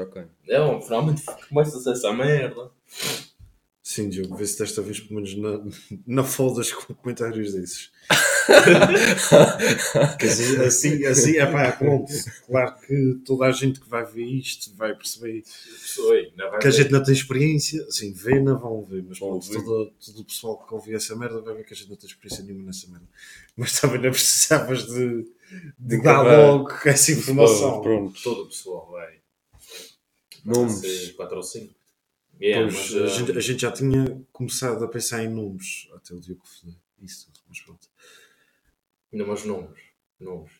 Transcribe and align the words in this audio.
Ok. 0.00 0.22
Não, 0.48 0.80
finalmente 0.80 1.22
começa-se 1.48 1.90
essa 1.90 2.12
merda. 2.12 2.70
Sim, 3.82 4.08
Diogo, 4.08 4.36
vê 4.36 4.46
se 4.46 4.58
desta 4.58 4.80
vez 4.80 5.00
pelo 5.00 5.16
menos 5.20 5.36
na, 5.36 5.60
na 6.06 6.24
fodas 6.24 6.72
com 6.72 6.94
comentários 6.94 7.52
desses. 7.52 7.90
Assim, 10.66 11.04
assim, 11.06 11.36
é 11.36 11.46
pá, 11.46 11.72
pronto. 11.72 12.12
Claro 12.46 12.74
que 12.80 13.20
toda 13.24 13.46
a 13.46 13.52
gente 13.52 13.80
que 13.80 13.88
vai 13.88 14.04
ver 14.04 14.24
isto 14.24 14.74
vai 14.76 14.94
perceber 14.94 15.42
Oi, 15.98 16.32
não 16.36 16.50
vai 16.50 16.60
que 16.60 16.66
a 16.66 16.70
ver. 16.70 16.76
gente 16.76 16.90
não 16.90 17.02
tem 17.02 17.14
experiência. 17.14 17.82
Assim, 17.84 18.12
vê, 18.12 18.40
não 18.40 18.58
vão 18.58 18.84
ver, 18.84 19.04
mas 19.08 19.18
pronto, 19.18 19.48
todo, 19.48 19.92
todo 20.04 20.20
o 20.20 20.24
pessoal 20.24 20.58
que 20.66 20.74
ouve 20.74 20.94
essa 20.94 21.14
merda 21.14 21.40
vai 21.40 21.54
ver 21.54 21.64
que 21.64 21.72
a 21.72 21.76
gente 21.76 21.90
não 21.90 21.96
tem 21.96 22.08
experiência 22.08 22.44
nenhuma 22.44 22.66
nessa 22.66 22.88
merda. 22.88 23.06
Mas 23.56 23.80
também 23.80 24.02
não 24.02 24.10
precisavas 24.10 24.86
de, 24.86 25.22
de 25.78 25.78
De 25.78 26.02
dar 26.02 26.22
logo 26.22 26.70
essa 26.84 27.12
informação. 27.12 27.80
Pronto. 27.80 28.20
Todo 28.22 28.42
o 28.42 28.46
pessoal 28.46 28.88
vai. 28.90 29.21
Nomes. 30.44 31.10
Quatro 31.12 31.36
ou 31.36 31.42
cinco. 31.42 31.74
Yeah, 32.40 32.70
Pois, 32.72 32.90
mas, 32.90 33.02
a, 33.02 33.04
ah, 33.04 33.06
gente, 33.08 33.38
a 33.38 33.40
gente 33.40 33.60
já 33.62 33.70
tinha 33.72 34.24
começado 34.32 34.84
a 34.84 34.88
pensar 34.88 35.22
em 35.22 35.28
nomes 35.28 35.88
até 35.94 36.14
o 36.14 36.18
Diogo 36.20 36.42
foder 36.46 36.74
isso, 37.00 37.30
mas 37.48 37.60
pronto. 37.60 37.88
Não, 39.12 39.26
mas 39.26 39.44
nomes. 39.44 39.80
Nomes. 40.18 40.50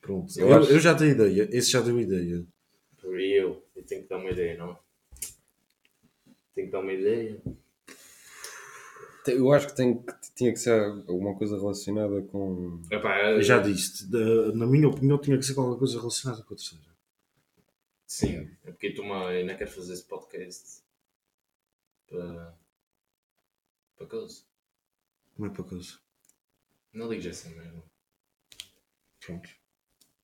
Pronto. 0.00 0.38
Eu 0.38 0.48
Eu, 0.48 0.58
acho- 0.58 0.70
eu 0.70 0.80
já 0.80 0.94
tenho 0.94 1.12
ideia, 1.12 1.48
esse 1.50 1.70
já 1.70 1.80
deu 1.80 1.98
ideia. 1.98 2.44
E 3.04 3.40
eu, 3.40 3.62
eu 3.74 3.82
tenho 3.84 4.02
que 4.02 4.08
dar 4.08 4.18
uma 4.18 4.30
ideia, 4.30 4.56
não? 4.58 4.78
Tenho 6.54 6.66
que 6.68 6.72
dar 6.72 6.80
uma 6.80 6.92
ideia. 6.92 7.40
Eu 9.26 9.50
acho 9.52 9.68
que, 9.68 9.74
tem, 9.76 9.96
que 10.02 10.12
tinha 10.34 10.52
que 10.52 10.58
ser 10.58 10.78
alguma 11.08 11.34
coisa 11.34 11.56
relacionada 11.56 12.20
com. 12.22 12.80
Epá, 12.90 13.30
Eu 13.30 13.42
já 13.42 13.58
disse, 13.58 14.06
da- 14.10 14.52
na 14.52 14.66
minha 14.66 14.86
opinião, 14.88 15.16
tinha 15.18 15.38
que 15.38 15.44
ser 15.44 15.54
qualquer 15.54 15.78
coisa 15.78 15.98
relacionada 15.98 16.42
com 16.42 16.52
a 16.52 16.56
terceira. 16.56 16.84
Sim, 18.16 18.48
é 18.64 18.70
porque 18.70 18.92
tu 18.92 19.02
eu 19.02 19.44
não 19.44 19.56
quero 19.56 19.70
fazer 19.72 19.92
esse 19.92 20.04
podcast 20.04 20.82
para. 22.08 22.56
para 23.96 24.06
coisa. 24.06 24.42
Como 25.34 25.48
é 25.48 25.50
para 25.52 25.64
coisa? 25.64 25.98
Não 26.92 27.08
ligas 27.10 27.26
essa 27.26 27.48
merda. 27.50 27.82
Pronto. 29.18 29.48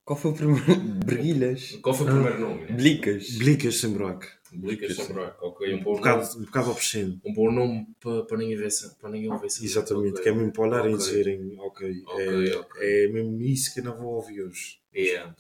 Qual 0.05 0.17
foi 0.17 0.31
o 0.31 0.35
primeiro? 0.35 0.81
Briguilhas. 1.05 1.73
Qual 1.83 1.93
foi 1.93 2.07
o 2.07 2.11
primeiro 2.11 2.39
nome? 2.41 2.61
né? 2.67 2.77
Blicas. 2.77 3.31
Blicas 3.39 3.81
sem 3.81 3.93
buraco. 3.93 4.25
Blicas 4.53 4.95
sem 4.95 5.07
buraco. 5.09 5.47
Ok, 5.47 5.75
um 5.75 5.79
Um 5.79 5.83
bom 5.83 5.91
nome. 5.91 5.99
bocado, 5.99 6.39
um 6.39 6.45
bocado 6.45 6.71
obsceno. 6.71 7.21
Um 7.25 7.33
bom 7.35 7.51
nome 7.51 7.87
para, 7.99 8.25
para 8.25 8.39
ninguém 8.39 8.57
ver 8.57 8.67
essa- 8.69 8.95
para 9.01 9.11
ninguém 9.11 9.33
ouvir 9.33 9.47
essa 9.47 9.65
Exatamente, 9.65 10.13
Ok. 10.13 10.23
que 10.23 10.29
é 10.29 10.33
mesmo 10.33 10.53
para 10.53 10.63
olharem 10.63 10.95
Ok. 10.95 11.05
e 11.05 11.09
dizerem, 11.09 11.59
ok, 11.59 12.03
Ok, 12.07 12.51
é, 12.53 12.57
ok. 12.57 12.81
é 13.05 13.09
mesmo 13.09 13.41
isso 13.43 13.75
que 13.75 13.81
eu 13.81 13.85
não 13.85 13.97
vou 13.99 14.15
ouvir 14.15 14.43
hoje. 14.43 14.81
Yeah. 14.95 15.35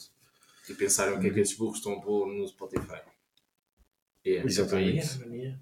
E 0.69 0.75
pensaram 0.75 1.17
o 1.17 1.21
que 1.21 1.27
é 1.29 1.31
que 1.31 1.41
esses 1.41 1.57
burros 1.57 1.79
estão 1.79 1.95
a 1.95 2.01
pôr 2.01 2.27
no 2.29 2.47
Spotify. 2.47 3.01
Yeah. 4.27 4.49
Exatamente. 4.49 4.99
Epá, 4.99 5.07
yeah, 5.15 5.27
man, 5.27 5.35
yeah. 5.37 5.61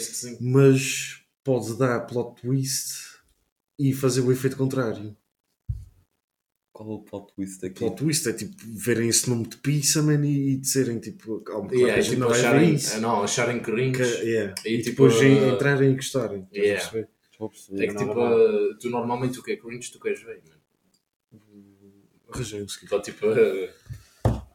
Sim. 0.00 0.36
Mas 0.40 1.22
pode 1.42 1.76
dar 1.78 2.00
plot 2.06 2.40
twist 2.40 3.14
e 3.78 3.92
fazer 3.92 4.20
o 4.20 4.30
efeito 4.32 4.56
contrário. 4.56 5.16
Qual 6.72 6.90
é 6.90 6.92
o 6.94 6.98
plot 7.02 7.32
twist 7.34 7.64
aqui? 7.64 7.78
Plot 7.78 7.96
twist 7.96 8.28
é 8.28 8.32
tipo 8.32 8.54
verem 8.66 9.08
esse 9.08 9.30
nome 9.30 9.46
de 9.48 9.56
pizza 9.58 10.02
man, 10.02 10.24
e 10.26 10.56
dizerem 10.56 10.98
tipo, 10.98 11.40
calma, 11.40 11.68
claro, 11.68 11.80
Yeah, 11.82 12.00
é 12.00 12.04
tipo 12.04 12.20
não 12.20 12.30
acharem, 12.30 12.74
isso. 12.74 13.00
não, 13.00 13.22
acharem 13.22 13.62
cringe. 13.62 13.92
Que- 13.98 14.22
yeah. 14.26 14.54
E 14.64 14.68
E, 14.74 14.78
tipo, 14.82 15.08
depois 15.08 15.14
uh, 15.16 15.54
entrarem 15.54 15.92
e 15.92 15.94
gostarem. 15.94 16.48
yeah. 16.52 16.80
perceber? 16.80 17.08
Perceber. 17.38 17.84
É 17.84 17.86
que 17.88 17.96
tipo, 17.96 18.20
ah, 18.20 18.76
tu 18.80 18.90
normalmente 18.90 19.38
o 19.38 19.42
que 19.42 19.52
é 19.52 19.56
cringe 19.56 19.90
tu 19.92 20.00
queres 20.00 20.22
ver, 20.22 20.42
mano. 20.48 20.60
Arranjei 22.32 22.68
seguinte. 22.68 22.88
Para 22.88 23.00
tipo, 23.02 23.26
ah, 23.28 23.74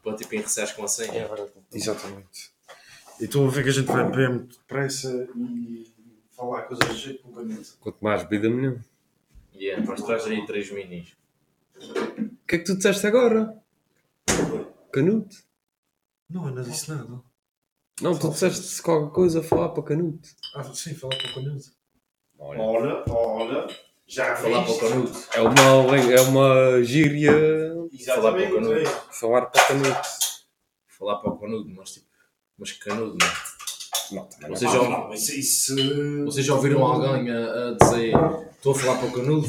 para 0.04 0.16
tipo 0.16 0.36
enrecear 0.36 0.76
com 0.76 0.84
a 0.84 0.88
senha. 0.88 1.30
Exatamente. 1.74 2.52
E 3.20 3.26
estou 3.26 3.46
a 3.46 3.50
ver 3.50 3.64
que 3.64 3.70
a 3.70 3.74
gente 3.74 3.88
vai 3.88 4.10
bem 4.10 4.30
muito 4.30 4.58
depressa 4.58 5.28
e 5.36 5.92
falar 6.32 6.64
coisas 6.64 6.88
de 6.90 6.96
jeito 6.96 7.24
com 7.24 7.34
caneta. 7.34 7.70
Quanto 7.82 7.98
mais 8.02 8.24
bebida, 8.24 8.50
melhor. 8.50 8.80
Yeah, 9.54 9.86
mas 9.86 10.02
traz 10.04 10.26
aí 10.26 10.46
três 10.46 10.72
minis. 10.72 11.14
O 11.78 12.48
que 12.48 12.56
é 12.56 12.58
que 12.60 12.64
tu 12.64 12.78
disseste 12.78 13.06
agora? 13.06 13.62
Canuto? 14.92 15.36
Não, 16.30 16.48
eu 16.48 16.56
não 16.56 16.64
disse 16.64 16.90
nada. 16.90 17.22
Não, 18.02 18.18
tu 18.18 18.30
disseste 18.30 18.82
qualquer 18.82 19.14
coisa 19.14 19.40
a 19.42 19.44
falar 19.44 19.70
para 19.70 19.84
Canuto. 19.84 20.30
Ah, 20.56 20.64
sim, 20.64 20.94
falar 20.94 21.18
com 21.18 21.28
a 21.28 21.34
caneta. 21.34 21.72
Olha. 22.40 22.62
Olha, 22.62 23.04
olha, 23.10 23.68
já 24.08 24.36
Falar 24.36 24.64
para 24.64 25.00
o. 25.00 25.12
É 25.34 25.42
uma, 25.42 25.98
é 25.98 26.22
uma 26.22 26.84
gíria 26.84 27.32
Falar 28.06 28.32
para 28.34 28.50
o 28.50 28.54
canudo. 28.56 28.74
é. 28.80 28.86
falar 29.12 29.46
para 29.48 29.64
Canuto. 29.68 30.02
Falar 30.88 31.16
para 31.18 31.30
o 31.32 31.40
canudo, 31.40 31.70
mas 31.76 31.92
tipo, 31.94 32.06
mas 32.58 32.72
canudo, 32.74 33.18
mano. 33.22 33.34
Não, 34.12 34.26
também 34.26 34.50
Vocês 34.50 34.74
não. 34.74 34.84
já, 34.84 34.90
Não, 34.90 35.08
mas 35.10 35.30
isso... 35.30 35.76
vocês 36.26 36.46
já 36.46 36.56
ouviram 36.56 36.84
alguém 36.84 37.30
a, 37.32 37.70
a 37.70 37.78
dizer 37.80 38.14
estou 38.52 38.72
a 38.74 38.76
falar 38.76 38.98
para 39.00 39.08
o 39.08 39.14
canudo? 39.14 39.48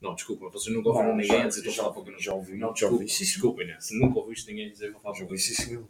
Não, 0.00 0.14
desculpa, 0.14 0.48
vocês 0.50 0.74
nunca 0.74 0.88
ouviram 0.90 1.08
Não, 1.10 1.16
ninguém 1.16 1.38
já- 1.38 1.44
a 1.44 1.48
dizer 1.48 1.60
estou 1.60 1.72
a 1.72 1.74
já 1.76 1.82
falar 1.82 1.92
para 1.92 2.00
o 2.02 2.04
canudo. 2.06 2.22
já 2.22 2.34
ouvi, 2.34 2.56
não, 2.56 2.74
já 2.76 2.86
ouvi, 2.88 3.04
desculpem, 3.04 3.66
né? 3.66 3.76
Se 3.80 3.98
nunca 3.98 4.18
ouviste 4.18 4.48
ninguém 4.50 4.70
dizer 4.72 4.90
vou 4.92 5.00
falar 5.00 5.14
para 5.14 5.20
Já 5.20 5.24
o 5.24 5.28
canudo. 5.28 5.34
isso, 5.34 5.62
senhor. 5.62 5.88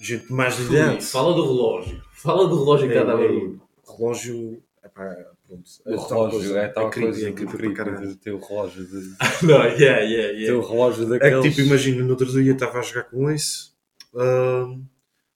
Gente 0.00 0.32
mais 0.32 0.58
idade. 0.60 1.04
Fala 1.04 1.34
do 1.34 1.42
relógio. 1.42 2.02
Fala 2.12 2.46
do 2.46 2.56
relógio 2.58 2.88
cada 2.92 3.12
É, 3.12 3.14
é, 3.14 3.18
barulho. 3.18 3.62
relógio... 3.98 4.62
Epá, 4.84 5.16
pronto. 5.48 5.70
O 5.86 6.06
relógio 6.06 6.56
é 6.58 6.68
tal 6.68 6.90
creepy, 6.90 7.10
coisa 7.12 7.28
é 7.28 7.30
de 7.30 7.36
creepy 7.46 7.74
para 7.74 7.96
creepy 7.96 8.14
ter 8.16 8.32
o 8.32 8.38
relógio 8.38 8.86
de. 8.86 9.16
Não, 9.46 9.64
yeah, 9.64 10.00
yeah, 10.00 10.28
yeah. 10.32 10.68
relógio 10.68 11.04
É 11.14 11.18
daqueles. 11.18 11.42
que 11.42 11.50
tipo, 11.50 11.60
imagina, 11.62 12.04
no 12.04 12.10
outro 12.10 12.26
dia 12.30 12.52
estava 12.52 12.78
a 12.78 12.82
jogar 12.82 13.04
com 13.04 13.30
ahm, 14.14 14.82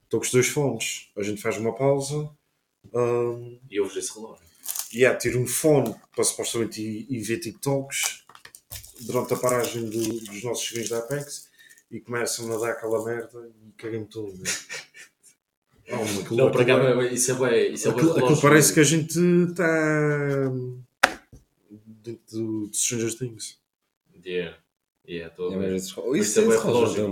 estou 0.04 0.20
com 0.20 0.26
os 0.26 0.30
dois 0.32 0.48
fones, 0.48 1.10
a 1.16 1.22
gente 1.22 1.40
faz 1.40 1.56
uma 1.58 1.74
pausa, 1.74 2.30
ahm, 2.94 3.58
E 3.70 3.80
ouves 3.80 3.96
esse 3.96 4.14
relógio. 4.14 4.44
e 4.92 4.98
yeah, 4.98 5.18
tiro 5.18 5.40
um 5.40 5.46
fone 5.46 5.94
para 6.14 6.24
supostamente 6.24 6.80
ir, 6.82 7.06
ir 7.10 7.22
ver 7.22 7.38
TikToks 7.38 8.24
durante 9.00 9.34
a 9.34 9.36
paragem 9.36 9.88
do- 9.88 10.20
dos 10.20 10.44
nossos 10.44 10.64
joguinhos 10.66 10.90
da 10.90 10.98
Apex 10.98 11.50
e 11.90 12.00
começam 12.00 12.52
a 12.54 12.58
dar 12.58 12.70
aquela 12.72 13.04
merda 13.04 13.50
e 13.66 13.72
caguei-me 13.72 14.06
todo. 14.06 14.32
Né? 14.36 14.44
Oh, 15.90 15.96
mas 15.96 16.18
aquilo, 16.20 16.36
Não, 16.36 16.50
para 16.50 16.64
cá, 16.64 16.76
aquilo- 16.76 16.96
mas 16.96 17.12
isso 17.12 17.32
é 17.32 17.34
bem. 17.34 17.72
Isso 17.74 17.88
é 17.88 17.90
bem 17.90 17.96
aquilo- 17.98 18.10
aquilo 18.12 18.26
relógio. 18.26 18.42
parece 18.42 18.72
que 18.74 18.80
a 18.80 18.84
gente 18.84 19.18
está 19.18 20.52
dentro 22.02 22.38
do, 22.38 22.68
de 22.70 22.76
Stranger 22.76 23.18
Things. 23.18 23.58
Yeah. 24.24 24.58
Yeah, 25.08 25.30
estou 25.32 25.50
a 25.50 25.54
É, 25.54 25.56
mas 25.56 25.66
ver. 25.68 25.76
esses- 25.76 25.88
Isso, 25.90 26.02
Mas 26.10 26.26
isso 26.28 26.40
é 26.40 26.44
bué 26.44 26.56
relógio. 26.58 27.08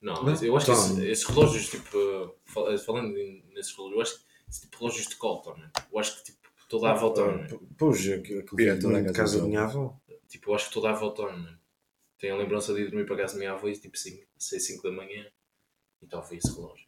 Não, 0.00 0.22
Não? 0.24 0.42
eu 0.42 0.56
acho 0.56 0.66
que 0.66 0.72
Tá. 0.72 0.78
esses, 0.78 0.98
esses 0.98 1.24
relógios, 1.24 1.68
tipo, 1.68 2.34
fal- 2.44 2.78
falando 2.78 3.12
nesses 3.52 3.74
relógios, 3.76 3.96
eu 3.96 4.00
acho 4.02 4.14
que 4.18 4.24
esse 4.48 4.60
tipo 4.62 4.72
de 4.76 4.78
relógios 4.82 5.06
de 5.08 5.16
Colton, 5.16 5.54
né? 5.56 5.70
eu 5.92 5.98
acho 5.98 6.16
que 6.18 6.24
tipo, 6.32 6.38
toda 6.68 6.90
a 6.90 6.94
volta, 6.94 7.36
né? 7.36 7.48
Ah, 7.52 7.58
Pois, 7.76 8.00
aquilo 8.08 8.40
aquilo 8.40 8.60
É, 8.60 8.66
foi 8.72 8.78
toda 8.80 8.96
a 8.98 9.00
de 9.00 9.06
casa 9.08 9.12
casa 9.18 9.40
da 9.40 9.46
minha 9.48 9.62
avó. 9.62 9.96
tipo, 10.28 10.50
eu 10.50 10.54
acho 10.54 10.68
que 10.68 10.74
toda 10.74 10.90
a 10.90 10.92
volta, 10.92 11.30
né? 11.36 11.56
Tenho 12.18 12.34
a 12.34 12.38
lembrança 12.38 12.72
de 12.72 12.80
ir 12.82 12.90
dormir 12.90 13.04
para 13.06 13.16
casa 13.16 13.34
da 13.34 13.38
minha 13.40 13.52
avó 13.52 13.68
e 13.68 13.72
tipo 13.78 13.96
5, 13.98 14.24
6, 14.38 14.66
5 14.66 14.82
da 14.82 14.90
manhã 14.92 15.26
e 16.00 16.04
estava 16.04 16.34
esse 16.34 16.54
relógio. 16.54 16.85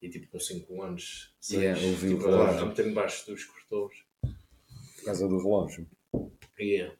E 0.00 0.08
tipo 0.08 0.28
com 0.30 0.38
5 0.38 0.82
anos, 0.82 1.34
6, 1.40 1.60
Yeah, 1.62 1.82
eu 1.82 1.92
vi 1.94 2.06
o 2.08 2.18
tipo, 2.18 2.30
relógio. 2.30 2.60
a 2.62 2.66
meter 2.66 2.86
embaixo 2.86 3.26
dos 3.26 3.44
cortores. 3.44 3.98
Por 4.22 5.04
causa 5.04 5.26
do 5.28 5.38
relógio. 5.38 5.86
Yeah. 6.58 6.94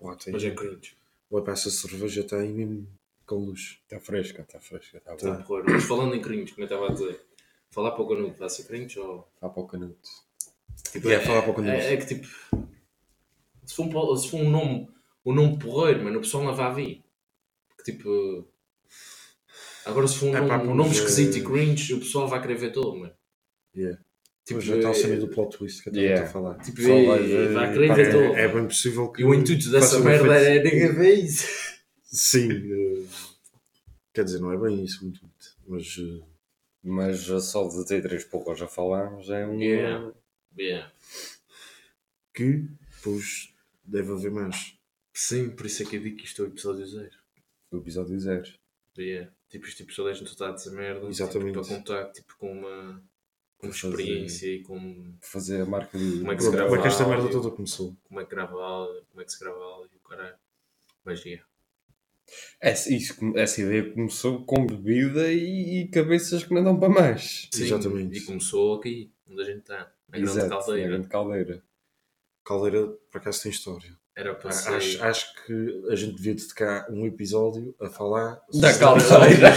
Pá, 0.00 0.14
tem- 0.16 0.32
Mas 0.32 0.44
é 0.44 0.50
cringe. 0.52 0.96
Olha, 1.30 1.44
pá, 1.44 1.52
essa 1.52 1.70
cerveja 1.70 2.20
está 2.20 2.38
aí 2.38 2.48
mesmo 2.52 2.86
com 3.26 3.36
luz. 3.36 3.80
Está 3.82 3.98
fresca, 4.00 4.42
está 4.42 4.60
fresca. 4.60 4.98
Está 4.98 5.16
Tá. 5.16 5.30
boa. 5.32 5.42
porra. 5.44 5.64
Mas 5.66 5.84
falando 5.84 6.14
em 6.14 6.20
cringe, 6.22 6.52
como 6.52 6.62
eu 6.62 6.66
estava 6.66 6.88
a 6.88 6.92
dizer, 6.92 7.20
falar 7.70 7.90
para 7.92 8.02
o 8.02 8.08
canudo 8.08 8.34
vai 8.34 8.48
ser 8.48 8.64
cringe 8.64 8.98
ou. 9.00 9.28
Vá 9.40 9.48
para 9.48 9.62
o 9.62 9.66
Canuto. 9.66 10.08
Tipo, 10.92 11.08
Yeah, 11.08 11.26
falar 11.26 11.42
para 11.42 11.50
o 11.50 11.54
canudo. 11.54 11.72
É, 11.72 11.92
é 11.94 11.96
que 11.96 12.06
tipo. 12.06 12.26
Se 13.66 13.74
for 13.74 13.84
um, 13.86 14.16
se 14.16 14.30
for 14.30 14.40
um 14.40 14.48
nome, 14.48 14.88
um 15.26 15.34
nome 15.34 15.58
porreiro, 15.58 16.02
mano, 16.04 16.18
o 16.18 16.22
pessoal 16.22 16.44
não 16.44 16.54
vai 16.54 16.72
vir. 16.74 17.04
Porque 17.76 17.92
tipo. 17.92 18.46
Agora 19.88 20.06
se 20.06 20.18
for 20.18 20.26
um 20.26 20.36
É 20.36 20.40
nome, 20.40 20.48
pá, 20.48 20.58
um 20.62 20.74
nome 20.74 20.90
esquisito 20.90 21.36
é- 21.36 21.38
e 21.38 21.44
cringe, 21.44 21.94
o 21.94 21.98
pessoal 21.98 22.28
vai 22.28 22.40
querer 22.40 22.56
ver 22.56 22.72
todo, 22.72 22.96
mano. 22.98 23.12
Yeah. 23.76 23.98
Tipo, 24.44 24.60
já 24.60 24.76
está 24.76 24.90
a 24.90 24.94
cena 24.94 25.14
é- 25.14 25.18
do 25.18 25.28
plot 25.28 25.56
twist 25.58 25.82
que 25.82 25.88
eu 25.90 25.94
Yeah. 25.94 26.24
estava 26.26 26.50
a 26.50 26.52
falar. 26.54 26.64
Tipo, 26.64 26.82
vai 26.82 27.68
é- 27.70 27.72
querer 27.72 27.94
ver 27.94 28.10
todo. 28.12 28.36
É, 28.36 28.42
é 28.44 28.48
bem 28.48 28.64
possível 28.66 29.08
que. 29.12 29.22
E 29.22 29.24
o 29.24 29.34
intuito 29.34 29.70
dessa 29.70 30.00
merda 30.00 30.34
é 30.40 30.62
ninguém 30.62 30.92
ver 30.94 31.14
isso. 31.14 31.46
Sim. 32.04 32.48
eh, 32.52 33.04
quer 34.14 34.24
dizer, 34.24 34.38
não 34.40 34.52
é 34.52 34.56
bem 34.58 34.82
isso 34.84 35.04
o 35.04 35.08
intuito. 35.08 35.56
Mas. 35.66 35.96
eh, 35.98 36.24
Mas 36.82 37.20
só 37.44 37.68
de 37.68 37.84
ter 37.86 38.00
três 38.00 38.24
poucos 38.24 38.62
a 38.62 38.68
falar 38.68 39.20
já 39.20 39.38
é 39.38 39.46
um. 39.46 39.60
Yeah. 39.60 40.12
Yeah. 40.58 40.90
que, 42.32 42.64
pois, 43.02 43.52
deve 43.84 44.12
haver 44.12 44.30
mais. 44.30 44.74
Sim, 45.12 45.50
por 45.50 45.66
isso 45.66 45.82
é 45.82 45.86
que 45.86 45.96
eu 45.96 46.00
digo 46.00 46.16
que 46.16 46.24
isto 46.24 46.40
é 46.42 46.44
o 46.44 46.48
episódio 46.48 46.86
zero. 46.86 47.10
O 47.72 47.76
episódio 47.78 48.18
zero. 48.18 48.48
Yeah. 48.96 49.30
Tipo, 49.48 49.66
este 49.66 49.82
episódio 49.82 50.12
a 50.12 50.14
gente 50.14 50.28
está 50.28 50.48
a 50.48 50.52
dizer 50.52 50.70
merda. 50.72 51.06
Exatamente. 51.08 51.52
Tipo, 51.54 51.66
para 51.66 51.76
contar 51.76 52.12
tipo, 52.12 52.36
com 52.36 52.52
uma, 52.52 53.02
com 53.56 53.72
fazer- 53.72 53.88
experiência 53.88 54.46
e 54.46 54.62
com 54.62 55.14
Fazer 55.22 55.62
a 55.62 55.66
marca 55.66 55.96
de. 55.98 56.18
Como 56.18 56.32
é 56.32 56.36
que 56.36 56.42
se 56.42 56.50
grava 56.50 56.68
como 56.68 56.78
é 56.78 56.82
que 56.82 56.88
esta 56.88 57.04
áudio? 57.04 57.18
merda 57.22 57.32
toda 57.32 57.54
começou? 57.56 57.96
como 58.04 58.20
é 58.20 58.24
que 58.24 58.30
grava 58.30 58.62
áudio, 58.62 59.04
como 59.10 59.20
é 59.22 59.24
que 59.24 59.32
se 59.32 59.40
grava 59.40 59.58
áudio, 59.58 59.98
caralho. 60.08 60.36
Yeah. 61.24 61.46
Essa, 62.60 62.92
isso, 62.92 63.14
essa 63.34 63.62
ideia 63.62 63.90
começou 63.94 64.44
com 64.44 64.66
bebida 64.66 65.32
e, 65.32 65.80
e 65.84 65.88
cabeças 65.88 66.44
que 66.44 66.52
não 66.52 66.62
dão 66.62 66.78
para 66.78 66.90
mais. 66.90 67.48
Sim, 67.50 67.64
Exatamente. 67.64 68.18
E 68.18 68.20
começou 68.26 68.74
aqui, 68.78 69.10
onde 69.26 69.40
a 69.40 69.44
gente 69.46 69.60
está. 69.60 69.90
Na 70.08 70.18
grande 70.18 70.30
Exato, 70.38 70.48
caldeira. 70.50 70.82
na 70.82 70.88
grande 70.96 71.08
caldeira. 71.08 71.64
Caldeira, 72.44 72.86
por 73.10 73.18
acaso, 73.18 73.42
tem 73.42 73.50
história. 73.52 73.97
Era 74.20 74.34
para. 74.34 74.50
Acho, 74.50 75.04
acho 75.04 75.26
que 75.46 75.84
a 75.90 75.94
gente 75.94 76.16
devia 76.16 76.34
dedicar 76.34 76.86
um 76.90 77.06
episódio 77.06 77.72
a 77.80 77.88
falar 77.88 78.40
Da 78.52 78.72
sobre- 78.74 79.04
caldeira. 79.04 79.52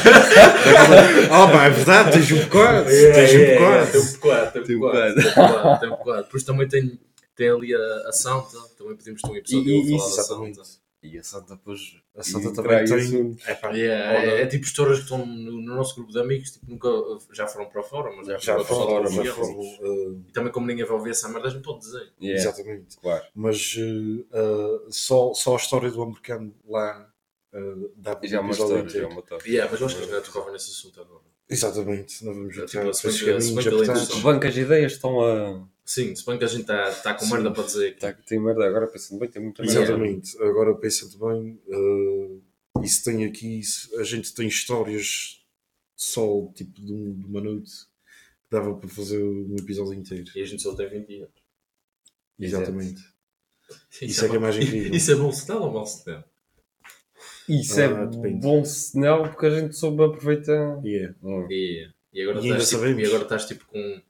Ah, 1.32 1.48
pá, 1.52 1.66
é 1.66 1.70
verdade, 1.72 2.12
tens 2.12 2.32
um 2.32 2.44
bocado. 2.46 2.86
Tens 2.90 3.34
um 3.34 3.54
bocado. 3.56 3.92
Tem 3.92 4.00
um 4.02 4.12
bocado, 4.12 4.52
tem 4.64 4.76
um 4.76 4.80
bocado. 4.80 5.80
Tem 5.80 5.90
um 5.90 5.96
bocado. 5.98 6.24
Depois 6.26 6.44
também 6.44 6.68
tem, 6.68 7.00
tem 7.36 7.50
ali 7.50 7.74
a, 7.74 8.08
a 8.08 8.12
Santa, 8.12 8.58
também 8.78 8.96
podemos 8.96 9.22
ter 9.22 9.30
um 9.32 9.36
episódio 9.36 9.72
E- 9.72 9.96
a 9.96 9.98
falar 9.98 9.98
e- 9.98 9.98
da 10.16 10.22
exatamente. 10.22 10.56
Santa. 10.68 10.81
E 11.04 11.18
a 11.18 11.24
Santa 11.24 11.56
depois. 11.56 11.80
A 12.16 12.22
Santa 12.24 12.50
e 12.50 12.54
também 12.54 12.86
tem. 12.86 13.38
É, 13.48 13.56
pá, 13.56 13.76
É, 13.76 13.86
é, 13.88 14.42
é 14.44 14.46
tipo 14.46 14.64
histórias 14.66 14.98
que 15.00 15.04
estão 15.06 15.26
no, 15.26 15.52
no 15.62 15.76
nosso 15.76 15.96
grupo 15.96 16.12
de 16.12 16.20
amigos, 16.20 16.52
tipo, 16.52 16.70
nunca 16.70 16.90
já 17.34 17.48
foram 17.48 17.70
para 17.70 17.82
fora, 17.82 18.16
mas 18.16 18.28
já, 18.28 18.38
já 18.38 18.54
foram 18.54 18.66
para 18.66 18.76
fora, 18.76 19.04
mas 19.04 19.16
mas 19.16 19.28
foram, 19.30 20.24
E 20.28 20.32
também 20.32 20.52
como 20.52 20.68
ninguém 20.68 20.86
vai 20.86 20.96
ouvir 20.96 21.10
essa 21.10 21.28
merda, 21.28 21.50
gente 21.50 21.64
pode 21.64 21.80
dizer. 21.80 22.04
uh, 22.04 22.12
Yeah, 22.24 22.40
Exatamente. 22.40 22.98
claro. 22.98 23.26
Mas 23.34 23.76
uh, 23.78 24.20
uh, 24.38 24.92
só, 24.92 25.34
só 25.34 25.54
a 25.54 25.58
história 25.58 25.90
do 25.90 26.04
americano 26.04 26.54
lá 26.68 27.12
uh, 27.54 27.92
dá 27.96 28.16
para 28.16 28.28
Já 28.30 28.38
é 28.38 28.40
uma 28.40 28.50
episódio 28.52 28.76
história, 28.86 28.90
já 29.02 29.08
é 29.08 29.12
uma 29.12 29.22
história. 29.22 29.48
Yeah, 29.50 29.72
mas 29.72 29.80
eu 29.82 29.88
acho 29.88 29.96
que 29.96 30.02
a 30.02 30.06
gente 30.06 30.14
não 30.16 30.22
tocava 30.22 30.52
nesse 30.52 30.70
assunto 30.72 31.02
agora. 31.02 31.22
Exatamente, 31.50 32.24
não 32.24 32.34
vamos 32.34 32.58
É, 32.58 32.62
entrar 32.62 32.82
tipo, 32.82 32.94
se 32.94 33.08
bem 33.08 33.18
que- 33.18 33.30
é. 33.30 33.34
Bem 34.40 34.40
as 34.50 34.56
ideias 34.58 34.92
estão 34.94 35.20
a. 35.22 35.68
Sim, 35.94 36.16
se 36.16 36.26
bem 36.26 36.38
que 36.38 36.44
a 36.46 36.48
gente 36.48 36.62
está 36.62 36.92
tá 36.92 37.14
com 37.14 37.26
Sim. 37.26 37.34
merda 37.34 37.52
para 37.52 37.64
dizer. 37.64 37.98
Tá, 37.98 38.14
tem 38.14 38.40
merda 38.40 38.66
agora 38.66 38.88
pensando 38.88 39.20
bem, 39.20 39.30
tem 39.30 39.42
muita 39.42 39.62
merda. 39.64 39.82
Exatamente. 39.82 40.38
Agora 40.42 40.74
pensa-te 40.76 41.18
bem, 41.18 41.62
uh, 41.68 42.42
isso 42.84 43.04
tem 43.04 43.26
aqui, 43.26 43.60
isso- 43.60 44.00
a 44.00 44.04
gente 44.04 44.34
tem 44.34 44.48
histórias 44.48 45.44
só 45.96 46.48
tipo 46.56 46.80
de, 46.82 46.94
um- 46.94 47.14
de 47.20 47.26
uma 47.26 47.42
noite 47.42 47.72
que 48.44 48.50
dava 48.52 48.74
para 48.76 48.88
fazer 48.90 49.22
um 49.22 49.56
episódio 49.60 49.94
inteiro. 49.96 50.32
E 50.36 50.42
a 50.42 50.46
gente 50.46 50.62
só 50.62 50.74
tem 50.76 50.88
20 50.90 51.16
anos. 51.24 51.42
Exatamente. 52.40 53.02
Isso 54.02 54.26
é 54.26 54.30
que 54.30 54.36
é 54.36 54.40
mais 54.40 54.56
incrível. 54.56 54.94
Isso 54.94 55.12
é 55.12 55.16
bom 55.16 55.32
sinal 55.32 55.62
ou 55.64 55.72
mau 55.74 55.86
sinal? 55.86 56.24
Isso 57.50 57.80
Ah, 57.80 57.84
é 57.84 58.06
depende. 58.08 58.40
bom 58.42 58.64
sinal 58.64 59.24
porque 59.30 59.46
a 59.46 59.60
gente 59.60 59.76
soube 59.76 60.04
aproveitar. 60.04 60.82
Yeah. 60.86 61.16
Hum. 61.24 61.48
E, 61.50 61.90
e 62.14 62.22
agora 62.22 62.40
E 62.40 62.44
ainda 62.44 62.58
estás 62.58 62.70
tipo, 62.70 62.82
sabemos. 62.82 63.02
e 63.04 63.06
agora 63.06 63.24
estás 63.24 63.46
tipo 63.46 63.66
com 63.66 64.02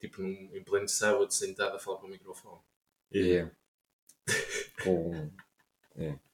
tipo 0.00 0.22
num, 0.22 0.50
em 0.54 0.62
pleno 0.62 0.88
sábado 0.88 1.30
sentado 1.32 1.76
a 1.76 1.78
falar 1.78 1.98
para 1.98 2.06
o 2.08 2.10
microfone. 2.10 2.58
Yeah. 3.14 3.50
Com. 4.82 5.30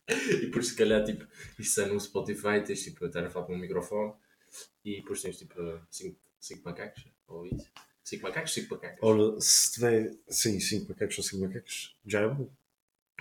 E 0.09 0.37
depois 0.43 0.69
se 0.69 0.77
calhar 0.77 1.05
tipo 1.05 1.27
isso 1.59 1.81
é 1.81 1.87
no 1.87 1.99
Spotify, 1.99 2.63
tens 2.65 2.83
tipo 2.85 3.05
a 3.05 3.09
estar 3.09 3.25
a 3.25 3.31
falar 3.31 3.47
para 3.47 3.55
um 3.55 3.59
microfone 3.59 4.13
e 4.85 4.97
depois 5.01 5.21
tens 5.21 5.37
tipo 5.39 5.55
5 5.91 6.63
macacos 6.65 7.05
ou 7.27 7.45
isso. 7.47 7.67
5 8.05 8.23
macacos, 8.23 8.55
5 8.55 8.73
macacos. 8.75 8.99
Ora, 9.03 9.41
se 9.41 9.73
tiver, 9.73 10.15
sim, 10.29 10.61
5 10.61 10.89
macacos 10.89 11.19
ou 11.19 11.25
5 11.25 11.43
macacos, 11.45 11.97
já 12.07 12.21
é 12.21 12.29
bom. 12.29 12.49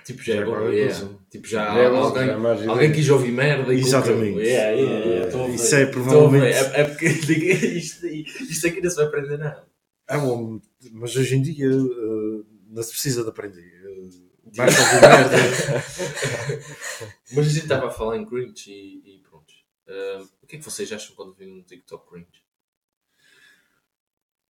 Tipo 0.04 0.22
já 0.22 0.34
já 0.34 0.40
é 0.40 0.42
é 0.44 0.46
bom, 0.46 0.70
yeah. 0.70 1.00
coisa. 1.00 1.20
Tipo 1.32 1.48
já, 1.48 1.66
Já 1.74 1.80
é 1.80 1.86
alguém, 1.88 2.26
já 2.28 2.32
é 2.32 2.36
alguém 2.36 2.74
ideia. 2.76 2.92
quis 2.94 3.10
ouvir 3.10 3.32
merda 3.32 3.74
e 3.74 3.80
Exatamente. 3.80 4.40
Yeah, 4.40 4.70
yeah, 4.80 5.06
yeah. 5.06 5.54
Isso 5.56 5.76
é 5.76 5.86
provavelmente- 5.88 6.46
É, 6.56 6.82
é 6.82 6.84
porque 6.84 7.06
isto, 7.80 8.06
isto 8.06 8.68
aqui 8.68 8.82
não 8.82 8.90
se 8.92 8.96
vai 8.98 9.06
aprender 9.06 9.38
nada. 9.38 9.66
É 10.08 10.18
bom, 10.18 10.62
mas 10.92 11.16
hoje 11.16 11.36
em 11.36 11.42
dia 11.42 11.70
uh, 11.70 12.46
não 12.68 12.84
se 12.84 12.92
precisa 12.92 13.24
de 13.24 13.30
aprender. 13.30 13.82
Uh, 13.86 14.32
basta 14.56 14.82
ouvir 14.82 15.02
merda. 15.02 15.38
Mas 17.34 17.48
a 17.48 17.50
gente 17.50 17.64
estava 17.64 17.88
a 17.88 17.92
falar 17.92 18.18
em 18.18 18.26
cringe 18.26 18.72
e, 18.72 19.16
e 19.16 19.20
pronto. 19.20 19.54
Ah, 19.88 20.26
o 20.42 20.48
que 20.48 20.56
é 20.56 20.60
que 20.60 20.66
vocês 20.66 20.92
acham 20.92 21.16
quando 21.16 21.34
vêm 21.34 21.52
um 21.52 21.64
TikTok 21.64 22.10
cringe? 22.10 22.44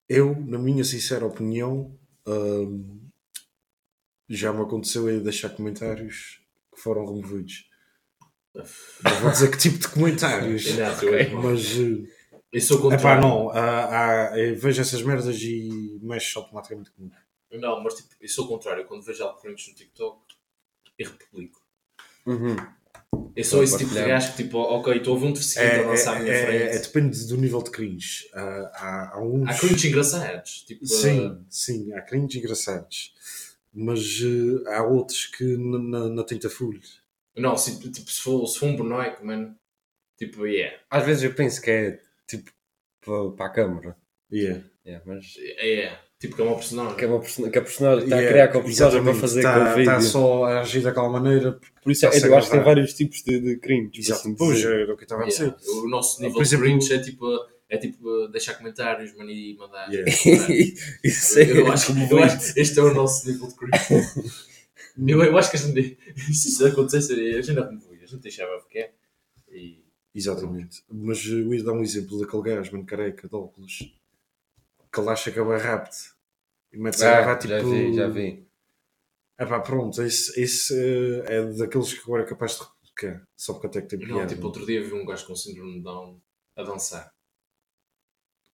Eu, 0.07 0.35
na 0.45 0.59
minha 0.59 0.83
sincera 0.83 1.25
opinião, 1.25 1.97
hum, 2.27 3.09
já 4.29 4.51
me 4.53 4.61
aconteceu 4.61 5.07
aí 5.07 5.19
deixar 5.19 5.49
comentários 5.49 6.41
que 6.73 6.81
foram 6.81 7.05
removidos. 7.05 7.69
Não 8.53 9.21
vou 9.21 9.31
dizer 9.31 9.49
que 9.49 9.57
tipo 9.57 9.79
de 9.79 9.87
comentários, 9.87 10.65
eu, 10.77 11.41
mas 11.41 11.75
uh, 12.53 12.57
eu 12.57 12.61
sou 12.61 12.77
é 12.77 12.81
contrário. 12.81 13.21
pá, 13.21 13.27
não. 13.27 13.49
há- 13.49 14.39
eu 14.39 14.55
vejo 14.55 14.81
essas 14.81 15.01
merdas 15.01 15.37
e 15.41 15.99
mexo 16.01 16.39
automaticamente 16.39 16.91
comigo. 16.91 17.15
Não, 17.51 17.83
mas 17.83 17.95
tipo, 17.95 18.09
eu 18.19 18.27
sou 18.29 18.45
o 18.45 18.47
contrário. 18.47 18.85
Quando 18.85 19.03
vejo 19.03 19.23
algo 19.23 19.39
cringe 19.39 19.69
no 19.69 19.75
TikTok, 19.75 20.19
eu 20.97 21.09
republico. 21.11 21.61
Uhum. 22.25 22.55
Eu 23.35 23.43
sou 23.43 23.63
esse 23.63 23.77
tipo 23.77 23.91
de 23.93 24.03
gajo 24.05 24.31
que 24.31 24.43
tipo, 24.43 24.57
ok, 24.57 24.97
estou 24.97 25.15
a 25.15 25.19
ver 25.19 25.25
um 25.27 25.33
deficiente 25.33 25.75
a 25.75 25.87
lançar 25.87 26.17
à 26.17 26.19
minha 26.19 26.31
é, 26.33 26.45
frente. 26.45 26.63
é, 26.75 26.79
depende 26.79 27.27
do 27.27 27.37
nível 27.37 27.61
de 27.61 27.71
cringe. 27.71 28.27
Há, 28.33 28.41
há, 28.73 29.11
há 29.15 29.21
uns. 29.23 29.49
Há 29.49 29.53
cringe 29.57 29.87
engraçados. 29.87 30.63
Tipo, 30.67 30.85
Sim, 30.85 31.45
sim, 31.49 31.93
há 31.93 32.01
cringe 32.01 32.39
engraçados. 32.39 33.13
Mas 33.73 34.19
uh, 34.21 34.63
há 34.69 34.83
outros 34.83 35.25
que 35.25 35.43
n- 35.43 35.77
n- 35.77 36.09
não 36.15 36.23
tenta 36.23 36.49
full. 36.49 36.75
ah, 37.35 37.41
não, 37.41 37.57
se, 37.57 37.79
tipo, 37.91 38.09
se 38.09 38.21
for, 38.21 38.45
se 38.47 38.59
for 38.59 38.67
um 38.67 38.75
boneco, 38.75 39.25
mano, 39.25 39.55
tipo, 40.17 40.45
yeah. 40.45 40.77
Às 40.89 41.03
vezes 41.05 41.23
eu 41.23 41.33
penso 41.33 41.59
que 41.61 41.71
é 41.71 41.99
tipo 42.37 42.51
para, 43.05 43.31
para 43.31 43.45
a 43.45 43.49
câmara. 43.49 43.97
Yeah. 44.31 44.63
Yeah, 44.85 45.03
mas 45.05 45.35
É, 45.59 45.95
tipo, 46.19 46.35
que 46.35 46.41
é 46.41 46.45
uma 46.45 46.55
personagem. 46.55 46.95
que, 46.97 47.05
é 47.05 47.07
uma 47.07 47.19
person- 47.19 47.49
que 47.49 47.57
a 47.57 47.61
personagem 47.61 48.03
está 48.05 48.15
Yeah, 48.17 48.27
a 48.27 48.31
criar 48.33 48.47
com 48.49 48.57
a 48.59 48.63
personagem 48.63 49.03
para 49.03 49.13
fazer 49.13 49.41
tá, 49.43 49.53
com 49.53 49.71
o 49.71 49.75
vídeo. 49.75 49.85
tá 49.85 50.01
só 50.01 50.43
a 50.45 50.59
agir 50.61 50.81
daquela 50.81 51.09
maneira. 51.09 51.59
Por 51.81 51.91
isso 51.91 52.05
é, 52.05 52.09
eu 52.09 52.35
acho 52.37 52.47
que 52.49 52.55
tem 52.55 52.63
vários 52.65 52.93
tipos 52.93 53.21
de, 53.23 53.39
de 53.39 53.57
cringe. 53.57 53.89
por 53.91 53.99
Exato. 53.99 54.19
assim 54.21 54.35
Pois, 54.35 54.57
dizer. 54.57 54.79
era 54.81 54.93
o 54.93 54.97
que 54.97 55.03
eu 55.03 55.05
estava 55.05 55.23
a 55.23 55.25
dizer. 55.27 55.43
Yeah. 55.43 55.57
O 55.83 55.87
nosso 55.89 56.21
nível 56.21 56.41
de 56.41 56.57
cringe 56.57 56.93
é 56.93 56.99
tipo, 56.99 57.25
é 57.69 57.77
tipo 57.77 58.27
deixar 58.29 58.55
comentários, 58.55 59.15
mano, 59.15 59.29
e 59.29 59.55
mandar. 59.57 59.89
Yeah. 59.91 60.11
Isso 61.03 61.39
é 61.39 61.43
eu, 61.51 61.71
acho, 61.71 61.91
eu 62.11 62.19
acho 62.23 62.53
que 62.53 62.59
este 62.59 62.79
é 62.79 62.81
o 62.81 62.93
nosso 62.93 63.29
nível 63.29 63.47
de 63.47 63.55
cringe. 63.55 64.31
eu, 65.07 65.23
eu 65.23 65.37
acho 65.37 65.49
que 65.51 65.57
a 65.57 65.59
gente, 65.59 65.97
se 66.33 66.47
isso 66.49 66.65
acontecesse, 66.65 67.13
a 67.13 67.41
gente 67.41 67.53
não 67.53 67.63
removia, 67.67 68.03
a 68.03 68.07
gente 68.07 68.21
deixava 68.21 68.59
ficar. 68.61 68.79
E, 68.79 68.91
Exatamente. 70.15 70.83
Mas 70.89 71.25
eu 71.25 71.53
ia 71.53 71.63
dar 71.63 71.73
um 71.73 71.81
exemplo 71.81 72.19
daquele 72.19 72.43
gajo, 72.43 72.71
mano, 72.73 72.85
careca, 72.85 73.27
de 73.27 73.35
óculos, 73.35 73.77
que 74.91 74.99
ele 74.99 75.09
acha 75.09 75.31
que 75.31 75.39
é 75.39 75.43
bem 75.43 75.57
rápido. 75.57 75.95
E 76.71 76.77
mete-se 76.77 77.03
a 77.05 77.09
Ah, 77.17 77.21
gravar 77.21 77.37
tipo. 77.37 77.49
já 77.53 77.59
vi, 77.63 77.93
já 77.93 78.07
vi. 78.07 78.47
É 79.37 79.45
pá, 79.45 79.59
pronto, 79.59 80.01
esse, 80.03 80.39
esse 80.39 80.73
uh, 80.73 81.23
é 81.25 81.53
daqueles 81.53 81.93
que 81.93 81.99
agora 82.01 82.23
é 82.23 82.25
capaz 82.25 82.53
de 82.57 82.59
replicar. 82.63 83.27
Só 83.35 83.53
porque 83.53 83.67
até 83.67 83.81
que 83.81 83.87
tem 83.97 83.99
não, 84.07 84.17
piada. 84.17 84.33
tipo, 84.35 84.45
outro 84.45 84.65
dia 84.65 84.83
vi 84.83 84.93
um 84.93 85.05
gajo 85.05 85.25
com 85.25 85.35
síndrome 85.35 85.73
de 85.77 85.81
Down 85.83 86.21
a 86.55 86.63
dançar. 86.63 87.11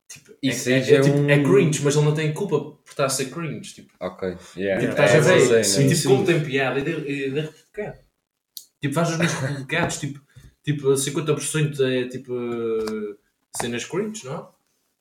Tipo, 0.07 0.33
Isso 0.41 0.69
é, 0.69 0.73
é, 0.79 0.93
é 0.95 1.01
tipo, 1.01 1.17
um- 1.17 1.29
é 1.29 1.43
cringe, 1.43 1.83
mas 1.83 1.95
ele 1.95 2.05
não 2.05 2.13
tem 2.15 2.33
culpa 2.33 2.59
por 2.59 2.89
estar 2.89 3.05
a 3.05 3.09
ser 3.09 3.29
cringe. 3.29 3.75
Tipo, 3.75 3.93
Ok. 3.99 4.37
Yeah. 4.57 4.81
tipo 4.87 4.99
É, 4.99 5.05
estás 5.05 5.15
a 5.15 5.19
ver? 5.33 5.63
sim, 5.65 5.81
né? 5.83 5.83
tipo, 5.89 5.95
sim. 6.01 6.07
como 6.07 6.25
tem 6.25 6.43
piada, 6.43 6.79
e 6.79 6.83
de, 6.83 7.29
de 7.31 7.39
republicar. 7.41 7.99
Tipo, 8.81 8.93
faz 8.95 9.09
os 9.11 9.17
meus 9.17 9.33
republicados, 9.33 9.99
tipo, 9.99 10.19
tipo, 10.73 10.87
50% 10.95 11.79
é 11.81 12.07
tipo 12.07 12.33
cenas 13.55 13.85
cringe, 13.85 14.25
não 14.25 14.35
é? 14.35 14.47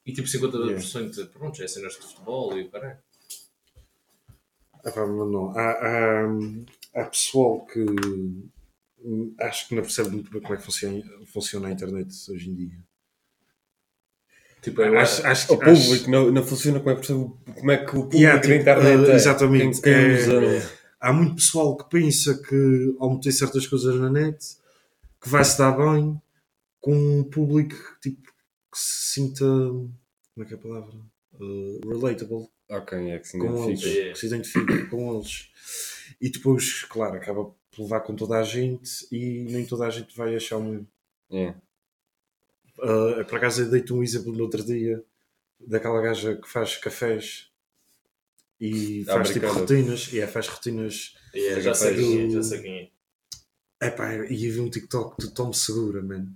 E 0.07 0.13
tipo 0.13 0.27
50% 0.29 1.29
pronto, 1.31 1.63
é 1.63 1.69
cenas 1.69 1.95
de 1.95 2.01
futebol 2.01 2.57
e 2.57 2.63
o 2.63 2.71
caralho. 2.71 2.99
Ah, 4.85 5.07
não. 5.07 5.51
Há, 5.59 5.71
há, 5.71 6.27
há 6.95 7.05
pessoal 7.05 7.67
que 7.67 7.85
hum, 9.05 9.35
acho 9.41 9.69
que 9.69 9.75
não 9.75 9.83
percebe 9.83 10.11
muito 10.11 10.31
bem 10.31 10.41
como 10.41 10.55
é 10.55 10.57
que 10.57 10.63
funciona, 10.63 11.05
funciona 11.27 11.69
a 11.69 11.73
internet 11.73 12.09
hoje 12.31 12.49
em 12.51 12.55
dia. 12.55 12.79
Tipo, 14.63 14.83
eu 14.83 14.99
Acho, 14.99 15.25
acho 15.27 15.47
que. 15.47 15.53
O 15.55 15.59
público 15.59 16.11
não, 16.11 16.31
não 16.31 16.43
funciona 16.43 16.81
como 16.81 16.91
é, 16.91 16.97
como 17.61 17.71
é 17.71 17.77
que 17.79 17.91
o 17.91 18.03
público 18.03 18.17
Yeah, 18.17 18.41
da 18.41 18.43
tipo, 18.43 18.61
internet 18.61 19.01
uh, 19.09 19.11
é. 19.11 19.15
exatamente. 19.15 19.89
É- 19.89 20.79
Há 21.01 21.13
muito 21.13 21.37
pessoal 21.37 21.77
que 21.77 21.89
pensa 21.89 22.43
que 22.43 22.97
ao 22.99 23.15
meter 23.15 23.31
certas 23.31 23.65
coisas 23.69 23.95
na 23.95 24.11
net 24.11 24.37
que 25.21 25.29
vai 25.29 25.45
se 25.45 25.59
dar 25.59 25.73
bem 25.73 26.21
com 26.81 26.95
um 26.95 27.25
público 27.25 27.77
tipo, 28.01 28.23
que 28.73 28.79
se 28.79 29.13
sinta. 29.15 29.45
Como 29.45 29.97
é 30.41 30.45
que 30.45 30.55
é 30.55 30.57
a 30.57 30.61
palavra? 30.61 30.95
Uh, 31.41 31.81
relatable 31.89 32.49
Ok, 32.71 32.99
é 33.11 33.19
que 33.19 33.27
se 33.29 33.39
com 33.39 33.69
eles. 33.69 33.83
Yeah. 33.83 34.13
que 34.13 34.19
se 34.19 34.27
identifica 34.27 34.87
com 34.89 35.15
eles. 35.17 35.51
E 36.21 36.29
depois, 36.31 36.83
claro, 36.85 37.17
acaba 37.17 37.45
por 37.45 37.83
levar 37.83 38.01
com 38.01 38.15
toda 38.15 38.39
a 38.39 38.43
gente 38.43 39.07
e 39.11 39.45
nem 39.45 39.65
toda 39.65 39.87
a 39.87 39.91
gente 39.91 40.15
vai 40.17 40.37
achar 40.37 40.59
um. 40.59 40.85
Yeah. 41.33 41.59
Uh, 42.79 43.25
por 43.25 43.37
acaso 43.39 43.63
eu 43.63 43.71
dei-te 43.71 43.93
um 43.93 44.03
exemplo 44.03 44.33
no 44.33 44.43
outro 44.45 44.63
dia 44.63 45.03
daquela 45.59 46.01
gaja 46.01 46.37
que 46.37 46.49
faz 46.49 46.77
cafés 46.77 47.51
e 48.61 49.05
faz 49.05 49.31
tipo 49.31 49.47
rotinas 49.49 50.13
e 50.13 50.21
é, 50.21 50.27
faz 50.27 50.47
rotinas. 50.47 51.15
Yeah, 51.35 51.61
já 51.61 51.75
sei 51.75 51.95
quem 51.97 52.21
é, 52.23 52.27
do- 52.27 52.33
já 52.35 52.43
sei 52.43 52.63
quem 52.63 52.79
é. 52.79 52.91
Epá, 53.81 54.15
e 54.27 54.47
eu 54.47 54.53
vi 54.53 54.61
um 54.61 54.71
TikTok 54.71 55.17
do 55.25 55.31
Tom 55.31 55.53
Segura, 55.53 56.03
mano, 56.03 56.35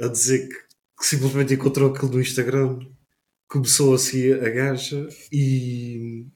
a 0.00 0.08
dizer 0.08 0.48
que, 0.48 0.54
que 0.98 1.06
simplesmente 1.06 1.54
encontrou 1.54 1.92
aquilo 1.92 2.12
no 2.12 2.20
Instagram, 2.20 2.80
começou 3.48 3.94
a 3.94 3.98
seguir 3.98 4.42
a 4.44 4.48
gaja 4.50 5.08
e 5.30 6.26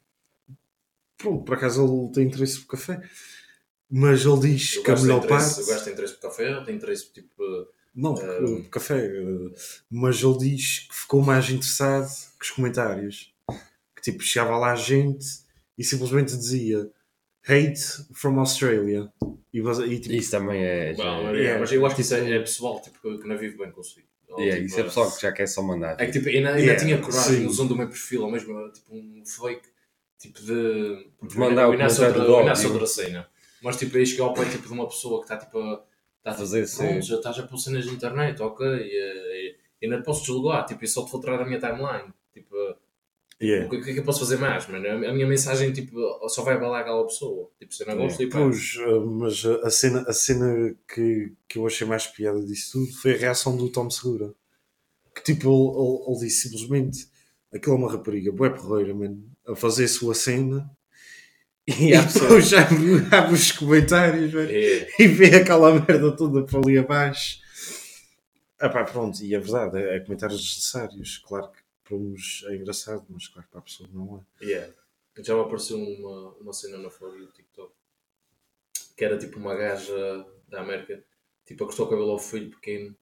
pronto, 1.19 1.45
por 1.45 1.55
acaso 1.57 1.85
ele 1.85 2.13
tem 2.13 2.27
interesse 2.29 2.61
por 2.61 2.69
café. 2.69 3.03
mas 3.91 4.25
ele 4.25 4.41
diz 4.41 4.77
O 4.77 4.83
que 4.85 4.91
a 4.91 4.95
gajo 4.95 5.07
tem 5.07 5.15
melhor 5.17 5.27
parte. 5.29 5.61
o 5.61 5.67
gajo 5.67 5.85
tem 5.85 5.93
interesse 5.93 6.15
por 6.15 6.23
café, 6.23 6.65
tem 6.65 6.77
interesse 6.77 7.13
tipo. 7.13 7.43
Não, 7.93 8.15
Um, 8.15 8.63
café. 8.71 9.05
eh, 9.05 9.53
Mas 9.91 10.23
ele 10.23 10.39
diz 10.39 10.79
que 10.89 10.95
ficou 10.95 11.21
mais 11.23 11.51
interessado 11.51 12.09
que 12.39 12.45
os 12.45 12.51
comentários. 12.53 13.35
Que 13.97 14.03
tipo, 14.03 14.23
chegava 14.23 14.57
lá 14.57 14.77
gente 14.77 15.27
e 15.77 15.83
simplesmente 15.83 16.37
dizia 16.37 16.89
Hate 17.51 17.81
from 18.15 18.39
Australia. 18.39 19.13
E, 19.53 19.59
e, 19.59 19.99
tipo, 20.01 20.15
Isso 20.15 20.31
também 20.31 20.63
é. 20.63 20.95
já- 20.95 21.03
Bom, 21.05 21.25
mas, 21.25 21.37
Yeah. 21.39 21.61
mas 21.61 21.73
eu 21.73 21.85
acho 21.87 21.95
que 21.97 22.03
isso 22.03 22.15
é, 22.15 22.31
é 22.37 22.39
pessoal 22.39 22.81
tipo, 22.81 23.19
que 23.19 23.27
não 23.29 23.37
vive 23.37 23.57
bem 23.59 23.71
consigo. 23.73 24.07
Ou, 24.29 24.39
Yeah, 24.41 24.57
tipo, 24.57 24.67
isso 24.69 24.81
é 24.81 24.85
pessoal 24.85 25.11
que 25.11 25.23
já 25.23 25.33
quer 25.33 25.47
só 25.49 25.61
mandar. 25.63 25.97
É 26.01 26.07
que 26.07 26.13
tipo, 26.13 26.29
ainda, 26.29 26.51
ainda 26.51 26.61
Yeah, 26.61 26.81
tinha 26.81 26.99
coragem 26.99 27.47
usando 27.47 27.73
o 27.73 27.77
meu 27.77 27.89
perfil, 27.89 28.23
ou 28.23 28.31
mesmo 28.31 28.71
tipo 28.71 28.95
um 28.95 29.23
fake, 29.27 29.69
tipo 30.19 30.41
de. 30.41 31.11
De 31.29 31.37
mandar 31.39 31.69
o 31.69 31.73
comentário 31.73 32.15
do 32.25 32.33
outra 32.33 32.87
cena. 32.87 33.29
Mas 33.63 33.77
tipo, 33.77 33.97
aí 33.97 34.07
cheguei 34.07 34.25
ao 34.25 34.33
pé 34.33 34.45
tipo, 34.45 34.67
de 34.69 34.73
uma 34.73 34.87
pessoa 34.89 35.19
que 35.21 35.25
está 35.33 35.37
tipo 35.37 35.59
a. 35.59 35.85
Está 36.19 36.35
Fazer 36.35 36.65
tipo, 36.67 36.77
sim. 36.77 36.87
pronto, 36.87 37.03
já 37.07 37.17
estás 37.17 37.39
a 37.39 37.43
pôr 37.45 37.57
cenas 37.59 37.87
na 37.87 37.93
internet, 37.93 38.41
ok? 38.43 38.67
E, 38.67 38.83
e, 38.83 39.57
e 39.81 39.87
ainda 39.87 39.99
te 40.01 40.05
posso 40.05 40.21
deslogar, 40.21 40.67
tipo, 40.67 40.85
e 40.85 40.89
só 40.89 41.03
te 41.05 41.11
vou 41.11 41.19
tirar 41.21 41.39
da 41.39 41.47
minha 41.47 41.59
timeline. 41.59 42.13
Yeah. 43.43 43.67
o 43.67 43.71
que, 43.71 43.77
o 43.77 43.83
que 43.83 43.91
é 43.91 43.93
que 43.95 44.01
eu 44.01 44.05
posso 44.05 44.21
fazer 44.21 44.37
mais, 44.37 44.67
mano? 44.69 44.87
A, 44.87 45.13
minha 45.15 45.27
mensagem 45.27 45.73
tipo, 45.73 45.97
só 46.29 46.43
vai 46.43 46.55
abalar 46.57 46.83
aquela 46.83 47.07
pessoa. 47.07 47.51
Tipo, 47.59 47.75
se 47.75 47.83
eu 47.83 47.87
não 47.87 47.97
gosto, 47.97 48.19
tipo, 48.19 48.33
Pois, 48.33 48.75
eh, 48.79 48.99
mas 49.01 49.45
a 49.65 49.71
cena, 49.71 50.05
a 50.07 50.13
cena 50.13 50.77
que, 50.93 51.33
que 51.49 51.59
eu 51.59 51.67
achei 51.67 51.87
mais 51.87 52.07
piada 52.07 52.41
disso 52.45 52.73
tudo 52.73 52.93
foi 53.01 53.15
a 53.15 53.17
reação 53.17 53.57
do 53.57 53.71
Tom 53.71 53.89
Segura. 53.89 54.35
Que 55.15 55.23
tipo, 55.23 55.49
ele, 55.49 55.79
ele, 55.79 56.05
ele 56.17 56.27
disse 56.27 56.49
simplesmente 56.49 57.09
aquilo 57.53 57.77
é 57.77 57.79
uma 57.79 57.91
rapariga, 57.93 58.31
bué 58.31 58.51
porreira, 58.51 58.95
mano, 58.95 59.25
a 59.49 59.57
fazer 59.57 59.85
a 59.85 59.89
sua 59.89 60.15
cena. 60.15 60.71
E, 61.67 61.73
E 61.91 61.95
a 61.95 62.03
pessoa- 62.05 62.25
depois 62.25 62.53
abre, 62.53 62.77
abre 63.17 63.35
os 63.35 63.53
comentários 63.53 64.35
mano, 64.35 64.51
é, 64.51 64.87
e 64.99 65.07
vê 65.09 65.37
aquela 65.37 65.73
merda 65.73 66.15
toda 66.15 66.43
para 66.45 66.59
ali 66.59 66.77
abaixo. 66.77 67.39
Ah 68.61 68.69
pá, 68.69 68.85
pronto, 68.85 69.19
e 69.25 69.35
é 69.35 69.39
verdade, 69.39 69.79
é, 69.79 69.97
é 69.97 70.01
comentários 70.01 70.39
desnecessários. 70.43 71.17
Claro 71.27 71.51
que 71.51 71.60
para 71.91 71.97
uns 71.99 72.45
é 72.47 72.55
engraçado, 72.57 73.05
mas 73.09 73.27
claro 73.27 73.47
que 73.47 73.51
para 73.51 73.61
a 73.61 73.65
pessoa 73.65 73.89
não 73.93 74.25
é. 74.41 74.45
Yeah. 74.45 74.73
Já 75.19 75.35
me 75.35 75.41
apareceu 75.41 75.77
uma, 75.77 76.31
uma 76.37 76.53
cena 76.53 76.79
na 76.79 76.89
For 76.89 77.19
You 77.19 77.27
TikTok 77.33 77.73
que 78.97 79.05
era 79.05 79.19
tipo 79.19 79.39
uma 79.39 79.55
gaja 79.55 80.27
da 80.49 80.61
América, 80.61 81.03
tipo, 81.47 81.65
a 81.65 81.67
cortou 81.67 81.87
o 81.87 81.91
cabelo 81.91 82.11
ao 82.11 82.19
filho 82.19 82.51
pequeno, 82.51 82.95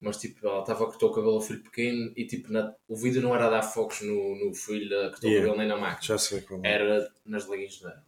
mas 0.00 0.18
tipo, 0.18 0.46
ela 0.46 0.60
estava 0.60 0.84
a 0.84 0.86
cortar 0.86 1.06
o 1.06 1.12
cabelo 1.12 1.34
ao 1.34 1.40
filho 1.40 1.62
pequeno 1.62 2.12
e 2.16 2.26
tipo, 2.26 2.52
na- 2.52 2.74
o 2.86 2.96
vídeo 2.96 3.22
não 3.22 3.34
era 3.34 3.46
a 3.46 3.50
dar 3.50 3.62
focos 3.62 4.02
no, 4.02 4.36
no 4.44 4.54
filho 4.54 4.86
a 5.00 5.10
cortar 5.10 5.26
Yeah. 5.28 5.38
o 5.48 5.50
cabelo 5.52 5.58
nem 5.58 5.68
na 5.68 5.76
máquina, 5.80 6.02
Já 6.02 6.18
sei 6.18 6.40
qual 6.42 6.60
é. 6.64 6.72
era 6.74 7.12
nas 7.24 7.46
leggings 7.48 7.80
dela. 7.80 8.04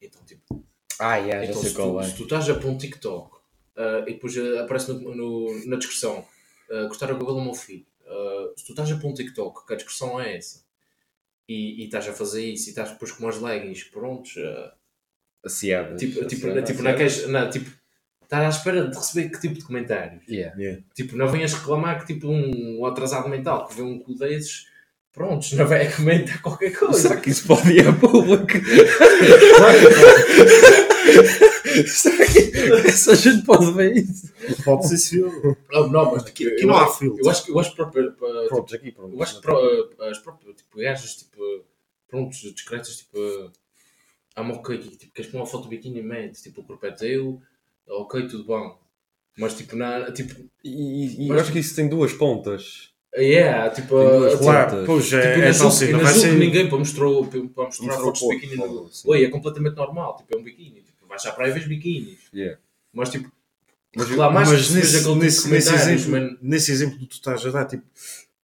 Então, 0.00 0.24
tipo, 0.24 0.64
Ah, 0.98 1.16
yeah, 1.16 1.44
já 1.44 1.50
então, 1.50 1.60
sei 1.62 1.70
se, 1.70 1.76
qual 1.76 1.92
tu, 1.92 2.00
é. 2.00 2.04
se 2.04 2.16
tu 2.16 2.22
estás 2.24 2.48
a 2.48 2.54
pôr 2.58 2.68
um 2.70 2.78
TikTok 2.78 3.38
ah, 3.76 4.04
e 4.08 4.14
depois 4.14 4.36
aparece 4.38 4.92
no, 4.92 5.14
no- 5.14 5.66
na 5.66 5.76
descrição 5.76 6.26
ah, 6.70 6.88
cortar 6.88 7.10
o 7.12 7.18
cabelo 7.18 7.38
ao 7.38 7.44
meu 7.44 7.54
filho, 7.54 7.86
ah, 8.12 8.52
se 8.56 8.64
tu 8.66 8.72
estás 8.72 8.90
a 8.92 8.96
pôr 8.96 9.10
um 9.10 9.14
TikTok 9.14 9.66
que 9.66 9.72
a 9.72 9.76
descrição 9.76 10.20
é 10.20 10.36
essa 10.36 10.62
e, 11.48 11.82
e 11.82 11.84
estás 11.86 12.06
a 12.08 12.12
fazer 12.12 12.44
isso 12.44 12.68
e 12.68 12.70
estás 12.70 12.90
depois 12.90 13.10
com 13.12 13.24
umas 13.24 13.40
leggings 13.40 13.84
prontos, 13.84 14.34
ah, 14.38 14.74
Aciadas. 15.44 16.00
tipo, 16.00 16.24
tipo, 16.26 16.46
Aciadas, 16.46 16.68
tipo, 16.70 16.82
na 16.82 16.90
aciadas. 16.90 17.14
queixa, 17.14 17.28
na, 17.28 17.48
tipo, 17.48 17.70
estás 18.22 18.44
à 18.44 18.48
espera 18.48 18.88
de 18.88 18.96
receber 18.96 19.28
que 19.30 19.40
tipo 19.40 19.54
de 19.54 19.64
comentários. 19.64 20.22
Yeah. 20.28 20.82
Tipo, 20.94 21.16
não 21.16 21.28
venhas 21.28 21.52
reclamar 21.54 22.00
que 22.00 22.14
tipo 22.14 22.28
um 22.28 22.84
atrasado 22.86 23.28
mental 23.28 23.66
que 23.66 23.74
vê 23.74 23.82
um 23.82 23.98
cu 23.98 24.14
desses, 24.14 24.66
prontos, 25.12 25.52
não 25.52 25.66
vai 25.66 25.90
comentar 25.92 26.40
qualquer 26.40 26.70
coisa. 26.78 26.98
Será 26.98 27.20
que 27.20 27.30
isso 27.30 27.46
pode 27.46 27.70
ir 27.72 27.86
a 27.86 27.92
público? 27.92 28.46
Será 31.86 32.26
que 32.26 32.88
essa 32.88 33.14
gente 33.16 33.44
pode 33.44 33.72
ver 33.72 33.96
isso? 33.96 34.32
Pode 34.64 34.88
ser 34.88 34.96
civil. 34.98 35.56
Não, 35.70 35.88
não, 35.88 36.12
mas 36.12 36.24
aqui, 36.26 36.46
Aqui 36.48 36.62
eu 36.62 36.66
não 36.68 36.74
há 36.76 36.84
acho- 36.84 36.98
filtro. 36.98 37.24
Eu 37.24 37.30
acho 37.30 37.44
que 37.44 37.50
eu 37.52 37.58
acho 37.58 37.74
próprio, 37.74 38.12
para- 38.12 38.46
Pronto, 38.48 38.74
aqui 38.74 38.92
pronto. 38.92 39.14
eu 39.16 39.22
acho 39.22 39.36
que 39.36 39.42
pro- 39.42 39.94
as 40.00 40.18
próprias 40.18 40.56
tipo, 40.56 40.78
gajas 40.78 41.14
tipo, 41.16 41.64
prontos, 42.08 42.38
discretas, 42.54 42.96
tipo, 42.96 43.18
há 44.36 44.40
uma 44.42 44.54
ok, 44.54 44.78
tipo, 44.78 45.12
queres 45.12 45.30
pôr 45.30 45.38
uma 45.38 45.46
foto 45.46 45.64
de 45.64 45.70
biquíni 45.70 46.00
e 46.00 46.02
mete, 46.02 46.42
tipo, 46.42 46.60
o 46.60 46.64
corpo 46.64 46.84
é 46.86 46.90
teu, 46.92 47.40
ok, 47.88 48.26
tudo 48.28 48.44
bom. 48.44 48.78
Mas 49.38 49.54
tipo, 49.54 49.76
na, 49.76 50.12
tipo, 50.12 50.34
E, 50.64 51.24
e 51.24 51.28
Mas- 51.28 51.36
eu 51.38 51.40
acho 51.42 51.52
que 51.52 51.58
isso 51.58 51.74
tem 51.74 51.88
duas 51.88 52.12
pontas. 52.12 52.90
yeah, 53.16 53.70
tipo, 53.70 53.88
duas 53.98 54.32
tipo, 54.32 54.44
Claro, 54.44 54.84
pois 54.86 55.12
é, 55.12 55.32
Tipo, 55.34 55.44
é 55.44 55.52
cena. 55.70 55.90
ainda 55.98 56.04
Vai 56.04 56.14
julgo 56.14 56.28
ser. 56.28 56.38
ninguém 56.38 56.68
para 56.68 56.78
mostrar, 56.78 57.06
para 57.06 57.40
mostrar 57.64 57.86
Mostrou 57.86 58.00
fotos 58.02 58.20
de 58.20 58.28
biquíni. 58.28 58.62
Oi, 59.06 59.24
é 59.24 59.28
completamente 59.30 59.74
normal, 59.76 60.16
tipo, 60.18 60.36
é 60.36 60.38
um 60.40 60.42
biquíni. 60.44 60.82
Vais 61.12 61.26
à 61.26 61.32
praia 61.32 61.50
e 61.50 61.52
vês 61.52 61.66
biquínis. 61.66 62.18
Yeah. 62.34 62.58
Mas 62.92 63.10
tipo, 63.10 63.30
Mas 63.94 64.08
lá 64.10 64.30
mais 64.30 64.48
Mas 64.48 64.70
nesse, 64.70 65.08
nesse, 65.16 65.48
nesse, 65.50 65.74
exemplo, 65.74 66.10
mano. 66.12 66.38
nesse 66.40 66.72
exemplo 66.72 66.98
que 66.98 67.06
tu 67.06 67.12
estás 67.12 67.44
a 67.44 67.50
dar, 67.50 67.66
tipo, 67.66 67.84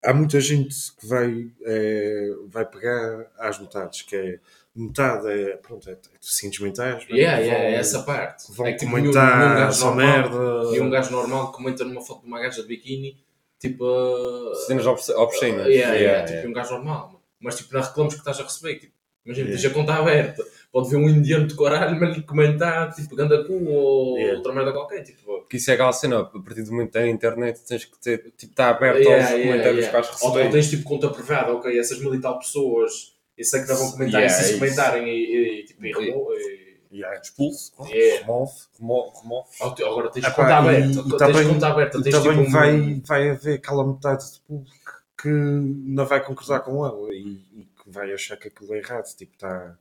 há 0.04 0.12
muita 0.12 0.38
gente 0.40 0.74
que 1.00 1.06
vai, 1.06 1.50
é, 1.64 2.30
vai 2.48 2.66
pegar 2.66 3.26
às 3.38 3.58
metades, 3.58 4.02
que 4.02 4.14
é 4.14 4.38
metade 4.76 5.26
é, 5.28 5.56
pronto, 5.56 5.88
é, 5.88 5.92
é 5.94 5.96
deficientes 6.20 6.60
mentais, 6.60 7.04
Yeah, 7.10 7.38
vão, 7.38 7.46
yeah, 7.46 7.64
é 7.64 7.74
essa 7.76 8.02
parte. 8.02 8.52
vão 8.52 8.66
é 8.66 8.72
que, 8.72 8.80
tipo, 8.80 8.92
nenhum- 8.96 9.10
nenhum 9.10 9.12
comentar 9.14 9.56
gajo 9.56 9.68
essa 9.70 9.84
normal- 9.86 10.06
merda. 10.06 10.76
E 10.76 10.80
um 10.80 10.90
gajo 10.90 11.10
normal 11.10 11.52
comenta 11.52 11.84
numa 11.84 12.02
foto 12.02 12.20
de 12.20 12.26
uma 12.26 12.40
gaja 12.40 12.60
de 12.62 12.68
biquíni, 12.68 13.16
tipo. 13.58 13.84
uh, 13.84 14.54
cenas 14.66 14.86
obsc- 14.86 15.16
obscenas. 15.16 15.66
Yeah, 15.66 15.94
yeah, 15.94 15.96
Yeah, 15.96 16.20
tipo 16.26 16.32
yeah. 16.36 16.50
um 16.50 16.52
gajo 16.52 16.70
normal. 16.74 17.22
Mas 17.40 17.56
tipo, 17.56 17.72
não 17.74 17.80
reclamos 17.80 18.12
que 18.14 18.20
estás 18.20 18.38
a 18.38 18.42
receber. 18.42 18.74
Tipo, 18.80 18.92
imagina, 19.24 19.48
Yeah. 19.48 19.62
tens 19.62 19.72
a 19.72 19.74
conta 19.74 19.94
aberta. 19.94 20.44
Pode 20.78 20.90
ver 20.90 20.96
um 20.96 21.08
indiano 21.08 21.46
de 21.46 21.54
coralho, 21.54 21.98
mas 21.98 22.16
lhe 22.16 22.22
comentar, 22.22 22.94
tipo, 22.94 23.16
ganda 23.16 23.44
cu 23.44 23.64
ou 23.64 24.16
Yeah. 24.16 24.36
outra 24.38 24.52
merda 24.52 24.72
qualquer. 24.72 25.02
Tipo, 25.02 25.38
Porque 25.40 25.56
isso 25.56 25.70
é 25.70 25.74
aquela 25.74 25.92
cena, 25.92 26.20
a 26.20 26.24
partir 26.24 26.62
do 26.62 26.70
momento 26.70 26.92
da 26.92 27.08
internet 27.08 27.60
tens 27.66 27.84
que 27.84 27.98
ter, 27.98 28.32
tipo, 28.36 28.52
está 28.52 28.68
aberto 28.70 28.98
Yeah, 28.98 29.16
aos 29.24 29.30
yeah, 29.32 29.44
comentários 29.50 29.84
yeah. 29.84 29.86
que 30.02 30.08
vais 30.08 30.22
Ou, 30.22 30.28
ou 30.28 30.34
receber. 30.36 30.52
tens 30.52 30.70
tipo 30.70 30.84
conta 30.84 31.08
privada, 31.10 31.52
ok, 31.54 31.78
essas 31.78 31.98
mil 31.98 32.14
e 32.14 32.20
tal 32.20 32.38
pessoas, 32.38 33.16
eu 33.36 33.44
sei 33.44 33.62
que 33.62 33.68
não 33.68 33.76
vão 33.76 33.90
comentar, 33.92 34.20
Yeah, 34.20 34.26
e 34.26 34.30
se 34.30 34.44
é 34.44 34.50
isso. 34.50 34.58
comentarem 34.60 35.08
e, 35.08 35.60
e, 35.60 35.64
tipo, 35.64 35.84
e, 35.86 35.92
remo- 35.92 36.32
e- 36.32 36.68
Yeah, 36.90 37.20
Expulso, 37.20 37.72
Yeah. 37.86 38.20
remove, 38.26 38.52
remove, 38.78 39.10
remove. 39.22 39.82
Agora 39.84 40.10
tens 40.10 40.24
Epá, 40.24 40.30
conta 40.34 40.56
aberta, 40.56 41.02
tens 41.02 41.18
também- 41.18 41.48
conta 41.48 41.66
aberta, 41.66 42.02
tens 42.02 42.14
também 42.14 42.32
tipo 42.32 42.48
um- 42.48 42.50
vai, 42.52 43.02
vai 43.04 43.30
haver 43.30 43.54
aquela 43.58 43.86
metade 43.86 44.32
de 44.32 44.40
público 44.40 44.92
que 45.20 45.28
não 45.28 46.06
vai 46.06 46.24
concordar 46.24 46.60
com 46.60 46.86
ela 46.86 47.12
e, 47.12 47.44
e 47.56 47.68
que 47.82 47.90
vai 47.90 48.10
achar 48.12 48.36
que 48.38 48.48
aquilo 48.48 48.72
é 48.74 48.78
errado. 48.78 49.04
Tipo, 49.16 49.32
está 49.34 49.76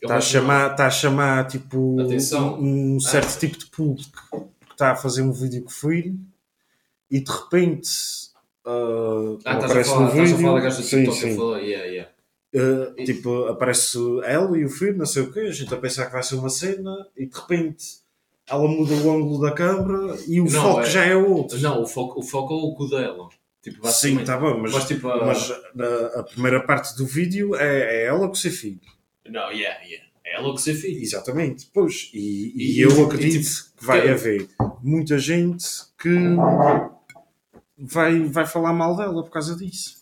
Eu 0.00 0.08
tá 0.08 0.16
a 0.16 0.20
chamar, 0.20 0.70
tá 0.76 0.86
a 0.86 0.90
chamar 0.90 1.46
tipo, 1.48 2.00
Atenção. 2.00 2.58
um 2.60 3.00
certo 3.00 3.34
Ah. 3.34 3.38
tipo 3.38 3.58
de 3.58 3.66
público 3.66 4.48
que 4.66 4.72
está 4.72 4.92
a 4.92 4.96
fazer 4.96 5.22
um 5.22 5.32
vídeo 5.32 5.62
com 5.62 5.68
o 5.68 5.72
filho 5.72 6.16
e 7.10 7.20
de 7.20 7.30
repente 7.30 7.88
ah, 8.64 8.70
Ah, 8.70 9.34
estás 9.38 9.62
a 9.62 9.66
aparece 9.66 9.90
falar, 9.90 10.00
no 10.06 10.10
vídeo. 10.12 10.72
sim, 10.82 10.96
TikTok 10.98 11.16
sim. 11.18 11.36
falou, 11.36 11.56
yeah, 11.58 11.84
yeah. 11.86 12.10
Uh, 12.54 13.04
tipo, 13.04 13.44
aparece 13.46 13.98
ela 14.24 14.56
e 14.56 14.64
o 14.64 14.70
filho, 14.70 14.96
não 14.96 15.04
sei 15.06 15.22
o 15.22 15.32
quê, 15.32 15.40
a 15.40 15.50
gente 15.52 15.72
a 15.74 15.76
pensar 15.76 16.06
que 16.06 16.12
vai 16.12 16.22
ser 16.22 16.36
uma 16.36 16.48
cena 16.48 17.06
e 17.16 17.26
de 17.26 17.36
repente 17.36 17.84
ela 18.48 18.66
muda 18.66 18.94
o 18.94 19.10
ângulo 19.10 19.40
da 19.42 19.52
câmera 19.52 20.16
e 20.26 20.40
o 20.40 20.44
Não, 20.44 20.62
foco 20.62 20.80
é- 20.80 20.86
já 20.86 21.04
é 21.04 21.14
outro. 21.16 21.58
Não, 21.60 21.82
o 21.82 21.86
foco, 21.86 22.20
o 22.20 22.22
foco 22.22 22.54
é 22.54 22.56
o 22.56 22.74
cu 22.74 22.88
dela. 22.88 23.28
Tipo, 23.62 23.86
Sim, 23.88 24.20
está 24.20 24.38
bem, 24.38 24.62
mas, 24.62 24.72
Mas, 24.72 24.84
tipo, 24.86 25.08
a- 25.08 25.26
mas 25.26 25.50
a, 25.50 26.20
a 26.20 26.22
primeira 26.22 26.64
parte 26.64 26.96
do 26.96 27.04
vídeo 27.04 27.54
é, 27.56 28.02
é 28.02 28.04
ela 28.06 28.26
com 28.26 28.32
o 28.32 28.36
seu 28.36 28.50
filho. 28.52 28.80
Não, 29.30 29.50
yeah, 29.52 29.80
yeah. 29.84 30.06
É 30.24 30.36
ela 30.36 30.54
que 30.54 30.60
ser 30.60 30.74
filho. 30.74 31.00
Exatamente, 31.00 31.68
pois. 31.72 32.10
E, 32.12 32.52
e 32.54 32.78
E- 32.78 32.80
eu 32.80 32.90
e- 32.90 33.02
acredito 33.04 33.42
tipo, 33.44 33.78
que 33.78 33.84
vai 33.86 34.02
que- 34.02 34.08
haver 34.08 34.48
muita 34.82 35.18
gente 35.18 35.64
que 35.98 36.08
vai, 37.76 38.20
vai 38.24 38.46
falar 38.46 38.72
mal 38.72 38.96
dela 38.96 39.22
por 39.22 39.30
causa 39.30 39.56
disso. 39.56 39.96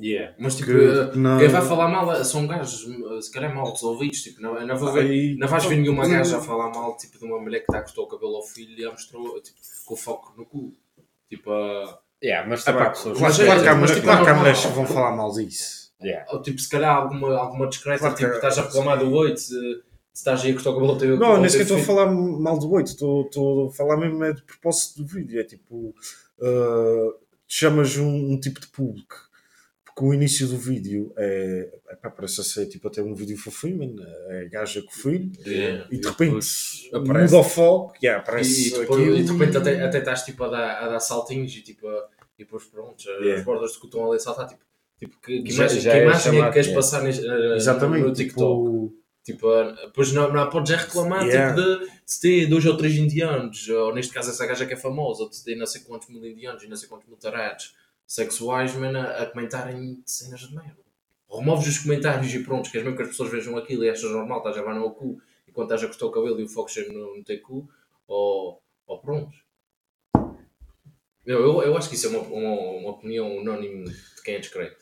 Yeah. 0.00 0.34
Mas 0.38 0.56
tipo, 0.56 0.70
Que 0.70 0.76
eh, 0.78 1.16
não- 1.16 1.38
quem 1.38 1.48
vai 1.48 1.62
falar 1.62 1.86
mal 1.88 2.24
são 2.24 2.46
gajos, 2.46 2.86
eh, 2.88 3.20
se 3.20 3.30
calhar 3.30 3.54
mal 3.54 3.70
resolvidos. 3.70 4.22
Tipo, 4.22 4.40
não, 4.40 4.66
não, 4.66 4.76
vou 4.76 4.92
ver, 4.92 5.02
Aí- 5.10 5.36
não 5.36 5.46
vais 5.46 5.64
ver 5.66 5.76
nenhuma 5.76 6.08
gaja 6.08 6.38
a 6.38 6.40
falar 6.40 6.70
mal 6.70 6.96
tipo, 6.96 7.18
de 7.18 7.24
uma 7.24 7.38
mulher 7.38 7.58
que 7.60 7.66
está 7.66 7.78
a 7.78 7.82
cortar 7.82 8.00
o 8.02 8.06
cabelo 8.06 8.36
ao 8.36 8.42
filho 8.42 8.78
e 8.78 8.84
a 8.84 8.90
mostrou 8.90 9.40
tipo, 9.40 9.58
com 9.84 9.94
o 9.94 9.96
foco 9.96 10.32
no 10.36 10.46
cu. 10.46 10.72
Tipo, 11.28 11.50
a- 11.50 11.98
Yeah, 12.24 12.48
mas 12.48 12.66
Ah, 12.68 12.72
pá, 12.72 12.90
pessoas 12.90 13.18
claro, 13.18 13.34
Mas 13.34 13.40
é- 13.40 13.44
claro 13.44 13.60
mas, 13.64 13.76
mulher- 13.80 13.94
tipo, 13.94 14.06
claro 14.06 14.24
que 14.24 14.30
há 14.30 14.34
mulheres 14.34 14.60
que 14.60 14.68
vão 14.68 14.86
falar 14.86 15.16
mal 15.16 15.32
disso. 15.32 15.81
Yeah. 16.02 16.26
ou, 16.32 16.42
tipo, 16.42 16.58
se 16.58 16.68
calhar 16.68 16.96
alguma, 16.96 17.36
alguma 17.36 17.68
discreta, 17.68 18.00
Claro 18.00 18.14
que 18.14 18.20
tipo, 18.22 18.32
é- 18.32 18.36
estás 18.36 18.58
a 18.58 18.62
reclamar 18.62 18.98
do 18.98 19.10
oito, 19.12 19.40
se, 19.40 19.48
se 19.48 19.82
estás 20.12 20.42
aí 20.44 20.50
a 20.50 20.54
cortar 20.54 20.70
o 20.70 20.74
cabelo 20.74 20.92
ao 20.92 20.98
teu 20.98 21.16
Não, 21.16 21.40
nem 21.40 21.48
sequer 21.48 21.62
estou 21.62 21.78
a 21.78 21.82
falar 21.82 22.06
mal 22.10 22.58
do 22.58 22.70
8, 22.70 22.86
estou, 22.88 23.26
estou 23.26 23.68
a 23.68 23.72
falar 23.72 23.96
mesmo 23.96 24.22
é 24.24 24.32
de 24.32 24.42
propósito 24.42 25.02
do 25.02 25.06
vídeo. 25.06 25.40
É 25.40 25.44
tipo, 25.44 25.94
ah, 26.40 27.14
chamas 27.46 27.96
um, 27.96 28.32
um 28.32 28.40
tipo 28.40 28.60
de 28.60 28.66
público. 28.68 29.16
Porque 29.84 30.04
o 30.06 30.14
início 30.14 30.48
do 30.48 30.56
vídeo 30.56 31.12
é, 31.18 31.70
epá, 31.92 32.10
parece 32.10 32.42
ser 32.44 32.64
tipo 32.66 32.88
até 32.88 33.02
um 33.02 33.14
vídeo 33.14 33.36
fofinho, 33.36 33.94
é 34.30 34.48
gaja 34.48 34.80
com 34.80 34.90
filho. 34.90 35.30
Yeah. 35.46 35.86
E 35.90 35.98
de 35.98 36.08
repente 36.08 36.46
muda 36.94 37.36
o 37.36 37.44
foco, 37.44 37.94
yeah, 38.02 38.18
E, 38.18 38.22
aparece 38.22 38.68
e, 38.68 38.70
depois, 38.70 39.00
aquilo 39.00 39.16
e 39.18 39.22
de 39.22 39.32
repente 39.32 39.56
até, 39.58 39.82
até 39.84 39.98
estás 39.98 40.22
tipo, 40.24 40.44
a, 40.44 40.48
dar, 40.48 40.82
a 40.82 40.88
dar 40.88 40.98
saltinhos 41.00 41.54
e, 41.54 41.60
tipo, 41.60 41.86
a- 41.88 42.08
e 42.38 42.44
depois 42.44 42.64
pronto, 42.64 43.04
Yeah. 43.06 43.34
as 43.40 43.44
bordas 43.44 43.72
de 43.72 43.80
que 43.80 43.84
estão 43.86 44.06
ali 44.06 44.16
a 44.16 44.18
saltar. 44.20 44.48
Tipo, 44.48 44.62
tipo 45.06 45.18
que, 45.20 45.42
que 45.42 45.50
Já- 45.50 45.64
imagem, 45.64 45.80
já 45.80 45.90
que 45.92 45.96
é 45.98 46.02
imagem 46.04 46.40
é 46.40 46.44
que 46.46 46.52
queres 46.52 46.66
yeah. 46.66 46.74
passar 46.74 47.02
neste, 47.02 47.26
eh, 47.26 47.56
Exatamente, 47.56 48.04
no 48.06 48.12
TikTok? 48.12 48.64
tipo, 48.64 49.02
Tipo, 49.24 49.46
depois 49.86 50.12
não, 50.12 50.32
não 50.32 50.50
podes 50.50 50.72
é 50.72 50.76
reclamar 50.76 51.24
Yeah. 51.24 51.54
tipo, 51.54 51.84
de 51.86 51.92
se 52.04 52.20
ter 52.20 52.46
dois 52.46 52.66
ou 52.66 52.76
três 52.76 52.96
indianos, 52.96 53.68
ou 53.68 53.94
neste 53.94 54.12
caso 54.12 54.30
essa 54.30 54.44
gaja 54.46 54.66
que 54.66 54.74
é 54.74 54.76
famosa, 54.76 55.22
ou 55.22 55.30
de 55.30 55.44
ter 55.44 55.54
não 55.54 55.64
sei 55.64 55.80
quantos 55.82 56.08
mil 56.08 56.24
indianos 56.26 56.62
e 56.64 56.66
não 56.68 56.76
sei 56.76 56.88
quantos 56.88 57.06
mil 57.06 57.16
tarados 57.16 57.76
sexuais, 58.04 58.74
man, 58.74 58.98
a, 58.98 59.22
a 59.22 59.26
comentarem 59.26 60.02
cenas 60.04 60.40
de 60.40 60.54
merda. 60.54 60.76
Removes 61.30 61.68
os 61.68 61.78
comentários 61.78 62.34
e 62.34 62.40
pronto, 62.42 62.68
queres 62.68 62.84
mesmo 62.84 62.96
que 62.96 63.02
as 63.04 63.08
pessoas 63.10 63.30
vejam 63.30 63.56
aquilo 63.56 63.84
e 63.84 63.90
achas 63.90 64.10
normal, 64.10 64.38
estás 64.38 64.56
a 64.56 64.60
levar 64.60 64.74
no 64.74 64.90
cu 64.90 65.20
enquanto 65.48 65.68
estás 65.72 65.84
a 65.84 65.86
cortar 65.86 66.06
o 66.06 66.10
cabelo 66.10 66.40
e 66.40 66.44
o 66.44 66.48
foco 66.48 66.68
chega 66.70 66.92
no, 66.92 67.16
no 67.16 67.22
teu 67.24 67.40
cu, 67.42 67.68
ou, 68.08 68.60
ou 68.88 68.98
pronto. 68.98 69.30
Eu, 71.24 71.38
eu, 71.40 71.62
eu 71.62 71.76
acho 71.76 71.88
que 71.88 71.94
isso 71.94 72.08
é 72.08 72.10
uma, 72.10 72.20
uma, 72.22 72.60
uma 72.80 72.90
opinião 72.90 73.36
unânime 73.38 73.84
de 73.84 74.22
quem 74.24 74.34
é 74.34 74.38
discreto. 74.40 74.81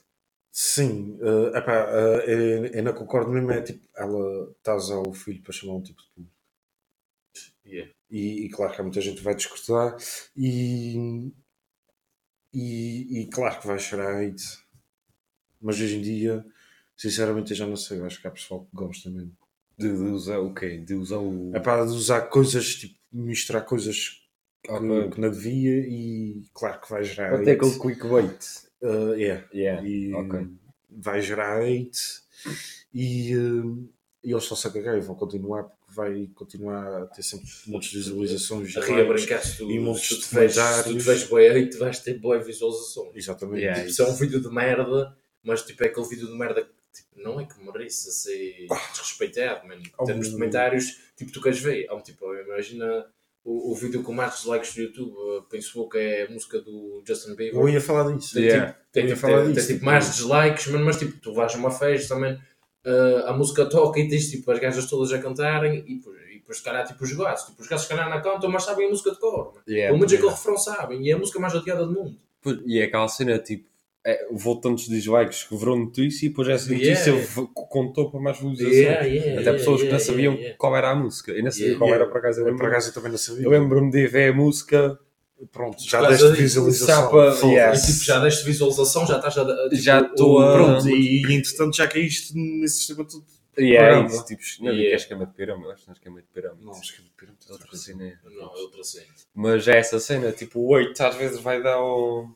Sim, 0.52 1.16
uh, 1.20 1.56
epá, 1.56 1.86
uh, 1.86 2.20
eu, 2.28 2.66
eu 2.66 2.82
não 2.82 2.92
concordo 2.92 3.30
mesmo, 3.30 3.50
é 3.52 3.62
tipo, 3.62 3.86
ela 3.96 4.50
está 4.58 4.72
a 4.72 4.76
usar 4.76 4.98
o 4.98 5.12
filho 5.12 5.42
para 5.42 5.52
chamar 5.52 5.74
um 5.74 5.82
tipo 5.82 6.02
de 6.02 6.08
público. 6.08 6.36
Yeah. 7.64 7.92
E, 8.10 8.46
e 8.46 8.50
claro 8.50 8.74
que 8.74 8.80
há 8.80 8.82
muita 8.84 9.00
gente 9.00 9.18
que 9.18 9.22
vai 9.22 9.34
discordar 9.34 9.96
e, 10.36 11.32
e, 12.52 13.20
e 13.20 13.26
claro 13.30 13.60
que 13.60 13.66
vai 13.66 13.78
chorar 13.78 14.20
hate. 14.20 14.58
Mas 15.60 15.76
hoje 15.80 15.96
em 15.98 16.02
dia, 16.02 16.44
sinceramente, 16.96 17.50
eu 17.52 17.56
já 17.56 17.66
não 17.66 17.76
sei, 17.76 18.00
eu 18.00 18.06
acho 18.06 18.20
que 18.20 18.26
há 18.26 18.30
pessoal 18.30 18.64
que 18.64 18.76
gosta 18.76 19.08
mesmo. 19.08 19.36
De, 19.78 19.88
de 19.88 20.02
usar 20.10 20.38
o 20.38 20.52
quê? 20.52 20.78
De 20.78 20.94
usar 20.94 21.18
o. 21.18 21.54
É 21.54 21.60
para 21.60 21.84
de 21.84 21.92
usar 21.92 22.22
coisas, 22.22 22.74
tipo, 22.74 22.98
misturar 23.12 23.64
coisas 23.64 24.20
que, 24.62 24.70
Ok. 24.72 25.10
que 25.10 25.20
não 25.20 25.30
devia 25.30 25.78
e 25.86 26.42
claro 26.52 26.80
que 26.80 26.90
vai 26.90 27.04
gerar 27.04 27.34
Até 27.34 27.52
hate. 27.52 27.64
aquele 27.66 27.78
clickbait. 27.78 28.69
Uh, 28.82 29.12
yeah. 29.14 29.44
Yeah. 29.52 29.86
e 29.86 30.14
ok. 30.14 30.48
vai 30.88 31.20
gerar 31.20 31.60
hate 31.60 32.22
e, 32.94 33.36
uh, 33.36 33.88
e 34.24 34.32
eles 34.32 34.44
só 34.44 34.54
se 34.54 34.66
a 34.66 34.70
cagar 34.70 34.96
e 34.96 35.00
vão 35.00 35.14
continuar 35.14 35.64
porque 35.64 35.94
vai 35.94 36.30
continuar 36.34 37.02
a 37.02 37.06
ter 37.06 37.22
sempre 37.22 37.48
montes 37.66 37.90
de 37.90 37.98
visualizações 37.98 38.76
A 38.76 38.80
e 38.80 38.84
ria 38.84 38.96
likes. 39.04 39.22
brincar 39.26 39.44
se 39.44 39.56
tu, 39.58 39.70
e 39.70 39.78
montes 39.78 40.02
se 40.02 40.08
tu 40.08 40.20
de 40.20 40.28
te 40.28 40.34
vês, 40.34 40.54
se 40.54 40.84
tu 40.84 40.98
vês 40.98 41.24
boa 41.24 41.40
hate, 41.42 41.76
vais 41.76 41.98
ter 41.98 42.18
boa 42.18 42.38
visualização. 42.38 43.10
exatamente 43.14 43.60
Yeah. 43.60 43.82
Tipo, 43.82 43.92
se 43.92 44.02
é 44.02 44.04
um 44.06 44.14
vídeo 44.14 44.40
de 44.40 44.48
merda, 44.48 45.16
mas 45.42 45.62
tipo, 45.62 45.84
é 45.84 45.86
aquele 45.86 46.06
vídeo 46.08 46.26
de 46.26 46.34
merda 46.38 46.62
que 46.62 46.70
tipo, 46.92 47.22
não 47.22 47.38
é 47.40 47.44
que 47.44 47.62
mereça 47.62 48.10
ser 48.10 48.66
desrespeitado, 48.92 49.66
mano. 49.68 49.82
Em 49.82 50.04
termos 50.04 50.26
de 50.26 50.32
comentários, 50.32 51.00
tipo, 51.16 51.30
tu 51.32 51.40
queres 51.40 51.60
ver. 51.60 51.86
Há, 51.90 52.00
tipo, 52.00 52.34
imagina 52.34 53.06
o, 53.50 53.72
o 53.72 53.74
vídeo 53.74 54.02
com 54.02 54.12
mais 54.12 54.34
dislikes 54.34 54.74
do 54.74 54.80
YouTube, 54.82 55.12
uh, 55.12 55.42
penso 55.50 55.78
eu 55.80 55.88
que 55.88 55.98
é 55.98 56.26
a 56.26 56.30
música 56.30 56.60
do 56.60 57.02
Justin 57.06 57.34
Bieber. 57.34 57.60
eu 57.60 57.68
ia 57.68 57.80
falar 57.80 58.12
disso 58.12 58.34
Tem, 58.34 58.44
Yeah. 58.44 58.72
tipo, 58.72 58.84
tem, 58.92 59.06
tipo, 59.06 59.18
falar 59.18 59.42
tem- 59.44 59.52
disso, 59.52 59.66
tem, 59.66 59.76
tipo, 59.76 59.86
mais 59.86 60.10
dislikes, 60.12 60.66
mas, 60.68 60.80
mas 60.82 60.96
tipo, 60.98 61.18
tu 61.20 61.32
vais 61.34 61.54
a 61.54 61.58
uma 61.58 61.70
festa 61.70 62.14
também, 62.14 62.34
uh, 62.34 63.26
a 63.26 63.32
música 63.32 63.66
toca 63.66 63.98
e 64.00 64.08
tens 64.08 64.30
tipo 64.30 64.50
as 64.50 64.58
gajas 64.58 64.86
todas 64.88 65.12
a 65.12 65.18
cantarem 65.18 65.84
e 65.86 65.96
depois, 65.96 66.20
e 66.30 66.34
depois 66.34 66.58
se 66.58 66.64
calhar 66.64 66.86
tipo 66.86 67.02
os 67.04 67.12
gatos, 67.12 67.44
tipo, 67.44 67.60
os 67.62 67.68
gatos 67.68 67.84
se 67.84 67.88
calhar 67.88 68.08
não 68.10 68.22
cantam, 68.22 68.50
mas 68.50 68.64
sabem 68.64 68.86
a 68.86 68.90
música 68.90 69.10
de 69.12 69.18
cor. 69.18 69.46
mano. 69.52 69.62
Yeah. 69.68 69.88
Pelo 69.88 69.98
menos 69.98 70.12
aquele 70.12 70.30
refrão 70.30 70.56
sabem, 70.56 71.02
e 71.06 71.10
é 71.10 71.14
a 71.14 71.18
música 71.18 71.38
mais 71.40 71.54
odiada 71.54 71.84
do 71.86 71.92
mundo. 71.92 72.16
E 72.66 72.78
é 72.78 72.84
aquela 72.84 73.06
cena, 73.08 73.38
tipo, 73.38 73.68
é, 74.06 74.26
houve 74.30 74.60
tantos 74.62 74.88
dislikes 74.88 75.44
que 75.44 75.56
virou 75.56 75.76
notícia 75.78 76.26
e 76.26 76.28
depois 76.30 76.48
essa 76.48 76.72
Yeah. 76.74 76.88
notícia 77.10 77.12
v- 77.42 77.48
contou 77.54 78.10
para 78.10 78.20
mais 78.20 78.36
visualizações. 78.38 78.76
Yeah, 78.76 79.04
yeah, 79.04 79.40
Até 79.42 79.52
pessoas 79.52 79.80
que 79.80 79.86
yeah, 79.86 79.92
não 79.92 79.98
sabiam 80.06 80.32
yeah, 80.32 80.40
yeah. 80.40 80.58
qual 80.58 80.76
era 80.76 80.90
a 80.90 80.94
música. 80.94 81.32
Eu 81.32 81.44
não 81.44 81.50
sabia 81.50 81.66
Yeah, 81.66 81.78
qual 81.78 81.88
yeah. 81.90 82.04
era, 82.04 82.12
por 82.12 82.18
acaso. 82.18 82.40
Eu 82.40 82.44
lembro- 82.46 82.58
por 82.60 82.68
acaso 82.68 82.88
eu 82.88 82.94
também 82.94 83.10
não 83.10 83.18
sabia 83.18 83.44
eu 83.44 83.50
lembro-me 83.50 83.90
de 83.90 84.06
ver 84.06 84.32
a 84.32 84.34
música, 84.34 84.98
pronto, 85.52 85.76
já 85.86 86.08
deste 86.08 86.32
visualização 86.32 87.02
Sapa, 87.10 87.46
yeah. 87.46 87.76
E 87.76 87.80
tipo, 87.80 88.04
já 88.04 88.18
deste 88.20 88.44
visualização, 88.44 89.06
já 89.06 89.16
estás 89.16 89.36
a. 89.38 89.44
Tipo, 89.44 89.76
Já 89.76 90.00
estou 90.00 90.38
a- 90.40 90.52
pronto, 90.54 90.88
e, 90.88 91.22
e 91.22 91.34
entretanto 91.34 91.76
já 91.76 91.86
caíste 91.86 92.32
nesse 92.36 92.76
sistema 92.78 93.04
tudo 93.04 93.24
e 93.58 93.76
é 93.76 94.00
isso, 94.06 94.24
tipo, 94.24 94.40
não 94.60 94.66
Yeah. 94.68 94.78
yeah. 94.80 94.92
é 94.92 94.96
esquema 94.96 95.26
de 95.26 95.34
pirâmide, 95.34 95.70
acho 95.72 95.82
que 95.82 95.88
não 95.88 95.92
é 95.92 95.96
esquema 95.98 96.20
de 96.22 96.26
pirâmide. 96.32 96.64
não, 96.64 96.72
é 96.72 96.80
de 96.80 96.92
pirâmide. 97.18 97.46
É 97.48 97.52
outra 97.52 97.76
cena. 97.76 98.04
é. 98.04 98.14
Não, 98.24 98.42
é 98.56 98.60
outra 98.60 98.84
cena. 98.84 99.06
Mas 99.34 99.68
é 99.68 99.76
essa 99.76 100.00
cena, 100.00 100.32
tipo, 100.32 100.60
o 100.60 100.68
8 100.68 100.98
às 101.02 101.14
vezes 101.16 101.40
vai 101.40 101.62
dar 101.62 101.78
o... 101.82 102.30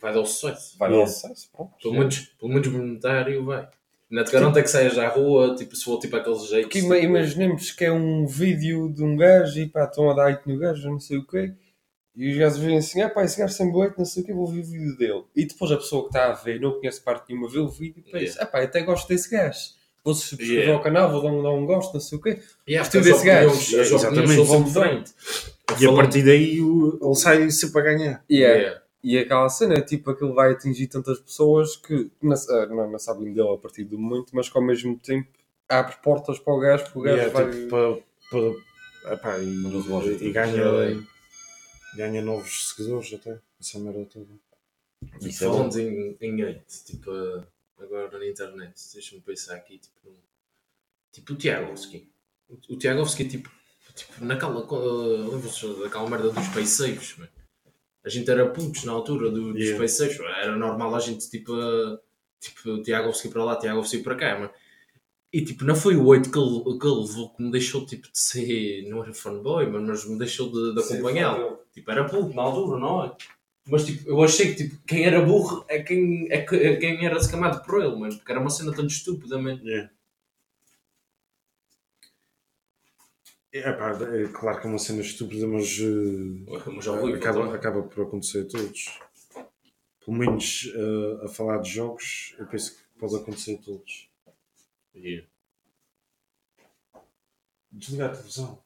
Vai 0.00 0.12
dar 0.12 0.20
o 0.20 0.26
sucesso. 0.26 0.76
Vai 0.78 0.88
dar 0.88 0.94
o 0.94 0.98
Yeah. 0.98 1.12
sucesso, 1.12 1.48
pronto. 1.54 1.72
Pelo 1.82 1.94
menos, 1.94 2.18
pelo 2.40 2.52
menos 2.52 2.68
monetário 2.68 3.44
vai. 3.44 3.68
Não 4.10 4.24
te 4.24 4.32
garanto 4.32 4.58
é 4.58 4.62
que 4.62 4.70
saias 4.70 4.96
à 4.96 5.06
rua, 5.08 5.54
tipo, 5.54 5.76
se 5.76 5.84
for 5.84 5.98
tipo 5.98 6.16
aqueles 6.16 6.40
jeitos. 6.48 6.62
Porque 6.62 6.80
tipo, 6.80 6.94
ima- 6.94 6.98
imaginemos 7.18 7.70
que 7.72 7.84
é 7.84 7.92
um 7.92 8.26
vídeo 8.26 8.88
de 8.90 9.02
um 9.04 9.14
gajo 9.16 9.60
e 9.60 9.66
pá, 9.68 9.84
estão 9.84 10.10
a 10.10 10.14
dar 10.14 10.28
hate 10.30 10.48
no 10.48 10.58
gajo, 10.58 10.88
não 10.90 10.98
sei 10.98 11.18
o 11.18 11.26
quê. 11.26 11.52
E 12.16 12.32
os 12.32 12.36
gajos 12.38 12.58
veem 12.58 12.78
assim, 12.78 13.02
ah 13.02 13.10
pá, 13.10 13.22
esse 13.22 13.38
gajo 13.38 13.52
sem 13.52 13.70
boete, 13.70 13.98
não 13.98 14.04
sei 14.06 14.22
o 14.22 14.26
quê, 14.26 14.32
vou 14.32 14.46
ver 14.46 14.60
o 14.60 14.64
vídeo 14.64 14.96
dele. 14.96 15.24
E 15.36 15.44
depois 15.44 15.70
a 15.70 15.76
pessoa 15.76 16.02
que 16.04 16.08
está 16.08 16.30
a 16.30 16.32
ver, 16.32 16.58
não 16.60 16.72
conhece 16.80 17.00
parte 17.02 17.28
nenhuma, 17.28 17.48
vê 17.50 17.58
o 17.58 17.68
vídeo 17.68 18.02
e 18.06 18.10
pensa, 18.10 18.42
ah 18.42 18.46
pá, 18.46 18.60
eu 18.60 18.64
até 18.64 18.80
gosto 18.82 19.06
desse 19.08 19.28
gajo. 19.30 19.76
Vou 20.02 20.14
subscrever 20.14 20.54
Yeah. 20.56 20.74
ao 20.78 20.82
canal, 20.82 21.10
vou 21.12 21.20
dar 21.22 21.28
um, 21.28 21.42
dar 21.42 21.50
um 21.50 21.66
gosto, 21.66 21.92
não 21.92 22.00
sei 22.00 22.16
o 22.18 22.22
quê. 22.22 22.40
Yeah, 22.66 22.88
Gostei 22.88 23.02
desse 23.02 23.26
gajo. 23.26 23.50
Yeah, 23.72 23.94
exatamente. 23.94 25.12
E 25.80 25.86
a 25.86 25.92
partir 25.92 26.22
daí 26.24 26.60
o- 26.62 26.98
ele 27.02 27.14
sai 27.14 27.50
sempre 27.50 27.80
a 27.80 27.84
ganhar. 27.84 28.24
Yeah. 28.30 28.80
E 29.02 29.16
aquela 29.16 29.48
cena, 29.48 29.80
tipo, 29.80 30.10
aquilo 30.10 30.34
vai 30.34 30.52
atingir 30.52 30.88
tantas 30.88 31.20
pessoas 31.20 31.76
que 31.76 32.10
não, 32.20 32.34
ah, 32.34 32.66
não, 32.66 32.90
não 32.90 32.98
sabem 32.98 33.32
dele 33.32 33.54
a 33.54 33.56
partir 33.56 33.84
do 33.84 33.98
momento, 33.98 34.34
mas 34.34 34.48
que 34.48 34.58
ao 34.58 34.64
mesmo 34.64 34.98
tempo 34.98 35.28
abre 35.68 35.96
portas 36.02 36.38
para 36.38 36.52
o 36.52 36.58
gajo, 36.58 36.84
porque 36.84 36.98
o 36.98 37.02
gajo 37.02 37.16
Yeah, 37.16 37.32
vai... 37.32 37.50
tipo, 37.50 37.68
para, 37.68 38.52
para, 39.02 39.14
epá, 39.14 39.38
e, 39.38 40.26
e 40.26 40.32
ganha, 40.32 41.06
ganha 41.94 42.22
novos 42.22 42.70
seguidores 42.70 43.12
até. 43.14 43.38
Essa 43.60 43.78
merda 43.78 44.04
toda. 44.06 44.26
Isso 45.20 45.44
é 45.44 45.48
falando 45.48 45.78
em, 45.78 46.16
em 46.20 46.42
hate, 46.42 46.84
tipo, 46.84 47.10
uh, 47.10 47.46
agora 47.78 48.18
na 48.18 48.26
internet, 48.26 48.74
deixa-me 48.92 49.20
pensar 49.20 49.54
aqui, 49.54 49.78
tipo, 49.78 50.10
tipo 51.12 51.32
o 51.32 51.36
Tiagovski. 51.36 52.10
O, 52.48 52.76
Tiagovski, 52.76 53.28
tipo, 53.28 53.50
tipo 53.94 54.24
naquela, 54.24 54.60
uh, 54.60 55.30
lembra-se 55.30 55.80
daquela 55.80 56.10
merda 56.10 56.30
dos 56.30 56.48
paiseiros, 56.48 57.16
mano. 57.16 57.37
A 58.08 58.10
gente 58.10 58.30
era 58.30 58.48
putos 58.48 58.84
na 58.84 58.92
altura 58.92 59.30
do, 59.30 59.52
dos 59.52 59.60
Yeah. 59.60 59.78
paiseiros, 59.78 60.18
era 60.18 60.56
normal 60.56 60.94
a 60.94 60.98
gente, 60.98 61.28
tipo, 61.28 61.52
uh, 61.52 61.98
tipo, 62.40 62.82
Tiagovski 62.82 63.28
para 63.28 63.44
lá, 63.44 63.56
Tiagovski 63.56 63.98
para 63.98 64.14
cá, 64.16 64.38
mano. 64.38 64.50
E 65.30 65.44
tipo, 65.44 65.62
não 65.62 65.76
foi 65.76 65.94
o 65.94 66.06
8 66.06 66.30
que 66.30 66.38
ele, 66.38 66.78
que 66.78 66.86
ele 66.86 67.00
levou 67.02 67.34
que 67.34 67.42
me 67.42 67.50
deixou 67.50 67.84
tipo 67.84 68.10
de 68.10 68.18
ser. 68.18 68.88
Não 68.88 69.02
era 69.02 69.12
fanboy, 69.12 69.66
mano, 69.66 69.88
mas 69.88 70.08
me 70.08 70.18
deixou 70.18 70.50
de, 70.50 70.74
de 70.74 70.80
acompanhá-lo. 70.80 71.58
Tipo, 71.70 71.90
era 71.90 72.08
puto 72.08 72.34
na 72.34 72.40
altura, 72.40 72.80
não 72.80 73.04
é? 73.04 73.12
Mas 73.66 73.84
tipo, 73.84 74.08
eu 74.08 74.22
achei 74.22 74.54
que 74.54 74.64
tipo, 74.64 74.82
quem 74.86 75.04
era 75.04 75.20
burro 75.20 75.66
é 75.68 75.82
quem, 75.82 76.26
é, 76.30 76.38
é 76.38 76.76
quem 76.76 77.04
era 77.04 77.18
escamado 77.18 77.62
por 77.62 77.78
ele, 77.84 77.94
mano. 77.94 78.16
Porque 78.16 78.32
era 78.32 78.40
uma 78.40 78.48
cena 78.48 78.72
tão 78.72 78.86
estúpida, 78.86 79.36
mano. 79.36 79.60
Yeah. 79.62 79.90
É, 83.52 83.72
pá, 83.72 83.90
é 83.92 84.28
claro 84.28 84.60
que 84.60 84.66
é 84.66 84.70
uma 84.70 84.78
cena 84.78 85.00
estúpida, 85.00 85.46
mas 85.46 85.78
eh, 85.80 86.70
Mas 86.70 86.84
já 86.84 86.92
ouvi, 86.92 87.14
acaba, 87.14 87.40
então. 87.40 87.52
acaba 87.52 87.82
por 87.82 88.04
acontecer 88.06 88.42
a 88.42 88.48
todos. 88.48 89.00
Pelo 90.04 90.16
menos 90.18 90.70
eh, 90.74 91.24
a 91.24 91.28
falar 91.28 91.58
de 91.58 91.70
jogos, 91.70 92.34
eu 92.38 92.46
penso 92.46 92.76
que 92.76 92.82
pode 92.98 93.16
acontecer 93.16 93.54
a 93.54 93.64
todos. 93.64 94.10
Yeah. 94.94 95.26
Desligar 97.72 98.10
a 98.10 98.12
televisão. 98.12 98.62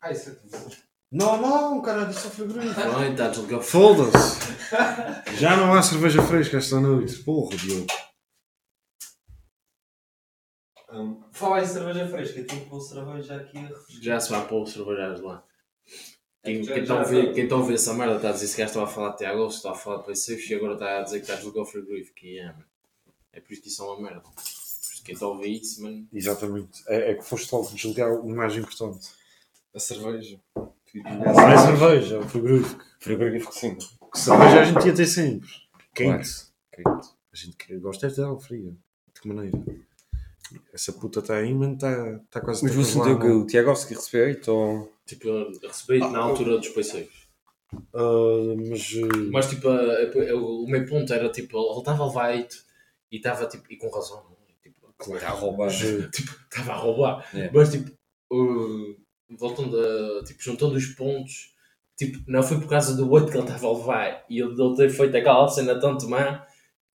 Ah, 0.00 0.10
isso 0.10 0.30
é 0.30 0.34
televisão. 0.34 0.84
Não, 1.12 1.40
não, 1.40 1.80
caralho, 1.80 2.10
isso 2.10 2.26
é 2.26 2.30
frigorífico. 2.30 2.80
Ai, 2.80 3.12
está 3.12 3.32
Foda-se! 3.62 5.36
Já 5.38 5.56
não 5.56 5.72
há 5.72 5.80
cerveja 5.80 6.20
fresca 6.22 6.56
esta 6.56 6.80
noite. 6.80 7.22
Porra, 7.22 7.56
Diogo. 7.56 7.86
Um, 10.94 11.20
Falar 11.32 11.62
em 11.62 11.66
cerveja 11.66 12.06
fresca, 12.08 12.44
tenho 12.44 12.62
que 12.62 12.70
pôr 12.70 12.80
cerveja 12.80 13.36
aqui 13.36 13.58
a 13.58 13.62
refrescar. 13.62 14.02
Já 14.02 14.20
se 14.20 14.30
vai 14.30 14.46
pôr 14.48 14.66
cervejados 14.66 15.20
lá. 15.22 15.44
Quem 16.44 16.62
Já- 16.62 16.74
quem 16.74 16.82
está 16.82 16.94
já 16.94 17.00
a 17.00 17.04
ouvir- 17.04 17.24
vai. 17.26 17.34
quem 17.34 17.44
está 17.44 17.54
a 17.54 17.58
ouvir 17.58 17.74
essa 17.74 17.94
merda 17.94 18.16
está 18.16 18.28
a 18.28 18.32
dizer 18.32 18.46
se 18.48 18.56
gajo 18.58 18.68
estava 18.68 18.86
a 18.86 18.88
falar 18.88 19.10
de 19.10 19.16
Tiago, 19.18 19.50
se 19.50 19.56
estava 19.56 19.74
a 19.74 19.78
falar 19.78 19.96
de 19.98 20.04
PlayStation 20.04 20.52
e 20.52 20.56
agora 20.56 20.72
está 20.74 20.98
a 20.98 21.02
dizer 21.02 21.16
que 21.16 21.22
está 21.22 21.32
a 21.32 21.36
desligar 21.36 21.62
o 21.62 21.66
frigorífico. 21.66 22.18
E 22.26 22.38
é, 22.38 22.46
mano. 22.46 22.64
É 23.32 23.40
por 23.40 23.52
isso 23.52 23.62
que 23.62 23.68
isso 23.68 23.82
é 23.82 23.86
uma 23.86 24.00
merda. 24.00 24.20
Por 24.20 24.40
isso 24.42 24.98
que 24.98 25.02
quem 25.04 25.14
está 25.14 25.26
a 25.26 25.28
ouvir 25.30 25.60
isso, 25.60 25.82
mano. 25.82 26.06
Exatamente. 26.12 26.82
É, 26.86 27.10
é 27.10 27.14
que 27.14 27.24
foste 27.24 27.50
logo 27.52 27.68
desligar 27.70 28.12
o 28.12 28.28
mais 28.28 28.54
importante. 28.56 29.08
A 29.74 29.80
cerveja. 29.80 30.38
Não 30.94 31.50
é 31.50 31.58
cerveja, 31.58 32.14
é 32.16 32.18
o 32.18 32.28
frigorífico. 32.28 32.84
Frigorífico 33.00 33.52
sim. 33.52 33.74
Que 34.12 34.18
cerveja 34.20 34.60
a 34.60 34.64
gente 34.64 34.86
ia 34.86 34.94
ter 34.94 35.06
sempre. 35.06 35.48
Quente. 35.92 36.30
Quente. 36.72 37.08
A 37.32 37.36
gente 37.36 37.56
que 37.56 37.76
gosta 37.78 38.06
é 38.06 38.10
de 38.10 38.16
dela 38.16 38.38
fria. 38.38 38.70
De 39.12 39.20
que 39.20 39.26
maneira? 39.28 39.58
Essa 40.72 40.92
puta 40.92 41.20
está 41.20 41.36
aí, 41.36 41.52
mano, 41.54 41.74
está 41.74 42.18
tá 42.30 42.40
quase 42.40 42.62
Mas 42.64 42.72
toda 42.72 42.84
você 42.84 43.02
deu 43.02 43.18
que 43.18 43.26
o 43.26 43.46
Tiagovski 43.46 43.94
recebeu 43.94 44.30
então. 44.30 44.88
Tipo, 45.06 45.28
eu 45.28 45.52
recebi 45.62 45.98
na 46.00 46.18
altura 46.18 46.58
dos 46.58 46.68
PlayStation. 46.68 47.10
Ah, 47.92 48.54
mas. 48.68 48.92
eh, 48.94 49.16
Mas 49.32 49.48
tipo, 49.48 49.68
a- 49.68 49.74
a- 50.30 50.34
o 50.36 50.66
meu 50.66 50.84
ponto 50.86 51.12
era 51.12 51.28
tipo, 51.30 51.58
ele 51.58 51.78
estava 51.78 52.04
a 52.04 52.06
levar 52.06 52.34
hate 52.34 52.56
e 53.10 53.16
estava 53.16 53.46
tipo, 53.46 53.64
e 53.72 53.76
com 53.76 53.88
razão, 53.90 54.16
não 54.24 54.36
é? 54.48 54.62
Tipo, 54.62 55.14
Está 55.16 55.28
a 55.28 55.30
roubar. 55.32 55.66
mas, 55.66 55.82
eh, 55.82 56.08
tipo, 56.12 56.30
estava 56.50 56.72
a 56.72 56.76
roubar. 56.76 57.28
É. 57.34 57.50
Mas 57.52 57.70
tipo, 57.72 57.90
uh, 58.32 58.96
voltando 59.36 59.76
a, 59.78 60.24
tipo, 60.24 60.42
juntando 60.42 60.74
os 60.76 60.86
pontos, 60.86 61.54
tipo, 61.96 62.18
não 62.28 62.42
foi 62.42 62.60
por 62.60 62.68
causa 62.68 62.94
do 62.96 63.10
outro 63.10 63.30
que 63.32 63.36
ele 63.38 63.44
estava 63.46 63.66
a 63.66 63.72
levar 63.72 64.24
e 64.30 64.40
ele, 64.40 64.52
ele 64.60 64.76
ter 64.76 64.90
feito 64.90 65.16
aquela 65.16 65.48
cena 65.48 65.80
tanto 65.80 66.08
má 66.08 66.46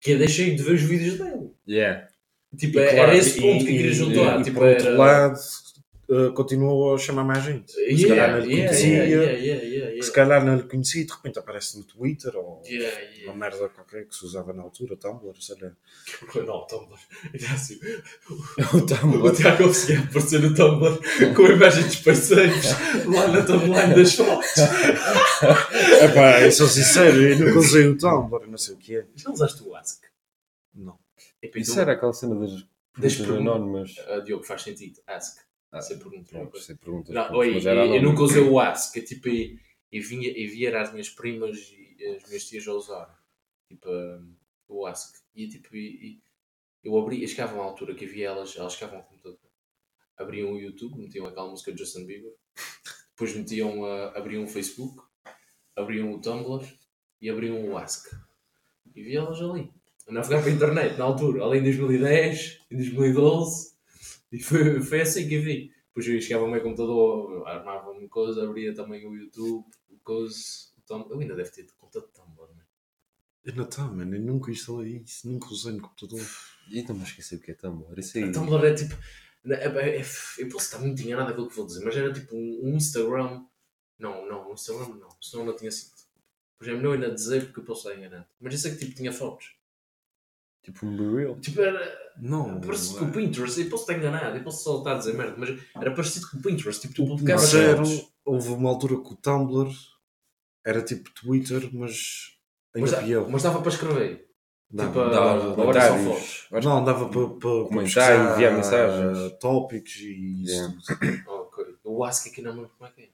que 0.00 0.10
eu 0.12 0.18
deixei 0.18 0.54
de 0.56 0.62
ver 0.62 0.74
os 0.74 0.82
vídeos 0.82 1.18
dele. 1.18 1.50
Yeah. 1.68 2.08
Tipo, 2.56 2.78
E 2.78 2.82
era 2.82 2.94
claro, 2.94 3.12
esse 3.16 3.40
ponto 3.40 3.64
que 3.64 3.70
e- 3.72 3.76
queria 3.76 3.92
juntar. 3.92 4.40
E, 4.40 4.44
tipo, 4.44 4.58
por 4.58 4.66
outro 4.68 4.86
era... 4.88 4.96
lado, 4.98 5.38
eh, 6.10 6.30
continuou 6.34 6.94
a 6.94 6.98
chamar 6.98 7.24
mais 7.24 7.42
gente. 7.44 7.72
se 7.72 7.80
Yeah, 7.80 8.08
calhar 8.08 8.30
não 8.32 8.38
lhe 8.46 8.52
yeah, 8.54 8.68
conhecia, 8.68 9.04
yeah, 9.04 10.02
se 10.02 10.12
calhar 10.12 10.44
não 10.44 10.56
lhe 10.56 10.62
conhecia 10.64 11.00
e 11.00 11.04
de 11.06 11.12
repente 11.12 11.38
aparece 11.38 11.78
no 11.78 11.84
Twitter 11.84 12.36
ou 12.36 12.62
uma 13.24 13.34
merda 13.34 13.68
qualquer 13.70 14.06
que 14.06 14.14
se 14.14 14.24
usava 14.26 14.52
na 14.52 14.62
altura, 14.62 14.96
Tumblr, 14.96 15.32
sei 15.40 15.56
lá. 15.62 15.72
Não, 16.44 16.66
Tumblr. 16.66 16.98
Era 17.32 17.54
assim. 17.54 17.78
O 18.28 18.76
O 18.76 18.86
Tumblr. 18.86 19.34
Tiago 19.34 19.64
conseguia 19.64 20.00
aparecer 20.00 20.40
no 20.40 20.54
Tumblr 20.54 20.98
com 21.34 21.42
a 21.46 21.48
imagem 21.50 21.84
dos 21.84 21.96
parceiros 21.96 22.66
lá 23.06 23.28
na 23.28 23.42
timeline 23.42 23.94
das 23.94 24.14
fotos. 24.14 24.50
Epá, 26.04 26.40
eu 26.42 26.52
sou 26.52 26.66
sincero, 26.68 27.16
eu 27.22 27.38
nunca 27.38 27.58
usei 27.58 27.86
o 27.86 27.96
Tumblr, 27.96 28.46
não 28.46 28.58
sei 28.58 28.74
o 28.74 28.78
que 28.78 28.96
é. 28.96 29.06
Já 29.16 29.30
usaste 29.30 29.62
o 29.66 29.74
Ask? 29.74 30.02
Não. 30.74 30.98
Epá, 31.46 31.58
Isso 31.58 31.78
era 31.78 31.92
aquela 31.92 32.12
cena 32.12 32.34
das 32.36 32.52
Das 32.52 33.16
perguntas 33.16 33.16
perguntas. 33.18 33.46
anónimas. 33.54 33.98
ah, 34.08 34.20
Diogo, 34.20 34.44
faz 34.44 34.62
sentido. 34.62 35.00
Ask. 35.06 35.38
Ah, 35.70 35.80
Pronto, 36.30 36.58
sem 36.60 36.76
perguntas. 36.76 37.14
Não, 37.14 37.24
pronto, 37.24 37.38
oi, 37.38 37.56
eu, 37.56 37.94
eu 37.96 38.02
nunca 38.02 38.22
usei 38.22 38.42
o 38.42 38.60
Ask. 38.60 38.96
Eu, 38.96 39.04
tipo, 39.04 39.28
eu, 39.28 40.02
vinha, 40.02 40.28
eu 40.30 40.48
via 40.50 40.80
as 40.80 40.92
minhas 40.92 41.08
primas 41.10 41.58
e 41.98 42.16
as 42.16 42.26
minhas 42.28 42.44
tias 42.48 42.66
a 42.68 42.72
usar. 42.72 43.24
Tipo, 43.68 43.88
ah, 43.90 44.22
o 44.68 44.86
Ask. 44.86 45.16
E 45.34 45.48
tipo, 45.48 45.74
e, 45.76 45.80
e 46.12 46.22
eu 46.84 46.96
abri, 46.96 47.20
eu 47.22 47.28
chegava 47.28 47.52
a 47.52 47.56
uma 47.56 47.64
altura 47.64 47.94
que 47.94 48.04
havia 48.04 48.28
elas, 48.28 48.56
elas 48.56 48.74
chegavam 48.74 48.98
ao 48.98 49.04
computador. 49.04 49.38
Abriam 50.16 50.52
o 50.52 50.60
YouTube, 50.60 50.96
metiam 51.00 51.26
aquela 51.26 51.50
música 51.50 51.72
de 51.72 51.78
Justin 51.80 52.06
Bieber. 52.06 52.32
Depois 53.10 53.34
metiam, 53.34 53.84
a 53.84 54.16
abriam 54.16 54.44
o 54.44 54.48
Facebook, 54.48 55.02
abriam 55.74 56.12
o 56.12 56.20
Tumblr 56.20 56.64
e 57.20 57.28
abriam 57.28 57.68
o 57.68 57.76
Ask. 57.76 58.12
E 58.94 59.02
vi 59.02 59.16
elas 59.16 59.40
ali. 59.40 59.72
A 60.06 60.12
navegar 60.12 60.42
para 60.42 60.50
a 60.50 60.54
internet, 60.54 60.98
na 60.98 61.04
altura, 61.04 61.44
ali 61.44 61.58
em 61.58 61.62
2010, 61.62 62.60
em 62.70 62.76
2012. 62.76 63.74
E 64.32 64.42
foi, 64.42 64.80
foi 64.82 65.00
assim 65.00 65.28
que 65.28 65.34
eu 65.34 65.42
vi. 65.42 65.72
Depois 65.88 66.06
eu 66.08 66.20
chegava 66.20 66.44
ao 66.44 66.50
meu 66.50 66.60
computador, 66.60 67.46
armava 67.46 67.90
uma 67.90 68.08
coisa, 68.08 68.42
abria 68.44 68.74
também 68.74 69.06
o 69.06 69.14
YouTube, 69.14 69.64
o 69.88 69.96
coisa, 70.02 70.36
o 70.76 70.80
Tumblr. 70.82 71.12
Eu 71.12 71.20
ainda 71.20 71.36
deve 71.36 71.50
ter 71.50 71.66
conta 71.78 72.00
de 72.00 72.08
Tumblr, 72.08 72.48
né? 72.56 72.64
Eu 73.44 73.54
não 73.54 73.64
tá, 73.64 73.84
mano, 73.84 74.14
eu 74.16 74.20
nunca 74.20 74.50
instalei 74.50 75.02
isso, 75.06 75.28
nunca 75.28 75.48
usei 75.48 75.72
no 75.72 75.82
computador. 75.82 76.20
E 76.68 76.82
não 76.82 76.94
me 76.96 77.04
esqueci 77.04 77.36
o 77.36 77.40
que 77.40 77.52
é 77.52 77.54
Tumblr. 77.54 77.98
Isso 77.98 78.18
aí. 78.18 78.32
Tumblr 78.32 78.64
é 78.66 78.74
tipo. 78.74 78.94
é- 79.46 79.66
é- 79.68 80.00
é- 80.00 80.04
eu 80.38 80.48
posso 80.48 80.64
estar 80.66 80.78
muito 80.78 81.00
enganado 81.02 81.28
naquilo 81.28 81.48
que 81.48 81.56
vou 81.56 81.66
dizer, 81.66 81.84
mas 81.84 81.96
era 81.96 82.12
tipo 82.12 82.34
um, 82.34 82.74
Instagram. 82.76 83.44
Não, 83.98 84.26
não, 84.28 84.50
um 84.50 84.54
Instagram 84.54 84.88
não, 84.96 85.08
senão 85.22 85.44
não 85.44 85.54
tinha 85.56 85.70
sido. 85.70 85.92
Pois 86.58 86.68
é 86.70 86.74
melhor 86.74 86.94
ainda 86.94 87.10
dizer 87.14 87.44
porque 87.46 87.60
eu 87.60 87.64
posso 87.64 87.88
estar 87.88 88.00
enganado. 88.00 88.26
Mas 88.40 88.54
isso 88.54 88.66
é 88.66 88.70
que 88.72 88.78
tipo 88.78 88.94
tinha 88.96 89.12
fotos. 89.12 89.54
Tipo 90.64 90.86
um 90.86 90.96
Burrell. 90.96 91.38
Tipo, 91.40 91.60
era. 91.60 92.04
Não, 92.16 92.60
Parecido 92.60 92.92
não 92.94 92.98
com 93.00 93.04
o 93.04 93.08
é. 93.08 93.12
Pinterest, 93.26 93.60
eu 93.60 93.68
posso 93.70 93.82
estar 93.82 93.98
enganado, 93.98 94.36
eu 94.36 94.42
posso 94.44 94.62
só 94.64 94.78
estar 94.78 94.92
a 94.94 94.98
dizer 94.98 95.14
merda, 95.14 95.34
mas 95.36 95.50
era 95.76 95.90
parecido 95.94 96.30
com 96.30 96.38
o 96.38 96.42
Pinterest, 96.42 96.80
tipo, 96.80 96.94
tu 96.94 97.02
O 97.04 97.08
publicavas 97.08 97.44
Zero, 97.46 97.84
fotos. 97.84 98.12
houve 98.24 98.48
uma 98.50 98.70
altura 98.70 98.94
que 99.02 99.12
o 99.12 99.16
Tumblr 99.16 99.70
era 100.64 100.80
tipo 100.82 101.10
Twitter, 101.12 101.68
mas 101.72 102.36
ainda 102.74 102.90
Mas, 102.92 103.04
pior. 103.04 103.28
mas 103.28 103.42
dava 103.42 103.60
para 103.60 103.68
escrever. 103.70 104.26
Não, 104.72 104.86
tipo, 104.86 104.98
dava 105.10 105.52
agora 105.52 105.80
só 105.80 105.88
comentários. 105.88 106.04
fotos. 106.48 106.64
não, 106.64 106.84
dava 106.84 107.08
para, 107.08 107.28
para, 107.28 107.38
para 107.38 107.64
Comentar, 107.68 108.32
enviar 108.32 108.54
mensagens. 108.54 109.32
tópicos 109.40 109.96
e 109.96 110.42
isso 110.44 110.52
Yeah. 110.54 110.74
Ok. 111.28 111.64
O 111.84 112.04
Ask 112.04 112.26
aqui 112.28 112.40
não 112.42 112.52
me 112.54 112.60
lembro 112.62 112.74
como 112.78 112.88
é 112.90 112.92
que 112.92 113.02
é. 113.02 113.08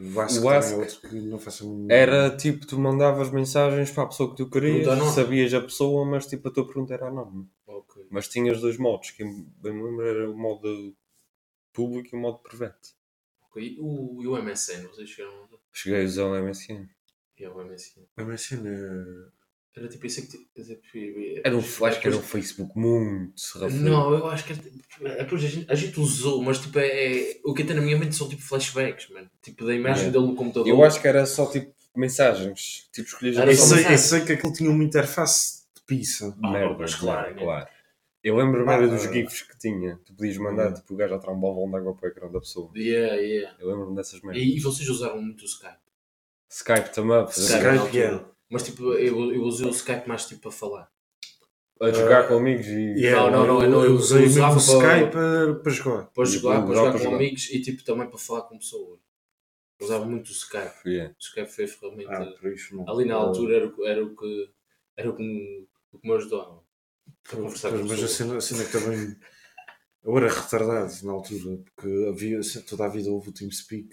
O 0.00 0.10
Vasco 0.10 0.44
O 0.44 0.48
Ask 0.48 0.72
é 0.72 0.76
outro 0.76 1.00
que 1.08 1.14
não 1.20 1.38
faço 1.38 1.64
a 1.64 1.66
mínima- 1.68 1.92
Era 1.92 2.36
tipo, 2.36 2.66
tu 2.66 2.78
mandavas 2.78 3.30
mensagens 3.30 3.90
para 3.90 4.04
a 4.04 4.06
pessoa 4.06 4.30
que 4.30 4.36
tu 4.36 4.48
querias, 4.48 4.86
sabias 5.14 5.52
a 5.52 5.60
pessoa, 5.60 6.04
mas 6.06 6.26
tipo 6.26 6.48
a 6.48 6.50
tua 6.50 6.64
pergunta 6.66 6.94
era 6.94 7.08
anónima. 7.08 7.46
Ok. 7.66 8.06
Mas 8.10 8.26
tinhas 8.28 8.60
dois 8.60 8.78
modos, 8.78 9.10
que 9.10 9.22
bem 9.24 9.72
me 9.74 9.82
lembro 9.82 10.06
era 10.06 10.30
o 10.30 10.34
modo 10.36 10.96
público 11.72 12.14
e 12.14 12.18
o 12.18 12.20
modo 12.20 12.38
private. 12.38 12.94
ok. 13.50 13.76
O, 13.78 14.22
e 14.22 14.26
o 14.26 14.36
MSN, 14.42 14.86
vocês 14.88 15.10
chegaram 15.10 15.36
a 15.36 15.44
usar? 15.44 15.56
Cheguei 15.72 16.02
a 16.02 16.04
usar 16.06 16.24
o 16.24 16.34
MSN. 16.42 16.88
E 17.38 17.44
é 17.44 17.50
o 17.50 17.58
MSN. 17.64 18.06
A 18.16 18.22
MSN 18.22 18.64
Era 19.76 19.88
tipo 19.88 20.04
isso 20.06 20.26
que. 20.26 21.40
Era 21.44 21.56
um, 21.56 21.60
acho 21.60 22.00
que 22.00 22.08
era 22.08 22.16
um 22.16 22.22
Facebook 22.22 22.72
muito 22.76 23.34
rafinho. 23.58 23.82
Não, 23.82 24.12
eu 24.12 24.26
acho 24.26 24.44
que 24.44 24.52
era, 24.52 24.60
tipo, 24.62 25.06
é, 25.06 25.16
depois 25.22 25.44
a 25.44 25.46
gente, 25.46 25.70
a 25.70 25.74
gente 25.76 26.00
usou, 26.00 26.42
mas 26.42 26.58
tipo, 26.58 26.78
é, 26.78 26.86
é- 26.86 27.40
o 27.44 27.54
que 27.54 27.62
tem 27.64 27.76
na 27.76 27.82
minha 27.82 27.96
mente 27.96 28.16
são 28.16 28.28
tipo 28.28 28.42
flashbacks, 28.42 29.08
mano. 29.10 29.30
Tipo, 29.40 29.64
da 29.64 29.72
imagem 29.74 30.06
Yeah. 30.06 30.18
dele 30.18 30.30
no 30.32 30.36
computador. 30.36 30.68
Eu 30.68 30.82
acho 30.84 31.00
que 31.00 31.06
era 31.06 31.24
só 31.24 31.46
tipo 31.46 31.72
mensagens. 31.96 32.88
Tipo, 32.92 33.08
escolhias 33.08 33.36
Eu 33.36 33.54
sei, 33.56 33.94
eu 33.94 33.98
sei 33.98 34.24
que 34.24 34.32
aquilo 34.32 34.52
tinha 34.52 34.70
uma 34.70 34.82
interface 34.82 35.62
de 35.74 35.82
pizza. 35.86 36.36
Ah, 36.42 36.50
Merda, 36.50 36.76
mas 36.78 36.94
claro, 36.96 37.32
claro, 37.34 37.44
claro. 37.44 37.68
Eu 38.22 38.36
lembro-me 38.36 38.68
Ah, 38.68 38.74
era 38.74 38.88
dos. 38.88 39.02
GIFs 39.04 39.42
que 39.42 39.56
tinha. 39.58 39.98
Tu 40.04 40.12
podias 40.14 40.36
mandar 40.36 40.62
Yeah. 40.64 40.80
tipo, 40.80 40.94
o 40.94 40.96
gajo 40.96 41.14
a 41.14 41.18
tirar 41.20 41.32
um 41.32 41.40
balão 41.40 41.70
de 41.70 41.76
água 41.76 41.94
para 41.94 42.06
o 42.06 42.10
ecrã 42.10 42.28
da 42.30 42.40
pessoa. 42.40 42.70
Yeah, 42.76 43.14
yeah. 43.16 43.56
Eu 43.60 43.68
lembro-me 43.70 43.94
dessas 43.96 44.20
merdas. 44.20 44.42
E, 44.42 44.56
e 44.56 44.60
vocês 44.60 44.88
usaram 44.88 45.22
muito 45.22 45.42
o 45.42 45.44
Skype? 45.46 45.78
Skype 46.50 46.92
também, 46.92 47.24
Skype, 47.30 47.96
yeah. 47.96 48.24
Mas 48.50 48.64
tipo, 48.64 48.92
eu, 48.94 49.32
eu 49.32 49.42
usei 49.44 49.66
o 49.66 49.70
Skype 49.70 50.08
mais 50.08 50.26
tipo 50.26 50.42
para 50.42 50.50
falar. 50.50 50.90
a 51.80 51.90
jogar 51.92 52.28
com 52.28 52.34
amigos 52.38 52.66
e. 52.66 52.92
Yeah, 53.00 53.30
Não, 53.30 53.46
não, 53.46 53.54
não, 53.54 53.62
eu, 53.64 53.70
não, 53.70 53.84
eu 53.84 53.90
eu 53.90 53.94
usei 53.94 54.22
mesmo 54.22 54.44
o 54.44 54.56
Skype 54.56 55.10
para, 55.12 55.54
para 55.54 55.72
jogar. 55.72 56.06
Para 56.06 56.24
jogar, 56.24 56.66
para 56.66 56.74
jogar, 56.74 56.92
com 56.92 56.98
jogar. 56.98 57.16
amigos 57.16 57.48
e 57.50 57.62
tipo 57.62 57.84
também 57.84 58.08
para 58.08 58.18
falar 58.18 58.42
com 58.42 58.58
pessoas. 58.58 58.98
Usava 59.80 60.04
muito 60.04 60.28
o 60.28 60.32
Skype. 60.32 60.74
Yeah. 60.86 61.14
O 61.14 61.22
Skype 61.22 61.48
foi 61.50 61.66
ferramenta. 61.66 62.12
Ah, 62.12 62.38
por 62.38 62.52
isso 62.52 62.76
não. 62.76 62.86
Ali 62.88 63.06
na 63.06 63.14
altura 63.14 63.56
era, 63.56 63.66
o- 63.68 63.86
era 63.86 64.04
o 64.04 64.14
que 64.14 64.50
era 64.96 65.08
o 65.10 65.16
que 65.16 65.22
me, 65.22 65.66
o 65.92 65.98
que 65.98 66.06
me 66.08 66.14
ajudava. 66.16 66.56
A 66.56 66.62
Pois, 67.30 67.42
conversar 67.42 67.70
com 67.70 67.76
mas 67.78 67.84
a 67.86 67.88
pessoas. 67.94 68.10
cena, 68.12 68.36
a 68.36 68.40
cena 68.40 68.64
que 68.64 68.72
também. 68.72 69.16
Eu 70.02 70.16
era 70.18 70.28
retardado 70.28 70.92
na 71.04 71.12
altura, 71.12 71.58
porque 71.64 72.06
havia, 72.08 72.40
toda 72.68 72.84
a 72.86 72.88
vida 72.88 73.10
houve 73.10 73.30
o 73.30 73.32
TeamSpeak. 73.32 73.88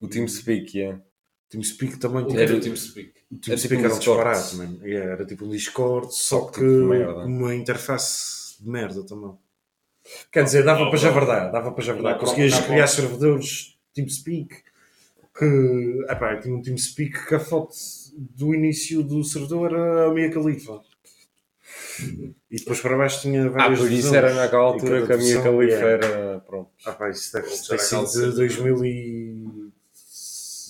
O 0.00 0.08
TeamSpeak, 0.08 0.76
yeah. 0.78 1.00
TeamSpeak 1.54 1.96
também 1.98 2.22
O 2.22 2.26
que 2.26 2.32
tinha. 2.32 2.42
era 2.42 2.54
o 2.56 2.60
TeamSpeak? 2.60 3.12
O 3.30 3.38
TeamSpeak 3.38 3.68
tipo 3.68 3.74
um 3.76 3.84
era 3.84 3.94
um 3.94 3.98
Discord. 3.98 4.30
disparate, 4.30 4.56
mano. 4.56 4.86
Yeah, 4.86 5.12
era 5.12 5.24
tipo 5.26 5.44
um 5.44 5.48
Discord, 5.48 6.06
só 6.14 6.40
Só 6.40 6.46
que 6.46 6.60
tipo 6.60 6.66
de 6.66 6.84
merda. 6.84 7.24
uma 7.24 7.54
interface 7.54 8.62
de 8.62 8.68
merda 8.68 9.04
também. 9.04 9.32
Quer 10.30 10.44
dizer, 10.44 10.62
dava 10.64 10.88
para 10.90 10.98
já 10.98 11.10
verdade, 11.10 11.50
dava 11.52 11.72
para 11.72 11.82
já 11.84 11.92
verdade. 11.94 12.14
Não, 12.14 12.20
Conseguias 12.20 12.52
não, 12.52 12.60
não. 12.60 12.66
criar 12.68 12.86
servidores 12.86 13.78
TeamSpeak 13.94 14.62
que. 15.38 16.04
Epá, 16.10 16.36
tinha 16.36 16.54
um 16.54 16.60
TeamSpeak 16.62 17.26
que 17.26 17.34
a 17.34 17.40
foto 17.40 17.74
do 18.16 18.54
início 18.54 19.02
do 19.02 19.24
servidor 19.24 19.72
era 19.72 20.06
a 20.08 20.12
Mia 20.14 20.30
Khalifa. 20.30 20.80
E 22.50 22.56
depois 22.56 22.80
para 22.80 22.96
baixo 22.96 23.22
tinha 23.22 23.46
Ah, 23.46 23.48
várias 23.48 23.78
por 23.80 23.90
isso 23.90 24.14
era 24.14 24.34
naquela 24.34 24.62
altura 24.64 25.06
que 25.06 25.12
a 25.12 25.16
minha 25.16 25.42
califa 25.42 25.74
era. 25.74 26.40
Pronto. 26.40 26.70
Ah 26.84 26.92
pá, 26.92 27.08
isso 27.10 27.32
deve 27.32 27.46
Pronto, 27.48 27.62
ter 27.66 27.74
era 27.74 27.82
sido 27.82 27.96
aquela 27.96 28.06
de 28.08 28.42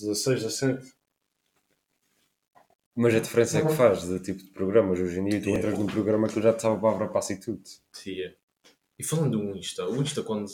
2016, 0.01 0.43
17. 0.43 0.95
Mas 2.95 3.13
a 3.13 3.19
diferença 3.19 3.59
é 3.59 3.65
que 3.65 3.73
faz 3.73 4.03
de 4.07 4.19
tipo 4.19 4.39
de 4.43 4.51
programas. 4.51 4.99
Hoje 4.99 5.19
em 5.19 5.25
dia 5.25 5.41
tu 5.41 5.49
entras 5.49 5.77
num 5.77 5.85
programa 5.87 6.27
que 6.29 6.41
já 6.41 6.53
te 6.53 6.61
sabe 6.61 6.77
a 6.77 6.79
palavra 6.79 7.11
e 7.29 7.35
tudo. 7.37 7.61
Sim, 7.91 8.21
é. 8.21 8.33
E 8.97 9.03
falando 9.03 9.37
do 9.37 9.57
Insta, 9.57 9.85
o 9.85 10.01
Insta 10.01 10.23
quando, 10.23 10.49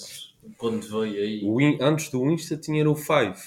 quando 0.57 0.81
veio 0.87 1.21
aí. 1.21 1.41
O 1.43 1.61
In- 1.61 1.77
Antes 1.79 2.09
do 2.09 2.25
Insta 2.31 2.57
tinha 2.57 2.89
o 2.89 2.95
Five. 2.95 3.39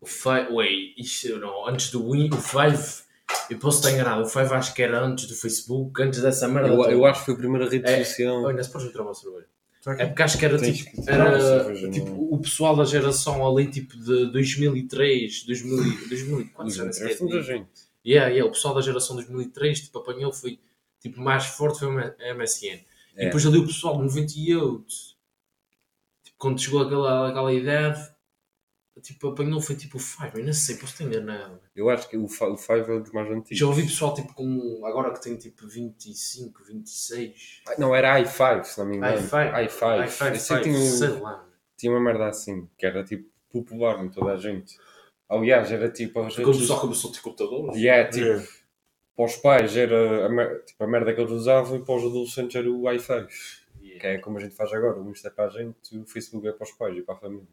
O 0.00 0.06
Five. 0.06 0.48
Wait, 0.52 0.94
isto 0.98 1.38
não. 1.38 1.66
Antes 1.68 1.90
do 1.92 2.10
Win, 2.10 2.30
o 2.32 2.36
Five. 2.40 3.06
Eu 3.48 3.58
posso 3.58 3.78
estar 3.78 3.92
enganado. 3.92 4.22
O 4.22 4.26
Five 4.26 4.52
acho 4.52 4.74
que 4.74 4.82
era 4.82 5.00
antes 5.00 5.26
do 5.26 5.34
Facebook, 5.36 6.02
antes 6.02 6.20
dessa 6.20 6.48
merda. 6.48 6.70
Eu, 6.70 6.82
eu 6.90 7.04
acho 7.06 7.20
que 7.20 7.26
foi 7.26 7.34
a 7.34 7.38
primeira 7.38 7.68
rede 7.68 7.88
É. 7.88 8.02
social. 8.04 8.42
Olha, 8.42 8.62
se 8.64 8.70
podes 8.72 8.88
entrar 8.88 9.02
uma 9.04 9.14
cerveja. 9.14 9.46
É 9.98 10.06
porque 10.06 10.22
acho 10.22 10.38
que 10.38 10.44
era 10.44 10.58
Tens 10.58 10.78
tipo, 10.78 11.02
que 11.02 11.10
era, 11.10 11.90
tipo 11.90 12.06
não 12.10 12.28
o 12.32 12.38
pessoal 12.38 12.76
da 12.76 12.84
geração 12.84 13.46
ali 13.46 13.66
tipo 13.70 13.96
de 13.96 14.30
2003, 14.32 15.44
2000, 15.44 15.84
e- 15.84 16.08
2004, 16.08 16.66
Os 16.68 16.74
já 16.76 16.84
nem 16.84 17.42
gente. 17.42 17.68
Yeah, 18.06 18.28
yeah, 18.30 18.44
o 18.48 18.52
pessoal 18.52 18.74
da 18.74 18.80
geração 18.80 19.16
2003 19.16 19.80
tipo, 19.80 19.98
apanhou, 19.98 20.32
foi 20.32 20.58
tipo 21.00 21.20
mais 21.20 21.46
forte 21.46 21.78
foi 21.80 21.88
a 21.88 22.34
MSN. 22.34 22.66
E 22.66 22.84
É. 23.16 23.24
depois 23.26 23.44
ali 23.46 23.58
o 23.58 23.66
pessoal 23.66 23.96
de 23.96 24.02
98, 24.04 24.84
tipo, 26.24 26.36
quando 26.38 26.60
chegou 26.60 26.82
aquela, 26.82 27.28
aquela 27.30 27.52
idade, 27.52 28.00
tipo, 29.12 29.28
apanhou, 29.28 29.60
foi 29.60 29.74
tipo 29.76 29.96
o 29.96 30.00
Five, 30.00 30.38
eu 30.38 30.44
não 30.44 30.52
sei, 30.52 30.76
posso 30.76 30.92
estar 30.92 31.04
enganado. 31.04 31.60
Eu 31.74 31.90
acho 31.90 32.08
que 32.08 32.16
o 32.16 32.24
o 32.24 32.56
Five 32.56 32.90
é 32.90 32.92
um 32.94 33.02
dos 33.02 33.12
mais 33.12 33.28
antigos. 33.30 33.58
Já 33.58 33.66
ouvi 33.66 33.82
pessoal 33.82 34.14
tipo 34.14 34.32
com, 34.34 34.82
agora 34.86 35.12
que 35.12 35.20
tem 35.22 35.36
tipo 35.36 35.66
25, 35.66 36.64
26, 36.64 37.62
Ah, 37.68 37.74
Não, 37.78 37.94
era 37.94 38.20
i5, 38.20 38.64
se 38.64 38.78
não 38.78 38.86
me 38.86 38.96
engano. 38.96 39.16
i5, 39.18 39.52
i5. 39.66 40.04
i5, 40.06 40.28
Eu 40.32 40.36
sei 40.40 40.56
que 40.58 40.62
tinha, 40.64 40.78
sei 40.80 41.08
lá. 41.08 41.46
tinha 41.76 41.92
uma 41.92 42.00
merda 42.00 42.26
assim, 42.28 42.68
que 42.78 42.86
era 42.86 43.02
tipo 43.04 43.28
popular 43.52 44.04
em 44.04 44.08
toda 44.10 44.32
a 44.32 44.36
gente. 44.36 44.76
Aliás, 45.28 45.70
era 45.72 45.90
tipo 45.90 46.20
as 46.20 46.34
Quando 46.34 46.44
o 46.44 46.50
redes 46.50 46.60
pessoal 46.62 46.80
começou 46.80 47.10
a 47.10 47.14
ter 47.14 47.20
computadores. 47.20 47.76
E 47.76 47.88
é 47.88 48.04
tipo, 48.04 48.24
Yeah. 48.24 48.46
para 49.16 49.24
os 49.26 49.36
pais 49.36 49.76
era 49.76 50.26
a, 50.26 50.28
mer- 50.28 50.64
tipo, 50.64 50.84
a 50.84 50.86
merda 50.86 51.12
que 51.14 51.20
eles 51.20 51.32
usavam 51.32 51.76
e 51.76 51.84
para 51.84 51.94
os 51.96 52.04
adolescentes 52.04 52.54
era 52.56 52.70
o 52.70 52.82
i5. 52.82 53.28
Yeah. 53.82 54.00
Que 54.00 54.06
é 54.06 54.18
como 54.18 54.38
a 54.38 54.40
gente 54.40 54.54
faz 54.54 54.72
agora. 54.72 54.98
O 55.00 55.10
Insta 55.10 55.28
é 55.28 55.30
para 55.30 55.44
a 55.46 55.48
gente 55.48 55.76
e 55.92 55.98
o 55.98 56.06
Facebook 56.06 56.46
é 56.46 56.52
para 56.52 56.64
os 56.64 56.72
pais 56.72 56.96
e 56.96 57.02
para 57.02 57.14
a 57.14 57.18
família. 57.18 57.46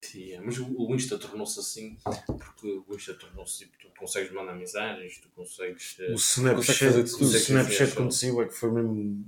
Sim, 0.00 0.32
é, 0.32 0.40
mas 0.40 0.58
o, 0.58 0.94
Insta 0.94 1.18
tornou-se 1.18 1.58
assim 1.58 1.96
porque 2.26 2.82
o 2.86 2.94
Insta 2.94 3.14
tornou-se 3.14 3.58
tipo, 3.58 3.76
tu 3.78 3.88
consegues 3.98 4.32
mandar 4.32 4.54
mensagens, 4.54 5.18
tu 5.18 5.28
consegues. 5.30 5.96
eh, 5.98 6.12
O 6.12 6.14
Snapchat, 6.14 6.78
fazer 6.78 7.00
o. 7.02 7.04
Snapchat 7.36 8.14
saiu 8.14 8.40
é 8.42 8.46
que 8.46 8.54
foi 8.54 8.70
mesmo 8.70 9.24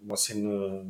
uma 0.00 0.16
cena 0.16 0.86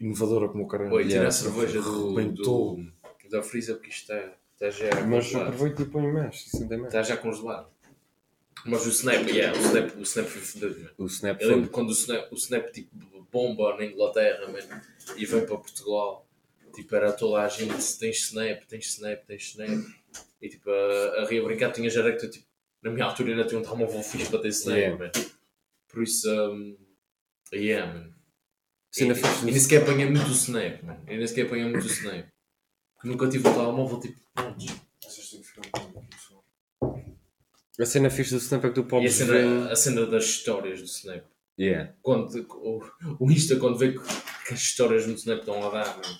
inovadora 0.00 0.48
como 0.48 0.64
o 0.64 0.68
caralho. 0.68 0.92
Oi, 0.92 1.02
tira 1.04 1.14
Yeah, 1.14 1.28
a 1.28 1.32
cerveja 1.32 1.82
do, 1.82 2.14
rebentou. 2.14 2.76
do, 2.76 3.28
da 3.30 3.42
freezer 3.42 3.76
porque 3.76 3.90
isto 3.90 4.12
está, 4.12 4.32
está 4.54 4.70
já 4.70 5.04
Mas 5.04 5.34
aproveito 5.34 5.82
e 5.82 5.84
ponho 5.84 6.12
mais, 6.12 6.36
isso 6.46 6.60
não 6.60 6.68
tem 6.68 6.78
mais. 6.78 6.94
Está 6.94 7.02
já 7.02 7.16
congelado. 7.16 7.70
Mas 8.64 8.84
o 8.86 8.88
Snap, 8.88 9.28
yeah, 9.28 9.56
o 9.56 9.62
Snap, 9.62 9.96
o 9.96 10.02
Snap 10.02 10.26
foi 10.26 10.40
fodido. 10.42 10.90
O 10.98 11.06
Snap 11.06 11.40
Eu 11.40 11.50
lembro 11.50 11.70
quando 11.70 11.90
o 11.90 11.92
Snap, 11.92 12.32
o 12.32 12.34
Snap 12.34 12.70
tipo, 12.72 12.90
bomba 13.30 13.76
na 13.76 13.84
Inglaterra, 13.84 14.52
e 15.16 15.24
vem 15.26 15.46
para 15.46 15.56
Portugal. 15.58 16.25
Tipo, 16.76 16.94
era 16.94 17.12
toda 17.12 17.40
a 17.42 17.48
gente, 17.48 17.72
tens 17.98 18.18
Snap, 18.28 18.62
tens 18.68 18.86
Snap, 18.94 19.24
tens 19.26 19.42
Snap. 19.50 19.84
E 20.40 20.48
tipo, 20.48 20.70
a, 20.70 21.22
a 21.22 21.26
rir 21.26 21.40
a 21.40 21.44
brincar, 21.44 21.72
tinha 21.72 21.88
já 21.90 22.00
era 22.02 22.14
que 22.16 22.28
tipo, 22.28 22.46
na 22.82 22.90
minha 22.90 23.04
altura 23.06 23.30
ainda 23.30 23.44
tinha 23.46 23.58
um 23.58 23.62
telemóvel 23.64 24.02
fixe 24.02 24.28
para 24.30 24.40
ter 24.40 24.48
Snap, 24.48 24.76
Yeah. 24.76 24.98
mano. 24.98 25.12
Por 25.88 26.02
isso, 26.02 26.28
um, 26.30 26.76
yeah, 27.52 27.92
mano. 27.92 28.14
E, 28.94 28.98
Cena 28.98 29.12
e, 29.12 29.16
fixe 29.16 29.40
do- 29.40 29.46
nem 29.46 29.58
sequer 29.58 29.82
apanhei 29.82 30.06
muito 30.10 30.28
o 30.28 30.32
Snap, 30.32 30.82
mano. 30.82 31.02
Eu 31.06 31.16
nem 31.16 31.26
sequer 31.26 31.46
apanhei 31.46 31.64
muito 31.66 31.84
o 31.84 31.86
Snap. 31.90 32.26
Porque 32.94 33.08
nunca 33.08 33.28
tive 33.28 33.48
um 33.48 33.52
telemóvel 33.54 34.00
tipo, 34.00 34.20
pronto. 34.34 34.66
Vocês 35.02 35.30
têm 35.30 35.40
que 35.40 35.46
ficar 35.46 35.80
um 35.80 35.90
pouco 35.92 36.06
só. 36.18 36.44
A 37.80 37.86
cena 37.86 38.10
fixe 38.10 38.32
do 38.34 38.38
Snap 38.40 38.64
é 38.64 38.68
que 38.68 38.74
tu 38.74 38.80
E 38.80 38.84
a 38.84 38.88
podes 38.88 39.14
cena, 39.14 39.32
ver. 39.32 39.72
a 39.72 39.76
cena 39.76 40.06
das 40.06 40.24
histórias 40.24 40.80
do 40.80 40.86
Snap. 40.86 41.24
Yeah. 41.58 41.94
quando, 42.02 42.38
o, 42.50 42.82
o 43.18 43.30
Insta 43.30 43.56
quando 43.56 43.78
vê 43.78 43.92
que, 43.92 43.98
que 43.98 44.52
as 44.52 44.60
histórias 44.60 45.06
no 45.06 45.14
Snap 45.14 45.38
estão 45.40 45.66
a 45.66 45.70
dar, 45.70 45.96
mano. 45.96 46.18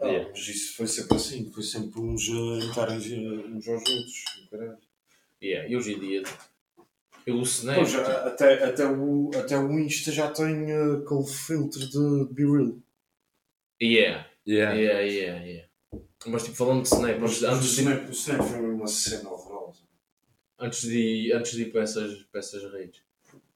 Ah, 0.00 0.06
Yeah. 0.08 0.28
Mas 0.30 0.48
isso 0.48 0.76
foi 0.76 0.86
sempre 0.86 1.16
assim, 1.16 1.50
foi 1.52 1.62
sempre 1.62 2.00
uns 2.00 2.28
a 2.28 2.64
entrarem 2.66 2.98
uns 2.98 3.68
aos 3.68 3.82
outros. 3.88 4.24
caralho. 4.50 4.78
Yeah, 5.42 5.68
e 5.68 5.76
hoje 5.76 5.92
em 5.94 6.00
dia, 6.00 6.22
Snap, 7.44 7.76
Pois, 7.76 7.94
a- 7.94 8.26
até, 8.28 8.64
até, 8.64 8.86
o, 8.86 9.30
até 9.34 9.58
o 9.58 9.78
Insta 9.78 10.10
já 10.12 10.30
tem 10.30 10.70
eh, 10.70 10.92
aquele 11.02 11.26
filtro 11.26 11.80
de 11.80 12.32
Be 12.34 12.44
Real. 12.44 12.78
yeah, 13.80 14.26
Yeah. 14.46 14.74
yeah, 14.78 15.00
yeah, 15.00 15.44
yeah. 15.44 15.68
Mas 16.26 16.42
tipo, 16.44 16.56
falando 16.56 16.82
de 16.82 16.88
Snap, 16.88 17.18
Mas 17.20 17.42
antes, 17.42 17.42
o 17.42 17.46
antes, 17.48 17.70
de, 17.70 17.80
Snap, 17.82 18.08
o 18.08 18.12
Snap 18.12 18.42
foi 18.42 18.60
uma 18.74 18.86
cena 18.86 19.30
horrorosa. 19.30 19.82
antes, 20.58 20.82
de, 20.82 21.32
antes 21.32 21.52
de 21.52 21.62
ir 21.62 21.72
para 21.72 21.82
essas, 21.82 22.22
para 22.24 22.40
essas 22.40 22.72
redes, 22.72 23.00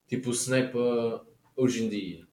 tipo, 0.06 0.30
o 0.30 0.32
Snap 0.32 0.74
uh, 0.74 1.26
hoje 1.56 1.84
em 1.84 1.88
dia, 1.88 2.27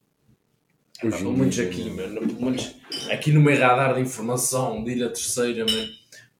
Hoje 1.04 1.18
pelo 1.18 1.34
menos 1.38 1.60
aqui, 1.60 1.90
mano, 1.90 2.20
pelo 2.22 2.42
menos 2.42 2.76
aqui 3.12 3.32
no 3.32 3.42
meu 3.42 3.58
radar 3.60 3.94
de 3.96 4.02
informação 4.02 4.84
de 4.84 4.92
Ilha 4.92 5.10
Terceira, 5.10 5.66
mano, 5.66 5.88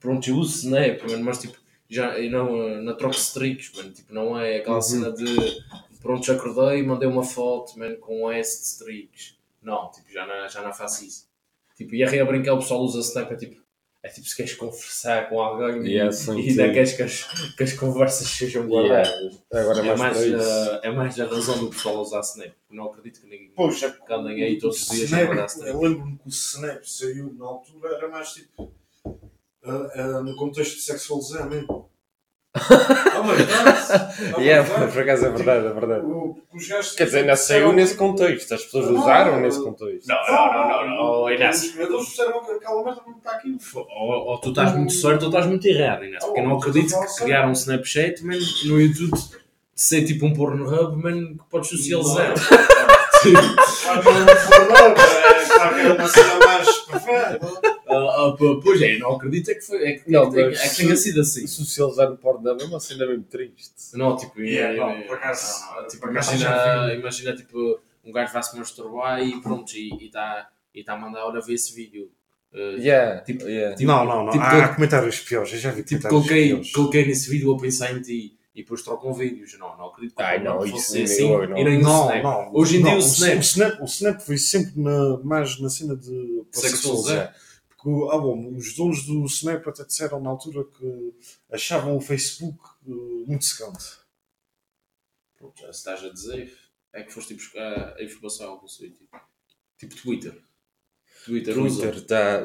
pronto, 0.00 0.28
eu 0.28 0.36
uso 0.36 0.64
Snap, 0.66 1.02
mano, 1.08 1.24
mas 1.24 1.38
tipo, 1.38 1.58
já 1.88 2.18
e 2.18 2.28
não, 2.30 2.54
uh, 2.54 2.82
na 2.82 2.94
troca 2.94 3.14
de 3.14 3.20
streaks, 3.20 3.72
mano, 3.76 3.90
tipo, 3.90 4.12
não 4.12 4.38
é 4.38 4.56
aquela 4.56 4.76
Uhum. 4.76 4.82
cena 4.82 5.12
de 5.12 5.24
pronto, 6.00 6.24
já 6.24 6.34
acordei 6.34 6.80
e 6.80 6.86
mandei 6.86 7.08
uma 7.08 7.24
foto, 7.24 7.78
mano, 7.78 7.96
com 7.98 8.24
um 8.24 8.30
S 8.30 8.60
de 8.60 8.66
streaks. 8.68 9.36
Não, 9.62 9.90
tipo, 9.90 10.10
já 10.12 10.24
não, 10.26 10.48
já 10.48 10.62
não 10.62 10.72
faço 10.72 11.04
isso. 11.04 11.26
Tipo, 11.76 11.94
e 11.94 12.04
a 12.04 12.24
brincar, 12.24 12.54
o 12.54 12.58
pessoal 12.58 12.80
usa 12.80 13.00
Snap, 13.00 13.32
é 13.32 13.36
tipo, 13.36 13.60
é 14.06 14.08
tipo, 14.10 14.26
se 14.26 14.36
queres 14.36 14.54
conversar 14.54 15.28
com 15.28 15.40
alguém 15.42 15.82
Yeah, 15.86 16.10
e, 16.10 16.12
sem 16.12 16.38
e 16.40 16.50
ainda 16.50 16.72
queres 16.72 16.92
que 16.92 17.02
as, 17.02 17.22
que 17.56 17.62
as 17.64 17.72
conversas 17.72 18.28
sejam 18.28 18.64
Yeah. 18.68 18.88
guardadas. 19.10 19.42
Agora 19.52 19.86
é 19.86 19.88
É 19.88 19.96
mais, 19.96 20.16
isso. 20.20 20.36
uh, 20.36 20.80
é 20.82 20.90
mais 20.90 21.20
a 21.20 21.26
razão 21.26 21.58
do 21.58 21.70
pessoal 21.70 22.00
usar 22.00 22.20
Snap. 22.20 22.52
Não 22.70 22.86
acredito 22.86 23.20
que 23.20 23.26
ninguém 23.26 23.52
Pois, 23.54 23.82
é 23.82 23.90
que 23.90 24.12
andem 24.12 24.42
aí 24.42 24.58
todos 24.58 24.82
os 24.82 24.88
dias 24.88 25.02
a 25.12 25.16
Snap, 25.16 25.26
guardar 25.26 25.46
Snap. 25.48 25.68
Eu 25.68 25.80
lembro-me 25.80 26.18
que 26.18 26.26
o 26.26 26.30
Snap 26.30 26.84
saiu 26.84 27.34
na 27.34 27.46
altura, 27.46 27.94
era 27.96 28.08
mais 28.08 28.28
tipo. 28.32 28.72
ah, 29.64 29.90
ah, 29.94 30.20
no 30.22 30.36
contexto 30.36 30.76
de 30.76 30.82
sexualizamento. 30.82 31.72
Ah, 31.72 31.95
mas 33.24 33.36
verdade. 33.38 33.76
Ah, 34.36 34.40
Yeah, 34.40 34.68
por 34.92 35.00
acaso 35.02 35.26
é 35.26 35.30
verdade, 35.30 35.66
é 35.66 35.70
verdade. 35.72 36.06
O- 36.06 36.36
os 36.54 36.68
gajos 36.68 36.92
Quer 36.94 37.04
dizer, 37.04 37.18
ainda 37.20 37.36
saiu 37.36 37.72
nesse 37.72 37.96
contexto, 37.96 38.54
as 38.54 38.62
pessoas 38.64 38.86
Não, 38.90 39.00
usaram 39.00 39.32
não, 39.32 39.40
nesse 39.40 39.62
contexto. 39.62 40.06
Não, 40.08 40.16
não, 40.26 40.52
não, 40.52 40.68
não, 40.68 40.86
não. 40.88 40.96
Oh, 41.02 41.26
Os 41.26 41.32
Inácio. 41.32 41.72
criadores 41.72 42.06
disseram 42.06 42.44
que 42.44 42.50
aquela 42.52 42.84
merda 42.84 43.02
não 43.06 43.16
está 43.16 43.30
aqui. 43.32 43.56
Ou, 43.74 43.84
ou 44.28 44.38
tu 44.40 44.48
estás 44.50 44.74
muito 44.74 44.92
certo 44.92 45.22
ou 45.22 45.28
estás 45.28 45.46
muito 45.46 45.66
errado, 45.66 46.04
Inácio. 46.04 46.26
Porque 46.28 46.40
eu 46.40 46.48
não 46.48 46.56
acredito 46.56 46.94
que 46.98 47.22
criaram 47.24 47.48
um 47.50 47.52
Snapchat, 47.52 48.24
man, 48.24 48.38
no 48.66 48.80
YouTube 48.80 49.12
de 49.12 49.82
ser 49.82 50.04
tipo 50.04 50.24
um 50.24 50.32
Pornhub, 50.32 50.96
man, 51.02 51.34
que 51.36 51.44
podes 51.50 51.68
socializar. 51.70 52.32
Ah, 57.88 58.26
ah, 58.28 58.36
pô, 58.36 58.60
pois 58.60 58.82
é, 58.82 58.98
não 58.98 59.12
acredito 59.12 59.50
é 59.50 59.54
que, 59.54 59.60
foi, 59.60 59.84
é 59.84 59.92
que, 59.92 60.10
Não, 60.10 60.24
é 60.24 60.30
que- 60.50 60.58
é 60.58 60.68
que 60.68 60.76
tenha 60.76 60.96
sido 60.96 61.20
assim. 61.20 61.46
Socializar 61.46 62.10
no 62.10 62.16
Pornhub 62.16 62.60
é 62.60 62.64
uma 62.66 62.80
cena 62.80 63.06
mesmo 63.06 63.24
triste. 63.24 63.72
Não, 63.94 64.16
tipo, 64.16 64.40
Yeah, 64.40 64.74
é- 64.74 64.76
não, 64.76 64.90
é- 64.90 65.00
por 65.02 65.16
acaso- 65.16 65.64
não, 65.74 65.82
não, 65.82 65.88
tipo, 65.88 66.00
por 66.02 66.10
acaso 66.10 66.36
já 66.36 66.50
imagina, 66.50 66.86
vi. 66.94 67.00
imagina 67.00 67.36
tipo, 67.36 67.80
um 68.04 68.12
gajo 68.12 68.32
vai-se 68.32 68.58
masturbar 68.58 69.22
e 69.22 69.40
pronto, 69.40 69.72
e 69.74 70.06
está 70.06 70.48
e 70.74 70.84
tá 70.84 70.92
a 70.94 70.96
mandar, 70.98 71.24
olha, 71.26 71.40
ver 71.40 71.54
esse 71.54 71.74
vídeo. 71.74 72.10
Ah, 72.52 72.58
Yeah, 72.78 73.20
Tipo- 73.22 73.44
yeah. 73.48 73.76
tipo- 73.76 73.90
não, 73.90 74.04
não, 74.04 74.24
não. 74.24 74.32
tipo, 74.32 74.44
Há 74.44 74.66
col- 74.66 74.74
comentários 74.76 75.20
piores, 75.20 75.52
eu 75.52 75.58
já 75.58 75.70
vi 75.70 75.82
tipo, 75.82 76.02
comentários 76.02 76.26
coloquei, 76.28 76.48
piores. 76.48 76.72
coloquei 76.72 77.06
nesse 77.06 77.30
vídeo 77.30 77.52
a 77.54 77.58
pensar 77.60 77.92
em 77.92 78.00
ti 78.02 78.36
e 78.56 78.62
depois 78.62 78.82
trocam 78.82 79.12
vídeos. 79.12 79.56
Não, 79.58 79.76
não 79.76 79.88
acredito 79.88 80.16
que 80.16 80.22
Ai, 80.22 80.42
não, 80.42 80.56
Pornhub 80.56 80.78
isso 80.78 80.86
fosse 80.86 80.94
nem 80.94 81.04
assim 81.04 81.30
eu, 81.30 81.48
não. 81.48 81.58
e 81.58 81.64
nem 81.64 81.78
o 81.78 81.82
Não, 81.82 82.04
Snap. 82.06 82.22
não. 82.24 82.54
Hoje 82.54 82.76
em 82.78 82.80
não, 82.80 82.88
dia 82.88 82.98
o 82.98 83.02
o 83.02 83.06
Snap. 83.06 83.38
Snap. 83.42 83.80
O 83.82 83.84
Snap 83.84 84.20
foi 84.22 84.38
sempre 84.38 84.80
na, 84.80 85.18
mais 85.18 85.60
na 85.60 85.68
cena 85.68 85.94
de 85.94 86.44
Sexualizar. 86.50 86.52
sexualizar. 86.52 87.36
Porque 87.68 87.88
ah, 88.10 88.18
bom, 88.18 88.54
os 88.56 88.74
donos 88.74 89.04
do 89.04 89.24
Snap 89.26 89.68
até 89.68 89.84
disseram 89.84 90.20
na 90.20 90.30
altura 90.30 90.64
que 90.64 91.14
achavam 91.52 91.96
o 91.96 92.00
Facebook 92.00 92.58
eh, 92.88 92.90
muito 93.26 93.44
secante. 93.44 93.84
Pronto, 95.36 95.60
já 95.60 95.70
se 95.72 95.78
estás 95.78 96.02
a 96.02 96.08
dizer, 96.08 96.56
é 96.94 97.02
que 97.02 97.12
foste 97.12 97.34
buscar 97.34 97.94
a 97.96 98.02
informação 98.02 98.46
a 98.46 98.50
algum 98.52 98.66
sítio. 98.66 99.06
Tipo 99.78 99.94
Twitter. 99.96 100.42
Twitter, 101.26 101.54
Twitter 101.54 101.88
usa. 101.90 101.90
está 101.90 102.40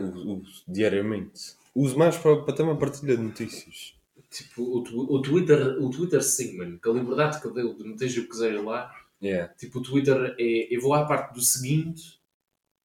diariamente. 0.67 1.55
Uso 1.73 1.97
mais 1.97 2.17
para, 2.17 2.43
para 2.43 2.53
ter 2.53 2.63
uma 2.63 2.77
partilha 2.77 3.15
de 3.15 3.23
notícias. 3.23 3.95
Tipo, 4.31 4.63
o, 4.63 5.15
o 5.15 5.21
Twitter, 5.21 5.77
o 5.83 5.89
Twitter 5.89 6.23
sim, 6.23 6.57
mano. 6.57 6.79
Que 6.79 6.89
a 6.89 6.93
liberdade 6.93 7.41
que 7.41 7.49
deu 7.51 7.73
de 7.75 7.83
meteres 7.83 8.15
o 8.17 8.21
que 8.21 8.29
quiseres 8.29 8.63
lá. 8.63 8.89
Yeah. 9.21 9.53
Tipo, 9.55 9.79
o 9.79 9.83
Twitter 9.83 10.35
é. 10.39 10.73
Eu 10.73 10.81
vou 10.81 10.93
à 10.93 11.05
parte 11.05 11.33
do 11.33 11.41
seguinte, 11.41 12.19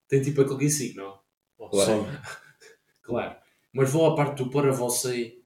tem 0.07 0.21
tipo 0.21 0.41
aquele 0.41 0.59
que 0.59 0.69
sigo, 0.69 0.97
não? 0.99 1.69
Claro. 1.69 2.05
Claro. 3.01 3.37
Mas 3.71 3.89
vou 3.89 4.05
à 4.05 4.15
parte 4.15 4.43
do 4.43 4.49
para 4.49 4.69
você 4.69 5.37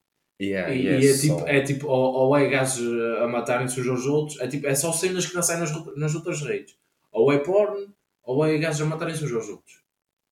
Yeah, 0.42 0.74
e, 0.74 0.82
yeah, 0.82 1.06
e 1.06 1.08
é 1.08 1.14
só- 1.14 1.22
tipo, 1.22 1.48
é 1.48 1.62
tipo, 1.62 1.88
ou, 1.88 2.14
ou 2.14 2.36
é 2.36 2.50
gajos 2.50 2.82
a 3.22 3.28
matarem-se 3.28 3.80
uns 3.80 3.88
aos 3.88 4.06
outros, 4.08 4.40
é 4.40 4.48
tipo, 4.48 4.66
é 4.66 4.74
só 4.74 4.92
cenas 4.92 5.28
que 5.28 5.36
não 5.36 5.44
saem 5.44 5.60
nas, 5.60 5.96
nas 5.96 6.16
outras 6.16 6.42
redes. 6.42 6.76
Ou 7.12 7.32
é 7.32 7.38
porno, 7.38 7.94
ou 8.24 8.44
é 8.44 8.58
gajos 8.58 8.82
a 8.82 8.86
matarem-se 8.86 9.24
uns 9.24 9.32
aos 9.34 9.48
outros. 9.48 9.81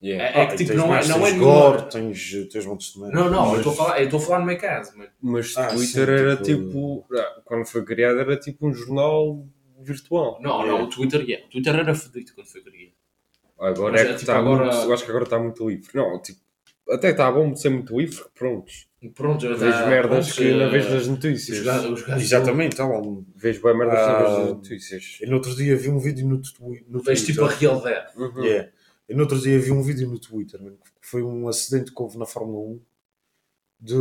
Yeah. 0.01 0.23
É, 0.23 0.27
é 0.39 0.43
Ah, 0.43 0.47
que 0.47 0.55
tipo, 0.57 0.69
tens 0.69 0.77
não 0.77 0.85
é, 0.85 0.89
mais, 0.89 1.09
não 1.09 1.17
é 1.17 1.19
tens 1.19 1.33
nenhuma- 1.33 1.53
gore, 1.71 1.89
tens, 1.91 2.31
tens 2.51 2.65
montes 2.65 2.93
de 2.93 2.99
merda. 3.01 3.15
Não, 3.15 3.29
não, 3.29 3.43
eu 3.43 3.49
Mas- 3.49 3.57
estou 3.57 3.73
a 3.73 3.75
falar, 3.75 3.99
eu 3.99 4.05
estou 4.05 4.19
a 4.19 4.23
falar 4.23 4.39
no 4.39 4.45
meu 4.45 4.57
caso, 4.57 4.97
mano. 4.97 5.09
Mas 5.21 5.57
Ah, 5.57 5.67
Twitter 5.67 6.05
sim, 6.05 6.11
era 6.13 6.35
tipo- 6.37 6.65
tipo. 6.67 7.05
ah, 7.17 7.41
Quando 7.43 7.65
foi 7.65 7.83
criado 7.83 8.19
era 8.19 8.37
tipo 8.37 8.67
um 8.67 8.73
jornal 8.73 9.45
virtual. 9.81 10.39
Não, 10.41 10.59
Yeah. 10.61 10.71
não, 10.79 10.83
o 10.85 10.89
Twitter, 10.89 11.21
yeah, 11.21 11.45
o 11.45 11.49
Twitter 11.49 11.75
era 11.75 11.93
fodido 11.95 12.31
quando 12.33 12.47
foi 12.47 12.61
criado. 12.61 12.91
Agora 13.59 13.91
Mas 13.91 14.01
é 14.01 14.03
é 14.03 14.07
que 14.07 14.11
tipo 14.19 14.21
está 14.31 14.37
agora- 14.39 14.65
muito. 14.71 14.77
Eu 14.87 14.93
acho 14.93 15.03
que 15.03 15.09
agora 15.09 15.23
está 15.25 15.37
muito 15.39 15.69
livre. 15.69 15.89
Não, 15.93 16.21
tipo. 16.21 16.39
Até 16.89 17.09
está 17.11 17.31
bom 17.31 17.51
de 17.51 17.61
ser 17.61 17.69
muito 17.69 17.99
livre, 17.99 18.23
pronto. 18.33 18.71
Pronto, 19.13 19.41
já 19.43 19.53
Vejo 19.53 19.71
tá- 19.77 19.85
merdas 19.85 20.25
pronto, 20.33 20.37
que 20.47 20.53
não 20.55 20.65
eh, 20.65 20.69
vejo 20.69 20.89
nas 20.89 21.01
Os 21.03 21.07
notícias. 21.07 21.57
Exatamente, 22.17 22.75
tá 22.75 22.85
bom. 22.87 23.23
Vejo 23.35 23.61
bem 23.61 23.77
merdas 23.77 23.99
que 23.99 24.07
não 24.07 24.17
vejo 24.19 24.31
Ah, 24.31 24.39
nas 24.39 24.49
notícias. 24.49 25.17
E 25.21 25.25
no 25.27 25.35
outro 25.35 25.55
dia 25.55 25.75
vi 25.75 25.89
um 25.89 25.99
vídeo 25.99 26.27
no, 26.27 26.41
no 26.87 26.99
Vês 27.03 27.23
tipo 27.25 27.43
a 27.45 27.49
realidade. 27.49 28.11
Uhum. 28.17 28.43
Yeah. 28.43 28.69
E 29.09 29.15
no 29.15 29.23
outro 29.23 29.39
dia 29.39 29.59
vi 29.59 29.71
um 29.71 29.81
vídeo 29.81 30.07
no 30.07 30.19
Twitter, 30.19 30.59
que 31.01 31.07
foi 31.09 31.23
um 31.23 31.47
acidente 31.47 31.91
que 31.91 32.01
houve 32.01 32.17
na 32.19 32.27
Fórmula 32.27 32.59
1 32.59 32.81
de 33.79 33.95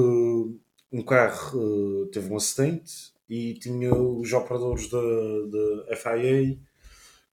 um 0.93 1.03
carro 1.03 1.59
eh, 2.05 2.11
teve 2.13 2.31
um 2.33 2.37
acidente 2.37 3.13
e 3.29 3.55
tinha 3.55 3.95
os 3.95 4.33
operadores 4.33 4.89
da, 4.91 4.99
da 5.89 5.97
FIA 5.97 6.59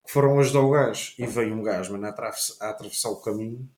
que 0.04 0.12
foram 0.12 0.38
ajudar 0.40 0.60
o 0.60 0.70
gajo 0.70 1.14
e 1.18 1.26
veio 1.26 1.54
um 1.54 1.62
gajo 1.62 1.92
mano, 1.92 2.06
a, 2.06 2.10
atravess- 2.10 2.56
a 2.62 2.70
atravessar 2.70 3.10
o 3.10 3.20
caminho 3.20 3.68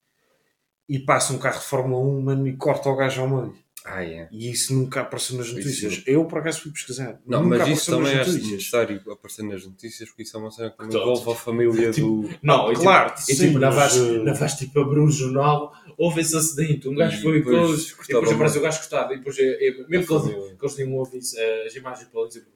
e 0.89 0.99
passa 0.99 1.33
um 1.33 1.39
carro 1.39 1.59
de 1.61 1.67
Fórmula 1.67 2.03
1 2.03 2.21
mano, 2.23 2.47
e 2.49 2.57
corta 2.57 2.89
o 2.89 2.97
gajo 2.97 3.23
ao 3.23 3.29
meio. 3.29 3.59
Ah, 3.91 4.01
yeah. 4.01 4.29
E 4.31 4.51
isso 4.51 4.75
nunca 4.75 5.01
apareceu 5.01 5.37
nas 5.39 5.47
Isso 5.47 5.57
notícias. 5.57 6.03
Eu 6.07 6.25
por 6.27 6.39
acaso 6.39 6.61
fui 6.63 6.71
pesquisar. 6.73 7.19
Não, 7.27 7.43
nunca 7.45 7.59
mas 7.59 7.69
isso 7.69 7.95
apareceu 7.95 7.97
também 7.97 8.17
notícias. 8.35 8.53
necessário 8.53 9.03
aparecer 9.13 9.43
nas 9.45 9.65
notícias 9.67 10.09
porque 10.11 10.23
isso 10.25 10.37
é 10.37 10.41
uma 10.41 10.51
cena 10.51 10.71
que 10.71 10.85
envolve 10.85 11.31
a 11.31 11.35
família 11.35 11.91
do. 11.93 12.29
Não, 12.43 12.69
tipo, 12.69 12.81
Claro, 12.83 13.15
sim, 13.17 13.35
tipo, 13.37 13.59
não 13.59 13.69
mas, 13.69 13.75
vais, 13.77 13.97
eh, 13.97 14.19
não 14.25 14.35
vais 14.35 14.55
tipo 14.55 14.81
abrir 14.81 15.01
um 15.01 15.11
jornal, 15.11 15.73
houve 15.97 16.21
esse 16.21 16.37
acidente, 16.37 16.89
um 16.89 16.95
gajo 16.95 17.19
E 17.19 17.23
foi 17.23 17.39
depois 17.39 17.57
coisa, 17.67 17.83
e 17.83 18.07
depois 18.09 18.31
a 18.31 18.35
aparece 18.35 18.55
mão. 18.55 18.63
o 18.63 18.67
gajo 18.67 18.79
cortado, 18.81 19.15
e 19.15 19.17
depois, 19.19 19.39
é, 19.39 19.43
é, 19.69 19.71
mesmo 19.73 19.89
que 19.89 19.97
eles, 19.97 20.07
família. 20.23 20.57
que 20.57 20.65
eles 20.65 20.75
tenham 20.75 20.95
ouvido 20.95 21.25
eh, 21.37 21.65
as 21.67 21.75
imagens 21.77 22.09
para 22.09 22.27
dizer, 22.29 22.47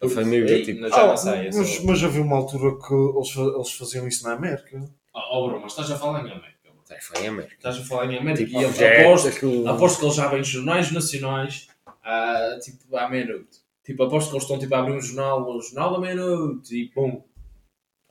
A 0.00 0.08
família, 0.08 0.54
Ei, 0.54 0.62
tipo, 0.62 0.88
já 0.88 1.02
Ah, 1.02 1.06
não 1.08 1.16
sai, 1.16 1.48
é 1.48 1.52
só- 1.52 1.58
mas, 1.58 1.80
mas 1.84 2.04
havia 2.04 2.22
uma 2.22 2.36
altura 2.36 2.76
que 2.78 2.94
eles, 2.94 3.36
eles 3.36 3.72
faziam 3.72 4.06
isso 4.06 4.22
na 4.22 4.34
América. 4.34 4.88
Oh, 5.12 5.20
oh, 5.32 5.48
bro, 5.48 5.60
mas 5.60 5.72
estás 5.72 5.90
a 5.90 5.96
falar 5.98 6.20
em 6.20 6.30
América. 6.30 6.53
Bro. 6.94 6.98
É, 6.98 7.00
foi 7.00 7.24
em 7.24 7.28
América. 7.28 7.54
Estás 7.54 7.76
a 7.76 7.84
falar 7.84 8.12
em 8.12 8.18
América 8.18 8.44
Tipo, 8.46 8.60
e 8.62 8.72
já 8.72 8.86
é 8.86 9.06
aposto, 9.06 9.28
aquilo- 9.28 9.68
aposto 9.68 9.98
que 9.98 10.04
eles 10.04 10.14
já 10.16 10.28
vêm 10.28 10.44
jornais 10.44 10.90
nacionais 10.92 11.68
ah, 12.02 12.58
tipo, 12.62 12.96
à 12.96 13.08
meia-noite. 13.08 13.62
Tipo, 13.84 14.02
aposto 14.04 14.28
que 14.30 14.34
eles 14.36 14.44
estão 14.44 14.58
tipo, 14.58 14.74
a 14.74 14.78
abrir 14.80 14.92
um 14.94 15.00
jornal, 15.00 15.56
um 15.56 15.60
jornal 15.60 15.96
à 15.96 16.00
meia-noite 16.00 16.74
e 16.74 16.88
pum. 16.90 17.22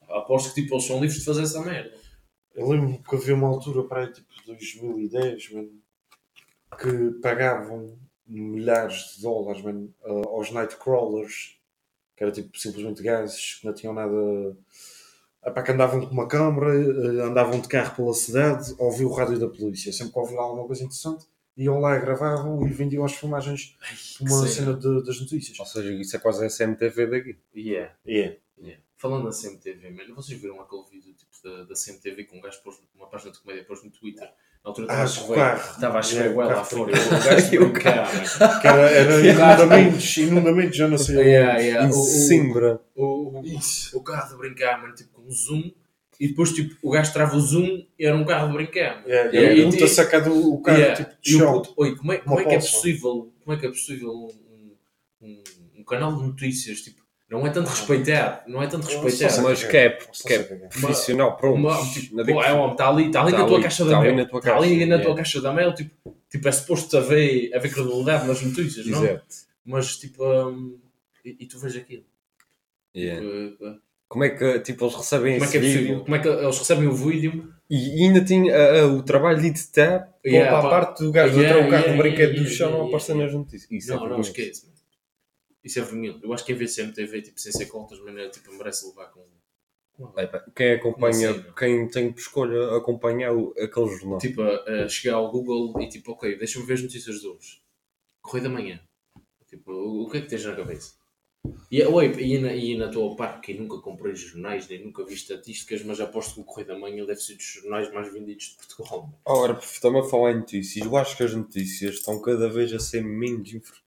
aposto 0.10 0.54
que 0.54 0.62
tipo, 0.62 0.76
eles 0.76 0.86
são 0.86 1.00
livres 1.00 1.20
de 1.20 1.26
fazer 1.26 1.44
essa 1.44 1.62
merda. 1.62 1.94
Eu 2.56 2.68
lembro 2.70 3.02
que 3.02 3.16
havia 3.16 3.34
uma 3.34 3.48
altura 3.48 3.84
para 3.84 4.02
aí, 4.02 4.12
tipo 4.14 4.28
2010, 4.46 5.52
mano, 5.54 5.72
que 6.80 7.20
pagavam 7.22 7.98
milhares 8.28 9.16
de 9.16 9.22
dólares 9.24 9.62
mano, 9.64 9.94
a- 10.04 10.28
aos 10.30 10.52
Nightcrawlers, 10.52 11.58
que 12.16 12.24
era 12.24 12.32
tipo 12.32 12.58
simplesmente 12.58 13.02
gajos 13.02 13.56
que 13.60 13.66
não 13.66 13.74
tinham 13.74 13.94
nada. 13.94 14.56
Epá, 15.46 15.62
que 15.62 15.72
andavam 15.72 16.06
com 16.06 16.12
uma 16.14 16.28
câmara, 16.28 16.74
eh, 16.76 17.22
andavam 17.24 17.60
de 17.60 17.68
carro 17.68 17.96
pela 17.96 18.14
cidade, 18.14 18.74
ouviam 18.78 19.10
o 19.10 19.14
rádio 19.14 19.38
da 19.40 19.48
polícia. 19.48 19.92
Sempre 19.92 20.14
que 20.14 20.20
ouviam 20.20 20.40
alguma 20.40 20.66
coisa 20.66 20.84
interessante, 20.84 21.26
iam 21.58 21.80
lá, 21.80 21.98
gravavam 21.98 22.66
e 22.66 22.70
vendiam 22.72 23.04
as 23.04 23.14
filmagens 23.14 23.76
de 24.20 24.24
uma 24.32 24.48
cena 24.48 24.74
de- 24.74 25.04
das 25.06 25.20
notícias. 25.20 25.60
Ou 25.60 25.66
seja, 25.66 25.92
isso 25.94 26.16
é 26.16 26.20
quase 26.20 26.44
a 26.44 26.48
SMTV 26.48 27.08
daqui. 27.08 27.38
Yeah. 27.56 27.94
É. 28.08 28.38
Yeah. 28.58 28.82
Falando 28.98 29.26
da 29.26 29.32
CMTV, 29.34 29.90
mano, 29.92 30.16
vocês 30.16 30.40
viram 30.40 30.62
aquele 30.62 30.84
vídeo 30.90 31.14
tipo, 31.14 31.32
da, 31.44 31.64
da 31.66 31.76
CMTV 31.76 32.24
que 32.24 32.38
um 32.38 32.42
gajo 32.42 32.62
pôs 32.64 32.82
uma 32.96 33.08
página 33.08 33.32
de 33.32 33.40
comédia 33.40 33.66
pôs 33.66 33.84
no 33.84 33.92
Twitter? 33.92 34.32
Na 34.64 34.70
altura 34.70 34.88
Ah, 34.90 35.04
estava 35.04 35.04
a 35.04 35.06
com 35.06 35.34
o 35.34 35.36
chover, 35.36 35.56
estava 35.58 36.00
a 36.00 36.02
chover 36.02 36.32
Yeah, 36.32 36.64
fora. 36.64 36.94
e 37.52 37.58
O 37.58 37.72
gajo 37.74 38.80
era, 38.80 39.20
inundamentos, 39.28 40.18
inundamentos, 40.18 40.78
já 40.78 40.88
não 40.88 40.98
sei 40.98 41.16
Yeah, 41.18 41.60
yeah. 41.60 41.86
Em 41.86 41.90
O- 41.90 41.94
Simbra. 41.94 42.80
o, 42.96 43.40
o, 43.40 43.44
o 43.96 44.02
carro 44.04 44.30
de 44.30 44.38
brincar, 44.38 44.82
mano, 44.82 44.96
tipo 44.96 45.10
com 45.22 45.30
zoom, 45.30 45.72
e 46.20 46.28
depois 46.30 46.52
tipo, 46.54 46.76
o 46.82 46.92
gajo 46.92 47.12
trava 47.12 47.36
o 47.36 47.42
zoom 47.42 47.86
e 48.00 48.06
era 48.06 48.16
um 48.16 48.24
carro 48.24 48.48
de 48.48 48.54
brincar. 48.54 49.04
Yeah, 49.06 49.32
E- 49.34 49.36
yeah. 49.38 49.54
e- 49.62 49.68
a 49.68 49.70
puta 49.70 49.88
saca 49.88 50.22
do 50.22 50.54
o 50.54 50.62
carro 50.62 50.78
Yeah. 50.78 51.04
tipo 51.04 51.22
de 51.22 51.32
chão. 51.32 51.54
puto, 51.62 51.74
oi, 51.76 51.96
como 51.98 52.14
é, 52.14 52.18
como 52.20 52.40
é 52.40 52.46
que 52.46 52.56
é 52.56 52.60
possível, 52.60 53.34
como 53.44 53.58
é 53.58 53.60
que 53.60 53.66
é 53.66 53.70
possível 53.70 54.12
um, 54.12 54.72
um, 55.22 55.44
um 55.80 55.84
canal 55.84 56.16
de 56.16 56.24
notícias, 56.24 56.80
tipo, 56.80 57.03
não 57.34 57.48
é 57.48 57.50
tanto 57.50 57.68
respeitado, 57.68 58.42
não 58.48 58.62
é 58.62 58.68
tanto 58.68 58.84
Nossa, 58.84 59.02
respeitado. 59.02 59.42
Mas 59.42 59.64
que 59.64 59.76
é, 59.78 59.90
que 59.90 60.34
é 60.34 60.40
profissional, 60.44 61.36
pronto. 61.36 61.56
Uma- 61.56 61.84
tipo, 61.92 62.16
Não 62.16 62.26
pô, 62.26 62.44
é 62.44 62.54
um 62.54 62.72
está 62.72 62.90
ali, 62.90 63.08
está 63.08 63.22
ali 63.24 63.32
Tá 63.32 63.38
na 63.40 63.46
tua 63.46 63.56
ali, 63.56 63.64
caixa 63.64 63.84
tá 63.84 63.90
da 63.90 64.00
mail. 64.00 64.20
Está 64.20 64.58
ali 64.58 64.86
na 64.86 64.96
é. 64.96 65.00
tua 65.00 65.16
caixa 65.16 65.42
da 65.42 65.52
mail, 65.52 65.74
tipo, 65.74 66.16
tipo 66.30 66.48
é 66.48 66.52
suposto 66.52 66.96
haver, 66.96 67.52
haver 67.56 67.74
credibilidade 67.74 68.28
nas 68.28 68.40
notícias, 68.40 68.86
não? 68.86 69.04
Exato. 69.04 69.26
Mas 69.66 69.98
tipo, 69.98 70.24
hum, 70.24 70.78
e, 71.26 71.38
e 71.40 71.46
tu 71.48 71.58
vês 71.58 71.76
aquilo. 71.76 72.04
Yeah. 72.96 73.22
Tipo, 73.22 73.80
Como 74.08 74.24
é 74.26 74.30
que 74.30 74.60
tipo, 74.60 74.86
eles 74.86 74.96
recebem 74.96 75.34
como 75.34 75.44
é 75.44 75.48
esse 75.48 75.52
que 75.52 75.58
é 75.58 75.62
possível? 75.62 75.82
vídeo? 75.82 76.04
Como 76.04 76.16
é 76.16 76.20
que 76.20 76.28
eles 76.28 76.60
recebem 76.60 76.88
o 76.88 76.94
vídeo? 76.94 77.54
E 77.68 78.04
ainda 78.04 78.24
tinha 78.24 78.56
ah, 78.56 78.82
ah, 78.82 78.86
o 78.88 79.02
trabalho 79.02 79.42
de 79.42 79.48
editar 79.48 80.08
Yeah, 80.24 80.52
para 80.52 80.68
a 80.68 80.70
parte 80.70 81.04
do 81.04 81.12
gajo 81.12 81.40
Yeah, 81.40 81.42
de 81.42 81.64
tirar 81.64 81.68
o 81.68 81.72
carro 81.72 81.84
yeah, 81.86 81.92
do 81.98 81.98
brinquedo 81.98 82.32
yeah, 82.34 82.44
do 82.44 82.56
chão 82.56 82.68
yeah, 82.68 82.78
não 82.78 82.88
aparecer 82.90 83.14
yeah. 83.14 83.26
nas 83.34 83.40
notícias. 83.40 83.72
Isso 83.72 83.92
é 83.92 83.96
não, 83.96 84.02
não 84.02 84.08
vergonhoso. 84.10 84.30
esquece. 84.30 84.74
Isso 85.64 85.80
é 85.80 85.82
vermelho. 85.82 86.20
Eu 86.22 86.34
acho 86.34 86.44
que 86.46 86.52
em 86.52 86.56
vez 86.56 86.72
de 86.76 86.82
CMTV, 86.82 87.22
tipo, 87.22 87.40
sem 87.40 87.52
ser 87.52 87.68
contas, 87.68 88.00
mano, 88.00 88.20
é, 88.20 88.30
tipo, 88.30 88.52
merece 88.54 88.86
levar 88.88 89.08
com. 89.12 89.26
É, 90.18 90.28
Quem 90.56 90.74
acompanha, 90.74 91.32
assim? 91.32 91.46
quem 91.58 91.88
tem 91.88 92.12
por 92.12 92.20
escolha 92.20 92.76
acompanhar 92.76 93.32
o- 93.34 93.54
aquele 93.58 93.88
jornal. 93.96 94.18
Tipo, 94.18 94.42
a, 94.42 94.84
a 94.86 94.90
chegar 94.90 95.16
ao 95.18 95.32
Google 95.32 95.80
e 95.82 95.88
tipo, 95.88 96.12
ok, 96.14 96.36
deixa-me 96.38 96.66
ver 96.66 96.74
as 96.74 96.82
notícias 96.82 97.22
de 97.22 97.28
hoje. 97.28 97.62
Correio 98.22 98.44
da 98.46 98.50
manhã. 98.50 98.80
Tipo, 99.48 99.72
o, 99.72 100.04
o 100.04 100.10
que 100.10 100.18
é 100.18 100.22
que 100.22 100.28
tens 100.30 100.44
na 100.46 100.56
cabeça? 100.56 100.96
E, 101.70 101.84
oi, 101.84 102.06
e, 102.20 102.40
na, 102.40 102.54
e 102.56 102.76
na 102.78 102.90
tua 102.90 103.16
parte, 103.16 103.42
que 103.46 103.54
nunca 103.54 103.78
comprei 103.82 104.16
jornais, 104.16 104.68
nem 104.68 104.84
nunca 104.84 105.06
vi 105.06 105.14
estatísticas, 105.14 105.84
mas 105.84 106.00
aposto 106.00 106.36
que 106.36 106.40
o 106.42 106.44
Correio 106.44 106.68
da 106.70 106.80
Manhã 106.80 107.06
deve 107.06 107.20
ser 107.20 107.36
dos 107.36 107.46
jornais 107.46 107.92
mais 107.94 108.12
vendidos 108.12 108.46
de 108.46 108.56
Portugal. 108.56 109.14
Ora, 109.26 109.60
estamos 109.62 110.06
a 110.08 110.10
falar 110.10 110.32
em 110.32 110.40
notícias. 110.40 110.86
Eu 110.86 110.96
acho 110.98 111.16
que 111.16 111.24
as 111.24 111.36
notícias 111.36 111.96
estão 111.96 112.20
cada 112.22 112.50
vez 112.50 112.74
a 112.74 112.80
ser 112.80 113.04
menos 113.04 113.54
infor- 113.54 113.76
tipo, 113.76 113.83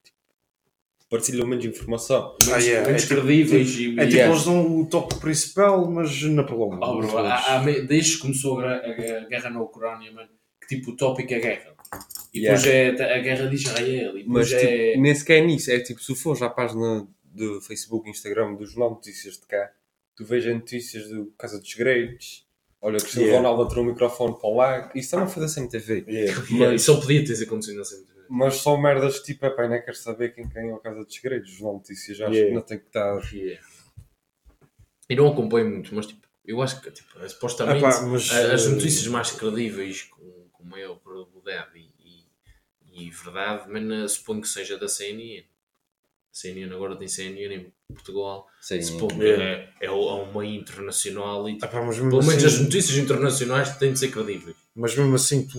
partilham 1.08 1.46
menos 1.46 1.64
informação. 1.64 2.34
Ah, 2.52 2.58
yeah, 2.58 2.86
Menos 2.86 3.02
é 3.04 3.06
tipo- 3.06 3.20
credíveis 3.20 3.68
e. 3.76 3.86
É 3.86 4.04
tipo, 4.04 4.16
Yeah. 4.16 4.32
eles 4.32 4.44
dão 4.44 4.80
o 4.80 4.86
toque 4.86 5.20
principal, 5.20 5.90
mas 5.90 6.22
na 6.22 6.42
prolonga. 6.44 6.78
Oh, 6.84 6.98
bro, 6.98 7.18
há- 7.18 7.56
há 7.56 7.62
desde 7.62 8.16
que 8.16 8.22
começou 8.22 8.60
a, 8.60 8.72
a- 8.72 8.76
a 8.78 9.24
guerra 9.28 9.50
na 9.50 9.62
Ucrânia, 9.62 10.12
mano, 10.12 10.28
que 10.60 10.76
tipo 10.76 10.90
o 10.90 10.96
tópico 10.96 11.32
é 11.32 11.38
guerra. 11.40 11.74
E 12.34 12.40
Yeah. 12.40 12.60
depois 12.60 13.00
é 13.00 13.14
a 13.14 13.18
guerra 13.20 13.46
de 13.48 13.54
Israel. 13.54 14.18
E 14.18 14.24
Mas 14.26 14.48
depois 14.50 14.52
é. 14.52 14.88
tipo, 14.90 15.02
nem 15.02 15.14
sequer 15.14 15.38
é 15.42 15.46
nisso. 15.46 15.70
É 15.70 15.80
tipo, 15.80 16.02
se 16.02 16.14
fores 16.14 16.42
à 16.42 16.50
página 16.50 17.06
do 17.24 17.60
Facebook, 17.60 18.08
Instagram, 18.10 18.54
do 18.54 18.66
Jornal 18.66 18.88
de 18.90 18.94
Notícias 18.96 19.34
de 19.34 19.46
cá, 19.46 19.70
tu 20.16 20.24
vês 20.24 20.44
as 20.46 20.54
notícias 20.54 21.08
do 21.08 21.32
Casa 21.38 21.58
dos 21.58 21.70
Segredos. 21.70 22.44
Olha, 22.82 22.98
Cristiano 22.98 23.26
Yeah. 23.28 23.48
Ronaldo 23.48 23.68
entrou 23.70 23.84
o 23.84 23.88
microfone 23.88 24.36
para 24.38 24.50
lá. 24.50 24.92
Isso 24.94 25.10
também 25.10 25.28
foi 25.28 25.42
da 25.42 25.48
CMTV. 25.48 26.04
Yeah. 26.08 26.32
Yeah, 26.32 26.42
mas- 26.72 26.82
Isso 26.82 26.92
só 26.94 27.00
podia 27.00 27.24
ter 27.24 27.42
acontecido 27.42 27.78
na 27.78 27.84
CMTV. 27.84 28.15
Mas 28.28 28.56
só 28.56 28.76
merdas 28.76 29.20
tipo, 29.20 29.44
é 29.46 29.50
pá, 29.50 29.66
nem 29.68 29.82
quero 29.82 29.96
saber 29.96 30.34
quem 30.34 30.48
ganhou 30.48 30.76
a 30.76 30.80
Casa 30.80 31.04
dos 31.04 31.14
Segredos. 31.14 31.50
O 31.50 31.52
Jornal 31.54 31.74
Notícias 31.74 32.16
já 32.16 32.26
acho 32.26 32.34
Yeah. 32.34 32.48
que 32.50 32.54
não 32.54 32.62
tem 32.62 32.78
que 32.78 32.86
estar. 32.86 33.32
Yeah. 33.32 33.60
E 35.08 35.14
não 35.16 35.28
acompanho 35.28 35.70
muito, 35.70 35.94
mas 35.94 36.06
tipo, 36.06 36.26
eu 36.44 36.60
acho 36.62 36.80
que 36.80 36.90
tipo, 36.90 37.28
supostamente 37.28 37.78
Epá, 37.78 38.02
mas, 38.02 38.30
as 38.30 38.66
eh, 38.66 38.68
notícias 38.70 39.06
mais 39.08 39.30
credíveis 39.32 40.02
com, 40.02 40.48
com 40.52 40.64
maior 40.64 40.96
probabilidade 40.96 41.78
e, 41.78 42.24
e, 42.84 43.06
e 43.06 43.10
verdade, 43.10 43.64
mas 43.70 44.12
suponho 44.12 44.40
que 44.40 44.48
seja 44.48 44.76
da 44.78 44.88
CNN. 44.88 45.40
A 45.40 45.44
CNN 46.38 46.74
agora 46.74 46.96
tem 46.96 47.08
CNN 47.08 47.54
em 47.88 47.94
Portugal. 47.94 48.46
Sim. 48.60 48.82
Suponho 48.82 49.18
que 49.20 49.24
é, 49.26 49.72
é, 49.80 49.86
é 49.86 49.90
um 49.92 50.38
meio 50.38 50.60
internacional 50.60 51.48
e 51.48 51.54
tipo, 51.54 51.64
Epá, 51.66 51.82
mas 51.82 51.96
mesmo 51.96 52.10
pelo 52.10 52.24
menos 52.24 52.44
assim- 52.44 52.56
as 52.56 52.60
notícias 52.60 52.98
internacionais 52.98 53.76
têm 53.78 53.92
de 53.92 53.98
ser 53.98 54.10
credíveis. 54.10 54.56
Mas 54.74 54.96
mesmo 54.96 55.14
assim, 55.14 55.46
tu. 55.46 55.58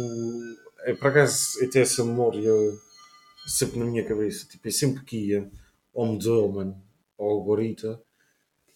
É, 0.88 0.94
por 0.94 1.08
acaso, 1.10 1.62
eu 1.62 1.70
tenho 1.70 1.84
essa 1.84 2.02
memória 2.02 2.50
sempre 3.46 3.78
na 3.78 3.86
minha 3.86 4.06
cabeça. 4.06 4.48
Tipo, 4.48 4.70
eu 4.70 4.72
sempre 4.72 5.04
que 5.04 5.18
ia 5.18 5.52
ao 5.94 6.06
Museu, 6.06 6.48
mano, 6.48 6.82
ou 7.18 7.32
ao 7.32 7.44
Gorita, 7.44 8.02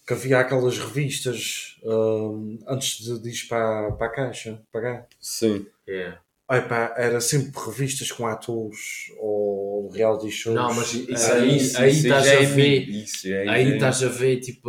que 0.06 0.12
havia 0.12 0.38
aquelas 0.38 0.78
revistas 0.78 1.78
hum, 1.82 2.58
antes 2.68 2.98
de, 3.02 3.18
de 3.18 3.30
ir 3.30 3.48
para, 3.48 3.92
para 3.92 4.06
a 4.08 4.10
caixa 4.10 4.60
pagar. 4.70 5.06
Sim. 5.18 5.64
Yeah. 5.88 6.20
Ai, 6.46 6.68
pá, 6.68 6.94
era 6.98 7.18
sempre 7.18 7.58
revistas 7.64 8.12
com 8.12 8.26
atores 8.26 9.10
ou 9.16 9.88
reality 9.88 10.30
shows. 10.30 10.54
Não, 10.54 10.74
mas 10.74 10.92
isso 10.92 11.32
Ah, 11.32 11.34
aí, 11.36 11.56
isso, 11.56 11.78
aí 11.78 11.90
isso 11.92 12.06
estás 12.06 12.26
a 12.28 12.34
é 12.34 12.44
ver. 12.44 12.88
Isso, 12.90 13.28
é, 13.28 13.48
Aí 13.48 13.70
é- 13.70 13.74
estás 13.76 14.02
a 14.02 14.08
ver, 14.08 14.38
tipo, 14.40 14.68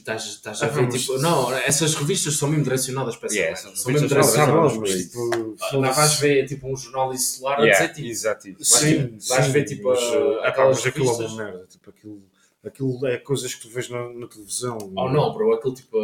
hum, 0.00 0.02
estás, 0.02 0.24
estás 0.24 0.62
a 0.62 0.66
Ah, 0.66 0.68
ver, 0.68 0.82
mas- 0.82 1.00
tipo, 1.02 1.18
não, 1.18 1.52
essas 1.52 1.94
revistas 1.94 2.34
são 2.36 2.48
mesmo 2.48 2.64
direcionadas 2.64 3.16
para 3.16 3.26
essa 3.26 3.36
Yeah, 3.36 3.56
São 3.56 3.92
mesmo 3.92 4.08
direcionadas. 4.08 4.76
mas 4.76 4.94
tipo. 5.04 5.56
Lá 5.78 5.90
vais 5.90 6.14
ver, 6.18 6.46
tipo, 6.46 6.66
um 6.66 6.76
jornal 6.76 7.12
insular 7.14 7.58
a 7.58 7.62
Yeah, 7.64 7.86
dizer, 7.86 7.94
tipo, 7.94 8.08
Exato. 8.08 8.48
Vais 8.52 8.66
Sim, 8.68 8.96
ver- 8.96 9.10
vais 9.28 9.44
sim, 9.46 9.52
ver, 9.52 9.64
tipo, 9.64 9.88
mas, 9.88 9.98
a- 9.98 10.02
eh, 10.02 10.48
aquelas 10.48 10.76
mas 10.78 10.86
aquilo 10.86 11.04
é 11.04 11.08
revistas- 11.12 11.32
uma 11.32 11.44
merda. 11.44 11.66
Tipo, 11.66 11.90
aquilo, 11.90 12.22
aquilo 12.64 13.06
é 13.06 13.18
coisas 13.18 13.54
que 13.54 13.60
tu 13.62 13.68
vês 13.70 13.88
na, 13.88 14.08
na 14.12 14.26
televisão. 14.26 14.78
oh 14.96 15.08
não, 15.10 15.32
bro, 15.34 15.52
aquele 15.54 15.74
tipo, 15.74 15.96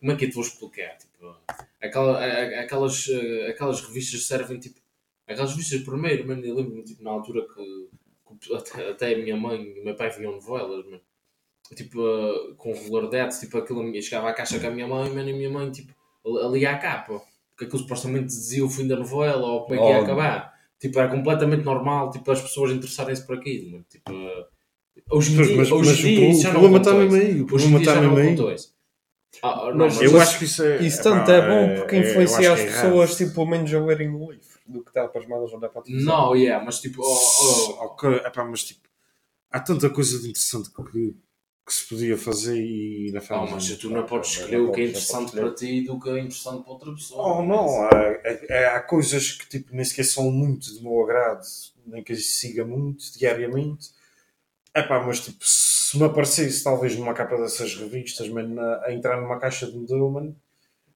como 0.00 0.12
é 0.12 0.16
que 0.16 0.24
eu 0.24 0.28
te 0.30 0.34
vou 0.34 0.44
explicar? 0.44 0.96
Tipo, 0.96 1.36
aquela, 1.82 2.18
a- 2.18 2.24
a- 2.24 2.60
aquelas, 2.62 3.06
eh, 3.08 3.48
aquelas 3.50 3.80
revistas 3.80 4.26
servem, 4.26 4.58
tipo, 4.58 4.80
aquelas 5.26 5.50
revistas 5.50 5.80
primeiro, 5.82 6.26
mano, 6.26 6.44
eu 6.44 6.54
lembro-me, 6.54 6.82
tipo, 6.82 7.02
na 7.04 7.10
altura 7.10 7.46
que, 7.54 7.88
que 8.40 8.54
até, 8.54 8.90
até 8.90 9.14
a 9.14 9.18
minha 9.18 9.36
mãe 9.36 9.60
e 9.62 9.80
o 9.80 9.84
meu 9.84 9.94
pai 9.94 10.08
viam 10.10 10.32
novelas, 10.32 10.84
mano. 10.86 11.00
Tipo, 11.74 12.00
eh, 12.04 12.54
com 12.56 12.72
regularidade, 12.72 13.38
tipo, 13.38 13.56
aquilo, 13.58 13.82
eu 13.94 14.02
chegava 14.02 14.28
à 14.28 14.32
caixa 14.32 14.58
com 14.58 14.66
a 14.66 14.70
minha 14.70 14.88
mãe, 14.88 15.08
mano, 15.10 15.28
e 15.28 15.32
a 15.32 15.36
minha 15.36 15.50
mãe, 15.50 15.70
tipo, 15.70 15.94
ali 16.44 16.66
à 16.66 16.76
capa. 16.78 17.20
Porque 17.50 17.64
aquilo 17.66 17.78
supostamente 17.82 18.26
dizia 18.26 18.64
o 18.64 18.68
fim 18.70 18.88
da 18.88 18.96
novela 18.96 19.46
ou 19.46 19.62
como 19.64 19.74
é 19.74 19.78
que 19.78 19.84
ia 19.84 19.98
Oh. 20.00 20.02
acabar. 20.02 20.52
Tipo, 20.80 20.98
era 20.98 21.08
completamente 21.08 21.62
normal, 21.64 22.10
tipo, 22.10 22.30
as 22.30 22.40
pessoas 22.40 22.72
interessarem-se 22.72 23.24
por 23.26 23.36
aquilo, 23.36 23.70
mano. 23.72 23.84
Tipo, 23.88 24.10
eh, 24.12 24.46
hoje 25.10 25.32
em 25.32 25.36
Mas, 25.36 25.46
dia, 25.48 25.56
mas, 25.58 25.70
hoje 25.70 25.90
mas 25.90 25.98
dia 25.98 26.48
o, 26.48 26.52
problema 26.52 26.78
está 26.78 26.94
mesmo 26.94 27.14
aí. 27.16 27.40
O 27.42 27.46
problema 27.46 27.78
está 27.78 27.94
não 27.94 28.00
mesmo 28.14 28.16
aí. 28.18 28.34
acontece. 28.34 28.68
Ah, 29.42 29.56
não, 29.70 29.76
Mas 29.76 29.94
mas 29.94 30.02
Eu 30.02 30.12
Mas 30.12 30.22
acho 30.22 30.38
que 30.38 30.44
isso 30.46 30.64
é. 30.64 30.82
Isso 30.82 31.02
tanto 31.04 31.30
é 31.30 31.48
bom 31.48 31.74
porque 31.76 31.94
é- 31.96 31.98
influencia 32.00 32.52
acho 32.52 32.52
as 32.52 32.60
é 32.60 32.64
pessoas, 32.64 33.10
errado. 33.10 33.16
tipo, 33.18 33.34
pelo 33.34 33.46
menos 33.46 33.72
a 33.72 33.78
lerem 33.80 34.08
o 34.08 34.30
livro 34.32 34.58
do 34.66 34.82
que 34.82 34.90
está 34.90 35.06
para 35.06 35.20
as 35.20 35.28
malas 35.28 35.52
olhar 35.52 35.68
para 35.68 35.80
a 35.80 35.84
televisão. 35.84 36.16
Não, 36.16 36.34
yeah, 36.36 36.64
mas 36.64 36.80
tipo, 36.80 37.00
oh, 37.00 37.14
oh, 37.78 37.84
Ok, 37.84 38.10
epá, 38.24 38.44
mas 38.44 38.64
tipo, 38.64 38.80
há 39.52 39.60
tanta 39.60 39.88
coisa 39.88 40.18
de 40.18 40.30
interessante 40.30 40.68
que, 40.72 41.14
que 41.70 41.74
se 41.76 41.88
podia 41.88 42.16
fazer 42.18 42.60
e 42.60 43.12
na 43.12 43.20
oh, 43.20 43.22
fase. 43.22 43.52
mas 43.52 43.76
tu 43.78 43.90
não 43.90 44.04
podes 44.04 44.30
não 44.30 44.40
escolher 44.40 44.60
o 44.60 44.72
que 44.72 44.80
é 44.80 44.84
interessante 44.88 45.32
para 45.32 45.54
ti 45.54 45.80
do 45.82 46.00
que 46.00 46.10
é 46.10 46.18
interessante 46.18 46.62
para 46.64 46.72
outra 46.72 46.92
pessoa. 46.92 47.36
Oh, 47.38 47.42
não, 47.42 47.82
há, 47.84 47.90
é- 48.24 48.46
é- 48.48 48.66
há 48.66 48.80
coisas 48.80 49.32
que 49.32 49.48
tipo, 49.48 49.74
nem 49.74 49.84
sequer 49.84 50.04
são 50.04 50.30
muito 50.32 50.72
do 50.74 50.82
meu 50.82 51.02
agrado, 51.04 51.42
nem 51.86 52.02
que 52.02 52.16
siga 52.16 52.64
muito 52.64 53.04
diariamente. 53.16 53.90
Epá, 54.74 55.00
mas 55.04 55.20
tipo, 55.20 55.38
se 55.42 55.98
me 55.98 56.04
aparecesse 56.04 56.64
talvez 56.64 56.96
numa 56.96 57.14
capa 57.14 57.36
dessas 57.36 57.74
revistas, 57.76 58.28
mano, 58.28 58.60
a, 58.60 58.86
a 58.86 58.92
entrar 58.94 59.20
numa 59.20 59.38
caixa 59.38 59.66
de 59.70 59.76
mano, 59.94 60.36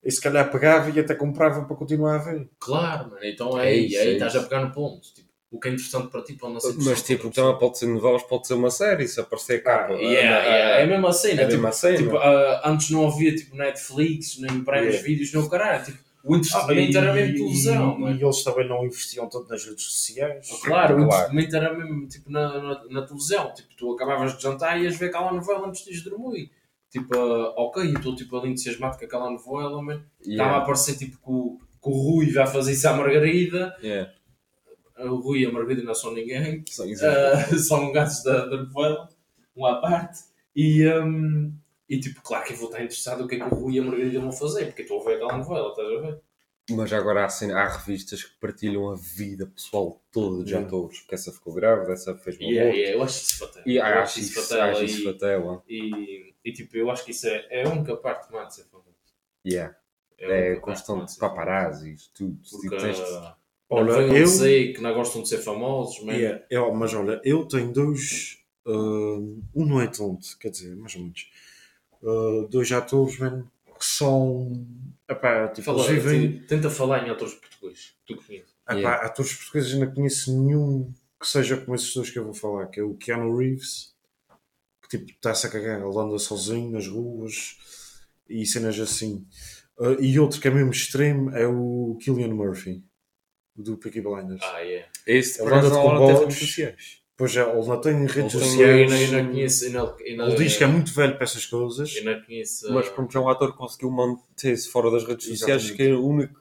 e 0.03 0.11
se 0.11 0.21
calhar 0.21 0.51
pegava 0.51 0.89
e 0.91 0.99
até 0.99 1.15
comprava 1.15 1.65
para 1.65 1.75
continuar 1.75 2.15
a 2.15 2.19
ver. 2.19 2.49
Claro, 2.59 3.11
mano, 3.11 3.23
então 3.23 3.57
é 3.59 3.67
É 3.67 3.71
aí, 3.71 3.85
isso, 3.87 3.99
aí 3.99 4.07
é 4.09 4.13
estás 4.13 4.35
isso. 4.35 4.39
a 4.39 4.43
pegar 4.49 4.61
no 4.65 4.73
ponto. 4.73 5.01
Tipo, 5.13 5.24
o 5.55 5.59
que 5.59 5.67
é 5.67 5.71
interessante 5.71 6.07
para 6.09 6.21
ti 6.23 6.33
pode 6.33 6.53
não 6.53 6.59
ser 6.59 6.73
Mas 6.77 7.01
tipo, 7.01 7.29
também 7.31 7.57
pode 7.57 7.77
ser 7.77 7.87
novelas, 7.87 8.23
pode 8.23 8.47
ser 8.47 8.53
uma 8.55 8.69
série, 8.69 9.07
se 9.07 9.19
aparecer 9.19 9.63
capa. 9.63 9.87
pessoa. 9.89 10.01
Yeah, 10.01 10.43
yeah, 10.45 10.79
é 10.79 10.83
a 10.83 10.87
mesma 10.87 11.11
cena. 11.13 11.41
É 11.41 11.45
a 11.45 11.49
tipo, 11.49 11.71
tipo, 11.97 12.17
ah, 12.17 12.61
antes 12.65 12.89
não 12.89 13.07
havia 13.07 13.35
tipo 13.35 13.55
Netflix, 13.55 14.37
nem 14.39 14.63
prémios 14.63 14.95
Yeah. 14.95 15.07
vídeos, 15.07 15.33
nem 15.33 15.43
o 15.43 15.49
caralho. 15.49 15.83
Tipo, 15.85 15.97
o 16.23 16.33
Ah, 16.33 16.37
entretenimento 16.37 16.97
era 16.97 17.13
mesmo 17.13 17.33
televisão. 17.35 17.95
e, 17.97 18.01
mano. 18.01 18.17
e 18.19 18.23
eles 18.23 18.43
também 18.43 18.67
não 18.67 18.83
investiam 18.85 19.29
tanto 19.29 19.47
nas 19.47 19.63
redes 19.63 19.83
sociais. 19.83 20.47
Claro, 20.63 21.03
o 21.03 21.07
Claro. 21.07 21.23
entretenimento 21.37 21.55
era 21.55 21.73
mesmo 21.73 22.07
tipo, 22.07 22.31
na, 22.31 22.61
na, 22.61 22.83
na 22.89 23.01
televisão. 23.03 23.53
Tipo, 23.53 23.69
tu 23.77 23.93
acabavas 23.93 24.35
de 24.35 24.41
jantar 24.41 24.79
e 24.79 24.83
ias 24.85 24.95
ver 24.97 25.07
aquela 25.07 25.31
novela 25.31 25.67
antes 25.67 25.83
de 25.83 25.91
ires 25.91 26.03
dormir. 26.03 26.49
tipo, 26.91 27.17
ah, 27.17 27.53
ok, 27.57 27.83
eu 27.83 27.93
estou 27.97 28.15
tipo 28.15 28.37
ali 28.37 28.49
entusiasmado 28.51 28.97
com 28.97 29.03
aquela 29.05 29.29
novela, 29.29 29.81
mas 29.83 29.97
estava 29.97 30.09
a 30.21 30.31
Yeah. 30.31 30.57
aparecer 30.57 30.95
tipo 30.97 31.17
que 31.17 31.29
o, 31.29 31.59
que 31.83 31.89
o 31.89 31.91
Rui 31.91 32.31
vai 32.31 32.47
fazer 32.47 32.71
isso 32.71 32.87
à 32.87 32.93
Margarida, 32.93 33.75
Yeah. 33.83 34.11
O 34.97 35.15
Rui 35.17 35.39
e 35.39 35.45
a 35.45 35.51
Margarida 35.51 35.83
não 35.83 35.93
são 35.95 36.13
ninguém, 36.13 36.63
exato. 36.67 37.53
ah, 37.53 37.57
são 37.59 37.91
gatos 37.91 38.21
da, 38.23 38.45
da 38.45 38.57
novela, 38.63 39.09
um 39.55 39.65
à 39.65 39.79
parte, 39.81 40.19
e, 40.55 40.87
hum, 40.89 41.53
e 41.89 41.99
tipo, 41.99 42.21
claro 42.21 42.45
que 42.45 42.53
eu 42.53 42.57
vou 42.57 42.67
estar 42.69 42.79
interessado 42.83 43.21
no 43.21 43.27
que 43.27 43.35
é 43.35 43.39
que 43.39 43.45
o 43.45 43.49
Rui 43.57 43.75
e 43.75 43.79
a 43.79 43.83
Margarida 43.83 44.19
vão 44.19 44.31
fazer, 44.31 44.65
porque 44.67 44.81
eu 44.81 44.85
estou 44.85 45.01
a 45.01 45.05
ver 45.05 45.15
aquela 45.15 45.37
novela, 45.37 45.69
estás 45.69 45.87
a 45.87 46.01
ver? 46.01 46.21
Mas 46.71 46.91
agora 46.93 47.23
há, 47.25 47.29
cena- 47.29 47.59
há 47.61 47.77
revistas 47.77 48.23
que 48.23 48.39
partilham 48.39 48.89
a 48.89 48.95
vida 48.95 49.45
pessoal 49.45 50.01
toda 50.11 50.43
de 50.43 50.49
Yeah. 50.49 50.65
atores. 50.67 51.01
Que 51.01 51.13
essa 51.13 51.31
ficou 51.31 51.53
grávida, 51.53 51.93
essa 51.93 52.15
fez 52.15 52.39
uma 52.39 52.49
Yeah, 52.49 52.71
yeah, 52.75 52.95
eu 52.97 53.03
acho 53.03 53.21
isso 53.21 53.37
fatela. 53.37 53.63
E 53.67 53.75
eu 53.75 53.83
acho 53.85 54.19
isso, 54.19 54.41
fatela 54.41 54.71
acho 54.71 54.81
e- 54.81 54.85
isso 54.85 55.03
fatela. 55.03 55.63
E, 55.69 56.33
e 56.43 56.51
tipo, 56.53 56.75
eu 56.75 56.89
acho 56.89 57.05
que 57.05 57.11
isso 57.11 57.27
é, 57.27 57.45
é 57.51 57.65
a 57.65 57.69
única 57.69 57.95
parte 57.97 58.31
má 58.33 58.45
de 58.45 58.55
ser 58.55 58.63
famoso. 58.63 58.95
Yeah. 59.45 59.75
É 60.17 60.55
má 60.55 60.61
constante 60.61 61.15
paparazzis, 61.19 62.07
tudo. 62.15 62.39
Porque 62.49 62.67
Tipo, 62.69 62.81
tens- 62.81 62.99
olha, 63.69 63.93
Olha, 63.95 64.17
eu 64.17 64.27
sei 64.27 64.73
que 64.73 64.81
não 64.81 64.93
gostam 64.93 65.21
de 65.21 65.29
ser 65.29 65.39
famosos, 65.39 66.03
mas 66.03 66.17
Yeah, 66.17 66.43
eu- 66.49 66.73
mas 66.73 66.93
olha, 66.93 67.19
eu 67.23 67.45
tenho 67.47 67.71
dois. 67.73 68.37
ah, 68.65 68.71
um 69.55 69.65
não 69.65 69.81
é 69.81 69.87
tonto, 69.87 70.37
quer 70.39 70.49
dizer, 70.49 70.75
mais 70.75 70.95
ou 70.95 71.01
menos. 71.01 71.29
ah, 72.03 72.47
dois 72.49 72.71
atores, 72.71 73.17
mano, 73.19 73.49
que 73.77 73.85
são. 73.85 74.65
Epá, 75.09 75.47
tipo, 75.49 75.65
fala, 75.65 75.83
vivem. 75.87 76.39
te- 76.39 76.47
tenta 76.47 76.69
falar 76.69 77.07
em 77.07 77.11
atores 77.11 77.33
portugueses. 77.35 77.93
Tu 78.07 78.15
conheces. 78.15 78.49
Epá, 78.67 78.73
Yeah. 78.75 79.05
atores 79.05 79.33
portugueses 79.35 79.73
não 79.75 79.91
conheço 79.93 80.31
nenhum 80.43 80.91
que 81.19 81.27
seja 81.27 81.57
como 81.57 81.75
esses 81.75 81.93
dois 81.93 82.09
que 82.09 82.17
eu 82.19 82.23
vou 82.25 82.33
falar, 82.33 82.67
que 82.67 82.79
é 82.79 82.83
o 82.83 82.95
Keanu 82.95 83.35
Reeves, 83.37 83.93
que 84.81 84.97
tipo 84.97 85.11
está-se 85.11 85.45
a 85.47 85.49
cagar, 85.49 85.79
ele 85.81 85.97
anda 85.99 86.17
sozinho 86.19 86.71
nas 86.71 86.87
ruas 86.87 87.57
e 88.29 88.45
cenas 88.45 88.79
assim. 88.79 89.25
Ah, 89.79 89.95
e 89.99 90.19
outro 90.19 90.39
que 90.39 90.47
é 90.47 90.51
mesmo 90.51 90.71
extremo 90.71 91.29
é 91.31 91.47
o 91.47 91.97
Killian 92.01 92.33
Murphy, 92.33 92.83
do 93.55 93.77
Peaky 93.77 94.01
Blinders. 94.01 94.41
Ah, 94.43 94.63
é. 94.65 94.85
Esse 95.07 95.39
Ele 95.41 95.49
por 95.49 95.57
acaso 95.57 95.67
anda 95.67 95.75
não 95.83 95.97
com 95.97 96.07
tem 96.07 96.17
redes 96.19 96.37
sociais. 96.39 97.01
Pois 97.17 97.37
é, 97.37 97.41
ele 97.41 97.65
não 97.67 97.79
tem 97.81 98.05
redes 98.05 98.33
Eu 98.33 98.39
sociais. 98.41 98.91
conheço. 98.91 99.65
Ainda, 99.65 99.95
ainda, 100.05 100.23
Ele 100.25 100.35
diz 100.35 100.57
que 100.57 100.63
é 100.65 100.67
muito 100.67 100.93
velho 100.93 101.15
para 101.15 101.23
essas 101.23 101.45
coisas. 101.45 101.95
Ainda 101.95 102.21
conheço. 102.25 102.73
Mas 102.73 102.89
pronto, 102.89 103.17
é 103.17 103.21
um 103.21 103.29
ator 103.29 103.51
que 103.53 103.57
conseguiu 103.57 103.89
manter-se 103.89 104.67
fora 104.69 104.91
das 104.91 105.05
redes 105.05 105.25
sociais, 105.27 105.71
que 105.71 105.81
é 105.81 105.93
o 105.93 106.05
único 106.05 106.37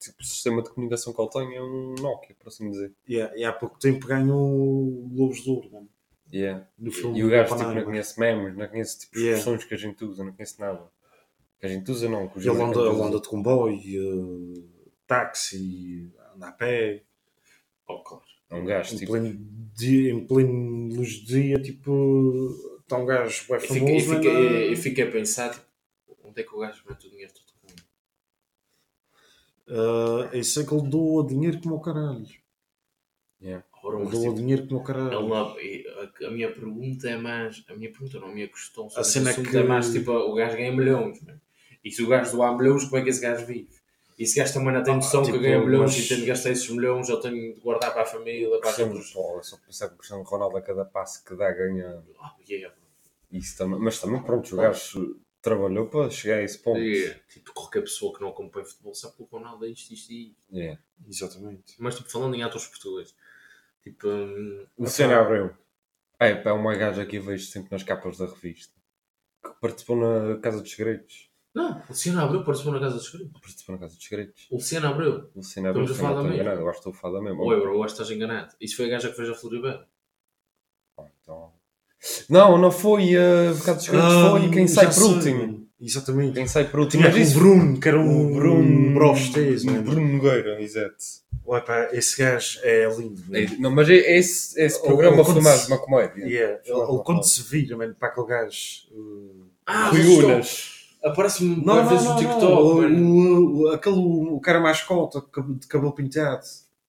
tipo, 0.00 0.24
sistema 0.24 0.62
de 0.62 0.70
comunicação 0.70 1.12
que 1.12 1.20
ele 1.20 1.30
tem 1.30 1.54
é 1.56 1.62
um 1.62 1.94
Nokia, 2.00 2.34
por 2.40 2.48
assim 2.48 2.68
dizer. 2.70 2.92
Yeah, 3.08 3.36
e 3.36 3.44
há 3.44 3.52
pouco 3.52 3.78
tempo 3.78 4.04
ganhou 4.06 4.36
o 4.40 5.08
Globos 5.14 5.42
de 5.44 5.50
Ouro, 5.50 5.70
mano, 5.72 5.88
Yeah. 6.32 6.66
no 6.76 6.90
filme 6.90 7.20
E 7.20 7.24
o 7.24 7.30
gajo 7.30 7.56
tipo, 7.56 7.70
não 7.72 7.84
conhece 7.84 8.18
memes, 8.18 8.56
não 8.56 8.66
conhece 8.66 8.98
tipo, 8.98 9.16
Yeah. 9.16 9.38
expressões 9.38 9.64
que 9.64 9.74
a 9.74 9.78
gente 9.78 10.04
usa, 10.04 10.24
não 10.24 10.32
conhece 10.32 10.60
nada. 10.60 10.82
Que 11.60 11.66
a 11.66 11.68
gente 11.68 11.88
usa 11.88 12.08
não, 12.08 12.26
que 12.26 12.40
Ele 12.40 12.50
anda 12.50 13.20
de 13.20 13.28
comboio, 13.28 13.78
eh, 13.78 14.62
táxi, 15.06 16.10
anda 16.36 16.48
a 16.48 16.52
pé, 16.52 17.02
Oh, 17.88 17.98
claro. 18.02 18.24
É 18.50 18.54
um 18.56 18.64
gajo 18.64 18.94
em 18.94 18.98
tipo. 18.98 19.12
pleno, 19.12 19.36
dia, 19.74 20.12
em 20.12 20.26
pleno 20.26 20.94
luz 20.94 21.20
do 21.20 21.26
dia, 21.26 21.60
tipo, 21.62 22.48
está 22.80 22.96
um 22.98 23.06
gajo 23.06 23.44
bem 23.48 23.54
Eu 23.56 23.60
fiquei, 23.60 23.78
eu, 23.96 24.00
famoso. 24.00 24.14
fiquei, 24.16 24.32
mano, 24.32 24.56
eu 24.56 24.76
fiquei 24.76 25.04
a 25.04 25.10
pensar, 25.10 25.50
tipo, 25.50 25.66
onde 26.24 26.40
é 26.40 26.44
que 26.44 26.54
o 26.54 26.58
gajo 26.58 26.82
mete 26.88 27.06
o 27.06 27.10
dinheiro 27.10 27.32
todo 27.32 27.52
com 27.60 27.68
ele? 27.68 27.82
eh, 29.68 30.38
eu 30.38 30.44
sei 30.44 30.64
que 30.64 30.74
ele 30.74 30.88
doa 30.88 31.26
dinheiro 31.26 31.60
como 31.60 31.76
o 31.76 31.80
caralho. 31.80 32.26
Ora, 33.82 34.00
Ele 34.00 34.10
doa 34.10 34.20
tipo, 34.22 34.34
dinheiro 34.34 34.62
como 34.66 34.76
o 34.76 34.82
ele 34.82 34.86
caralho. 34.86 35.28
não- 35.28 35.60
e 35.60 35.86
a, 36.22 36.26
a 36.26 36.30
minha 36.30 36.52
pergunta 36.52 37.08
é 37.08 37.16
mais. 37.16 37.64
A 37.68 37.74
minha 37.74 37.90
pergunta 37.90 38.18
não, 38.18 38.28
a 38.28 38.34
minha 38.34 38.48
questão 38.48 38.88
sobre 38.90 39.00
A 39.00 39.04
cena 39.04 39.28
é 39.28 39.32
assunto 39.32 39.50
que- 39.50 39.56
é 39.56 39.62
mais 39.62 39.92
tipo: 39.92 40.10
o 40.10 40.34
gajo 40.34 40.56
ganha 40.56 40.72
milhões, 40.72 41.22
né? 41.22 41.38
e 41.84 41.90
se 41.92 42.02
o 42.02 42.08
gajo 42.08 42.32
doar 42.32 42.56
milhões, 42.58 42.84
como 42.84 42.96
é 42.96 43.02
que 43.04 43.10
esse 43.10 43.20
gajo 43.20 43.46
vive? 43.46 43.75
E 44.18 44.24
gajo 44.34 44.54
também 44.54 44.72
não 44.72 44.82
tem 44.82 44.94
noção 44.96 45.22
tipo, 45.22 45.36
que 45.36 45.42
ganha 45.42 45.58
milhões 45.58 45.94
mas- 45.94 46.04
e 46.04 46.08
tem 46.08 46.18
de 46.20 46.26
gastar 46.26 46.50
esses 46.50 46.68
milhões, 46.70 47.10
ou 47.10 47.20
tem 47.20 47.52
de 47.52 47.60
guardar 47.60 47.92
para 47.92 48.02
a 48.02 48.06
família, 48.06 48.48
para 48.48 48.60
Cristiano, 48.60 48.92
aqueles. 48.92 49.12
pô, 49.12 49.42
só 49.42 49.56
pensar 49.58 49.88
que 49.88 49.94
o 49.94 49.98
Cristiano 49.98 50.22
Ronaldo 50.22 50.56
a 50.56 50.62
cada 50.62 50.84
passo 50.86 51.22
que 51.24 51.34
dá 51.36 51.50
ganha 51.52 52.02
Oh, 52.18 52.42
yeah, 52.50 52.74
isso 53.30 53.58
também. 53.58 53.78
Mas 53.78 54.00
também, 54.00 54.22
pronto, 54.22 54.54
o 54.54 54.56
gajo 54.56 55.20
trabalhou 55.42 55.86
para 55.86 56.08
chegar 56.10 56.38
a 56.38 56.42
esse 56.42 56.58
ponto. 56.58 56.78
Yeah. 56.80 57.20
Tipo, 57.28 57.52
qualquer 57.52 57.82
pessoa 57.82 58.14
que 58.14 58.20
não 58.22 58.30
acompanha 58.30 58.64
futebol 58.64 58.94
sabe 58.94 59.16
que 59.16 59.22
o 59.22 59.26
Ronaldo 59.26 59.66
é 59.66 59.68
isto, 59.68 59.92
isto 59.92 60.10
e 60.10 60.30
isto. 60.30 60.56
Yeah. 60.56 60.80
Exatamente. 61.06 61.74
Mas, 61.78 61.96
tipo, 61.96 62.10
falando 62.10 62.34
em 62.34 62.42
atores 62.42 62.66
portugueses, 62.68 63.14
tipo, 63.82 64.08
hum, 64.08 64.66
Luciano 64.78 65.14
Abreu. 65.14 65.54
É, 66.18 66.34
pá, 66.34 66.50
é 66.50 66.52
uma 66.54 66.74
gaja 66.74 67.04
que 67.04 67.16
eu 67.16 67.22
vejo 67.22 67.46
sempre 67.46 67.70
nas 67.70 67.82
capas 67.82 68.16
da 68.16 68.24
revista. 68.26 68.72
Que 69.44 69.50
participou 69.60 69.96
na 69.96 70.38
Casa 70.40 70.62
dos 70.62 70.72
Segredos. 70.72 71.30
Não, 71.56 71.78
o 71.78 71.82
Luciano 71.88 72.20
Abreu 72.20 72.44
participou 72.44 72.72
na 72.74 72.80
Casa 72.80 72.96
dos 72.96 73.06
Segredos. 73.06 73.32
Participou 73.40 73.74
na 73.74 73.80
Casa 73.80 73.94
dos 73.96 74.04
Segredos. 74.04 74.46
O 74.50 74.54
Luciano 74.56 74.86
Abreu. 74.88 75.30
Luciano 75.34 75.68
Abreu, 75.70 75.84
Estamos 75.84 76.00
a 76.00 76.08
falar 76.08 76.22
da 76.22 76.28
mesma. 76.28 76.50
Eu 76.52 76.68
acho 76.68 76.72
que 76.72 76.88
estou 76.88 76.92
a 76.92 76.94
falar 76.96 77.14
da 77.18 77.24
mesma. 77.24 77.42
Oi, 77.44 77.60
bro, 77.60 77.74
eu 77.74 77.82
acho 77.82 77.94
que 77.94 78.02
estás 78.02 78.16
enganado. 78.16 78.54
Isso 78.60 78.76
foi 78.76 78.86
a 78.86 78.88
gaja 78.90 79.08
que 79.08 79.16
fez 79.16 79.28
a 79.30 79.34
Floribela. 79.34 79.86
Ah, 80.98 81.04
então- 81.22 81.52
Não, 82.28 82.58
não 82.58 82.70
foi 82.70 83.16
a 83.16 83.52
uh, 83.52 83.58
Casa 83.64 83.74
dos 83.74 83.84
Segredos, 83.84 84.30
foi 84.30 84.50
quem 84.50 84.64
Ah, 84.64 84.68
sai 84.68 84.86
por 84.86 84.92
sei, 84.92 85.04
último. 85.04 85.66
Exatamente. 85.80 86.34
Quem 86.34 86.46
sai 86.46 86.64
por 86.70 86.80
último. 86.80 87.02
Tinha 87.02 87.02
Mas 87.04 87.10
aquele 87.14 87.24
isso- 87.30 87.38
Bruno, 87.38 87.80
que 87.80 87.88
era 87.88 88.00
um 88.00 88.30
o 88.32 88.34
Bruno 88.34 88.94
Brostez, 88.94 89.62
o 89.62 89.66
mano. 89.66 89.82
Bruno 89.82 90.12
Nogueira, 90.14 90.60
exato. 90.62 90.96
Ué, 91.46 91.60
pá, 91.60 91.88
esse 91.92 92.18
gajo 92.18 92.58
é 92.62 92.88
lindo. 92.96 93.22
mano. 93.28 93.36
É, 93.36 93.46
não, 93.58 93.70
mas 93.70 93.88
é- 93.90 94.16
esse, 94.18 94.60
esse 94.60 94.80
programa 94.82 95.24
foi 95.24 95.40
mais 95.40 95.68
uma 95.68 95.78
comédia. 95.78 96.24
Yeah. 96.24 96.60
Ele, 96.64 97.02
quando 97.04 97.22
se 97.24 97.42
vira, 97.42 97.76
mano, 97.76 97.94
para 97.94 98.08
aquele 98.08 98.26
gajo. 98.26 98.56
uh, 98.92 99.46
Ah, 99.66 99.88
Rui 99.90 99.98
mas 99.98 100.08
estou- 100.08 100.30
Unas. 100.30 100.75
Aparece-me 101.06 101.56
Não, 101.56 101.76
não, 101.76 101.82
não, 101.84 101.88
vezes 101.88 102.04
não, 102.04 102.14
no 102.16 102.22
não. 102.22 102.28
TikTok, 102.30 102.62
O, 102.62 102.80
o, 102.88 103.62
o- 103.62 103.68
aquele, 103.68 103.96
o 103.96 104.40
cara 104.40 104.60
mascota 104.60 105.20
de 105.20 105.26
cab- 105.30 105.58
de 105.58 105.66
cabelo 105.66 105.92
pintado. 105.92 106.42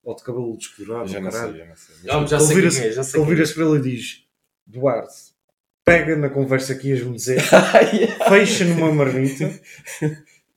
Ou 0.04 0.16
de 0.16 0.24
cabelo 0.24 0.58
descolorado, 0.58 1.08
Já 1.10 1.20
não 1.20 1.30
caralho. 1.30 1.52
sei, 1.54 1.60
já 1.60 1.66
não 1.68 1.76
sei. 1.76 1.96
Já 2.30 2.38
Ele 2.38 2.46
sei 2.46 2.56
vira-se- 2.56 2.80
quem 2.82 2.90
é, 2.90 2.92
já 2.94 3.04
sei 3.04 3.20
quem 3.22 3.30
é. 3.30 3.34
vira-se 3.34 3.54
para 3.54 3.64
ele 3.66 3.78
e 3.78 3.82
diz: 3.82 4.24
Duarte, 4.66 5.14
pega 5.84 6.16
na 6.16 6.30
conversa 6.30 6.76
que 6.76 6.88
ias-me 6.90 7.16
dizer, 7.16 7.42
fecha 8.30 8.66
numa 8.66 8.92
marmita, 8.92 9.60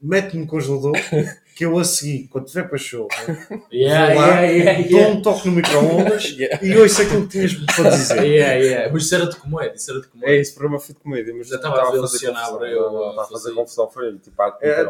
mete-me 0.00 0.42
no 0.42 0.46
congelador, 0.46 0.92
que 1.60 1.66
eu 1.66 1.78
a 1.78 1.84
seguir, 1.84 2.26
quando 2.28 2.46
tiver 2.46 2.66
para 2.70 2.78
show, 2.78 3.06
né, 3.28 3.60
Yeah, 3.70 4.14
vou 4.14 4.22
lá, 4.22 4.40
yeah, 4.40 4.78
yeah, 4.78 4.88
dou 4.88 5.10
um 5.18 5.20
toque 5.20 5.46
no 5.46 5.56
micro-ondas 5.56 6.24
Yeah. 6.40 6.64
e 6.66 6.74
ouço 6.78 7.02
aquilo 7.02 7.22
que 7.28 7.32
tinhas 7.32 7.52
para 7.76 7.90
dizer. 7.90 8.22
Yeah, 8.24 8.54
yeah. 8.54 8.90
Mas 8.90 9.02
isso 9.04 9.14
era 9.14 9.26
de 9.26 9.36
comédia, 9.36 9.74
isso 9.76 9.90
era 9.90 10.00
de 10.00 10.06
É, 10.06 10.10
comédia. 10.10 10.40
esse 10.40 10.54
programa 10.54 10.80
foi 10.80 10.94
de 10.94 11.00
comédia, 11.02 11.34
mas 11.36 11.48
Já 11.48 11.56
estava 11.56 11.82
a 11.82 11.90
ver 11.90 11.98
o 11.98 12.00
Luciano 12.00 12.34
confusão. 12.34 12.54
Abreu 12.56 12.80
Não, 12.80 12.92
não, 12.92 13.04
a 13.04 13.10
Estava 13.10 13.22
a 13.22 13.28
fazer 13.28 13.52
confusão, 13.54 13.90
foi 13.90 14.18
tipo, 14.18 14.40
ah, 14.42 14.58
É, 14.62 14.80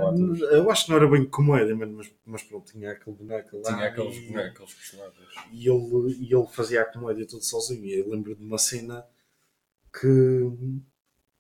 eu 0.57 0.71
acho 0.71 0.85
que 0.85 0.91
não 0.93 0.97
era 0.99 1.09
bem 1.09 1.25
comédia, 1.25 1.75
mas, 1.75 2.13
mas 2.25 2.43
pronto, 2.45 2.71
tinha 2.71 2.93
aquele 2.93 3.17
boneco 3.17 3.57
lá. 3.65 3.75
Tinha 3.75 3.87
aqueles, 3.89 4.15
e- 4.17 4.37
é, 4.37 4.51
personagens. 4.51 5.17
e 5.53 5.69
ele, 5.69 6.17
e 6.21 6.33
ele 6.33 6.47
fazia 6.53 6.83
a 6.83 6.85
comédia 6.85 7.27
todo 7.27 7.43
sozinho. 7.43 7.85
E 7.85 7.99
eu 7.99 8.09
lembro 8.11 8.37
de 8.37 8.45
uma 8.45 8.59
cena 8.59 9.05
que, 9.93 10.07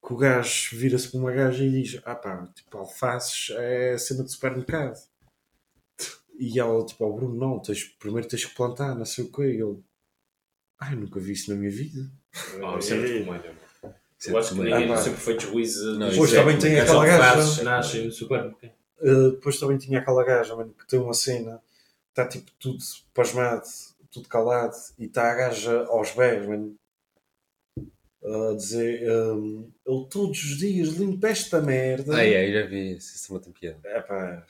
que 0.05 0.12
o 0.12 0.16
gajo 0.16 0.76
vira-se 0.76 1.09
para 1.09 1.20
uma 1.20 1.31
gaja 1.31 1.62
e 1.62 1.70
diz: 1.70 2.01
Ah 2.05 2.14
pá, 2.16 2.49
tipo, 2.55 2.76
alfaces 2.78 3.51
é 3.57 3.97
cena 3.97 4.24
de 4.24 4.33
supermercado. 4.33 4.99
E 6.43 6.59
ela, 6.59 6.84
tipo, 6.86 7.05
ao 7.05 7.12
Bruno, 7.14 7.34
não, 7.36 7.59
tens, 7.61 7.84
primeiro 7.84 8.26
tens 8.26 8.45
que 8.47 8.55
plantar, 8.55 8.95
não 8.95 9.05
sei 9.05 9.24
o 9.24 9.30
quê. 9.32 9.43
E 9.43 9.61
ele, 9.61 9.78
ai, 10.78 10.95
nunca 10.97 11.20
vi 11.20 11.32
isso 11.32 11.51
na 11.51 11.57
minha 11.57 11.70
vida. 11.70 12.01
Oh, 12.62 12.78
isso 12.78 12.95
É. 12.95 13.24
comédia. 13.24 13.55
Isso 14.18 14.30
Eu 14.30 14.36
é 14.36 14.41
acho 14.41 14.49
que 14.55 14.61
ninguém 14.61 14.84
Ah, 14.84 14.88
pá. 14.88 14.97
sempre 14.97 15.20
foi 15.20 15.38
juízo. 15.38 15.99
Não, 15.99 16.09
Depois 16.11 16.32
é 16.32 16.36
também 16.36 16.59
tem 16.59 16.80
aquela 16.80 17.05
gaja. 17.07 17.62
nascem 17.62 18.07
no 18.07 18.12
supermercado. 18.12 18.72
Uh, 19.01 19.30
depois 19.32 19.59
também 19.59 19.78
tinha 19.78 19.99
aquela 19.99 20.24
gaja, 20.24 20.55
mano, 20.57 20.74
que 20.78 20.86
tem 20.86 20.99
uma 20.99 21.14
cena, 21.14 21.61
está 22.11 22.26
tipo 22.28 22.51
tudo 22.59 22.78
pasmado, 23.14 23.62
tudo 24.11 24.28
calado, 24.28 24.74
e 24.99 25.07
está 25.07 25.30
a 25.32 25.34
gaja 25.34 25.84
aos 25.86 26.11
berros, 26.12 26.47
mano, 26.47 26.74
a 28.22 28.55
dizer: 28.57 29.11
um, 29.11 29.70
Eu 29.86 30.05
todos 30.05 30.43
os 30.45 30.59
dias 30.59 30.88
limpo 30.91 31.26
esta 31.26 31.61
merda. 31.62 32.14
Ah, 32.14 32.24
é, 32.24 32.49
eu 32.51 32.62
já 32.62 32.66
vi 32.68 32.97
isso, 32.97 33.14
isso 33.16 33.28
também 33.28 33.43
tem 33.45 33.53
piada. 33.55 33.80
Epá, 33.99 34.47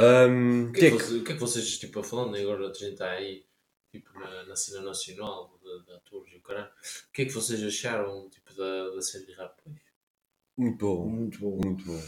Um, 0.00 0.68
O 0.68 0.72
que, 0.72 0.86
é 0.86 0.90
que, 0.90 0.96
vocês- 0.96 1.20
o 1.20 1.24
que 1.24 1.32
é 1.32 1.34
que 1.34 1.40
vocês, 1.40 1.78
tipo, 1.78 2.02
falando 2.04 2.36
agora, 2.36 2.64
a 2.68 2.72
gente 2.72 2.92
está 2.92 3.10
aí, 3.10 3.44
tipo, 3.92 4.16
na, 4.18 4.44
na 4.44 4.54
cena 4.56 4.82
nacional 4.82 5.58
de, 5.62 5.84
de 5.86 5.92
atores 5.92 6.32
e 6.32 6.36
o 6.36 6.40
caralho, 6.40 6.68
o 6.68 7.12
que 7.12 7.22
é 7.22 7.24
que 7.24 7.32
vocês 7.32 7.62
acharam, 7.64 8.28
tipo, 8.30 8.54
da, 8.54 8.90
da 8.94 9.02
série 9.02 9.32
Rap? 9.34 9.54
Muito 10.56 10.78
bom, 10.86 11.06
muito 11.08 11.38
bom. 11.40 11.60
muito 11.64 11.84
bom. 11.84 12.02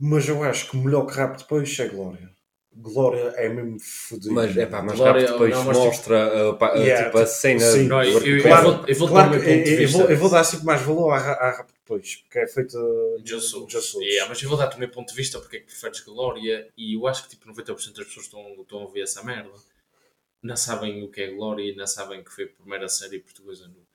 Mas 0.00 0.28
eu 0.28 0.42
acho 0.42 0.70
que 0.70 0.76
melhor 0.76 1.06
que 1.06 1.14
rap 1.14 1.36
depois 1.38 1.78
é 1.78 1.88
Glória. 1.88 2.30
Glória 2.76 3.32
é 3.36 3.48
mesmo 3.48 3.78
fodido. 3.80 4.32
Mas 4.34 4.56
é 4.56 4.66
pá, 4.66 4.80
mas 4.82 4.96
Glória, 4.96 5.12
rápido 5.22 5.32
depois 5.32 5.50
não, 5.54 5.64
mas 5.64 5.76
tipo- 5.76 5.86
mostra 5.88 6.50
uh, 6.50 6.56
pá, 6.58 6.74
uh, 6.74 6.78
Yeah, 6.78 7.06
tipo, 7.06 7.18
a 7.18 7.24
tipo, 7.24 7.34
cena. 7.36 7.60
sim. 7.72 7.88
Não, 7.88 8.02
eu- 8.04 8.24
eu- 8.24 8.42
Claro, 8.42 8.68
eu 8.68 8.76
vou- 8.76 8.86
eu 8.86 8.94
vou 8.96 9.08
claro 9.08 9.30
dar 9.30 9.48
eu, 9.48 9.88
vou, 9.88 10.02
eu 10.10 10.16
vou 10.16 10.30
dar 10.30 10.44
sempre 10.44 10.66
mais 10.66 10.82
valor 10.82 11.10
à, 11.12 11.16
à 11.16 11.50
rap 11.56 11.72
depois, 11.88 12.16
porque 12.16 12.38
é 12.38 12.46
feita 12.46 12.78
Já 13.24 13.40
sou. 13.40 13.66
Yeah, 14.02 14.28
mas 14.28 14.42
eu 14.42 14.48
vou 14.48 14.58
dar-te 14.58 14.76
o 14.76 14.78
meu 14.78 14.90
ponto 14.90 15.08
de 15.08 15.14
vista 15.14 15.38
porque 15.40 15.56
é 15.56 15.60
que 15.60 15.66
preferes 15.66 16.00
Glória 16.00 16.68
e 16.76 16.94
eu 16.94 17.06
acho 17.06 17.22
que 17.24 17.30
tipo 17.30 17.48
90% 17.48 17.64
das 17.96 18.06
pessoas 18.06 18.26
estão, 18.26 18.54
estão 18.60 18.82
a 18.86 18.90
ver 18.90 19.02
essa 19.02 19.24
merda. 19.24 19.50
Não 20.42 20.56
sabem 20.56 21.02
o 21.02 21.08
que 21.10 21.22
é 21.22 21.30
Glória 21.32 21.62
e 21.64 21.74
não 21.74 21.86
sabem 21.86 22.22
que 22.22 22.30
foi 22.30 22.44
a 22.44 22.48
primeira 22.48 22.88
série 22.88 23.18
portuguesa 23.18 23.66
no, 23.68 23.86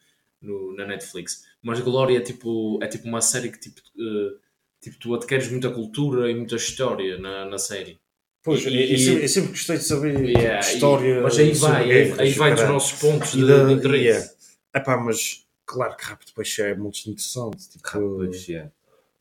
no, 0.42 0.76
na 0.76 0.86
Netflix. 0.86 1.46
Mas 1.62 1.80
Glória 1.80 2.18
é 2.18 2.22
tipo, 2.22 2.80
é 2.84 2.88
tipo 2.88 3.08
uma 3.08 3.22
série 3.22 3.50
que 3.52 3.60
tipo, 3.60 3.80
eh, 3.98 4.38
tipo, 4.82 4.98
tu 5.00 5.16
adquires 5.16 5.50
muita 5.50 5.70
cultura 5.70 6.30
e 6.30 6.36
muita 6.36 6.56
história 6.56 7.18
na, 7.18 7.46
na 7.46 7.58
série. 7.58 7.98
Pois, 8.44 8.66
E- 8.66 8.92
eu, 8.92 8.98
sempre, 9.00 9.24
eu 9.24 9.30
sempre 9.30 9.50
gostei 9.52 9.78
de 9.78 9.84
saber 9.86 10.20
Yeah, 10.30 10.60
história. 10.60 11.20
e- 11.20 11.22
mas 11.22 11.40
aí 11.40 11.52
vai, 11.54 11.92
aí, 11.92 12.12
aí 12.20 12.30
vai 12.34 12.54
dos 12.54 12.64
nossos 12.66 13.00
pontos 13.00 13.32
de, 13.32 13.48
da- 13.48 13.64
de 13.66 13.74
interesse. 13.74 14.04
yeah. 14.06 14.34
Epá, 14.76 14.98
mas 14.98 15.46
claro 15.74 15.98
que 15.98 16.04
Rápido 16.06 16.32
Peixe 16.36 16.62
é 16.62 16.76
muito 16.76 17.00
interessante. 17.10 17.70
Tipo, 17.70 17.90
Pois, 17.92 18.50
é. 18.50 18.72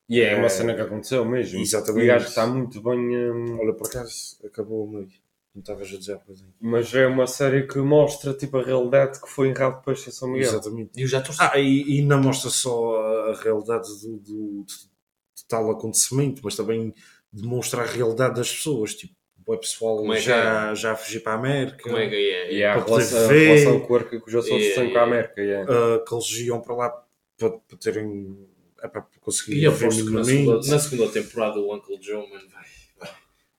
E 0.09 0.21
é 0.21 0.35
uma 0.37 0.47
É. 0.47 0.49
cena 0.49 0.75
que 0.75 0.81
aconteceu 0.83 1.25
mesmo. 1.25 1.59
Exatamente. 1.61 2.07
E 2.07 2.11
acho 2.11 2.25
que 2.27 2.31
está 2.31 2.47
muito 2.47 2.83
bem. 2.83 2.99
hum, 2.99 3.59
Olha, 3.61 3.73
por 3.73 3.87
acaso 3.87 4.37
acabou 4.45 4.85
o 4.85 4.91
meio. 4.91 5.09
Não 5.55 5.61
estavas 5.61 5.93
a 5.93 5.99
dizer 5.99 6.15
a 6.15 6.19
coisa. 6.19 6.45
mas 6.61 6.95
é 6.95 7.07
uma 7.07 7.27
série 7.27 7.67
que 7.67 7.79
mostra 7.79 8.33
tipo, 8.33 8.57
a 8.59 8.63
realidade 8.63 9.21
que 9.21 9.29
foi 9.29 9.49
em 9.49 9.53
de 9.53 9.85
Peixe 9.85 10.09
em 10.09 10.13
São 10.13 10.29
Miguel. 10.29 10.49
Exatamente. 10.49 10.91
E 10.97 11.05
os 11.05 11.13
atores. 11.15 11.39
Ah, 11.41 11.59
e, 11.59 11.99
e 11.99 12.03
não 12.03 12.23
mostra 12.23 12.49
só 12.51 12.97
a, 12.97 13.31
a 13.33 13.43
realidade 13.43 13.87
do, 14.01 14.17
do- 14.19 14.65
de, 14.65 14.75
de 14.75 15.45
tal 15.49 15.71
acontecimento, 15.71 16.41
mas 16.45 16.57
também 16.57 16.95
demonstra 17.33 17.83
a 17.83 17.87
realidade 17.87 18.35
das 18.37 18.51
pessoas. 18.51 18.95
Tipo, 18.95 19.15
o 19.47 19.57
pessoal 19.59 19.97
Como 19.97 20.13
é 20.13 20.17
que 20.17 20.23
já, 20.23 20.75
já 20.75 20.93
a 20.93 20.97
fugir 20.97 21.21
para 21.21 21.33
a 21.33 21.35
América, 21.37 21.83
como 21.83 21.97
é 21.97 22.09
que 22.09 22.15
é? 22.15 22.53
E 22.53 22.65
há 22.65 22.75
a 22.75 22.85
relação, 22.85 23.25
a 23.25 23.29
ver. 23.29 23.47
relação 23.49 23.81
que 23.81 23.93
o 23.93 24.23
os 24.27 24.35
Açores 24.35 24.63
Yeah, 24.65 24.75
têm 24.83 24.93
com 24.93 24.99
a 24.99 25.03
yeah. 25.03 25.03
América. 25.03 25.41
yeah. 25.41 25.73
ah, 25.73 26.05
que 26.07 26.15
eles 26.15 26.31
iam 26.41 26.61
para 26.61 26.75
lá 26.75 27.07
para, 27.37 27.51
para 27.51 27.79
terem. 27.79 28.49
É 28.83 28.89
para 28.89 29.03
conseguir 29.21 29.59
E 29.59 29.65
eu 29.65 29.73
ver 29.73 29.85
aposto 29.87 30.05
que 30.07 30.11
na 30.13 30.25
segunda, 30.25 30.67
na 30.69 30.79
segunda 30.79 31.13
temporada 31.13 31.59
o 31.61 31.75
Uncle 31.75 31.99
Joe 32.03 32.29
man, 32.29 32.41
vai, 32.49 32.65
vai, 32.99 33.11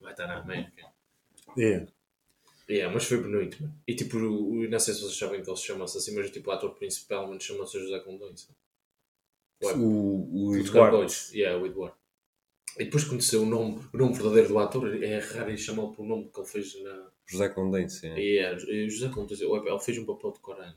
vai 0.01 0.11
estar 0.11 0.27
na 0.27 0.37
América. 0.39 0.85
Yeah. 1.57 1.87
Yeah, 2.69 2.93
mas 2.93 3.05
foi 3.05 3.17
bonito, 3.17 3.61
mano. 3.61 3.73
E 3.87 3.93
tipo, 3.95 4.17
o- 4.17 4.51
o- 4.51 4.69
não 4.69 4.79
sei 4.79 4.93
se 4.93 5.01
vocês 5.01 5.17
sabem 5.17 5.41
que 5.41 5.49
ele 5.49 5.57
se 5.57 5.63
chama-se 5.65 5.97
assim, 5.97 6.13
mas 6.15 6.29
tipo, 6.31 6.49
o 6.49 6.53
ator 6.53 6.71
principal 6.75 7.27
mano, 7.27 7.39
chama-se 7.39 7.79
José 7.79 7.99
Condões. 7.99 8.49
O, 9.61 9.67
o 9.77 10.49
O 10.49 10.57
Eduardo. 10.57 10.97
Eduardo. 10.97 11.13
Yeah, 11.33 11.61
o 11.61 11.65
Eduardo. 11.65 11.95
E 12.77 12.85
depois 12.85 13.03
conheceu 13.03 13.43
o 13.43 13.45
nome, 13.45 13.79
o 13.93 13.97
nome 13.97 14.13
verdadeiro 14.13 14.47
do 14.47 14.59
ator, 14.59 15.03
é 15.03 15.19
raro 15.19 15.51
em 15.51 15.57
chamá-lo 15.57 15.93
pelo 15.93 16.07
nome 16.07 16.29
que 16.33 16.39
ele 16.39 16.47
fez 16.47 16.81
na. 16.81 17.07
José 17.25 17.49
Condense. 17.49 18.05
yeah. 18.05 18.21
Yeah, 18.21 18.89
José 18.89 19.09
Condões, 19.09 19.39
ele 19.41 19.79
fez 19.79 19.97
um 19.97 20.05
papel 20.05 20.31
de 20.31 20.39
Corano. 20.39 20.75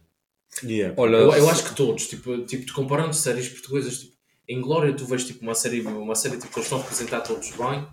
Yeah. 0.62 0.94
Olha, 1.00 1.16
Eu, 1.16 1.32
eu 1.32 1.50
acho 1.50 1.68
que 1.68 1.74
todos, 1.74 2.06
tipo, 2.06 2.44
tipo, 2.44 2.72
comparando 2.72 3.14
séries 3.14 3.48
portuguesas, 3.48 3.98
tipo, 3.98 4.16
em 4.48 4.60
Glória 4.60 4.94
tu 4.94 5.04
vês 5.06 5.24
tipo, 5.26 5.42
uma 5.42 5.54
série, 5.54 5.80
uma 5.80 6.14
série 6.14 6.36
tipo, 6.36 6.52
que 6.52 6.58
eles 6.58 6.66
estão 6.66 6.78
a 6.78 6.82
representar 6.82 7.20
todos 7.22 7.50
bem. 7.50 7.88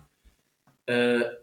Ah, 0.88 1.38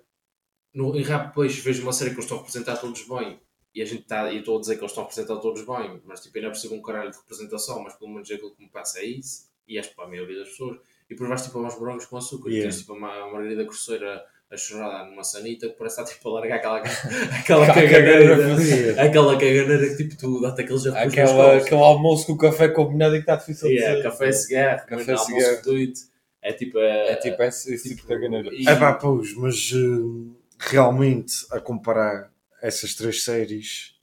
no, 0.73 0.95
em 0.95 1.03
Rap 1.03 1.33
Peixe 1.35 1.59
vejo 1.61 1.83
uma 1.83 1.91
série 1.93 2.11
que 2.11 2.15
eles 2.15 2.25
estão 2.25 2.37
a 2.37 2.39
representar 2.41 2.77
todos 2.77 3.05
bem. 3.07 3.39
E 3.73 3.81
a 3.81 3.85
gente 3.85 4.03
tá, 4.03 4.31
e 4.31 4.35
eu 4.35 4.39
estou 4.39 4.57
a 4.57 4.61
dizer 4.61 4.75
que 4.75 4.81
eles 4.81 4.91
estão 4.91 5.03
a 5.03 5.07
representar 5.07 5.37
todos 5.39 5.61
bem, 5.65 6.01
mas 6.05 6.21
tipo, 6.21 6.37
ainda 6.37 6.49
percebo 6.49 6.75
um 6.75 6.81
caralho 6.81 7.11
de 7.11 7.17
representação, 7.17 7.81
mas 7.81 7.93
pelo 7.95 8.11
menos 8.11 8.29
aquilo 8.29 8.53
que 8.53 8.63
me 8.63 8.69
passa 8.69 8.99
é 8.99 9.05
isso. 9.05 9.49
E 9.67 9.77
acho 9.79 9.89
que 9.89 9.95
para 9.95 10.05
a 10.05 10.09
maioria 10.09 10.39
das 10.39 10.49
pessoas. 10.49 10.77
E 11.11 11.13
depois 11.13 11.29
vais 11.29 11.41
tipo 11.41 11.59
aos 11.59 11.77
morangos 11.77 12.05
com 12.05 12.15
açúcar. 12.17 12.49
E 12.49 12.53
Yeah. 12.53 12.69
tens 12.71 12.81
tipo 12.81 12.93
uma, 12.93 13.25
uma 13.25 13.33
Margarida 13.33 13.65
Cruzeira 13.65 14.23
a 14.49 14.57
chorar 14.57 15.09
numa 15.09 15.23
sanita 15.23 15.67
que 15.67 15.75
parece 15.75 16.01
estar 16.01 16.13
tipo 16.13 16.29
a 16.29 16.33
largar 16.39 16.55
aquela, 16.55 16.77
aquela 17.39 17.65
Caganeira. 17.67 19.01
Aquela 19.01 19.33
caganeira 19.37 19.89
que 19.89 19.97
tipo 19.97 20.17
tu 20.17 20.41
dá-te 20.41 20.61
aqueles 20.61 20.87
arroz 20.87 21.03
nas 21.03 21.13
Aquela, 21.13 21.57
aquele 21.57 21.81
almoço 21.81 22.25
com 22.27 22.33
o 22.33 22.37
café 22.37 22.69
combinado 22.69 23.15
e 23.15 23.19
que 23.19 23.23
está 23.23 23.35
difícil 23.35 23.67
de 23.67 23.75
Yeah, 23.75 23.95
dizer. 23.97 24.09
café 24.09 24.31
cigarro, 24.31 24.79
Café, 24.87 25.05
café 25.05 25.17
cigarro. 25.17 25.93
É 26.41 26.53
tipo. 26.53 26.79
É, 26.79 27.11
É 27.11 27.15
tipo 27.17 27.43
esse, 27.43 27.73
esse 27.73 27.89
tipo 27.89 28.01
de 28.03 28.07
caganeira. 28.07 28.49
e- 28.53 28.67
É 28.67 28.75
pá, 28.75 28.93
pois, 28.93 29.33
mas 29.35 29.71
eh, 29.73 30.31
realmente 30.59 31.45
a 31.51 31.59
comparar 31.59 32.31
essas 32.61 32.95
três 32.95 33.23
séries, 33.23 33.95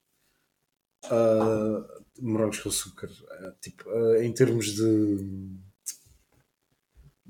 ah, 1.10 1.84
Morangos 2.20 2.58
com 2.60 2.68
Açúcar, 2.68 3.08
ah, 3.30 3.52
tipo, 3.60 3.84
em 4.20 4.32
termos 4.32 4.66
de, 4.74 5.16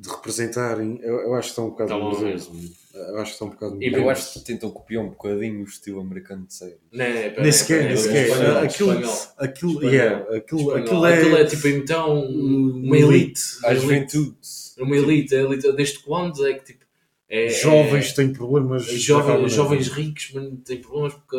de 0.00 0.08
representarem, 0.08 1.00
eu, 1.02 1.16
eu 1.22 1.34
acho 1.34 1.48
que 1.48 1.50
estão 1.50 1.66
um 1.66 1.70
bocado 1.70 1.90
Tá 1.90 1.96
nervoso. 1.98 2.24
mesmo. 2.24 2.74
Eu 2.94 3.16
acho 3.18 3.24
que 3.24 3.30
estão 3.32 3.46
um 3.48 3.50
bocado 3.50 3.82
E 3.82 3.92
Eu 3.92 4.08
acho 4.10 4.32
que 4.32 4.40
tentam 4.40 4.70
copiar 4.70 5.02
um 5.04 5.08
bocadinho 5.08 5.60
o 5.60 5.64
estilo 5.64 6.00
americano 6.00 6.46
de 6.46 6.54
série. 6.54 6.78
Pera, 6.90 7.42
Nem 7.42 7.52
sequer, 7.52 7.82
nem 7.84 7.92
é 7.92 7.96
sequer. 7.96 8.30
Aquilo, 8.58 8.92
espanhol, 8.92 9.18
aquilo, 9.38 9.72
Espanhol. 9.72 9.92
yeah, 9.92 10.36
aquilo, 10.36 10.60
espanhol. 10.60 10.76
aquilo 10.84 11.06
é, 11.06 11.14
Aquilo 11.14 11.36
é 11.36 11.44
tipo 11.44 11.68
então 11.68 12.24
uma 12.24 12.96
elite. 12.96 13.42
A 13.64 13.66
Uma 13.66 13.70
elite. 13.72 13.82
juventude. 13.82 14.36
Uma 14.78 14.96
elite. 14.96 15.34
A 15.34 15.38
elite 15.42 15.72
desde 15.72 15.98
quando 16.00 16.46
é 16.46 16.54
que 16.54 16.64
tipo. 16.64 16.86
É, 17.30 17.48
jovens 17.50 18.12
têm 18.14 18.32
problemas. 18.32 18.88
é, 18.88 18.92
jovens, 18.96 19.88
ricos, 19.88 20.30
mas 20.32 20.48
têm 20.64 20.80
problemas 20.80 21.12
porque 21.14 21.36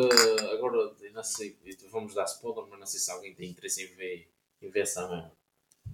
agora 0.52 0.92
não 1.12 1.24
sei, 1.24 1.56
vamos 1.90 2.14
dar 2.14 2.24
spoiler, 2.26 2.64
mas 2.70 2.78
não 2.78 2.86
sei 2.86 3.00
se 3.00 3.10
alguém 3.10 3.34
tem 3.34 3.50
interesse 3.50 3.82
em 3.82 3.86
ver, 3.96 4.28
em 4.62 4.70
ver 4.70 4.80
essa 4.82 5.08
merda. 5.08 5.32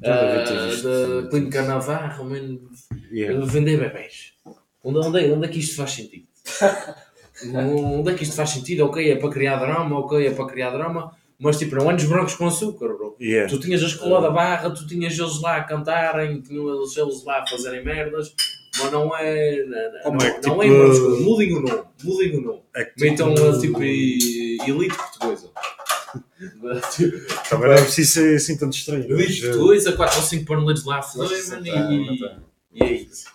Visto, 0.01 1.23
da. 1.23 1.29
Clínica 1.29 1.63
Navarro, 1.63 2.27
Yeah. 3.13 3.45
vender 3.47 3.79
bebés. 3.79 4.33
Onde, 4.83 4.99
onde, 4.99 5.25
é, 5.25 5.33
onde 5.33 5.47
é 5.47 5.49
que 5.49 5.59
isto 5.59 5.77
faz 5.77 5.93
sentido? 5.93 6.27
onde 7.99 8.13
é 8.13 8.15
que 8.15 8.23
isto 8.23 8.37
faz 8.37 8.51
sentido? 8.51 8.85
Ok, 8.85 9.11
é 9.11 9.17
para 9.17 9.31
criar 9.31 9.57
drama, 9.57 9.99
ok, 9.99 10.27
é 10.27 10.31
para 10.31 10.47
criar 10.47 10.71
drama, 10.71 11.13
mas 11.39 11.59
tipo, 11.59 11.77
não 11.77 11.91
anos 11.91 12.05
brancos 12.05 12.35
com 12.35 12.47
açúcar, 12.47 12.89
bro. 12.89 13.17
Yeah. 13.21 13.49
Tu 13.49 13.61
tinhas 13.61 13.83
a 13.83 13.87
escola 13.87 14.21
da 14.21 14.31
barra, 14.31 14.71
tu 14.71 14.87
tinhas 14.87 15.19
eles 15.19 15.41
lá 15.41 15.57
a 15.57 15.65
cantarem, 15.65 16.41
tinhas 16.41 16.97
eles 16.97 17.25
lá 17.25 17.43
a 17.43 17.47
fazerem 17.47 17.85
merdas, 17.85 18.35
mas 18.79 18.93
não 18.93 19.17
é. 19.17 19.65
Não, 19.65 20.03
Como 20.03 20.23
é 20.23 20.31
que, 20.31 20.47
não 20.47 20.63
é 20.63 20.67
tipo, 20.67 20.79
brancos, 20.79 21.21
mudem 21.23 21.55
o 21.55 21.61
nome, 21.61 21.83
mudem 22.05 22.37
o 22.37 22.41
nome. 22.43 22.63
É 22.75 22.85
que, 22.85 23.01
Metam 23.01 23.35
tipo, 23.35 23.49
a 23.49 23.59
tipo 23.59 23.83
elite 23.83 24.97
portuguesa. 24.97 25.51
Também 27.49 27.69
não 27.69 27.75
é 27.77 27.83
preciso 27.83 28.13
ser 28.13 28.37
assim 28.37 28.57
tanto 28.57 28.77
estranho. 28.77 29.05
elite 29.05 29.41
mas, 29.43 29.45
eh, 29.45 29.57
portuguesa, 29.57 29.93
4 29.93 30.17
ou 30.19 30.23
5 30.23 30.45
panelitos 30.47 30.85
lá 30.85 30.97
a 30.97 30.99
Mas 30.99 31.13
foder, 31.13 31.39
isso 31.39 31.51
mano, 31.51 31.67
tá, 31.67 31.91
não 31.91 32.15
e, 32.15 32.19
tá. 32.19 32.39
e 32.73 32.83
é 32.85 32.93
isso. 32.93 33.27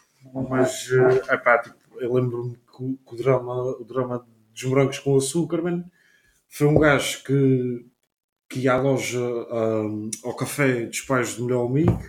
Mas, 0.50 0.88
eh, 0.92 1.34
epá, 1.34 1.58
tipo, 1.60 1.76
eu 2.00 2.14
lembro-me 2.14 2.56
que, 2.56 2.84
o- 2.84 2.98
que 3.08 3.14
o, 3.14 3.18
drama, 3.18 3.62
o 3.80 3.84
drama 3.84 4.26
dos 4.54 4.64
morangos 4.64 5.00
com 5.00 5.16
açúcar, 5.18 5.62
man, 5.62 5.84
foi 6.50 6.68
um 6.68 6.80
gajo 6.80 7.24
que, 7.24 7.86
que 8.50 8.60
ia 8.62 8.74
à 8.74 8.78
loja, 8.82 9.20
ahm, 9.20 10.10
ao 10.24 10.36
café 10.36 10.86
dos 10.86 11.02
pais 11.02 11.36
do 11.36 11.46
melhor 11.46 11.66
amigo, 11.68 12.00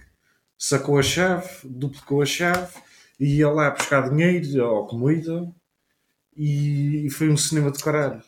sacou 0.58 0.98
a 0.98 1.02
chave, 1.02 1.48
duplicou 1.64 2.22
a 2.22 2.26
chave, 2.26 2.72
e 3.18 3.36
ia 3.38 3.48
lá 3.50 3.70
buscar 3.70 4.08
dinheiro 4.10 4.64
ou 4.64 4.86
comida, 4.86 5.48
e, 6.36 7.06
e 7.06 7.10
foi 7.10 7.28
um 7.30 7.36
cinema 7.36 7.70
de 7.70 7.82
caralho, 7.82 8.22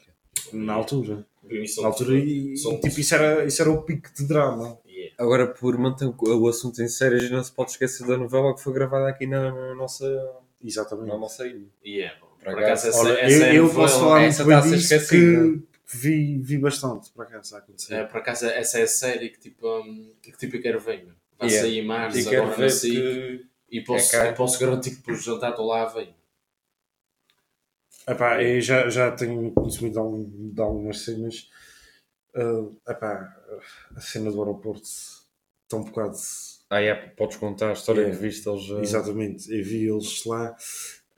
na 0.52 0.72
altura. 0.74 1.26
Isso 1.50 1.82
Na 1.82 1.88
altura, 1.88 2.14
e, 2.18 2.56
são- 2.56 2.80
tipo, 2.80 2.98
isso 3.00 3.14
era, 3.14 3.44
isso 3.44 3.60
era 3.62 3.70
o 3.70 3.82
pico 3.82 4.08
de 4.14 4.26
drama. 4.26 4.78
Yeah. 4.88 5.14
Agora, 5.18 5.46
por 5.46 5.76
manter 5.78 6.06
o 6.06 6.48
assunto 6.48 6.82
em 6.82 6.88
séries, 6.88 7.30
não 7.30 7.42
se 7.44 7.52
pode 7.52 7.72
esquecer 7.72 8.06
da 8.06 8.16
novela 8.16 8.54
que 8.54 8.62
foi 8.62 8.72
gravada 8.72 9.08
aqui 9.08 9.26
na, 9.26 9.52
na 9.52 9.74
nossa, 9.74 10.04
Exatamente. 10.62 11.08
na 11.08 11.18
nossa 11.18 11.46
ilha. 11.46 11.66
Yeah, 11.84 12.18
Por 12.18 12.52
por 12.52 12.58
acaso, 12.62 12.88
essa, 12.88 12.98
Olha, 13.00 13.12
essa 13.20 13.36
eu, 13.36 13.44
é 13.44 13.56
eu 13.58 13.62
novela- 13.64 13.82
posso 13.82 14.00
falar 14.00 14.22
essa 14.22 14.44
muito 14.44 14.62
bem 14.62 14.78
disso 14.78 15.08
que 15.08 15.62
vi, 15.86 16.38
vi 16.38 16.58
bastante, 16.58 17.10
por 17.12 17.24
acaso, 17.26 17.54
a 17.54 17.58
acontecer. 17.58 17.94
É, 17.94 18.04
por 18.04 18.16
acaso, 18.18 18.46
essa 18.46 18.78
é 18.78 18.82
a 18.82 18.86
série 18.88 19.28
que 19.30 19.38
tipo, 19.38 19.66
um, 19.80 20.12
que 20.22 20.32
tipo 20.36 20.56
eu 20.56 20.62
quero 20.62 20.80
ver. 20.80 21.06
Vai 21.38 21.48
Yeah. 21.48 21.68
sair 21.68 21.78
em 21.80 21.86
março, 21.86 22.18
E 22.18 22.24
quero 22.24 22.42
agora 22.42 22.56
ver 22.56 22.62
não 22.62 22.70
sei. 22.70 22.90
que... 22.92 23.46
E 23.70 23.80
posso, 23.82 24.16
É 24.16 24.28
eu 24.30 24.34
posso 24.34 24.58
garantir 24.60 24.92
que 24.96 25.12
do 25.12 25.18
jantar 25.18 25.50
estou 25.50 25.66
lá 25.66 25.82
a 25.82 25.86
ver. 25.86 26.14
Epá, 28.06 28.42
eu 28.42 28.60
já, 28.60 28.88
já 28.90 29.10
tenho 29.10 29.50
conhecido 29.52 29.90
de, 29.90 29.98
algum, 29.98 30.50
de 30.52 30.60
algumas 30.60 30.98
cenas. 31.00 31.48
Ah, 32.34 32.90
epá, 32.92 33.34
a 33.96 34.00
cena 34.00 34.30
do 34.30 34.40
aeroporto 34.40 34.82
está 34.84 35.76
um 35.76 35.84
bocado. 35.84 36.16
Ah, 36.68 36.80
é, 36.80 36.94
podes 36.94 37.36
contar 37.36 37.70
a 37.70 37.72
história 37.72 38.00
Yeah. 38.02 38.16
que 38.18 38.22
viste 38.26 38.48
eles... 38.48 38.68
uh, 38.70 38.80
Exatamente, 38.82 39.50
eu 39.56 39.64
vi 39.64 39.88
eles 39.88 40.24
lá. 40.24 40.54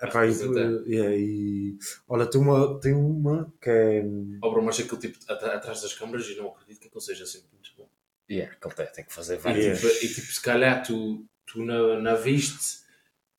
Epá, 0.01 0.27
e, 0.27 0.31
representar. 0.31 0.87
yeah, 0.87 1.17
e- 1.17 1.79
olha, 2.07 2.27
tem 2.27 2.41
uma, 2.41 2.79
tem 2.81 2.93
uma 2.93 3.51
que 3.61 3.71
é. 3.71 4.05
Oh, 4.43 4.51
bro, 4.51 4.63
mas 4.63 4.79
aquele 4.79 5.01
tipo 5.01 5.19
at- 5.29 5.43
atrás 5.43 5.81
das 5.81 5.95
câmaras 5.95 6.27
e 6.29 6.37
não 6.37 6.49
acredito 6.49 6.81
que 6.81 6.89
aquilo 6.89 7.01
seja 7.01 7.25
sempre 7.27 7.49
muito 7.53 7.71
bom. 7.79 7.89
Yeah, 8.31 8.55
que 8.57 8.67
ele 8.69 8.89
tem, 8.89 9.05
que 9.07 9.13
fazer 9.13 9.39
vários. 9.39 9.65
Yeah. 9.65 9.81
tipo, 9.81 10.05
e 10.05 10.09
tipo, 10.15 10.27
se 10.33 10.43
calhar 10.43 10.85
tu, 10.87 11.25
tu 11.47 11.65
na, 11.65 11.99
na 12.01 12.15
viste, 12.15 12.81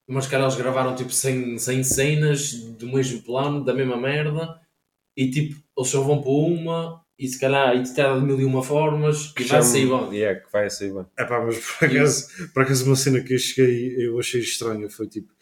mas 0.07 0.25
se 0.25 0.31
calhar 0.31 0.45
eles 0.47 0.57
gravaram 0.57 0.95
tipo 0.95 1.11
100, 1.11 1.57
100 1.57 1.83
cenas 1.83 2.53
do 2.53 2.87
mesmo 2.87 3.21
plano, 3.21 3.63
da 3.63 3.73
mesma 3.73 3.97
merda, 3.97 4.59
e 5.15 5.29
tipo, 5.29 5.55
eles 5.77 5.89
só 5.89 6.01
vão 6.01 6.21
para 6.21 6.31
uma, 6.31 7.03
e 7.19 7.27
se 7.27 7.39
calhar 7.39 7.75
editada 7.75 8.19
de 8.19 8.25
mil 8.25 8.39
e 8.39 8.45
uma 8.45 8.61
formas, 8.63 9.33
e 9.39 9.43
vai 9.43 9.63
sair 9.63 9.87
bom. 9.87 10.11
Yeah, 10.13 10.39
que 10.39 10.51
vai 10.51 10.69
sair 10.69 10.93
bem. 10.93 11.05
Epá, 11.19 11.43
mas 11.43 11.57
por 11.59 11.85
acaso, 11.87 12.27
por 12.53 12.63
acaso 12.63 12.85
uma 12.85 12.95
cena 12.95 13.21
que 13.21 13.33
eu 13.33 13.39
cheguei, 13.39 13.95
eu 14.07 14.19
achei 14.19 14.39
estranha 14.41 14.89
foi 14.89 15.07
tipo. 15.07 15.33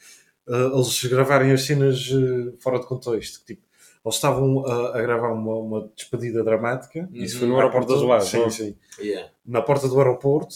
ah, 0.48 0.72
eles 0.74 1.04
gravarem 1.06 1.52
as 1.52 1.64
cenas 1.64 2.10
ah, 2.14 2.54
fora 2.60 2.80
de 2.80 2.88
contexto. 2.88 3.46
Tipo, 3.46 3.62
eles 4.06 4.16
estavam 4.16 4.66
a, 4.66 4.98
a 4.98 5.02
gravar 5.02 5.34
uma, 5.34 5.56
uma 5.58 5.92
despedida 5.96 6.44
dramática. 6.44 7.10
Isso 7.12 7.36
Uhum. 7.36 7.40
foi 7.40 7.48
no 7.50 7.56
aeroporto 7.58 7.94
das 7.94 8.02
Lajes, 8.04 8.30
Sim, 8.30 8.50
sim. 8.50 8.76
Yeah. 9.00 9.30
na 9.46 9.62
porta 9.62 9.88
do 9.90 9.98
aeroporto, 10.00 10.56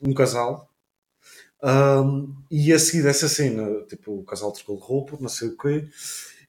um 0.00 0.12
casal, 0.14 0.70
ahm, 1.64 2.26
e 2.50 2.72
a 2.72 2.78
seguir 2.78 3.02
dessa 3.02 3.28
cena, 3.28 3.66
tipo, 3.88 4.12
o 4.20 4.24
casal 4.24 4.52
trocou 4.52 4.76
de 4.76 4.82
roupa, 4.82 5.18
não 5.20 5.28
sei 5.28 5.48
o 5.48 5.56
quê, 5.56 5.86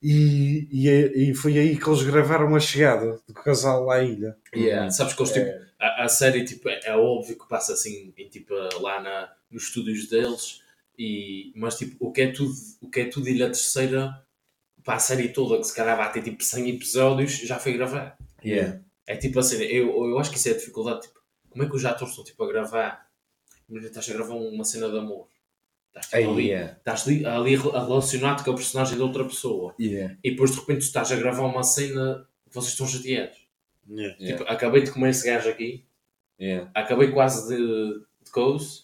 e, 0.01 0.67
e, 0.71 0.89
é- 0.89 1.17
e 1.17 1.33
foi 1.33 1.57
aí 1.57 1.77
que 1.77 1.89
eles 1.89 2.03
gravaram 2.03 2.53
a 2.55 2.59
chegada 2.59 3.19
do 3.27 3.33
casal 3.33 3.89
à 3.89 4.03
ilha. 4.03 4.35
Yeah. 4.55 4.91
Sabes 4.91 5.13
que 5.13 5.21
eles 5.21 5.31
tipo, 5.33 5.45
É, 5.45 5.61
a, 5.79 6.03
a 6.05 6.09
série 6.09 6.43
tipo, 6.43 6.69
é, 6.69 6.79
é 6.85 6.95
óbvio 6.95 7.37
que 7.37 7.47
passa 7.47 7.73
assim 7.73 8.13
em, 8.17 8.27
tipo, 8.29 8.53
lá 8.81 9.01
na, 9.01 9.31
nos 9.49 9.63
estúdios 9.63 10.07
deles, 10.07 10.61
e, 10.97 11.51
mas 11.55 11.77
tipo, 11.77 11.95
o 11.99 12.11
que 12.11 12.21
é 12.21 12.31
tudo, 12.31 12.53
o 12.81 12.89
que 12.89 12.99
é 13.01 13.05
tudo 13.05 13.29
Ilha 13.29 13.47
Terceira 13.47 14.13
para 14.83 14.95
a 14.95 14.99
série 14.99 15.29
toda, 15.29 15.57
que 15.57 15.63
se 15.67 15.75
calhar 15.75 15.97
vai 15.97 16.11
ter 16.11 16.21
tipo 16.21 16.43
100 16.43 16.69
episódios, 16.69 17.31
já 17.39 17.57
foi 17.57 17.73
gravar. 17.73 18.17
Yeah. 18.43 18.79
É 19.07 19.15
tipo 19.15 19.39
assim, 19.39 19.57
eu, 19.63 19.87
eu 20.09 20.19
acho 20.19 20.29
que 20.31 20.37
isso 20.37 20.47
é 20.49 20.51
a 20.51 20.55
dificuldade. 20.57 21.01
Tipo, 21.03 21.19
como 21.49 21.63
é 21.63 21.69
que 21.69 21.75
os 21.75 21.85
atores 21.85 22.09
estão 22.11 22.23
tipo, 22.23 22.43
a 22.43 22.47
gravar? 22.47 23.04
Imagina, 23.69 23.89
estás 23.89 24.09
a 24.09 24.13
gravar 24.13 24.35
uma 24.35 24.63
cena 24.63 24.89
de 24.89 24.97
amor. 24.97 25.27
Estás, 25.87 26.05
tipo, 26.07 26.17
Aí, 26.17 26.23
ali, 26.25 26.47
yeah. 26.49 26.73
estás 26.77 27.07
ali, 27.07 27.25
ali 27.25 27.55
relacionado 27.55 28.43
com 28.43 28.51
a 28.51 28.55
personagem 28.55 28.95
de 28.97 29.01
outra 29.03 29.23
pessoa. 29.23 29.73
Yeah. 29.79 30.17
E 30.23 30.31
depois 30.31 30.51
de 30.51 30.59
repente 30.59 30.79
tu 30.79 30.83
estás 30.83 31.11
a 31.11 31.15
gravar 31.15 31.45
uma 31.45 31.63
cena 31.63 32.27
que 32.47 32.53
vocês 32.53 32.73
estão 32.73 32.87
chateados. 32.87 33.37
Yeah. 33.89 34.15
Yeah. 34.19 34.37
Tipo, 34.37 34.51
acabei 34.51 34.81
de 34.83 34.91
comer 34.91 35.09
esse 35.11 35.25
gajo 35.25 35.49
aqui, 35.49 35.85
Yeah. 36.39 36.69
acabei 36.75 37.11
quase 37.11 37.47
de, 37.47 37.99
de 38.25 38.31
coisa. 38.31 38.83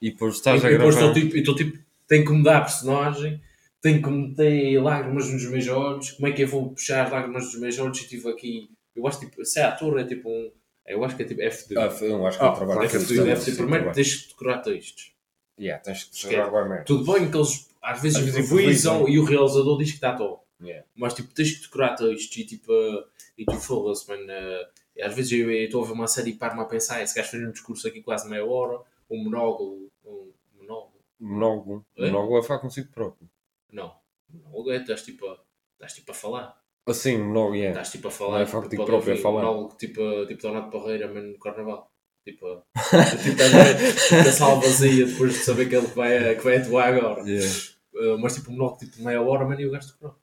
E 0.00 0.10
depois 0.10 0.34
E, 0.34 0.36
estás 0.38 0.64
a 0.64 0.70
e 0.70 0.72
depois 0.78 0.94
gravar. 0.96 1.10
estou 1.10 1.22
tipo, 1.22 1.36
e 1.36 1.40
estou 1.40 1.54
tipo, 1.54 1.78
tenho 2.06 2.24
que 2.24 2.32
mudar 2.32 2.58
a 2.58 2.60
personagem, 2.62 3.42
tenho 3.82 4.02
que 4.02 4.08
meter 4.08 4.80
lágrimas 4.82 5.28
nos 5.30 5.44
meus 5.50 5.68
olhos, 5.68 6.12
como 6.12 6.28
é 6.28 6.32
que 6.32 6.42
eu 6.42 6.48
vou 6.48 6.70
puxar 6.70 7.12
lágrimas 7.12 7.44
dos 7.44 7.60
meus 7.60 7.78
olhos 7.78 7.98
e 7.98 8.02
estive 8.02 8.28
aqui. 8.30 8.70
Eu 8.96 9.06
acho 9.06 9.20
tipo, 9.20 9.44
se 9.44 9.60
é 9.60 9.64
ator 9.64 9.98
é 10.00 10.04
tipo 10.04 10.30
um. 10.30 10.50
Eu 10.88 11.04
acho 11.04 11.16
que 11.16 11.22
é 11.22 11.26
tipo 11.26 11.40
FD. 11.42 11.78
Ah, 11.78 11.90
foi- 11.90 12.10
eu 12.10 12.26
acho 12.26 12.38
que 12.38 12.44
é 12.44 12.46
Ah, 12.48 12.52
o 12.52 12.56
trabalho. 12.56 12.80
que 12.80 12.86
é 12.86 12.98
FD, 12.98 13.14
FD, 13.14 13.24
deve 13.24 13.40
sim, 13.40 13.50
ser 13.50 13.56
primeiro 13.56 13.84
trabalho. 13.84 13.94
tens 13.94 14.08
de 14.22 14.28
decorar 14.28 14.58
textos. 14.58 15.12
Yeah, 15.60 15.82
tens 15.82 16.04
que 16.04 16.36
a 16.36 16.50
merda. 16.64 16.84
Tudo 16.84 17.12
bem 17.12 17.30
que 17.30 17.36
eles 17.36 17.68
às 17.82 18.00
vezes 18.02 18.36
improvisam 18.36 19.08
e 19.08 19.18
o 19.18 19.24
realizador 19.24 19.78
diz 19.78 19.90
que 19.90 19.96
está 19.96 20.14
top. 20.14 20.42
Yeah. 20.62 20.84
Mas 20.94 21.14
tipo, 21.14 21.32
tens 21.34 21.52
que 21.56 21.62
decorar 21.62 21.94
textos 21.94 22.36
e 22.36 22.44
tipo, 22.44 22.72
uh, 22.72 23.04
e 23.36 23.44
tu 23.44 23.54
foda-se, 23.56 24.08
mano. 24.08 24.24
uh, 24.24 25.04
às 25.04 25.14
vezes 25.14 25.30
eu 25.32 25.50
eu 25.50 25.64
estou 25.64 25.82
a 25.82 25.86
ver 25.86 25.92
uma 25.92 26.08
série 26.08 26.30
e 26.30 26.34
paro-me 26.34 26.60
a 26.62 26.64
pensar, 26.64 27.02
esse 27.02 27.14
gajo 27.14 27.28
fez 27.30 27.42
um 27.46 27.52
discurso 27.52 27.86
aqui 27.86 28.02
quase 28.02 28.28
meia 28.28 28.44
hora, 28.44 28.80
um 29.08 29.22
monólogo, 29.22 29.88
um 30.04 30.32
monólogo, 30.56 30.92
Monólogo. 31.20 31.86
É? 31.96 32.06
Monólogo 32.06 32.38
é 32.38 32.42
falar 32.42 32.60
consigo 32.60 32.88
próprio. 32.92 33.28
não, 33.72 33.94
monólogo 34.28 34.70
é, 34.72 34.76
estás 34.78 35.02
tipo 35.02 35.26
a, 35.28 35.38
estás 35.74 35.94
tipo 35.94 36.10
a 36.10 36.14
falar, 36.14 36.60
Assim, 36.90 37.18
monólogo, 37.18 37.54
yeah. 37.54 37.70
estás 37.80 37.92
tipo 37.92 38.08
a 38.08 38.10
Não 38.10 38.16
falar, 38.16 38.40
é 38.42 38.46
falar 38.46 38.62
contigo 38.64 38.82
pode 38.82 38.90
próprio, 38.90 39.10
é 39.10 39.12
ouvir 39.12 39.22
falar. 39.22 39.42
monólogo 39.42 39.76
tipo, 39.76 40.26
tipo 40.26 40.42
Donato 40.42 40.70
Parreira, 40.70 41.12
mano, 41.12 41.32
no 41.32 41.38
carnaval. 41.38 41.92
Tipo, 42.24 42.62
tipo 43.22 43.42
a 43.42 44.28
a 44.28 44.32
sala 44.32 44.60
vazia 44.60 45.06
depois 45.06 45.32
de 45.32 45.38
saber 45.38 45.68
que 45.68 45.76
ele 45.76 45.86
vai, 45.88 46.34
que 46.36 46.44
vai 46.44 46.56
atuar 46.58 46.94
agora. 46.94 47.22
Yeah. 47.22 47.48
Uh, 47.94 48.18
mas 48.18 48.34
tipo 48.34 48.50
um 48.50 48.54
monólogo 48.54 48.78
tipo 48.78 49.02
meia 49.02 49.20
hora, 49.22 49.44
mano, 49.44 49.60
e 49.60 49.66
o 49.66 49.70
gajo 49.70 49.88
decorou. 49.88 50.16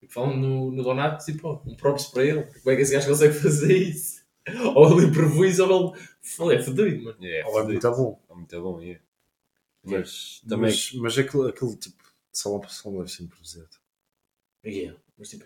Tipo, 0.00 0.12
falando 0.12 0.36
no, 0.36 0.70
no 0.70 0.82
Donato, 0.82 1.24
tipo, 1.24 1.62
um 1.66 1.74
props 1.76 2.06
para 2.06 2.24
ele. 2.24 2.42
Como 2.42 2.70
é 2.70 2.76
que 2.76 2.82
esse 2.82 2.92
gajo 2.92 3.08
consegue 3.08 3.34
fazer 3.34 3.76
isso? 3.76 4.22
Ou 4.74 4.98
ele 4.98 5.06
improvisa 5.06 5.64
ou 5.64 5.94
ele. 5.94 6.02
Falei, 6.20 6.58
é 6.58 6.62
fedido, 6.62 7.02
mano. 7.04 7.16
Yeah, 7.22 7.48
Ou 7.48 7.58
é 7.58 7.62
fodido. 7.62 7.88
muito 7.88 8.02
bom. 8.02 8.22
É 8.28 8.34
muito 8.34 8.62
bom, 8.62 8.80
yeah. 8.82 9.02
Mas 9.82 10.42
também. 10.46 10.70
Mas, 10.70 10.92
mas 10.92 11.18
aquele, 11.18 11.48
aquele 11.48 11.76
tipo 11.76 12.02
de 12.02 12.38
salão 12.38 12.60
para 12.60 12.68
salão 12.68 12.98
deve 12.98 13.10
ser 13.10 13.22
improvisado. 13.22 13.70
Yeah. 14.64 14.98
Mas 15.18 15.28
tipo. 15.30 15.44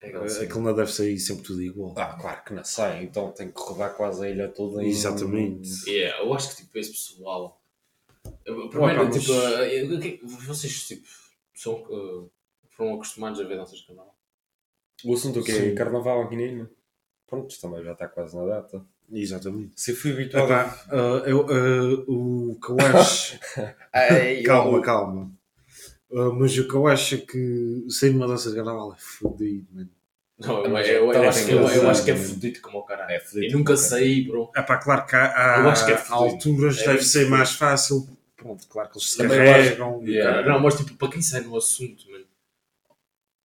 É 0.00 0.08
aquela 0.08 0.28
cena. 0.28 0.44
Aquilo 0.44 0.62
não 0.62 0.74
deve 0.74 0.92
sair 0.92 1.18
sempre 1.18 1.42
tudo 1.44 1.62
igual. 1.62 1.94
Ah, 1.96 2.16
claro 2.20 2.44
que 2.44 2.54
não 2.54 2.64
sai, 2.64 3.02
então 3.04 3.32
tem 3.32 3.50
que 3.50 3.60
rodar 3.60 3.94
quase 3.96 4.24
a 4.24 4.30
ilha 4.30 4.48
toda 4.48 4.82
em... 4.82 4.88
Exatamente. 4.88 5.68
Yeah, 5.90 6.22
eu 6.22 6.32
acho 6.34 6.50
que 6.50 6.62
tipo, 6.62 6.78
esse 6.78 6.90
pessoal. 6.90 7.60
Opa, 8.24 8.68
Primeiro, 8.70 9.04
mas- 9.06 9.16
tipo, 9.20 9.32
uh, 9.32 9.96
o 9.96 10.00
que- 10.00 10.20
vocês 10.46 10.86
tipo, 10.86 11.06
são, 11.54 11.74
uh, 11.82 12.30
foram 12.70 12.94
acostumados 12.94 13.40
a 13.40 13.44
ver 13.44 13.56
danças 13.56 13.78
de 13.80 13.86
canal. 13.86 14.14
O 15.04 15.14
assunto 15.14 15.40
o 15.40 15.44
quê? 15.44 15.52
Sim. 15.52 15.74
Carnaval 15.74 16.22
aqui 16.22 16.36
na 16.36 16.42
ilha? 16.42 16.70
Pronto, 17.26 17.60
também 17.60 17.82
já 17.84 17.92
está 17.92 18.06
quase 18.08 18.36
na 18.36 18.46
data. 18.46 18.84
Exatamente. 19.12 19.80
Se 19.80 19.92
eu 19.92 19.96
fui 19.96 20.12
habituado 20.12 20.44
Epá, 20.50 20.84
uh, 20.92 21.26
eu, 21.26 21.40
uh, 21.46 22.50
o 22.52 22.60
que 22.60 22.70
eu 22.70 22.76
acho. 22.98 23.38
Ei, 24.12 24.42
calma, 24.44 24.78
eu- 24.78 24.82
calma. 24.82 25.37
Uh, 26.10 26.32
mas 26.32 26.56
o 26.56 26.66
que 26.66 26.74
eu 26.74 26.86
acho 26.86 27.16
é 27.16 27.18
que 27.18 27.84
sair 27.90 28.10
numa 28.12 28.26
dança 28.26 28.48
de 28.50 28.56
carnaval 28.56 28.94
é 28.94 28.96
fodido, 28.98 29.66
mano. 29.72 29.90
Não, 30.38 30.64
eu, 30.64 30.70
Mas 30.70 30.88
eu, 30.88 31.06
eu, 31.06 31.12
tá 31.12 31.28
acho, 31.28 31.44
que, 31.46 31.50
eu, 31.52 31.68
eu 31.68 31.90
acho 31.90 32.04
que 32.04 32.10
é 32.12 32.16
fodido 32.16 32.60
como 32.60 32.78
o 32.78 32.82
caralho. 32.84 33.10
É 33.10 33.20
fodido 33.20 33.46
E 33.46 33.52
nunca 33.52 33.76
saí, 33.76 34.22
bro. 34.22 34.50
É 34.54 34.62
pá, 34.62 34.78
claro 34.78 35.04
que 35.04 35.16
há, 35.16 35.56
há 35.56 35.68
Eu 35.68 35.84
que 35.84 35.92
é 35.92 36.04
alturas 36.10 36.78
É 36.78 36.86
deve 36.86 37.02
ser 37.02 37.18
fodido. 37.20 37.36
mais 37.36 37.52
fácil. 37.52 38.08
Pronto, 38.36 38.66
claro 38.68 38.88
que 38.88 38.98
eles 38.98 39.10
se 39.10 39.18
Também 39.18 39.38
eu 39.38 39.44
carregam. 39.44 40.02
Yeah. 40.06 40.48
Não, 40.48 40.60
mas 40.60 40.76
tipo, 40.76 40.94
para 40.94 41.10
quem 41.10 41.20
sai 41.20 41.40
no 41.40 41.56
assunto, 41.56 42.08
mano, 42.08 42.24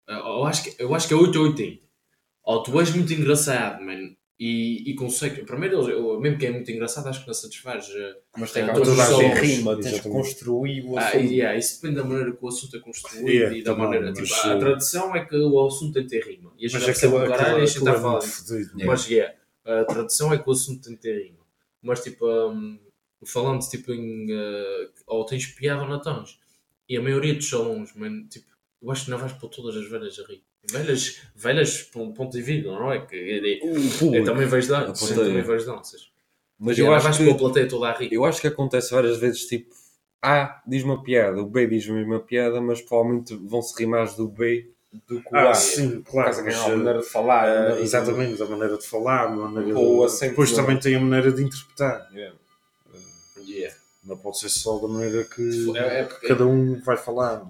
eu 0.08 0.16
eu 0.18 0.46
acho 0.46 0.64
que, 0.64 0.84
eu 0.84 0.94
acho 0.94 1.08
que 1.08 1.14
é 1.14 1.18
8 1.18 1.40
ou 1.40 1.46
80. 1.46 1.82
Ou 2.44 2.64
tu 2.64 2.80
és 2.80 2.92
muito 2.94 3.14
engraçado, 3.14 3.82
mano, 3.82 4.16
e, 4.44 4.90
e. 4.92 5.46
Primeiro, 5.46 5.88
eu, 5.88 6.20
mesmo 6.20 6.40
que 6.40 6.48
é 6.48 6.52
muito 6.52 6.72
engraçado, 6.72 7.08
acho 7.08 7.22
que 7.22 7.28
não 7.28 7.34
satisfaz. 7.34 7.88
eh, 7.96 8.16
Mas 8.36 8.52
tem 8.52 8.64
É, 8.64 8.66
que 8.66 8.72
a 8.72 8.84
gente 8.84 9.06
sons. 9.06 9.40
rima, 9.40 9.80
tens 9.80 10.00
que 10.00 10.10
construir 10.10 10.84
o 10.84 10.98
Ah, 10.98 11.08
assunto. 11.10 11.24
e, 11.26 11.36
yeah, 11.36 11.56
isso 11.60 11.80
depende 11.80 12.02
da 12.02 12.04
maneira 12.04 12.32
que 12.32 12.44
o 12.44 12.48
assunto 12.48 12.76
é 12.76 12.80
construído 12.80 13.30
Yeah, 13.30 13.56
e 13.58 13.62
da 13.64 13.72
também, 13.72 13.86
maneira. 13.86 14.12
mas, 14.18 14.18
Tipo, 14.30 14.50
a 14.50 14.54
eh, 14.54 14.60
tradição 14.60 15.16
é 15.16 15.26
que 15.26 15.36
o 15.36 15.66
assunto 15.68 15.94
tem 15.94 16.04
que 16.08 16.10
ter 16.10 16.26
rima. 16.26 16.52
E 16.58 16.66
a 16.66 16.70
gente 16.70 16.74
Mas 16.74 16.82
já 16.82 16.86
percebe 16.88 17.16
aquilo, 17.18 17.26
o 17.34 17.38
caralho 17.38 17.60
e 17.60 17.62
a 17.62 17.66
gente 17.68 17.78
está 17.78 17.92
a 17.92 17.96
é 17.96 18.00
falar. 18.00 18.20
Mas 18.88 19.08
yeah, 19.10 19.36
a 19.64 19.86
tradição 19.86 20.34
é 20.34 20.38
que 20.40 20.50
o 20.50 20.52
assunto 20.52 20.82
tem 20.88 20.96
que 20.96 21.02
ter 21.04 21.24
rima. 21.24 21.46
Mas 21.84 22.04
tipo, 22.04 22.26
hum, 22.50 22.80
falando 23.24 23.62
tipo 23.70 23.94
em. 23.94 24.26
eh, 24.32 24.90
ou 25.06 25.24
tens 25.24 25.46
piada 25.46 25.84
ou 25.84 25.88
não 25.88 26.02
tens. 26.02 26.40
E 26.90 26.98
a 26.98 27.02
maioria 27.02 27.36
dos 27.36 27.48
salões, 27.48 27.94
mano, 27.96 28.28
tipo, 28.28 28.48
eu 28.82 28.90
acho 28.92 29.06
que 29.06 29.12
não 29.12 29.20
vais 29.20 29.34
pôr 29.34 29.50
todas 29.50 29.76
as 29.78 29.88
velhas 29.88 30.18
a 30.20 30.24
rir. 30.28 30.44
Velhas, 30.70 31.22
velhas 31.36 31.82
pon- 31.84 32.14
ponto 32.14 32.38
e 32.38 32.42
vírgula, 32.42 32.80
não 32.80 32.92
é? 32.92 33.02
Que 33.06 33.16
eu, 33.16 33.46
eu- 33.46 33.84
eu 33.84 33.92
público. 34.00 34.26
também 34.26 34.48
vejo 34.48 34.74
A 34.76 34.84
danças. 34.84 35.10
Eu 35.12 35.16
também 35.26 35.42
vejo 35.42 35.66
danças. 35.66 36.12
Mas 36.60 36.78
eu 36.78 36.86
não 36.86 36.94
acho 36.94 37.04
vais 37.06 37.18
que 37.18 37.26
pôr 37.26 37.32
a 37.34 37.38
plateia 37.38 37.68
toda 37.68 37.88
a 37.88 37.94
rir. 37.98 38.10
Eu 38.14 38.24
acho 38.24 38.40
que 38.40 38.48
acontece 38.48 38.92
várias 38.92 39.18
vezes, 39.18 39.46
tipo, 39.48 39.74
A 40.22 40.62
diz 40.68 40.84
uma 40.84 41.02
piada, 41.02 41.42
o 41.42 41.46
B 41.48 41.66
diz 41.66 41.90
a 41.90 41.94
mesma 41.94 42.20
piada, 42.20 42.62
mas 42.62 42.80
provavelmente 42.82 43.36
vão 43.36 43.62
se 43.62 43.76
rir 43.80 43.88
mais 43.88 44.16
do 44.16 44.28
B 44.28 44.70
do 45.08 45.20
que 45.22 45.34
o 45.34 45.38
Ah, 45.38 45.50
A. 45.50 45.54
sim, 45.56 46.02
Por 46.02 46.12
claro. 46.12 46.26
causa 46.28 46.44
que 46.44 46.50
mas, 46.50 46.56
é 46.56 46.60
uma 46.68 46.78
maneira 46.78 47.00
de 47.00 47.06
falar. 47.06 47.48
uh, 47.48 47.50
a 47.50 47.56
maneira 47.56 47.76
de- 47.78 47.82
exatamente, 47.82 48.42
a 48.42 48.46
maneira 48.46 48.78
de 48.78 48.86
falar, 48.86 49.24
a 49.26 49.30
maneira 49.30 49.74
de... 49.74 50.20
Depois 50.30 50.52
também 50.52 50.78
tem 50.80 50.96
a 50.96 51.00
maneira 51.00 51.32
de 51.32 51.44
interpretar. 51.44 52.08
Yeah. 52.14 52.36
Yeah. 53.48 53.76
Não 54.04 54.18
pode 54.18 54.38
ser 54.40 54.50
só 54.50 54.78
da 54.78 54.88
maneira 54.88 55.24
que, 55.24 55.74
É- 55.76 56.02
é- 56.02 56.06
que 56.06 56.28
cada 56.28 56.46
um 56.46 56.80
vai 56.82 56.98
falar. 56.98 57.44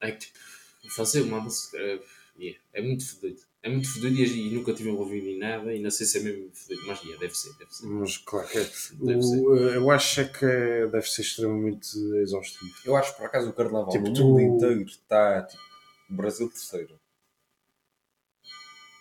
É 0.00 0.10
que 0.12 0.18
tipo, 0.18 0.94
fazer 0.94 1.22
uma 1.22 1.40
dança 1.40 1.70
é, 1.76 1.98
yeah, 2.38 2.58
é 2.72 2.80
muito 2.82 3.04
fodido. 3.08 3.40
É 3.62 3.68
muito 3.68 3.92
fodido 3.92 4.14
e, 4.16 4.48
e 4.48 4.54
nunca 4.54 4.72
tive 4.72 4.88
envolvido 4.90 5.26
em 5.26 5.38
nada 5.38 5.74
e 5.74 5.80
não 5.80 5.90
sei 5.90 6.06
se 6.06 6.18
é 6.18 6.20
mesmo 6.22 6.48
fodido, 6.54 6.86
mas 6.86 7.00
yeah, 7.02 7.18
deve 7.20 7.34
ser, 7.34 7.52
deve 7.58 7.74
ser. 7.74 7.86
Mas 7.86 8.16
claro 8.18 8.48
que 8.48 8.58
é. 8.58 8.70
Deve 9.00 9.22
ser. 9.22 9.40
O, 9.40 9.56
eu 9.56 9.90
acho 9.90 10.20
é 10.20 10.24
que 10.24 10.44
é- 10.44 10.86
deve 10.86 11.06
ser 11.10 11.22
extremamente 11.22 11.98
exaustivo. 12.22 12.72
Eu 12.84 12.96
acho 12.96 13.12
que 13.12 13.18
por 13.18 13.26
acaso 13.26 13.50
o 13.50 13.52
carnaval 13.52 13.88
Tipo, 13.90 14.12
tu- 14.12 14.22
mundo 14.24 14.40
inteiro 14.40 14.82
está 14.82 15.42
tipo, 15.42 15.62
Brasil 16.10 16.48
terceiro. 16.48 16.98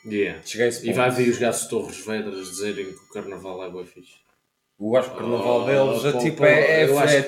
Yeah. 0.06 0.42
E 0.84 0.94
vai 0.94 1.12
ver 1.12 1.30
os 1.30 1.38
gatos 1.38 1.62
de 1.64 1.70
Torres 1.70 2.06
Vedras 2.06 2.48
dizerem 2.48 2.86
que 2.94 3.04
o 3.04 3.10
carnaval 3.10 3.64
é 3.64 3.70
bem 3.70 3.86
fixe. 3.86 4.16
Eu 4.80 4.96
acho 4.96 5.10
que 5.10 5.16
o 5.16 5.20
carnaval 5.20 5.62
Oh, 5.64 5.66
deles 5.66 6.06
é 6.16 6.20
tipo, 6.20 6.46
é, 6.46 6.82
é, 6.82 6.84
acho- 6.98 7.14
é 7.14 7.22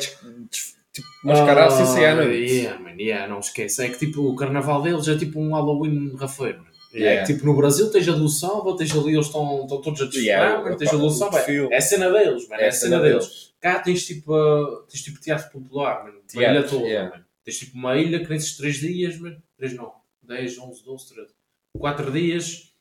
des- 0.49 0.75
tipo, 0.93 1.07
mascarar 1.23 1.69
sem 1.71 1.85
sair 1.85 2.05
à 2.05 2.15
noite. 2.15 2.51
Yeah, 2.53 2.79
man, 2.79 2.95
yeah, 2.99 3.27
não 3.27 3.39
esquece. 3.39 3.83
É 3.85 3.89
que 3.89 3.97
tipo, 3.97 4.21
o 4.21 4.35
carnaval 4.35 4.81
deles 4.81 5.07
é 5.07 5.17
tipo 5.17 5.39
um 5.39 5.51
Halloween 5.53 6.15
rafeiro. 6.15 6.59
man. 6.59 6.69
É 6.91 6.97
Yeah. 6.99 7.25
que 7.27 7.33
tipo, 7.33 7.45
no 7.45 7.55
Brasil 7.55 7.91
tens 7.91 8.07
a 8.09 8.13
do 8.13 8.27
samba, 8.27 8.75
tens 8.75 8.91
ali, 8.97 9.13
eles 9.13 9.27
estão, 9.27 9.67
todos 9.67 10.01
a 10.01 10.05
desfilar, 10.05 10.51
Yeah, 10.59 10.75
tens 10.75 10.91
a 10.91 10.97
do 10.97 11.09
samba. 11.11 11.39
É 11.39 11.77
a 11.77 11.81
cena 11.81 12.09
deles, 12.11 12.47
man, 12.49 12.55
é, 12.55 12.67
a 12.67 12.71
cena 12.71 12.99
deles. 12.99 13.25
deles. 13.27 13.53
Cá 13.61 13.79
tens 13.79 14.07
tipo, 14.07 14.33
uh, 14.33 14.81
tens 14.87 15.03
tipo 15.03 15.19
teatro 15.21 15.51
popular, 15.51 16.03
man, 16.03 16.11
uma 16.11 16.21
Teatro, 16.27 16.51
ilha 16.57 16.63
toda. 16.63 16.85
yeah. 16.87 17.15
man. 17.15 17.23
Tens 17.45 17.59
tipo 17.59 17.77
uma 17.77 17.95
ilha 17.95 18.23
que 18.23 18.29
nesses 18.31 18.57
3 18.57 18.75
dias, 18.79 19.19
man, 19.19 19.35
3 19.57 19.75
não, 19.75 19.91
10, 20.23 20.57
11, 20.57 20.83
12, 20.83 21.09
13, 21.13 21.29
4 21.77 22.11
dias. 22.11 22.73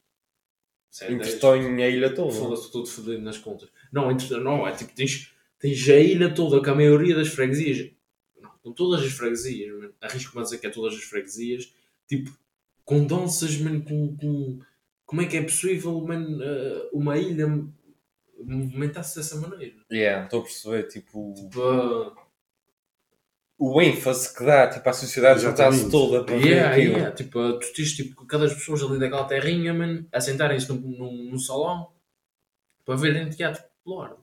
Entretõem 1.09 1.83
a 1.85 1.89
ilha 1.89 2.11
toda. 2.15 2.33
Foda-se, 2.33 2.73
todo 2.73 2.87
fodido 2.87 3.21
nas 3.21 3.39
contas. 3.39 3.69
Não, 3.93 4.11
entre, 4.11 4.41
não, 4.41 4.67
é 4.67 4.73
tipo, 4.73 4.93
tens, 4.95 5.33
tens 5.61 5.89
a 5.91 5.97
ilha 5.97 6.31
toda 6.35 6.63
com 6.63 6.71
a 6.71 6.75
maioria 6.75 7.15
das 7.15 7.29
freguesias. 7.29 7.91
Com 8.69 8.75
todas 8.75 9.03
as 9.03 9.13
freguesias, 9.13 9.91
arrisco-me 9.99 10.41
a 10.41 10.45
dizer 10.45 10.59
que 10.59 10.67
é 10.67 10.71
todas 10.71 10.95
as 10.95 11.03
freguesias. 11.05 11.73
Tipo, 12.07 12.37
com 12.85 13.07
danças, 13.07 13.57
man, 13.57 13.81
com, 13.81 14.15
com... 14.17 14.61
Como 15.07 15.23
é 15.23 15.27
que 15.27 15.39
é 15.39 15.43
possível, 15.43 15.99
man, 16.03 16.39
eh, 16.43 16.89
uma 16.93 17.17
ilha 17.17 17.47
movimentar-se 18.39 19.17
dessa 19.17 19.37
maneira? 19.41 19.77
Yeah, 19.91 20.25
estou 20.25 20.41
a 20.41 20.43
perceber, 20.43 20.83
tipo, 20.89 21.33
Tipo, 21.35 21.63
ah, 21.63 22.15
o 23.59 23.81
ênfase 23.81 24.37
que 24.37 24.45
dá 24.45 24.69
tipo, 24.69 24.89
à 24.89 24.93
sociedade 24.93 25.41
juntar-se 25.41 25.91
toda 25.91 26.25
para 26.25 26.37
ver 26.37 26.47
yeah, 26.49 26.71
aquilo. 26.73 26.93
yeah, 26.93 27.15
tipo, 27.15 27.59
tu 27.59 27.73
tens 27.73 27.93
tipo, 27.95 28.27
cada 28.27 28.47
pessoas 28.49 28.83
ali 28.83 28.99
daquela 28.99 29.25
terrinha, 29.27 29.73
man, 29.73 30.05
a 30.13 30.21
sentarem-se 30.21 30.69
num, 30.69 30.79
num, 30.79 31.31
num 31.31 31.39
salão 31.39 31.91
para 32.85 32.97
verem 32.97 33.31
teatro 33.31 33.63
popular. 33.83 34.17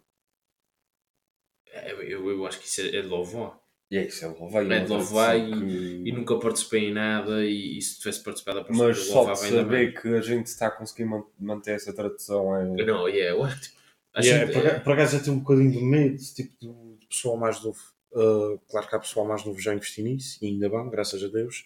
É, 1.68 1.92
Eu, 1.92 2.30
eu 2.30 2.46
acho 2.48 2.60
que 2.60 2.68
isso 2.68 2.82
é, 2.82 2.96
é 2.96 3.02
de 3.02 3.08
louvar. 3.08 3.60
E 3.92 3.98
é 3.98 4.08
isso, 4.08 4.26
é 4.26 4.28
louvar. 4.28 4.72
É 4.72 4.80
de 4.84 4.94
e, 4.94 5.52
que- 5.52 6.10
e 6.10 6.12
nunca 6.12 6.38
participei 6.40 6.90
em 6.90 6.94
nada 6.94 7.46
e, 7.46 7.78
e 7.78 7.82
se 7.82 8.00
tivesse 8.00 8.24
participado 8.24 8.60
a 8.60 8.66
Mas 8.70 8.98
só 9.00 9.32
de 9.32 9.38
saber 9.40 10.02
que 10.02 10.08
a 10.08 10.22
gente 10.22 10.48
está 10.48 10.68
a 10.68 10.72
conseguir 10.72 11.06
man- 11.06 11.24
manter 11.40 11.76
essa 11.76 11.94
tradição 11.94 12.56
é. 12.56 12.66
Não, 12.84 13.08
yeah, 13.08 13.36
eu 13.38 13.44
acho 13.44 13.62
que 13.62 13.76
Yeah, 14.18 14.46
que- 14.52 14.54
por, 14.60 14.80
por 14.82 14.94
acaso 14.94 15.18
eu 15.18 15.24
tenho 15.24 15.36
um 15.36 15.40
bocadinho 15.40 15.72
de 15.72 15.84
medo, 15.84 16.18
tipo, 16.18 16.54
do, 16.62 16.72
do 16.96 17.08
pessoal 17.08 17.36
mais 17.38 17.62
novo. 17.62 17.80
Uh, 18.14 18.58
claro 18.70 18.88
que 18.88 18.96
há 18.96 19.00
pessoal 19.00 19.28
mais 19.28 19.44
novo 19.44 19.60
já 19.60 19.74
investir 19.74 20.06
nisso, 20.06 20.40
e 20.42 20.48
ainda 20.48 20.70
bem, 20.70 20.90
graças 20.90 21.22
a 21.22 21.28
Deus. 21.28 21.66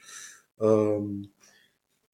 Um, 0.59 1.21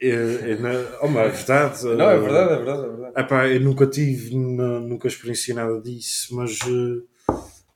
é, 0.01 0.09
é 0.09 0.55
na- 0.57 0.99
oh, 1.01 1.07
mas 1.07 1.25
é 1.25 1.29
verdade. 1.37 1.85
Não, 1.95 2.09
é 2.11 2.17
uh, 2.17 2.21
verdade, 2.21 2.53
é 2.53 2.55
verdade, 2.57 2.83
é 2.83 2.87
verdade. 2.89 3.13
Epá, 3.21 3.47
eu 3.47 3.61
nunca 3.61 3.87
tive, 3.87 4.35
nu- 4.35 4.81
nunca 4.81 5.07
experienciei 5.07 5.55
nada 5.55 5.79
disso, 5.79 6.35
mas 6.35 6.59
eh, 6.61 7.01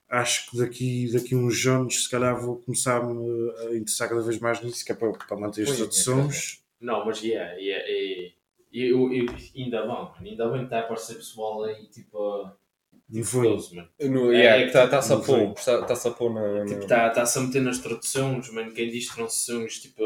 acho 0.10 0.50
que 0.50 0.58
daqui, 0.58 1.12
daqui 1.12 1.36
a 1.36 1.38
uns 1.38 1.66
anos, 1.66 2.04
se 2.04 2.10
calhar, 2.10 2.40
vou 2.40 2.58
começar-me 2.58 3.52
a 3.60 3.76
interessar 3.76 4.10
cada 4.10 4.22
vez 4.22 4.40
mais 4.40 4.62
nisso, 4.62 4.84
que 4.86 4.92
é 4.92 4.96
para, 4.96 5.12
para 5.12 5.38
manter 5.38 5.62
as 5.64 5.68
Pois, 5.70 5.80
é, 5.80 5.84
tradições. 5.84 6.64
Não, 6.82 7.06
mas 7.06 7.22
yeah, 7.22 7.54
yeah, 7.54 7.84
é, 7.88 8.32
eu, 8.72 9.12
eu, 9.14 9.26
ainda 9.56 9.80
bem, 9.82 9.88
mano. 9.90 10.14
ainda 10.22 10.50
bem 10.50 10.60
que 10.60 10.64
está 10.66 10.78
a 10.78 10.82
aparecer 10.82 11.16
pessoal 11.16 11.64
aí, 11.64 11.88
tipo, 11.88 12.50
E 13.12 13.24
curioso, 13.24 13.76
mano. 13.76 13.90
No, 14.00 14.32
É, 14.32 14.38
yeah, 14.38 14.62
é 14.64 14.68
está 14.68 14.88
tá 14.88 15.00
a 15.00 15.20
pôr, 15.20 15.54
está- 15.58 15.80
está-se 15.82 16.08
a 16.08 16.12
pôr 16.12 16.34
na. 16.34 16.66
Tipo, 16.66 16.88
na- 16.88 17.08
está-se 17.08 17.38
a 17.38 17.42
meter 17.42 17.62
nas 17.62 17.80
traduções, 17.80 18.50
mano. 18.52 18.72
Quem 18.74 18.90
diz 18.90 19.08
traduções, 19.08 19.80
tipo, 19.80 20.02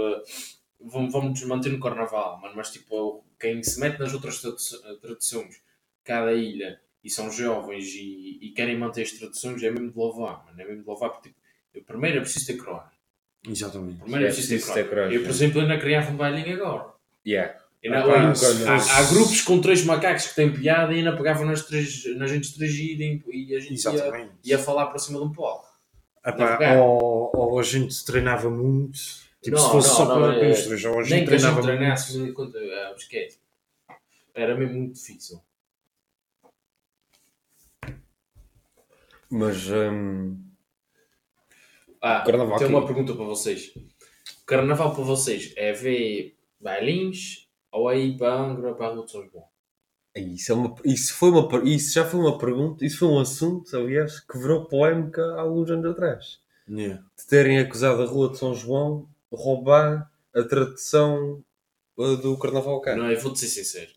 vamos, 0.79 1.11
vamos 1.13 1.39
nos 1.39 1.43
manter 1.47 1.69
no 1.71 1.79
carnaval, 1.79 2.39
mano. 2.41 2.55
Mas, 2.55 2.71
tipo, 2.71 3.23
quem 3.39 3.61
se 3.61 3.79
mete 3.79 3.99
nas 3.99 4.13
outras 4.13 4.39
tradu- 4.41 4.99
traduções, 5.01 5.61
cada 6.03 6.33
ilha, 6.33 6.79
e 7.03 7.09
são 7.09 7.29
jovens 7.31 7.85
e, 7.93 8.39
e 8.41 8.51
querem 8.51 8.77
manter 8.77 9.01
as 9.03 9.11
traduções, 9.11 9.61
é 9.63 9.69
mesmo 9.69 9.91
de 9.91 9.97
louvar, 9.97 10.45
mano. 10.45 10.61
É 10.61 10.65
mesmo 10.65 10.81
de 10.81 10.87
louvar, 10.87 11.09
porque, 11.09 11.29
tipo, 11.29 11.39
eu, 11.73 11.83
primeiro 11.83 12.17
é 12.17 12.21
preciso 12.21 12.47
ter 12.47 12.57
coragem. 12.57 12.97
Exatamente. 13.47 13.99
Primeiro 13.99 14.25
é, 14.25 14.29
É 14.29 14.31
preciso, 14.31 14.73
ter 14.73 14.73
ter 14.85 14.89
Eu, 15.13 15.21
por 15.21 15.27
é. 15.27 15.29
exemplo, 15.31 15.61
ainda 15.61 15.77
criava 15.77 16.11
um 16.11 16.15
bailinho 16.15 16.53
agora. 16.55 16.93
Yeah. 17.27 17.59
E 17.83 17.89
Ah, 17.89 17.99
há, 18.29 18.33
fosse- 18.79 18.91
há 18.91 19.03
grupos 19.13 19.41
com 19.41 19.59
três 19.59 19.83
macacos 19.83 20.27
que 20.27 20.35
têm 20.35 20.53
piada 20.53 20.93
e 20.93 20.99
ainda 20.99 21.17
pegavam 21.17 21.45
nas, 21.45 21.65
três, 21.65 22.05
nas 22.15 22.31
gente 22.31 22.53
três 22.55 22.73
e, 22.73 23.21
e 23.29 23.55
a 23.55 23.59
gente 23.59 23.83
ia, 23.83 24.29
ia 24.45 24.57
falar 24.59 24.85
para 24.87 24.99
cima 24.99 25.19
de 25.19 25.25
um 25.25 25.31
palco. 25.33 25.67
Epá, 26.25 26.55
pegar. 26.55 26.81
ou, 26.81 27.29
ou 27.35 27.59
a 27.59 27.63
gente 27.63 28.05
treinava 28.05 28.49
muito, 28.49 28.97
tipo, 29.41 29.57
Não, 29.57 29.65
se 29.65 29.71
fosse 29.71 29.89
não, 29.89 29.95
só 29.97 30.05
não, 30.05 30.15
para 30.21 30.35
é- 30.35 30.39
para 30.39 30.49
os 30.51 30.63
três, 30.63 30.85
ou 30.85 30.99
a 30.99 31.03
gente 31.03 31.11
Nem 31.13 31.25
que 31.25 31.33
a 31.33 31.37
gente 31.37 31.41
treinava 31.41 31.61
treinasse 31.61 32.17
muito. 32.17 32.33
quando, 32.33 32.55
ah, 32.57 32.93
esquece. 32.95 33.37
Era 34.33 34.55
mesmo 34.55 34.75
muito 34.79 34.93
difícil. 34.93 35.41
Mas. 39.31 39.69
hum, 39.69 40.37
Ah, 42.01 42.21
Carnaval 42.25 42.57
tenho 42.57 42.69
aqui. 42.69 42.75
uma 42.77 42.85
pergunta 42.85 43.13
para 43.15 43.25
vocês. 43.25 43.73
Carnaval 44.45 44.93
para 44.93 45.03
vocês 45.03 45.53
é 45.55 45.71
ver 45.71 46.35
bailins 46.59 47.47
ou 47.71 47.89
é 47.91 47.97
ir 47.97 48.17
para 48.17 48.33
Angra 48.33 48.73
para 48.75 48.87
a 48.87 48.93
Rua 48.93 49.05
de 49.05 49.11
São 49.11 49.25
João? 49.29 49.45
Isso, 50.15 50.51
é 50.51 50.55
uma, 50.55 50.75
isso, 50.85 51.13
foi 51.15 51.29
uma, 51.31 51.63
isso 51.67 51.93
já 51.93 52.05
foi 52.05 52.19
uma 52.19 52.37
pergunta, 52.37 52.85
isso 52.85 52.99
foi 52.99 53.07
um 53.07 53.19
assunto, 53.19 53.75
aliás, 53.75 54.19
que 54.19 54.37
virou 54.37 54.65
polémica 54.65 55.23
há 55.35 55.41
alguns 55.41 55.71
anos 55.71 55.89
atrás. 55.91 56.39
Yeah. 56.69 57.03
De 57.17 57.25
terem 57.25 57.57
acusado 57.59 58.03
a 58.03 58.05
Rua 58.05 58.29
de 58.29 58.37
São 58.37 58.53
João 58.53 59.09
de 59.31 59.37
roubar 59.41 60.11
a 60.35 60.43
tradição 60.43 61.43
uh, 61.97 62.17
do 62.17 62.37
Carnaval 62.37 62.79
cá. 62.81 62.95
Não, 62.95 63.09
eu 63.11 63.19
vou-te 63.19 63.39
ser 63.39 63.47
sincero. 63.47 63.91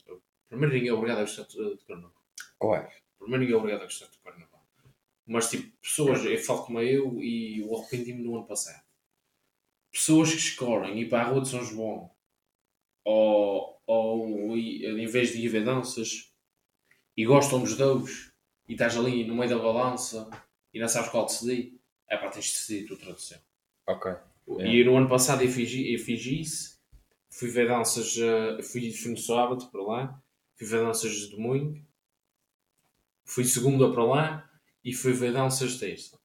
Primeiro 0.48 0.72
ninguém 0.74 0.88
é 0.88 0.92
obrigado 0.94 1.18
a 1.18 1.22
gostar 1.22 1.42
de 1.42 1.76
Carnaval. 1.86 2.12
Claro. 2.58 2.88
Primeiro 3.18 3.40
ninguém 3.42 3.54
é 3.54 3.58
obrigado 3.58 3.82
a 3.82 3.84
gostar 3.84 4.06
de 4.06 4.12
Carnaval. 4.12 4.15
Mas 5.26 5.50
tipo, 5.50 5.76
pessoas, 5.78 6.24
eu 6.24 6.38
falo 6.38 6.64
como 6.64 6.80
eu 6.80 7.20
e 7.20 7.60
eu 7.60 7.76
arrependi-me 7.76 8.22
no 8.22 8.36
ano 8.36 8.46
passado. 8.46 8.80
Pessoas 9.90 10.30
que 10.30 10.36
escolhem 10.36 11.00
ir 11.00 11.08
para 11.08 11.22
a 11.22 11.24
Rua 11.24 11.40
de 11.40 11.48
São 11.48 11.64
João 11.64 12.10
ou, 13.04 13.82
ou 13.86 14.56
em 14.56 15.06
vez 15.06 15.32
de 15.32 15.38
ir 15.38 15.48
ver 15.48 15.64
danças 15.64 16.32
e 17.16 17.24
gostam 17.24 17.60
dos 17.60 17.76
dois 17.76 18.32
e 18.68 18.72
estás 18.72 18.96
ali 18.96 19.24
no 19.24 19.34
meio 19.34 19.50
da 19.50 19.58
balança 19.58 20.30
e 20.72 20.78
não 20.78 20.88
sabes 20.88 21.10
qual 21.10 21.24
decidir, 21.24 21.80
é 22.08 22.16
pá, 22.16 22.28
tens 22.28 22.44
de 22.46 22.52
decidir 22.52 22.84
a 22.84 22.88
tua 22.88 22.98
tradução. 22.98 23.38
Ok. 23.86 24.12
E 24.60 24.84
no 24.84 24.96
ano 24.96 25.08
passado 25.08 25.42
eu 25.42 25.48
fiz, 25.48 25.72
eu 25.72 25.98
fiz 25.98 26.24
isso, 26.24 26.80
fui 27.30 27.48
ver 27.48 27.66
danças, 27.66 28.16
eh, 28.16 28.62
fui, 28.62 28.92
fui 28.92 29.10
no 29.10 29.16
sábado 29.16 29.68
para 29.70 29.82
lá, 29.82 30.22
fui 30.54 30.66
ver 30.66 30.84
danças 30.84 31.12
de 31.12 31.30
domingo, 31.30 31.84
fui 33.24 33.44
segunda 33.44 33.90
para 33.90 34.04
lá 34.04 34.45
e 34.86 34.92
fui 34.94 35.12
ver 35.12 35.32
danças 35.34 35.78
terça. 35.78 36.18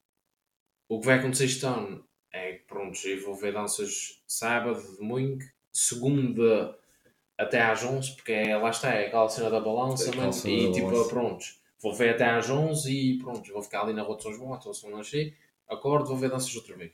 O 0.87 0.99
que 0.99 1.07
vai 1.07 1.19
acontecer 1.19 1.45
este 1.45 1.65
ano 1.65 2.05
é 2.31 2.53
que, 2.53 2.65
pronto, 2.65 2.97
eu 3.07 3.21
vou 3.25 3.35
ver 3.35 3.53
danças 3.53 4.21
sábado, 4.27 4.81
domingo, 4.97 5.43
segunda 5.71 6.77
até 7.37 7.61
às 7.61 7.83
11, 7.83 8.15
porque 8.15 8.31
é, 8.33 8.57
lá 8.57 8.69
está, 8.69 8.93
é 8.93 9.07
aquela 9.07 9.29
cena 9.29 9.49
da 9.49 9.59
balança, 9.59 10.15
mano, 10.15 10.31
e 10.45 10.67
da 10.67 10.73
tipo, 10.73 10.91
balança. 10.91 11.09
pronto, 11.09 11.45
vou 11.81 11.93
ver 11.95 12.11
até 12.15 12.25
às 12.25 12.49
11 12.49 12.91
e 12.91 13.17
pronto, 13.19 13.51
vou 13.51 13.63
ficar 13.63 13.81
ali 13.83 13.93
na 13.93 14.03
Rua 14.03 14.17
de 14.17 14.23
São 14.23 14.33
João, 14.33 14.53
até 14.53 14.69
o 14.69 14.73
som 14.73 14.89
nascer, 14.91 15.35
acordo, 15.67 16.07
vou 16.07 16.17
ver 16.17 16.29
danças 16.29 16.55
outra 16.55 16.75
vez. 16.77 16.93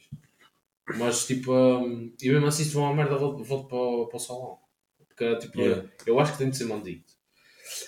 Mas 0.97 1.27
tipo, 1.27 1.51
hum, 1.53 2.13
e 2.21 2.29
mesmo 2.29 2.47
assim, 2.47 2.63
se 2.63 2.71
for 2.73 2.79
uma 2.81 2.93
merda, 2.95 3.17
volto, 3.17 3.43
volto 3.43 3.67
para, 3.67 3.77
o- 3.77 4.07
para 4.07 4.17
o 4.17 4.19
salão. 4.19 4.59
Porque 5.07 5.35
tipo, 5.39 5.59
Yeah. 5.59 5.89
eu 6.05 6.19
acho 6.19 6.31
que 6.33 6.37
tem 6.37 6.49
de 6.49 6.57
ser 6.57 6.65
mantido. 6.65 7.03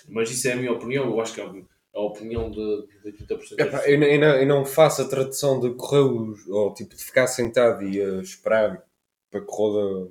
Mas 0.08 0.30
isso 0.30 0.48
é 0.48 0.52
a 0.52 0.56
minha 0.56 0.72
opinião, 0.72 1.04
eu 1.06 1.20
acho 1.20 1.34
que 1.34 1.40
é 1.40 1.44
a 1.94 2.00
opinião 2.00 2.50
de, 2.50 2.86
de 2.88 3.06
80% 3.06 3.62
das 3.62 3.68
Epá, 3.68 3.78
pessoas. 3.78 3.86
eu, 3.86 3.98
não- 3.98 4.06
eu 4.06 4.20
não, 4.20 4.28
eu 4.40 4.46
não 4.46 4.64
faço 4.64 5.02
a 5.02 5.08
tradição 5.08 5.60
de 5.60 5.70
correr 5.74 6.00
ou 6.48 6.72
tipo 6.74 6.96
de 6.96 7.04
ficar 7.04 7.26
sentado 7.26 7.82
e 7.84 8.00
a 8.00 8.20
esperar 8.22 8.82
para 9.30 9.40
que 9.40 9.46
roda 9.50 10.10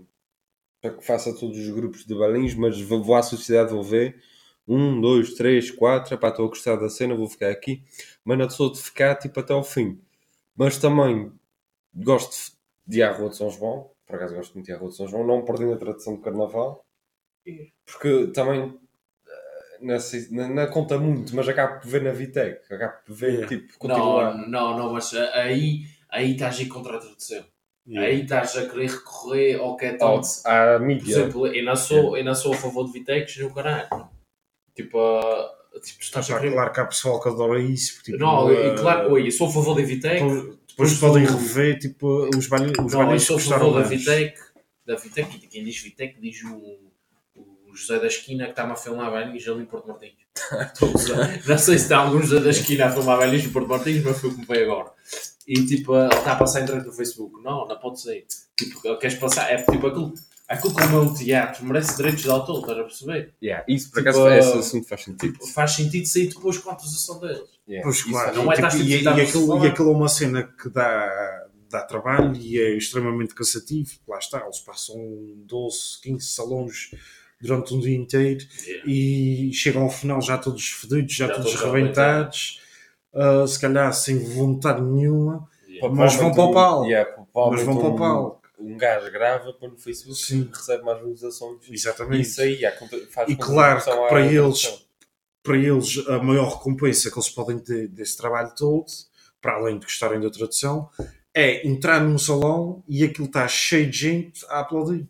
para 0.82 0.96
que 0.96 1.06
faça 1.06 1.36
todos 1.38 1.58
os 1.60 1.70
grupos 1.72 2.06
de 2.06 2.16
balins, 2.16 2.56
mas 2.56 2.80
vou, 2.82 3.04
vou 3.04 3.16
à 3.16 3.24
sociedade, 3.24 3.74
vou 3.74 3.84
ver 3.84 4.22
um, 4.68 5.02
dois, 5.02 5.34
três, 5.36 5.72
quatro, 5.72 6.14
epá, 6.16 6.30
estou 6.30 6.46
a 6.46 6.50
gostar 6.50 6.76
da 6.78 6.90
cena, 6.90 7.16
vou 7.16 7.28
ficar 7.30 7.50
aqui, 7.52 7.84
mas 8.26 8.38
não 8.38 8.50
sou 8.50 8.72
de 8.72 8.82
ficar 8.82 9.16
tipo 9.16 9.40
até 9.40 9.54
ao 9.54 9.64
fim. 9.64 10.00
Mas 10.56 10.78
também 10.78 11.32
gosto 11.96 12.54
de 12.88 13.00
ir 13.00 13.04
à 13.04 13.14
Rua 13.14 13.30
de 13.30 13.38
São 13.38 13.50
João, 13.52 13.92
por 14.08 14.16
acaso 14.18 14.36
gosto 14.36 14.54
muito 14.56 14.68
de 14.68 14.74
ir 14.74 14.76
à 14.76 14.80
Rua 14.80 14.90
de 14.92 14.98
São 14.98 15.08
João, 15.08 15.26
não 15.28 15.46
perdendo 15.46 15.74
a 15.74 15.78
tradição 15.78 16.16
do 16.16 16.22
Carnaval, 16.22 16.86
porque 17.86 18.28
também 18.28 18.78
eh, 19.82 19.98
não, 20.32 20.50
não, 20.54 20.68
conta 20.68 20.98
muito, 20.98 21.36
mas 21.36 21.48
acabo 21.48 21.82
por 21.82 21.88
ver 21.90 22.02
na 22.04 22.12
Vitec, 22.12 22.62
acabo 22.74 22.94
por 23.06 23.14
ver 23.16 23.30
Yeah. 23.32 23.48
tipo 23.48 23.78
continuar. 23.78 24.36
Não, 24.38 24.48
não, 24.48 24.78
não, 24.78 24.94
mas 24.94 25.14
aí, 25.14 25.84
aí 26.10 26.32
estás 26.34 26.60
a 26.60 26.62
ir 26.62 26.68
contra 26.68 26.98
a 26.98 27.00
tradução. 27.00 27.44
Yeah. 27.88 28.08
Aí 28.08 28.22
estás 28.22 28.56
a 28.58 28.68
querer 28.70 28.90
recorrer 28.90 29.56
ao 29.60 29.76
que 29.78 29.86
é 29.86 29.94
tanto. 29.94 30.28
à 30.46 30.78
Por 30.78 30.86
mídia. 30.88 31.12
exemplo, 31.12 31.48
eu 31.48 31.64
não 31.64 31.76
sou, 31.76 32.18
eu 32.18 32.24
não 32.24 32.36
sou 32.36 32.54
a 32.54 32.58
favor 32.58 32.86
de 32.86 32.92
Vitex 32.94 33.38
no 33.38 33.54
caralho. 33.54 33.88
Tipo, 34.76 35.00
ah, 35.00 35.52
tipo, 35.84 36.02
estás 36.02 36.30
a 36.32 36.40
querer. 36.40 36.54
claro 36.54 36.72
que 36.74 36.80
há 36.80 36.86
pessoal 36.86 37.20
que 37.22 37.30
adora 37.30 37.60
isso. 37.60 38.02
Tipo, 38.04 38.18
Não, 38.18 38.50
eh, 38.52 38.74
e 38.74 38.78
claro, 38.78 39.12
oi, 39.14 39.28
eu 39.28 39.32
sou 39.32 39.48
a 39.48 39.52
favor 39.52 39.76
da 39.76 39.82
Vitec. 39.84 40.22
Depois, 40.68 40.94
podem 41.00 41.26
o- 41.26 41.32
rever 41.32 41.78
tipo, 41.80 42.30
os 42.38 42.48
bailes 42.48 42.72
os 42.80 42.94
Não, 42.94 43.12
eu 43.12 43.20
sou 43.20 43.38
a 43.38 43.40
favor 43.40 43.74
da. 43.82 43.88
Vitec. 43.88 44.38
Da 44.86 44.96
Vitec, 44.96 45.36
e 45.36 45.48
quem 45.48 45.64
diz 45.64 45.78
Vitec 45.82 46.20
diz 46.22 46.42
o, 46.44 46.56
o 46.56 46.89
José 47.80 48.00
da 48.00 48.08
Esquina 48.08 48.46
que 48.46 48.52
está-me 48.52 48.74
a 48.74 48.76
filmar 48.76 49.12
velhinhos 49.12 49.48
ali 49.48 49.62
em 49.62 49.66
Porto 49.66 49.88
Martins. 49.88 50.14
Não 51.48 51.58
sei 51.58 51.78
se 51.78 51.84
está 51.84 51.98
algum 51.98 52.22
José 52.22 52.40
da 52.42 52.50
Esquina 52.50 52.86
a 52.88 52.92
filmar 52.92 53.18
velhinhos 53.18 53.46
em 53.46 53.52
Porto 53.52 53.70
Martins, 53.70 54.04
mas 54.04 54.20
foi 54.20 54.30
o 54.30 54.34
que 54.34 54.40
me 54.40 54.46
veio 54.46 54.72
agora. 54.72 54.92
E 55.48 55.66
tipo, 55.66 55.96
ele 55.96 56.14
está 56.14 56.34
a 56.34 56.36
passar 56.36 56.62
em 56.62 56.66
direto 56.66 56.86
no 56.86 56.94
Facebook. 56.94 57.42
Não, 57.44 57.68
não 57.68 57.80
pode 57.80 58.00
ser. 58.02 58.26
Tipo, 58.56 58.98
queres 58.98 59.18
passar. 59.18 59.52
É 59.52 59.58
tipo 59.64 59.88
aquilo. 59.88 60.14
Aquilo 60.48 60.74
como 60.74 60.98
é 60.98 61.00
um 61.02 61.14
teatro, 61.14 61.64
merece 61.64 61.96
direitos 61.96 62.24
de 62.24 62.30
autor, 62.30 62.62
estás 62.62 62.80
a 62.80 62.82
perceber? 62.82 63.34
Yeah, 63.42 63.64
Isso 63.68 63.92
por 63.92 64.00
Tipo, 64.00 64.10
acaso 64.10 64.24
uh, 64.24 64.34
esse 64.34 64.58
assunto 64.58 64.88
faz 64.88 65.04
sentido. 65.04 65.32
Tipo, 65.34 65.48
faz 65.48 65.72
sentido 65.74 66.08
sair 66.08 66.28
depois 66.28 66.58
com 66.58 66.70
a 66.70 66.74
autorização 66.74 67.20
deles. 67.20 67.50
Yeah, 67.68 67.84
Pois 67.84 67.98
isso 67.98 68.10
claro, 68.10 68.36
não 68.36 68.52
é 68.52 68.56
e, 68.56 68.56
tipo, 68.56 68.68
estás 68.68 68.74
e, 68.74 69.04
e, 69.04 69.08
a 69.08 69.12
aquilo, 69.12 69.64
e 69.64 69.68
aquilo 69.68 69.92
é 69.92 69.96
uma 69.96 70.10
cena 70.10 70.44
que 70.44 70.70
dá, 70.70 71.48
dá 71.70 71.84
trabalho 71.84 72.36
e 72.36 72.60
é 72.60 72.76
extremamente 72.76 73.36
cansativo. 73.36 73.92
Lá 74.08 74.18
está, 74.18 74.42
eles 74.44 74.60
passam 74.60 74.98
12, 75.46 76.02
15 76.02 76.26
salões 76.26 76.92
durante 77.42 77.74
um 77.74 77.80
dia 77.80 77.96
inteiro 77.96 78.46
e 78.86 79.52
chegam 79.54 79.84
ao 79.84 79.90
final 79.90 80.22
já 80.22 80.38
todos 80.38 80.68
fedidos, 80.70 81.14
já, 81.14 81.28
Já 81.28 81.36
todos 81.36 81.56
rebentados, 81.56 82.62
ah, 83.14 83.46
se 83.48 83.60
calhar 83.60 83.92
sem 83.94 84.18
vontade 84.20 84.82
nenhuma, 84.82 85.48
Yeah. 85.68 85.96
mas 85.96 86.16
vão 86.16 86.34
para 86.34 86.44
o 86.44 86.54
palco. 86.54 86.86
Yeah, 86.88 87.10
mas 87.34 87.64
vão 87.64 87.78
para 87.78 87.88
o 87.88 87.94
um- 87.94 87.98
palco. 87.98 88.40
Um 88.60 88.76
gajo 88.76 89.10
grava 89.12 89.54
para 89.54 89.70
no 89.70 89.78
Facebook 89.78 90.20
Sim. 90.20 90.50
recebe 90.54 90.84
mais 90.84 90.98
visualizações. 90.98 91.60
Exatamente. 91.72 92.22
Isso 92.28 92.42
aí 92.42 92.56
yeah, 92.56 92.78
faz 93.10 93.30
E 93.30 93.36
claro 93.38 93.80
que 93.82 93.90
para 94.10 94.26
eles- 94.26 94.86
para 95.42 95.56
eles 95.58 96.06
a 96.10 96.18
maior 96.22 96.50
recompensa 96.58 97.10
que 97.10 97.18
eles 97.18 97.30
podem 97.30 97.58
ter 97.60 97.88
desse 97.88 98.18
trabalho 98.18 98.52
todo, 98.58 98.86
para 99.42 99.54
além 99.54 99.80
de 99.80 99.86
gostarem 99.86 100.20
da 100.20 100.30
tradução, 100.30 100.90
é 101.34 101.66
entrar 101.66 102.02
num 102.02 102.18
salão 102.18 102.84
e 102.86 103.06
aquilo 103.06 103.28
está 103.28 103.48
cheio 103.48 103.90
de 103.90 103.98
gente 103.98 104.46
a 104.50 104.60
aplaudir. 104.60 105.08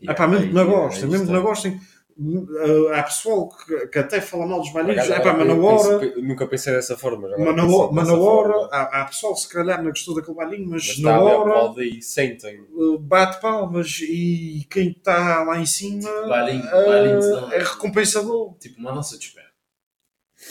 Yeah, 0.00 0.12
é 0.12 0.14
pá, 0.14 0.26
mesmo 0.28 0.48
que 0.48 0.54
não 0.54 0.66
gostem, 0.66 1.08
mesmo 1.08 1.26
que 1.26 1.32
não 1.32 1.42
gostem, 1.42 1.80
uh, 2.20 2.88
há 2.94 3.02
pessoal 3.02 3.48
que, 3.48 3.86
que 3.88 3.98
até 3.98 4.20
fala 4.20 4.46
mal 4.46 4.60
dos 4.60 4.68
acaso, 4.68 5.12
é 5.12 5.20
pá, 5.20 5.32
mas 5.32 5.46
na 5.48 5.54
hora, 5.54 5.98
penso- 5.98 6.22
nunca 6.22 6.46
pensei 6.46 6.72
dessa 6.72 6.96
forma. 6.96 7.28
mas 7.28 7.38
na, 7.38 7.62
penso 7.62 7.74
ho- 7.76 7.92
mas 7.92 8.08
na 8.08 8.14
hora, 8.14 8.68
há, 8.70 9.00
há 9.00 9.04
pessoal 9.06 9.34
se 9.36 9.48
calhar 9.48 9.82
não 9.82 9.90
gostou 9.90 10.14
daquele 10.14 10.36
bailinho, 10.36 10.68
mas, 10.70 10.86
Mas 10.86 10.98
na 11.00 11.20
hora 11.20 11.82
e 11.84 12.00
sentem. 12.00 12.60
uh, 12.72 12.98
bate 12.98 13.40
palmas 13.40 13.98
e 14.02 14.64
quem 14.70 14.90
está 14.90 15.42
lá 15.44 15.58
em 15.58 15.66
cima 15.66 16.08
Bailinho- 16.28 16.64
uh, 16.66 16.70
bailinho 16.70 17.20
de- 17.48 17.54
é 17.54 17.58
recompensador. 17.58 18.54
Tipo, 18.58 18.78
uma 18.80 18.92
dança 18.92 19.18
de 19.18 19.24
espera. 19.24 19.48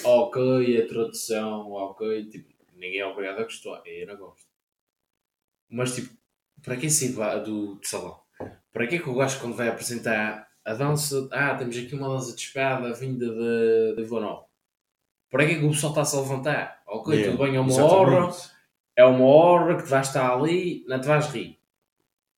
ok, 0.04 0.82
a 0.82 0.88
tradução, 0.88 1.72
ok, 1.72 2.26
tipo, 2.30 2.54
ninguém 2.76 3.00
é 3.00 3.06
obrigado 3.06 3.40
a 3.40 3.44
gostar, 3.44 3.82
eu 3.86 4.08
não 4.08 4.18
gosto. 4.18 4.46
Mas 5.70 5.96
tipo, 5.96 6.14
para 6.62 6.76
quem 6.78 6.90
sair 6.90 7.14
do, 7.44 7.76
do 7.76 7.80
salão? 7.88 8.20
Para 8.78 8.86
que 8.86 8.96
é 8.98 9.00
que 9.00 9.10
o 9.10 9.16
gajo 9.16 9.40
quando 9.40 9.56
vai 9.56 9.68
apresentar 9.70 10.48
a 10.64 10.74
dança, 10.76 11.28
ah, 11.32 11.56
temos 11.56 11.76
aqui 11.76 11.96
uma 11.96 12.10
dança 12.10 12.36
de 12.36 12.40
espada 12.42 12.94
vinda 12.94 13.26
de, 13.26 13.96
de 13.96 14.02
Ivanov. 14.04 14.44
Para 15.32 15.48
que 15.48 15.54
é 15.54 15.60
que 15.60 15.66
o 15.66 15.70
pessoal 15.72 15.94
está-se 15.94 16.16
a 16.16 16.20
levantar? 16.20 16.82
Ok, 16.86 17.16
Yeah, 17.16 17.32
tudo 17.36 17.44
bem, 17.44 17.56
é 17.56 17.60
uma 17.60 17.70
exatamente. 17.72 17.96
hora, 17.96 18.34
é 18.96 19.06
uma 19.06 19.26
hora 19.26 19.76
que 19.78 19.82
tu 19.84 19.90
vais 19.90 20.06
estar 20.08 20.32
ali, 20.32 20.86
não 20.88 21.02
te 21.02 21.08
vais 21.08 21.26
rir. 21.32 21.58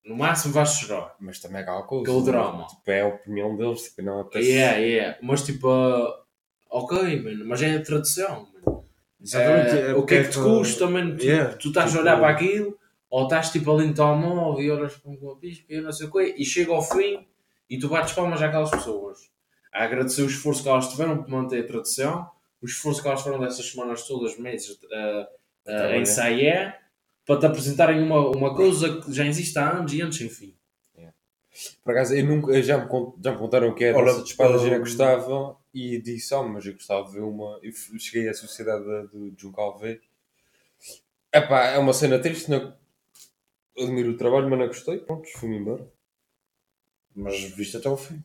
No 0.05 0.15
máximo 0.15 0.53
vais 0.53 0.69
chorar. 0.69 1.13
Mas 1.19 1.41
também 1.41 1.57
é 1.59 1.61
aquela 1.63 1.83
coisa. 1.83 2.09
Aquele 2.09 2.25
drama. 2.25 2.67
Tipo, 2.67 2.89
é 2.91 3.01
a 3.01 3.07
opinião 3.07 3.57
deles, 3.57 3.81
tipo, 3.83 4.01
não 4.01 4.21
apetece. 4.21 4.49
Yeah, 4.49 4.77
yeah. 4.77 5.17
Mas 5.21 5.43
tipo, 5.43 5.69
ah, 5.69 6.23
ok, 6.69 7.21
mano, 7.21 7.45
mas 7.45 7.61
é 7.61 7.75
a 7.75 7.83
tradução. 7.83 8.47
mano. 8.53 8.85
Exatamente. 9.21 9.75
Eh, 9.75 9.91
é 9.91 9.93
o 9.93 10.05
que 10.05 10.15
é 10.15 10.23
que 10.23 10.29
te 10.29 10.39
custa, 10.39 10.87
mano? 10.87 11.11
Tipo, 11.17 11.23
Yeah, 11.25 11.57
tu 11.57 11.67
estás 11.67 11.87
tipo, 11.91 11.99
a 11.99 12.01
olhar 12.03 12.17
para 12.17 12.29
aquilo, 12.29 12.78
ou 13.09 13.23
estás 13.23 13.51
tipo 13.51 13.71
ali 13.71 13.87
no 13.87 13.93
telemóvel 13.93 14.63
e 14.63 14.71
olhas 14.71 14.95
para 14.97 15.11
um 15.11 15.35
pisca 15.35 15.65
e 15.73 15.81
não 15.81 15.91
sei 15.91 16.07
o 16.07 16.11
quê, 16.11 16.35
e 16.37 16.45
chega 16.45 16.71
ao 16.71 16.81
fim 16.81 17.27
e 17.69 17.77
tu 17.79 17.89
bates 17.89 18.13
palmas 18.13 18.41
àquelas 18.41 18.71
pessoas. 18.71 19.29
A 19.71 19.83
agradecer 19.83 20.23
o 20.23 20.27
esforço 20.27 20.63
que 20.63 20.69
elas 20.69 20.87
tiveram 20.89 21.23
para 21.23 21.31
manter 21.31 21.63
a 21.63 21.67
tradução, 21.67 22.29
o 22.61 22.65
esforço 22.65 23.01
que 23.01 23.07
elas 23.07 23.21
tiveram 23.21 23.41
dessas 23.43 23.65
semanas 23.69 24.05
todas, 24.07 24.37
meses, 24.37 24.69
uh, 24.69 24.77
uh, 25.67 25.71
a 25.71 25.97
ensaiar, 25.97 26.79
para 27.25 27.39
te 27.39 27.45
apresentarem 27.45 28.01
uma, 28.01 28.29
uma 28.29 28.55
coisa 28.55 29.01
que 29.01 29.13
já 29.13 29.25
existe 29.25 29.57
há 29.59 29.69
anos 29.69 29.93
e 29.93 30.01
anos 30.01 30.17
sem 30.17 30.29
fim. 30.29 30.55
Por 31.83 31.91
acaso, 31.91 32.15
eu 32.15 32.25
nunca, 32.25 32.51
eu 32.53 32.63
já, 32.63 32.77
me, 32.77 32.87
já 33.23 33.31
me 33.31 33.37
contaram 33.37 33.69
o 33.69 33.75
que 33.75 33.83
é 33.85 33.93
Ora, 33.93 34.05
dança 34.05 34.23
de 34.23 34.29
espadas, 34.29 34.63
eu 34.63 34.71
hum, 34.75 34.79
gostava 34.79 35.57
e 35.73 36.01
disse, 36.01 36.33
oh, 36.33 36.43
mas 36.43 36.65
eu 36.65 36.73
gostava 36.73 37.05
de 37.07 37.13
ver 37.13 37.21
uma. 37.21 37.59
Eu 37.61 37.71
cheguei 37.99 38.29
à 38.29 38.33
sociedade 38.33 38.85
da- 38.85 39.03
do 39.03 39.33
Juncal 39.37 39.77
ver. 39.77 40.01
Epá, 41.33 41.65
é 41.67 41.77
uma 41.77 41.93
cena 41.93 42.19
triste, 42.19 42.49
não... 42.49 42.73
admiro 43.83 44.11
o 44.11 44.17
trabalho, 44.17 44.49
mas 44.49 44.59
não 44.59 44.67
gostei. 44.67 44.99
Pronto, 44.99 45.27
fui-me 45.37 45.57
embora. 45.57 45.91
Mas 47.15 47.39
viste 47.55 47.77
até 47.77 47.87
ao 47.87 47.97
fim. 47.97 48.21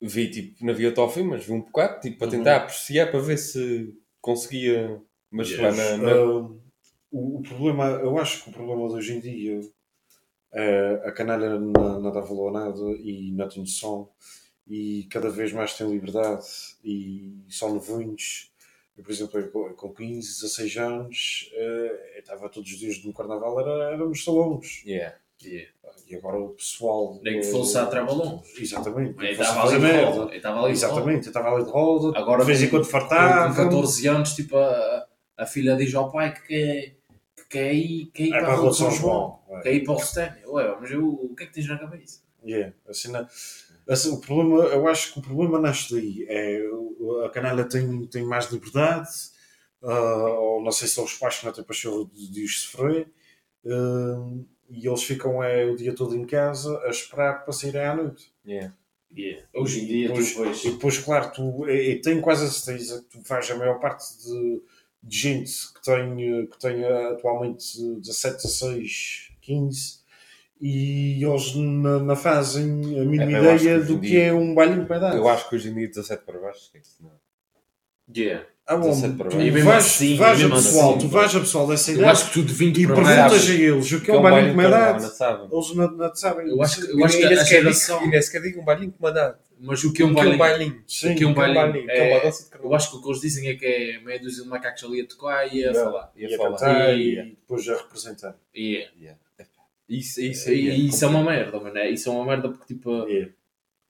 Vi, 0.00 0.30
tipo, 0.30 0.64
não 0.64 0.74
vi 0.74 0.86
até 0.86 1.00
ao 1.00 1.10
fim, 1.10 1.22
mas 1.22 1.44
vi 1.46 1.52
um 1.52 1.60
bocado, 1.62 2.00
tipo, 2.00 2.18
para 2.18 2.26
Uhum. 2.28 2.38
tentar 2.38 2.56
apreciar, 2.56 3.10
para 3.10 3.20
ver 3.20 3.38
se 3.38 3.94
conseguia. 4.20 5.00
Mas 5.30 5.50
Yes. 5.50 5.60
na, 5.60 5.96
na- 5.98 6.12
Ah, 6.12 6.24
o, 7.10 7.38
o 7.38 7.42
problema, 7.42 7.84
eu 7.90 8.18
acho 8.18 8.44
que 8.44 8.50
o 8.50 8.52
problema 8.52 8.88
de 8.88 8.94
hoje 8.94 9.14
em 9.14 9.20
dia 9.20 9.60
é 10.52 11.02
a 11.04 11.12
canalha 11.12 11.58
não, 11.58 12.00
não 12.00 12.12
dá 12.12 12.20
valor 12.20 12.48
a 12.48 12.52
nada 12.52 12.80
e 12.98 13.32
não 13.32 13.48
tem 13.48 13.60
noção 13.62 14.08
e 14.66 15.06
cada 15.10 15.28
vez 15.30 15.52
mais 15.52 15.76
tem 15.76 15.88
liberdade 15.90 16.46
e 16.84 17.44
são 17.48 17.74
novinhos. 17.74 18.52
Eu, 18.96 19.02
por 19.02 19.10
exemplo, 19.12 19.50
com- 19.50 19.74
com 19.74 19.92
15, 19.94 20.40
16 20.40 20.76
anos, 20.76 21.50
eu 21.52 22.18
estava 22.20 22.48
todos 22.48 22.70
os 22.70 22.78
dias 22.78 23.02
no 23.04 23.12
carnaval, 23.12 23.58
era, 23.60 23.92
éramos 23.94 24.22
salões. 24.22 24.82
Yeah. 24.86 25.16
E 25.44 26.14
agora 26.16 26.38
o 26.38 26.50
pessoal. 26.50 27.18
Nem 27.22 27.40
que 27.40 27.46
fosse 27.46 27.76
a 27.76 27.86
trabalhões. 27.86 28.40
Exatamente. 28.58 29.14
Eu 29.22 29.30
estava 29.32 29.62
ali 29.68 29.80
de 29.80 29.86
roda. 30.04 30.32
Eu 30.32 30.36
estava 30.36 30.54
ali 30.64 30.74
de 30.74 30.80
roda. 30.84 30.92
Exatamente, 30.92 31.24
eu 31.26 31.30
estava 31.30 31.48
ali 31.54 31.64
de 31.64 31.70
roda, 31.70 32.18
Agora 32.18 32.40
de 32.40 32.46
vez 32.46 32.62
em 32.62 32.68
quando 32.70 32.84
fartava. 32.84 33.48
com 33.54 33.64
14 33.64 34.06
anos, 34.08 34.32
tipo, 34.34 34.56
a, 34.56 35.06
a 35.38 35.46
filha 35.46 35.76
diz 35.76 35.94
ao 35.94 36.10
pai 36.10 36.32
que 36.32 36.46
quer, 36.46 36.96
que 37.36 37.48
quer 37.50 37.74
ir, 37.74 38.06
quer 38.14 38.22
ir 38.24 38.28
É 38.28 38.30
para, 38.38 38.44
para 38.44 38.52
a 38.52 38.56
Rua 38.56 38.70
de 38.70 38.76
São 38.76 38.90
João. 38.90 39.40
João. 39.48 39.60
Quer 39.60 39.74
ir 39.74 39.84
para 39.84 39.94
o 39.94 39.98
Stênio. 39.98 40.52
Ué, 40.52 40.76
mas 40.80 40.90
eu, 40.90 41.06
o 41.08 41.34
que 41.36 41.42
é 41.42 41.46
que 41.46 41.52
tens 41.52 41.68
na 41.68 41.78
cabeça? 41.78 42.20
Yeah, 42.46 42.72
assim, 42.88 43.10
não- 43.10 43.26
assim, 43.88 44.12
o 44.12 44.20
problema, 44.20 44.64
eu 44.64 44.86
acho 44.88 45.12
que 45.12 45.18
o 45.18 45.22
problema 45.22 45.58
nasce 45.58 45.94
daí. 45.94 46.26
É, 46.28 46.62
a 47.24 47.28
canela 47.28 47.64
tem, 47.64 48.06
tem 48.06 48.24
mais 48.24 48.50
liberdade, 48.50 49.10
ah, 49.82 50.38
ou 50.38 50.62
não 50.62 50.72
sei 50.72 50.88
se 50.88 50.94
são 50.94 51.04
os 51.04 51.14
pais 51.14 51.38
que 51.38 51.46
não 51.46 51.52
têm 51.52 51.64
paixão 51.64 52.10
de, 52.12 52.30
de 52.30 52.44
os 52.44 52.62
sofrer, 52.62 53.08
ah, 53.66 54.30
e 54.70 54.86
eles 54.86 55.02
ficam 55.02 55.42
é, 55.42 55.66
o 55.66 55.76
dia 55.76 55.94
todo 55.94 56.16
em 56.16 56.24
casa 56.24 56.78
a 56.84 56.88
esperar 56.88 57.44
para 57.44 57.52
sair 57.52 57.76
à 57.76 57.94
noite. 57.94 58.32
Yeah. 59.16 59.46
Hoje 59.54 59.84
em 59.84 59.86
dia, 59.86 60.08
depois, 60.08 60.36
vês. 60.36 60.64
E 60.64 60.70
depois, 60.72 60.98
claro, 60.98 61.32
tu, 61.32 61.68
e, 61.68 61.90
e 61.90 62.00
tenho 62.00 62.20
quase 62.20 62.44
a 62.44 62.48
certeza 62.48 63.02
que 63.02 63.18
tu 63.18 63.28
vais 63.28 63.48
a 63.50 63.56
maior 63.56 63.78
parte 63.78 64.04
de, 64.24 64.62
de 65.02 65.16
gente 65.16 65.52
que 65.72 65.82
tem, 65.82 66.46
que 66.48 66.58
tem 66.58 66.84
atualmente 66.84 67.78
17, 68.00 68.42
16, 68.42 69.32
15 69.40 70.03
e 70.60 71.22
eles 71.24 71.54
não, 71.54 72.00
fazem 72.16 72.64
a 72.64 73.04
mínima 73.04 73.24
É, 73.24 73.38
eu 73.38 73.56
ideia 73.56 73.80
que 73.80 73.86
do 73.86 73.98
que 74.00 74.06
dia- 74.08 74.24
é 74.26 74.32
um 74.32 74.54
bailinho 74.54 74.86
para 74.86 74.98
dar. 74.98 75.16
Eu 75.16 75.28
acho 75.28 75.48
que 75.48 75.56
hoje 75.56 75.68
em 75.70 75.74
dia 75.74 75.88
17 75.88 76.24
para 76.24 76.38
baixo, 76.40 76.60
esquece, 76.64 77.02
não. 77.02 77.10
Yeah. 78.14 78.46
Ah, 78.66 78.76
bom, 78.76 78.88
17 78.90 79.16
para 79.16 79.28
tu 79.30 79.36
baixo. 79.36 79.48
E 79.48 79.50
mesmo 79.50 79.70
vais, 79.70 79.84
assim, 79.84 80.16
vais 80.16 80.38
a 80.38 80.42
mesmo 80.48 80.54
pessoal, 80.56 80.90
assim, 80.90 80.98
tu 81.00 81.08
vais 81.08 81.36
a 81.36 81.40
pessoal 81.40 81.66
dessa 81.66 81.90
Eu 81.90 81.96
idade 81.98 82.10
acho 82.12 82.26
que 82.28 82.32
tu 82.32 82.42
de 82.44 82.52
20 82.54 82.80
e 82.80 82.86
para 82.86 82.94
perguntas 82.96 83.16
baixo. 83.32 83.50
a 83.50 83.54
eles 83.54 83.92
o 83.92 84.00
que 84.00 84.10
é 84.10 84.14
um 84.14 84.22
bailinho 84.22 84.54
de 84.54 84.56
carnaval, 84.62 84.80
meia 84.80 84.92
não 84.92 84.98
idade. 85.00 85.16
sabem. 85.16 85.48
Eles 85.52 85.74
não, 85.74 85.90
não 85.90 86.14
sabem. 86.14 86.48
Eu 86.48 86.62
acho 86.62 86.80
que, 86.86 86.92
eu 86.92 87.04
acho 87.04 87.16
que 87.18 87.24
nem 87.28 87.38
a 87.38 87.44
geração. 87.44 88.04
e 88.04 88.08
nem 88.08 88.22
sequer 88.22 88.42
digo 88.42 88.60
um 88.60 88.64
bailinho 88.64 88.92
com 88.92 88.98
uma 89.04 89.12
data. 89.12 89.38
Mas 89.60 89.84
o 89.84 89.92
que 89.92 90.02
é 90.02 90.04
um 90.04 90.14
que 90.14 90.20
é 90.20 90.24
um 90.24 90.36
bailinho? 90.38 90.72
o 90.74 90.84
que 90.84 91.06
é 91.06 91.10
um 91.10 91.14
Que 91.14 91.24
é 91.24 91.26
um 91.26 91.34
bailinho? 91.34 91.86
que 91.86 91.90
é 91.92 92.12
É- 92.26 92.32
Eu 92.62 92.74
acho 92.74 92.90
que 92.90 92.96
o 92.96 93.02
que 93.02 93.08
eles 93.08 93.20
dizem 93.20 93.48
é 93.48 93.54
que 93.54 93.64
é 93.66 94.00
meia 94.00 94.18
dúzia 94.20 94.42
de 94.42 94.48
macacos 94.48 94.84
ali 94.84 95.00
a 95.02 95.06
tocar 95.06 95.54
e 95.54 95.64
a 95.64 95.74
falar. 95.74 96.12
Ia 96.16 96.28
e 96.28 96.34
a 96.34 96.36
falar. 96.38 96.50
cantar 96.58 96.94
E- 96.98 97.12
e 97.18 97.22
depois 97.30 97.68
a 97.68 97.76
representar. 97.76 98.36
Yeah. 98.56 98.90
Isso, 99.88 100.20
isso, 100.20 100.48
E, 100.50 100.70
aí 100.70 100.80
e 100.80 100.86
isso 100.88 101.04
é 101.04 101.08
uma 101.08 101.22
merda, 101.22 101.60
mano. 101.60 101.76
É- 101.76 101.90
Isso 101.90 102.08
é 102.08 102.12
uma 102.12 102.24
merda 102.24 102.48
porque, 102.48 102.74
tipo, 102.74 102.90
Yeah. 103.06 103.32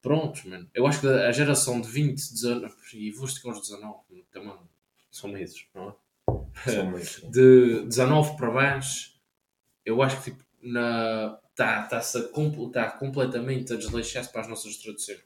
prontos, 0.02 0.44
mano. 0.44 0.68
Eu 0.74 0.86
acho 0.86 1.00
que 1.00 1.06
a 1.06 1.30
geração 1.32 1.80
de 1.80 1.88
20, 1.88 2.32
19, 2.32 2.74
e 2.94 3.10
vou-te 3.12 3.40
com 3.40 3.50
os 3.50 3.60
19, 3.60 4.24
também 4.32 4.54
são 5.10 5.30
meses, 5.30 5.64
não 5.74 5.90
é? 5.90 6.70
São 6.70 6.90
muito- 6.90 7.30
de 7.30 7.84
19 7.86 8.36
para 8.36 8.50
baixo, 8.50 9.14
eu 9.84 10.02
acho 10.02 10.16
que 10.22 10.30
tipo, 10.30 10.44
na, 10.62 11.38
tá, 11.54 11.86
a 11.88 12.22
compl- 12.32 12.70
tá 12.70 12.90
completamente 12.90 13.72
a 13.72 13.76
desleixar-se 13.76 14.32
para 14.32 14.40
as 14.42 14.48
nossas 14.48 14.76
traduções. 14.78 15.20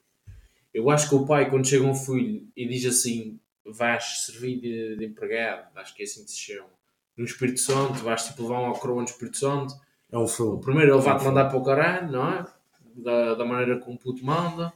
Eu 0.75 0.91
acho 0.91 1.09
que 1.09 1.15
o 1.15 1.25
pai, 1.27 1.49
quando 1.49 1.67
chega 1.67 1.85
um 1.85 1.95
filho 1.95 2.47
e 2.57 2.67
diz 2.69 2.85
assim: 2.85 3.41
vais 3.65 4.27
servir 4.27 4.61
de, 4.61 4.97
de 4.97 5.05
empregado, 5.07 5.69
acho 5.79 5.95
que 5.95 6.03
é 6.03 6.05
assim 6.05 6.25
que 6.25 6.31
se 6.31 6.39
chama, 6.39 6.69
no 7.17 7.25
Espírito 7.25 7.61
Santo, 7.61 7.95
vais 8.03 8.27
tipo 8.27 8.43
levar 8.43 8.61
uma 8.61 8.75
coroa 8.79 9.01
no 9.03 9.09
Espírito 9.09 9.39
Santo. 9.39 9.75
É 10.11 10.17
um 10.19 10.23
O 10.25 10.29
filme. 10.29 10.61
primeiro 10.61 10.95
ele 10.95 11.03
vai-te 11.03 11.25
mandar 11.25 11.47
para 11.49 11.59
o 11.59 11.63
caralho, 11.65 12.11
não 12.13 12.29
é? 12.33 12.47
Da, 12.97 13.35
da 13.35 13.45
maneira 13.45 13.79
como 13.79 13.97
o 13.97 13.99
puto 13.99 14.25
manda, 14.25 14.73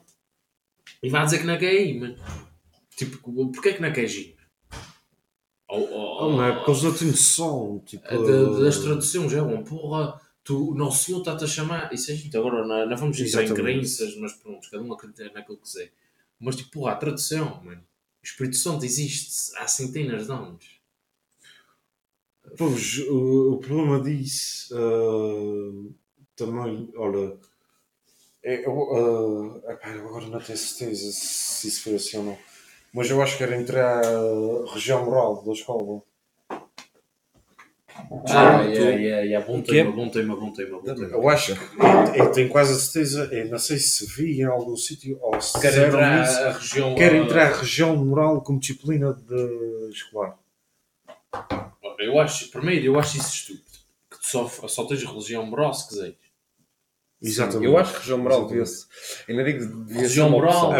e 1.02 1.08
vai 1.08 1.24
dizer 1.24 1.38
que 1.40 1.46
não 1.46 1.58
quer 1.58 1.72
ir, 1.74 1.98
mano. 2.00 2.16
Tipo, 2.96 3.32
porquê 3.52 3.70
é 3.70 3.72
que 3.74 3.82
não 3.82 3.92
queres 3.92 4.12
ir? 4.14 4.36
Ou, 5.68 5.90
ou- 5.90 6.12
Oh, 6.24 6.36
não 6.36 6.44
é 6.44 6.52
porque 6.52 6.70
eles 6.70 6.82
não 6.82 6.94
têm 6.94 7.08
noção. 7.08 7.82
Tipo, 7.84 8.04
da- 8.06 8.60
das 8.60 8.78
traduções 8.78 9.32
é 9.32 9.42
uma 9.42 9.62
porra, 9.64 10.20
tu, 10.44 10.70
o 10.70 10.74
Nosso 10.74 11.04
Senhor 11.04 11.18
está-te 11.18 11.44
a 11.44 11.48
chamar. 11.48 11.92
Isso 11.92 12.12
é 12.12 12.14
gente, 12.14 12.36
agora 12.36 12.64
não, 12.66 12.86
não 12.88 12.96
vamos 12.96 13.18
entrar 13.18 13.42
em 13.42 13.54
crenças, 13.54 14.16
mas 14.18 14.34
pronto, 14.34 14.70
cada 14.70 14.82
um 14.82 14.92
acredita 14.92 15.24
naquilo 15.32 15.56
que 15.56 15.64
quiser. 15.64 15.90
Mas 16.38 16.56
tipo, 16.56 16.70
porra, 16.72 16.92
a 16.92 16.96
tradução, 16.96 17.60
mano. 17.64 17.80
O 17.80 18.24
Espírito 18.26 18.56
Santo 18.56 18.84
existe 18.84 19.56
há 19.56 19.66
centenas 19.66 20.26
de 20.26 20.32
anos. 20.32 20.80
Pois, 22.58 22.98
o, 23.08 23.54
o 23.54 23.58
problema 23.58 24.00
disso 24.02 24.74
ah, 24.76 25.92
também, 26.36 26.90
olha, 26.96 27.36
é, 28.44 28.66
eu, 28.66 29.62
ah, 29.66 29.72
epá, 29.72 29.88
eu 29.90 30.06
agora 30.08 30.26
não 30.26 30.40
tenho 30.40 30.58
certeza 30.58 31.10
se 31.12 31.68
isso 31.68 31.82
foi 31.82 31.94
assim 31.94 32.18
ou 32.18 32.24
não, 32.24 32.38
mas 32.92 33.08
eu 33.10 33.22
acho 33.22 33.36
que 33.36 33.42
era 33.42 33.56
entre 33.56 33.78
a 33.78 34.00
região 34.72 35.04
moral 35.04 35.42
da 35.44 35.52
escola. 35.52 36.02
Ah, 38.26 38.62
tu- 38.62 38.68
yeah, 38.68 38.96
yeah, 39.00 39.22
yeah. 39.22 39.46
Bom 39.46 39.58
O 39.58 39.62
quê? 39.62 39.70
tema, 39.70 39.90
bom 39.92 40.08
tema, 40.08 40.36
bom 40.36 40.52
tema, 40.52 40.78
bom 40.78 40.94
tema. 40.94 41.06
Eu 41.08 41.28
acho 41.28 41.54
que, 41.54 42.20
eu, 42.20 42.32
tenho 42.32 42.48
quase 42.48 42.72
a 42.72 42.76
certeza, 42.76 43.28
eu 43.32 43.48
não 43.48 43.58
sei 43.58 43.78
se 43.78 44.06
vi 44.06 44.40
em 44.40 44.44
algum 44.44 44.76
sítio 44.76 45.18
ou 45.20 45.40
se 45.40 45.60
Quer 45.60 45.88
entrar 45.88 46.22
isso, 46.22 46.40
a 46.40 46.52
região. 46.52 46.94
quer 46.94 47.12
ah, 47.12 47.16
entrar 47.16 47.52
a 47.52 47.56
região 47.56 47.96
moral 47.96 48.42
como 48.42 48.60
disciplina 48.60 49.12
de 49.14 49.88
escolar. 49.90 50.38
Eu 52.02 52.18
acho, 52.20 52.48
primeiro, 52.50 52.84
eu 52.86 52.98
acho 52.98 53.16
isso 53.18 53.32
estúpido. 53.34 53.62
Que 54.10 54.18
tu 54.20 54.26
só, 54.26 54.48
só 54.68 54.84
tens 54.86 55.02
religião 55.04 55.44
moral 55.46 55.72
se 55.74 55.88
quiseres. 55.88 56.16
Exatamente. 57.22 57.64
Eu 57.66 57.78
acho 57.78 57.92
que 57.94 57.98
região 58.00 58.18
moral 58.18 58.46
devia-se. 58.46 58.86
Ainda 59.28 59.44
digo 59.44 59.60
que 59.86 59.94
devia 59.94 60.22
uma 60.24 60.30
moral. 60.30 60.72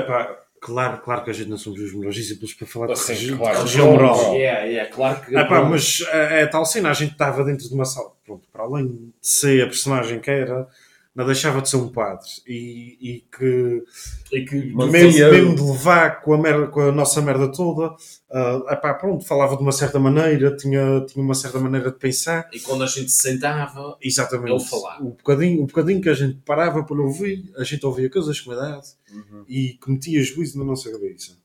claro, 0.60 1.00
claro 1.02 1.24
que 1.24 1.30
a 1.30 1.32
gente 1.32 1.48
não 1.48 1.56
somos 1.58 1.80
os 1.80 1.92
melhores 1.94 2.18
exemplos 2.18 2.52
para 2.54 2.66
falar 2.66 2.86
de 2.88 2.98
Sim, 2.98 3.12
regi- 3.12 3.36
claro. 3.36 3.56
de 3.58 3.62
região 3.62 3.92
moral. 3.92 4.34
Yeah, 4.34 4.60
yeah, 4.64 4.90
claro 4.92 5.20
que. 5.24 5.36
Ah, 5.36 5.44
pá, 5.44 5.62
mas 5.62 6.00
é, 6.12 6.42
é 6.42 6.46
tal 6.46 6.64
cena, 6.66 6.90
a 6.90 6.94
gente 6.94 7.12
estava 7.12 7.44
dentro 7.44 7.68
de 7.68 7.74
uma 7.74 7.84
sala, 7.84 8.12
pronto, 8.24 8.48
para 8.52 8.64
além 8.64 8.86
de 8.88 9.12
ser 9.20 9.62
a 9.62 9.66
personagem 9.66 10.18
que 10.20 10.30
era, 10.30 10.66
não 11.14 11.26
deixava 11.26 11.60
de 11.60 11.68
ser 11.68 11.76
um 11.76 11.88
padre 11.88 12.28
e, 12.46 12.96
e 13.00 13.20
que 13.30 13.84
E 14.32 14.44
que 14.44 14.56
mesmo, 14.74 15.30
mesmo 15.30 15.54
de 15.54 15.62
levar 15.62 16.22
com 16.22 16.32
a, 16.32 16.38
merda, 16.38 16.66
com 16.68 16.80
a 16.80 16.92
nossa 16.92 17.20
merda 17.20 17.52
toda, 17.52 17.94
ah, 18.30 18.62
epá, 18.70 18.94
pronto, 18.94 19.24
falava 19.24 19.56
de 19.56 19.62
uma 19.62 19.72
certa 19.72 19.98
maneira, 19.98 20.56
tinha, 20.56 21.04
tinha 21.06 21.22
uma 21.22 21.34
certa 21.34 21.58
maneira 21.60 21.90
de 21.90 21.98
pensar, 21.98 22.48
E 22.52 22.60
quando 22.60 22.82
a 22.82 22.86
gente 22.86 23.10
se 23.10 23.20
sentava, 23.30 23.96
exatamente. 24.00 24.52
Ele 24.52 24.64
falava. 24.64 25.02
O 25.02 25.10
bocadinho, 25.10 25.62
o 25.62 25.66
bocadinho 25.66 26.00
que 26.00 26.08
a 26.08 26.14
gente 26.14 26.38
parava 26.46 26.82
para 26.82 27.00
ouvir, 27.00 27.52
a 27.56 27.64
gente 27.64 27.84
ouvia 27.84 28.08
coisas 28.08 28.40
com 28.40 28.52
idade 28.52 28.88
Uhum. 29.12 29.44
e 29.46 29.74
que 29.74 29.90
metia 29.90 30.22
juízo 30.22 30.58
na 30.58 30.64
nossa 30.64 30.90
cabeça. 30.90 31.36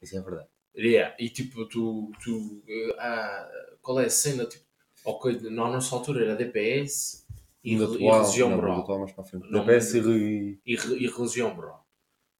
Isso 0.00 0.16
é 0.16 0.20
verdade. 0.22 0.48
Yeah. 0.74 1.14
E 1.18 1.28
tipo, 1.28 1.66
tu. 1.66 2.10
tu 2.24 2.62
ah, 2.98 3.48
qual 3.82 4.00
é 4.00 4.06
a 4.06 4.10
cena? 4.10 4.46
Tipo, 4.46 4.64
ok, 5.04 5.38
na 5.50 5.68
nossa 5.68 5.94
altura 5.94 6.24
era 6.24 6.34
DPS 6.34 7.21
e, 7.64 7.76
re- 7.76 7.82
e 7.82 7.84
atual- 7.84 8.22
religião 8.22 8.48
não, 8.50 8.56
no 8.56 8.62
moral. 8.62 8.80
atual 8.80 8.98
mais 9.00 9.12
para 9.12 9.24
a 9.24 9.26
frente. 9.26 9.50
Não, 9.50 9.60
DPS 9.60 9.94
e 9.98 10.58
E, 10.66 10.72
e 10.74 11.06
religião 11.06 11.54
moral. 11.54 11.82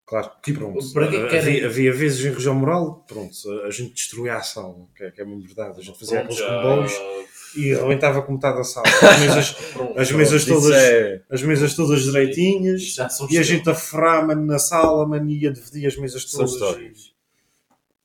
Claro, 0.04 0.30
Tipo, 0.42 0.58
pronto. 0.60 0.92
para 0.92 1.08
que 1.08 1.16
havia, 1.16 1.28
querem- 1.28 1.64
havia 1.64 1.92
vezes 1.92 2.24
em 2.24 2.32
região 2.34 2.54
moral, 2.54 3.04
pronto, 3.06 3.32
a 3.64 3.70
gente 3.70 3.94
destruía 3.94 4.34
a 4.36 4.42
sala, 4.42 4.86
que 4.94 5.04
é, 5.04 5.10
que 5.10 5.20
é 5.20 5.24
mesmo 5.24 5.40
verdade. 5.42 5.80
A 5.80 5.82
gente 5.82 5.98
fazia 5.98 6.20
Pronto, 6.24 6.42
aqueles 6.42 6.50
comboios 6.62 6.92
e 7.56 7.72
arrebentava 7.72 8.22
com 8.22 8.32
metade 8.32 8.56
da 8.58 8.64
sala. 8.64 8.86
As 9.00 9.20
mesas, 9.20 9.50
pronto, 9.72 9.98
as 9.98 10.12
mesas 10.12 10.42
Isso 10.42 10.52
todas, 10.52 10.70
é- 10.76 11.22
as 11.30 11.42
mesas 11.42 11.74
todas 11.76 12.02
direitinhas 12.02 12.94
são 12.94 13.30
e 13.30 13.38
a 13.38 13.42
gente 13.42 13.70
a 13.70 13.74
ferrar 13.74 14.26
mano, 14.26 14.44
na 14.44 14.58
sala 14.58 15.06
mano, 15.06 15.30
e 15.30 15.46
a 15.46 15.52
dividir 15.52 15.86
as 15.86 15.96
mesas 15.96 16.22
São 16.28 16.40
todas. 16.40 16.52
histórias. 16.54 17.12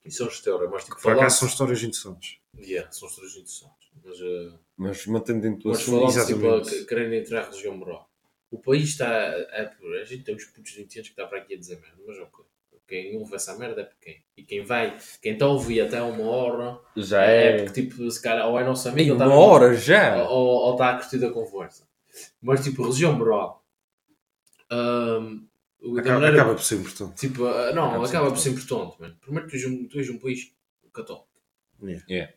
E 0.05 0.11
são 0.11 0.27
estrelas, 0.27 0.69
mas 0.69 0.83
tipo, 0.85 1.01
falar. 1.01 1.15
acaso 1.15 1.39
são 1.39 1.47
histórias 1.49 1.81
interessantes. 1.83 2.37
Yeah, 2.57 2.89
são 2.91 3.07
histórias 3.09 3.33
interessantes. 3.33 3.76
Mas, 4.03 4.19
eh, 4.21 4.51
Mas 4.77 5.05
mantendo 5.07 5.41
dentro 5.41 5.63
do 5.63 5.69
mas 5.69 5.81
falando 5.81 6.25
tipo, 6.25 6.49
a 6.49 6.85
querendo 6.87 7.13
entrar 7.13 7.41
a 7.41 7.45
religião 7.49 7.75
moral. 7.77 8.09
O 8.51 8.57
país 8.59 8.89
está. 8.89 9.07
A, 9.09 9.61
a, 9.61 10.01
a 10.01 10.03
gente 10.05 10.23
tem 10.23 10.35
uns 10.35 10.45
putos 10.45 10.71
de 10.71 10.77
20 10.83 10.95
anos 10.97 11.07
que 11.09 11.13
está 11.13 11.25
para 11.27 11.39
aqui 11.39 11.53
a 11.53 11.57
dizer 11.57 11.79
merda, 11.81 11.97
mas 12.05 12.17
ok. 12.19 12.45
Quem 12.87 13.17
ouve 13.17 13.35
essa 13.35 13.57
merda 13.57 13.81
é 13.81 13.89
quem? 13.99 14.23
E 14.37 14.43
quem 14.43 14.63
vai, 14.63 14.97
quem 15.21 15.33
está 15.33 15.43
a 15.45 15.49
ouvir 15.49 15.81
até 15.81 16.01
uma 16.01 16.23
hora 16.23 16.79
Já 16.95 17.25
é, 17.25 17.47
é. 17.47 17.63
porque 17.65 17.81
tipo, 17.81 18.09
se 18.09 18.21
calhar, 18.21 18.47
ou 18.47 18.57
é 18.57 18.63
nosso 18.63 18.87
Em 18.87 18.91
amigo, 18.93 19.09
ou 19.11 19.15
uma 19.17 19.25
está 19.25 19.37
hora 19.37 19.73
já! 19.75 20.23
ou, 20.29 20.47
ou 20.47 20.71
está 20.71 20.91
a 20.91 20.97
curtir 20.97 21.25
a 21.25 21.29
conversa. 21.29 21.85
Mas 22.41 22.63
tipo, 22.63 22.83
religião 22.83 23.11
moral. 23.11 23.61
Da 24.69 25.99
Acaba, 25.99 26.13
maneira- 26.19 26.35
acaba 26.41 26.55
por 26.55 26.63
ser 26.63 26.75
importante. 26.75 27.15
Tipo, 27.27 27.45
ah, 27.45 27.71
não, 27.73 27.89
Acaba 27.89 28.05
acaba, 28.07 28.29
por 28.31 28.37
ser 28.37 28.51
por 28.53 28.61
ser 28.61 28.73
importante, 28.75 29.01
mano. 29.01 29.17
Primeiro, 29.21 29.47
tu 29.49 29.55
és 29.55 29.65
um, 29.65 29.87
tu 29.87 29.99
és 29.99 30.09
um 30.09 30.17
país 30.17 30.51
católico. 30.93 31.27
Yeah. 31.81 32.05
Yeah. 32.09 32.33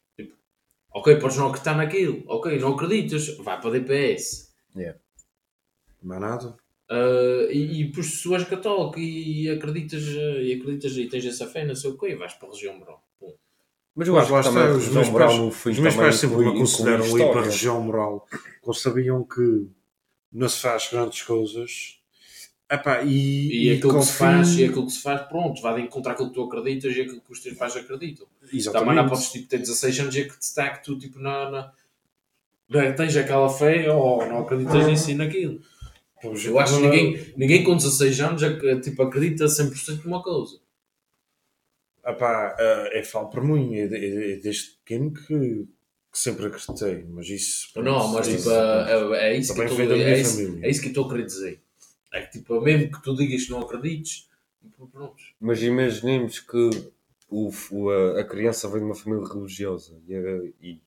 Ok, 0.92 1.16
podes 1.16 1.36
não 1.36 1.46
acreditar 1.48 1.76
naquilo. 1.76 2.22
Ok, 2.26 2.58
não 2.58 2.74
acreditas, 2.74 3.36
vai 3.38 3.60
para 3.60 3.70
DPS. 3.70 4.52
Não 6.02 6.16
há 6.16 6.20
nada. 6.20 6.56
Ah, 6.88 7.46
e, 7.50 7.80
e 7.80 7.84
depois, 7.84 8.06
se 8.06 8.22
tu 8.22 8.34
és 8.34 8.44
católico 8.44 8.98
e 8.98 9.48
acreditas, 9.50 10.02
ah, 10.08 10.40
e 10.42 10.54
acreditas 10.54 10.96
e 10.96 11.06
tens 11.08 11.24
essa 11.26 11.46
fé, 11.46 11.64
não 11.64 11.74
sei 11.76 11.90
o 11.90 11.98
quê, 11.98 12.16
vais 12.16 12.32
para 12.34 12.48
a 12.48 12.50
religião 12.50 12.76
moral. 12.78 13.04
Pum. 13.20 13.32
Mas 13.94 14.08
eu 14.08 14.18
acho 14.18 14.32
lá 14.32 14.42
que 14.42 14.48
também 14.48 14.70
os 14.76 14.88
meus 14.88 15.08
pais- 15.10 15.38
no 15.38 15.50
fim 15.50 15.70
Os 15.70 15.78
meus 15.78 15.94
também 15.94 16.08
pais 16.10 16.16
sempre 16.20 16.36
me 16.38 16.42
inclui 16.60 17.20
ir 17.20 17.30
para 17.30 17.40
a 17.40 17.44
região 17.44 17.80
moral, 17.82 18.26
porque 18.62 18.80
sabiam 18.80 19.22
que 19.24 19.66
não 20.32 20.48
se 20.48 20.60
faz 20.60 20.88
grandes 20.90 21.22
coisas. 21.22 21.99
Epá, 22.70 23.02
e, 23.02 23.64
E, 23.64 23.70
aquilo 23.72 23.98
que 23.98 24.04
se 24.04 24.12
faz, 24.12 24.56
e 24.56 24.64
aquilo 24.64 24.86
que 24.86 24.92
se 24.92 25.02
faz, 25.02 25.22
pronto, 25.22 25.60
vai 25.60 25.80
encontrar 25.80 26.12
aquilo 26.12 26.28
que 26.28 26.34
tu 26.34 26.42
acreditas 26.44 26.96
e 26.96 27.00
aquilo 27.00 27.20
que 27.20 27.32
os 27.32 27.40
teus 27.40 27.56
pais 27.58 27.76
acreditam. 27.76 28.28
Exatamente. 28.52 28.88
Também 28.88 29.02
não 29.02 29.08
podes 29.10 29.32
tipo, 29.32 29.48
ter 29.48 29.58
16 29.58 29.98
anos 29.98 30.14
e 30.14 30.20
acreditar 30.20 30.70
que 30.70 30.84
tu 30.84 30.96
tipo, 30.96 31.18
na, 31.18 31.50
na, 31.50 31.72
não 32.68 32.94
tens 32.94 33.16
aquela 33.16 33.48
fé 33.48 33.90
ou 33.90 34.24
não 34.26 34.42
acreditas 34.42 34.86
nisso 34.86 35.10
e 35.10 35.14
naquilo. 35.16 35.60
Pois, 36.22 36.44
Eu 36.44 36.58
acho 36.60 36.76
que 36.76 36.82
ninguém, 36.82 37.32
ninguém 37.36 37.64
com 37.64 37.74
16 37.74 38.20
anos 38.20 38.42
tipo, 38.84 39.02
acredita 39.02 39.46
100% 39.48 40.04
numa 40.04 40.22
coisa. 40.22 40.60
Epá, 42.06 42.54
é, 42.58 43.00
é 43.00 43.02
falo 43.02 43.28
por 43.28 43.42
mim, 43.42 43.74
é, 43.74 43.82
é- 43.84 44.32
é 44.32 44.36
desde 44.36 44.70
pequeno 44.84 45.12
que, 45.12 45.26
que 46.12 46.18
sempre 46.18 46.46
acreditei, 46.46 47.04
mas 47.08 47.28
isso. 47.28 47.68
Não, 47.76 48.08
mas 48.08 48.28
tipo, 48.28 48.48
é, 48.48 48.92
é 48.92 49.30
é, 49.30 49.34
é 49.34 49.36
isso 49.38 49.52
que 49.54 49.60
eu 49.60 49.66
estou 50.90 51.06
a 51.06 51.08
querer 51.08 51.26
dizer. 51.26 51.60
É 52.12 52.22
que 52.22 52.38
tipo, 52.38 52.60
mesmo 52.60 52.90
que 52.90 53.02
tu 53.02 53.14
digas 53.14 53.44
que 53.44 53.50
não 53.50 53.60
acredites, 53.60 54.28
pronto. 54.92 55.14
Mas 55.40 55.62
imaginemos 55.62 56.40
que 56.40 56.70
o, 57.28 57.50
o- 57.70 57.90
a, 57.90 58.20
a 58.20 58.24
criança 58.24 58.68
vem 58.68 58.80
de 58.80 58.84
uma 58.86 58.94
família 58.94 59.26
religiosa 59.26 59.96
e, 60.08 60.14
a- 60.16 60.50
e 60.60 60.80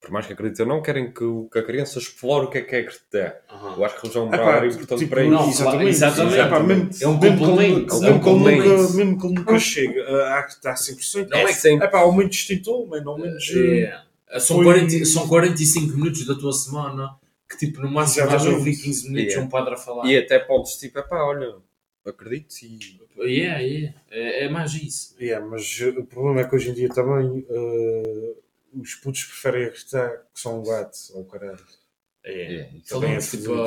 por 0.00 0.10
mais 0.10 0.26
que 0.26 0.32
acredite 0.32 0.62
ou 0.62 0.68
não, 0.68 0.80
querem 0.82 1.10
que, 1.12 1.24
o- 1.24 1.48
que 1.52 1.58
a 1.58 1.62
criança 1.62 1.98
explore 1.98 2.46
o 2.46 2.50
que 2.50 2.58
é 2.58 2.62
que 2.62 2.74
é 2.76 2.80
acreditar. 2.80 3.36
Eu 3.76 3.84
acho 3.84 3.94
que 3.94 3.98
a 3.98 4.02
religião 4.02 4.26
moral 4.26 4.40
Epá, 4.48 4.56
era 4.56 4.66
importante 4.66 4.98
tipo, 5.00 5.10
para 5.10 5.22
isso. 5.24 5.32
não, 5.32 5.48
exatamente, 5.48 5.88
exatamente. 5.90 6.38
Epá, 6.40 6.60
mesmo, 6.60 6.90
É 7.02 7.08
um 7.08 7.18
mesmo 7.20 7.38
que 7.38 7.44
complemento. 7.44 7.80
nunca- 7.80 7.94
É 7.94 7.96
um 7.96 8.00
mesmo 8.00 8.20
que 8.22 8.28
ele 8.28 8.36
complemento. 8.38 8.68
nunca- 8.82 8.94
mesmo 8.94 9.18
que 9.20 9.26
ele 9.26 9.34
nunca 9.34 9.58
chegue 9.58 10.00
a 10.00 10.38
acreditar 10.38 10.76
100%, 10.76 11.28
Não 11.30 11.38
é, 11.38 11.42
é 11.42 11.44
É 11.44 11.52
sempre. 11.52 11.86
epá, 11.86 11.98
ao 11.98 12.12
menos 12.14 12.34
distintou, 12.36 12.86
mas 12.86 13.06
ao 13.06 13.18
menos. 13.18 13.50
eh, 13.54 14.00
É, 14.28 14.40
são, 14.40 14.56
Foi- 14.56 14.64
40, 14.64 15.04
são 15.04 15.28
45 15.28 15.94
minutos 15.96 16.26
da 16.26 16.34
tua 16.34 16.52
semana 16.52 17.14
que 17.48 17.56
tipo, 17.58 17.80
no 17.80 17.90
máximo 17.90 18.26
vais 18.26 18.42
Exatamente. 18.42 18.58
ouvir 18.68 18.82
15 18.82 19.08
minutos 19.10 19.32
Yeah. 19.34 19.46
um 19.46 19.48
padre 19.50 19.74
a 19.74 19.76
falar. 19.76 20.06
E 20.06 20.16
até 20.18 20.38
podes, 20.38 20.76
tipo, 20.76 20.98
epá, 20.98 21.22
olha, 21.24 21.56
acredito 22.04 22.54
e. 22.62 23.00
Yeah, 23.18 23.60
yeah. 23.60 23.96
É, 24.10 24.44
é 24.44 24.48
mais 24.48 24.74
isso. 24.74 25.16
Yeah, 25.20 25.44
mas 25.46 25.80
o 25.80 26.04
problema 26.04 26.40
é 26.42 26.44
que 26.48 26.54
hoje 26.54 26.70
em 26.70 26.74
dia 26.74 26.88
também 26.88 27.46
eh, 27.48 28.34
os 28.74 28.94
putos 28.96 29.24
preferem 29.24 29.64
acreditar 29.66 30.10
que 30.34 30.40
são 30.40 30.60
um 30.60 30.62
gato 30.64 30.96
ou 31.14 31.24
caralho. 31.24 31.58
É. 32.24 32.32
Yeah, 32.32 32.76
isso 32.76 32.94
Também 32.94 33.14
é 33.14 33.18
tipo, 33.18 33.52
o 33.52 33.66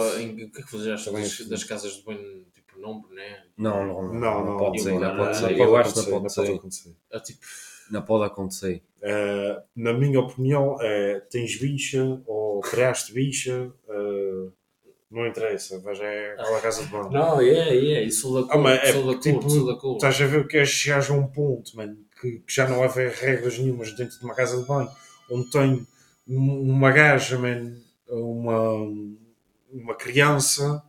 que 0.52 0.60
é 0.60 0.64
que 0.64 0.72
Também 0.72 0.88
é 0.88 0.92
das, 0.92 1.04
fodido. 1.32 1.50
das 1.50 1.64
casas 1.64 1.94
de 1.94 2.04
banho, 2.04 2.46
tipo, 2.54 2.78
não, 2.80 3.08
né? 3.10 3.44
Não, 3.58 3.88
não, 3.88 4.04
não. 4.04 4.14
Não, 4.20 4.46
não, 4.46 4.58
pode 4.58 4.82
ser, 4.82 4.92
não, 4.92 5.00
não 5.00 5.08
não, 5.10 5.18
pode 5.18 5.42
não, 5.42 5.48
ser. 5.50 5.58
não 5.58 5.66
Eu 5.66 5.76
acho 5.78 5.94
que 5.94 6.00
acontecer, 6.00 6.12
não 6.12 6.22
pode 6.22 6.34
ser. 6.34 6.54
acontecer. 6.56 6.96
É 7.12 7.20
tipo, 7.22 7.46
Não 7.90 8.02
pode 8.02 8.26
acontecer. 8.26 8.82
Eh, 9.02 9.62
na 9.76 9.94
minha 9.94 10.20
opinião, 10.20 10.78
é, 10.82 11.22
tens 11.30 11.58
bicha 11.58 12.22
ou 12.28 12.60
criaste 12.62 13.14
bicha, 13.14 13.72
eh, 13.90 14.48
não 15.10 15.26
interessa, 15.26 15.80
vais 15.80 16.00
é 16.00 16.34
aquela 16.34 16.60
casa 16.62 16.84
de 16.84 16.90
banho. 16.90 17.10
não, 17.10 17.42
é, 17.42 18.04
é, 18.06 18.10
sou 18.12 18.42
da 18.42 18.48
cor, 18.52 18.62
mas 18.62 18.80
é 18.84 18.92
sou 18.94 19.02
da 19.08 19.14
cor, 19.14 19.20
tipo, 19.22 19.78
cor. 19.80 19.96
Estás 19.96 20.22
a 20.22 20.26
ver 20.26 20.46
que 20.48 20.58
é 20.58 20.66
chegar 20.66 21.10
a 21.10 21.14
um 21.14 21.26
ponto, 21.28 21.76
mano, 21.76 21.98
que, 22.22 22.40
que 22.40 22.54
já 22.54 22.68
não 22.68 22.84
haver 22.84 23.12
regras 23.12 23.58
nenhumas 23.58 23.92
dentro 23.96 24.20
de 24.20 24.26
uma 24.26 24.36
casa 24.36 24.62
de 24.62 24.68
banho, 24.68 24.90
onde 25.32 25.50
tem 25.50 25.88
um- 26.28 26.62
uma 26.72 26.92
gaja, 26.92 27.40
man, 27.40 27.74
uma, 28.08 28.72
uma 29.72 29.96
criança, 29.96 30.84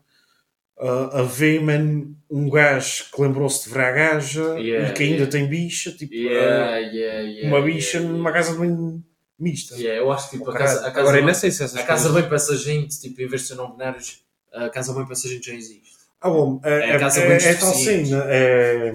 a, 0.81 1.20
a 1.20 1.22
ver, 1.22 1.61
man, 1.62 2.14
um 2.31 2.49
gajo 2.49 3.05
que 3.14 3.20
lembrou-se 3.20 3.64
de 3.68 3.74
ver 3.74 3.81
a 3.81 3.93
gaja 3.93 4.59
Yeah, 4.59 4.89
e 4.89 4.93
que 4.95 5.03
ainda 5.03 5.16
yeah. 5.16 5.31
tem 5.31 5.47
bicha, 5.47 5.93
tipo, 5.93 6.14
Yeah, 6.14 6.74
ah, 6.74 6.78
yeah, 6.78 7.20
yeah, 7.20 7.49
uma 7.49 7.62
bicha 7.62 7.99
yeah. 7.99 8.12
numa 8.12 8.33
casa 8.33 8.53
de 8.53 8.59
banho 8.59 9.05
mista. 9.39 9.76
Yeah, 9.76 10.01
eu 10.01 10.11
acho 10.11 10.31
que 10.31 10.39
tipo, 10.39 10.51
a 10.51 10.55
casa, 10.55 10.81
a 10.81 10.91
casa, 10.91 11.01
Agora, 11.01 11.16
bem, 11.18 11.26
não 11.26 11.35
sei 11.35 11.51
se 11.51 11.62
a 11.62 11.83
casa 11.83 12.11
bem 12.11 12.22
para 12.22 12.37
essa 12.37 12.57
gente, 12.57 12.99
tipo, 12.99 13.20
em 13.20 13.26
vez 13.26 13.43
de 13.43 13.49
ser 13.49 13.55
não 13.57 13.72
binários, 13.72 14.24
a 14.53 14.70
casa 14.70 14.95
bem 14.95 15.05
para 15.05 15.12
essa 15.12 15.28
gente 15.28 15.47
já 15.47 15.55
existe. 15.55 15.99
Ah, 16.22 16.28
bom, 16.28 16.60
é, 16.62 16.70
É 16.70 16.90
é, 16.96 16.98
casa 16.98 17.20
é, 17.20 17.24
é 17.24 17.54
tal 17.54 17.70
deficiente. 17.70 18.08
cena, 18.10 18.24
é... 18.28 18.92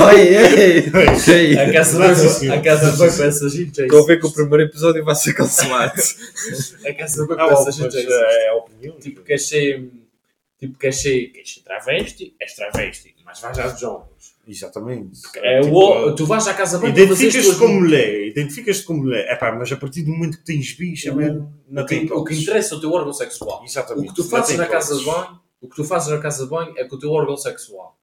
Ai, 0.00 0.20
ei, 1.34 1.58
A 1.58 1.72
casa 1.72 2.14
sim, 2.14 2.28
sim. 2.28 2.50
a 2.50 2.62
casa 2.62 2.90
bem 2.92 3.16
para 3.16 3.26
essa 3.26 3.48
gente 3.48 3.80
Estou 3.82 4.02
a 4.02 4.06
ver 4.06 4.20
que 4.20 4.26
o 4.26 4.32
primeiro 4.32 4.62
episódio 4.64 5.04
vai 5.04 5.14
ser 5.16 5.32
cancelado. 5.34 6.00
A 6.86 6.92
casa 6.94 7.26
bem 7.26 7.36
Ah, 7.38 7.46
para 7.46 7.54
bom, 7.56 7.62
essa 7.62 7.72
gente 7.72 7.96
existe. 7.96 8.12
é 8.12 8.48
a 8.48 8.54
opinião. 8.54 8.96
Tipo, 9.00 9.22
queres 9.22 9.48
ser, 9.48 9.90
tipo, 10.60 10.78
queres 10.78 11.02
ser, 11.02 11.26
queres 11.32 11.54
ser 11.54 11.60
travesti, 11.62 12.34
és 12.40 12.54
travesti, 12.54 13.14
mas 13.24 13.40
vais 13.40 13.58
às 13.58 13.80
jogos. 13.80 14.33
Exatamente. 14.46 15.20
É 15.36 15.60
Tipo, 15.60 15.76
o, 15.78 16.14
tu 16.14 16.26
vais 16.26 16.46
à 16.46 16.54
casa 16.54 16.78
bem 16.78 16.90
Identificas-te 16.90 17.56
como 17.56 17.74
mulher, 17.80 18.26
identificas-te 18.28 18.84
como 18.84 19.00
mulher. 19.04 19.30
Epá, 19.32 19.52
mas 19.52 19.70
a 19.72 19.76
partir 19.76 20.02
do 20.02 20.10
momento 20.10 20.38
que 20.38 20.44
tens 20.44 20.72
bicha, 20.72 21.12
O- 21.12 21.16
man, 21.16 21.48
não 21.68 21.82
o 21.82 21.86
que, 21.86 22.00
tem 22.00 22.12
o 22.12 22.24
que 22.24 22.34
interessa 22.34 22.74
é 22.74 22.78
o 22.78 22.80
teu 22.80 22.92
órgão 22.92 23.12
sexual. 23.12 23.60
O 23.62 23.64
Exatamente. 23.64 24.08
que 24.08 24.14
tu 24.14 24.24
fazes 24.24 24.56
na 24.56 24.66
casa 24.66 24.96
de 24.98 25.04
banho, 25.04 25.40
o 25.60 25.68
que 25.68 25.76
tu 25.76 25.84
fazes 25.84 26.08
na 26.12 26.18
casa 26.18 26.44
de 26.44 26.50
banho 26.50 26.74
é 26.76 26.84
com 26.84 26.96
o 26.96 26.98
teu 26.98 27.10
órgão 27.10 27.36
sexual. 27.36 27.98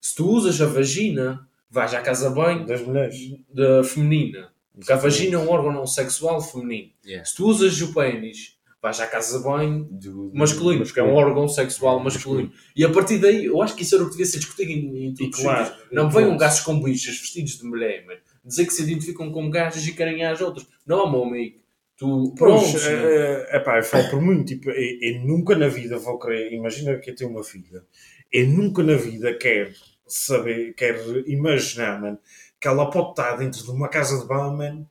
Se 0.00 0.14
tu 0.14 0.28
usas 0.28 0.60
a 0.60 0.66
vagina, 0.66 1.48
vais 1.70 1.92
à 1.94 2.00
casa 2.00 2.28
de 2.28 2.34
banho 2.34 2.66
Das 2.66 2.80
mulheres. 2.82 3.16
da 3.52 3.82
feminina. 3.82 4.52
Porque 4.74 4.92
a 4.92 4.96
Exatamente. 4.96 5.02
vagina 5.18 5.36
é 5.36 5.38
um 5.38 5.50
órgão 5.50 5.72
não 5.72 5.86
sexual 5.86 6.40
feminino. 6.42 6.90
Yeah. 7.04 7.24
Se 7.24 7.34
tu 7.34 7.46
usas 7.46 7.80
o 7.80 7.94
pênis, 7.94 8.55
vais 8.82 9.00
à 9.00 9.06
casa 9.06 9.38
de 9.38 9.44
banho 9.44 9.84
Do- 9.90 10.30
masculino, 10.34 10.84
porque 10.84 11.00
é 11.00 11.02
um 11.02 11.14
órgão 11.14 11.48
sexual 11.48 11.98
masculino. 11.98 12.52
E 12.74 12.84
a 12.84 12.90
partir 12.90 13.18
daí, 13.18 13.46
eu 13.46 13.60
acho 13.62 13.74
que 13.74 13.82
isso 13.82 13.94
era 13.94 14.04
o 14.04 14.06
que 14.06 14.12
devia 14.12 14.26
ser 14.26 14.38
discutido 14.38 14.70
em, 14.70 15.06
em 15.06 15.14
todos 15.14 15.38
os 15.38 15.44
claro, 15.44 15.66
sítios. 15.66 15.88
Não 15.92 16.10
venham 16.10 16.36
gajos 16.36 16.60
com 16.60 16.80
bichas 16.80 17.18
vestidos 17.18 17.58
de 17.58 17.64
mulher, 17.64 18.04
mano. 18.06 18.20
Dizer 18.44 18.66
que 18.66 18.72
se 18.72 18.82
identificam 18.82 19.30
como 19.32 19.50
gajas 19.50 19.84
e 19.86 19.92
querem 19.92 20.24
às 20.24 20.40
outras. 20.40 20.66
Não, 20.86 21.10
meu 21.10 21.24
amigo. 21.24 21.58
Tu, 21.96 22.34
pronto. 22.36 22.60
Pois, 22.60 22.86
é, 22.86 23.48
é, 23.52 23.56
epá, 23.56 23.78
eu 23.78 23.82
falo 23.82 24.10
por 24.10 24.20
mim, 24.20 24.44
tipo, 24.44 24.68
eu, 24.70 24.98
eu 25.00 25.20
nunca 25.26 25.56
na 25.56 25.66
vida 25.66 25.96
vou 25.98 26.18
querer, 26.18 26.52
imagina 26.52 26.96
que 26.98 27.10
eu 27.10 27.14
tenho 27.16 27.30
uma 27.30 27.42
filha, 27.42 27.82
eu 28.30 28.46
nunca 28.48 28.82
na 28.82 28.96
vida 28.96 29.32
quero 29.32 29.72
saber, 30.06 30.74
quero 30.74 31.26
imaginar, 31.26 31.98
man, 31.98 32.18
que 32.60 32.68
ela 32.68 32.90
pode 32.90 33.10
estar 33.10 33.36
dentro 33.36 33.64
de 33.64 33.70
uma 33.70 33.88
casa 33.88 34.20
de 34.20 34.26
banho, 34.26 34.54
man, 34.54 34.86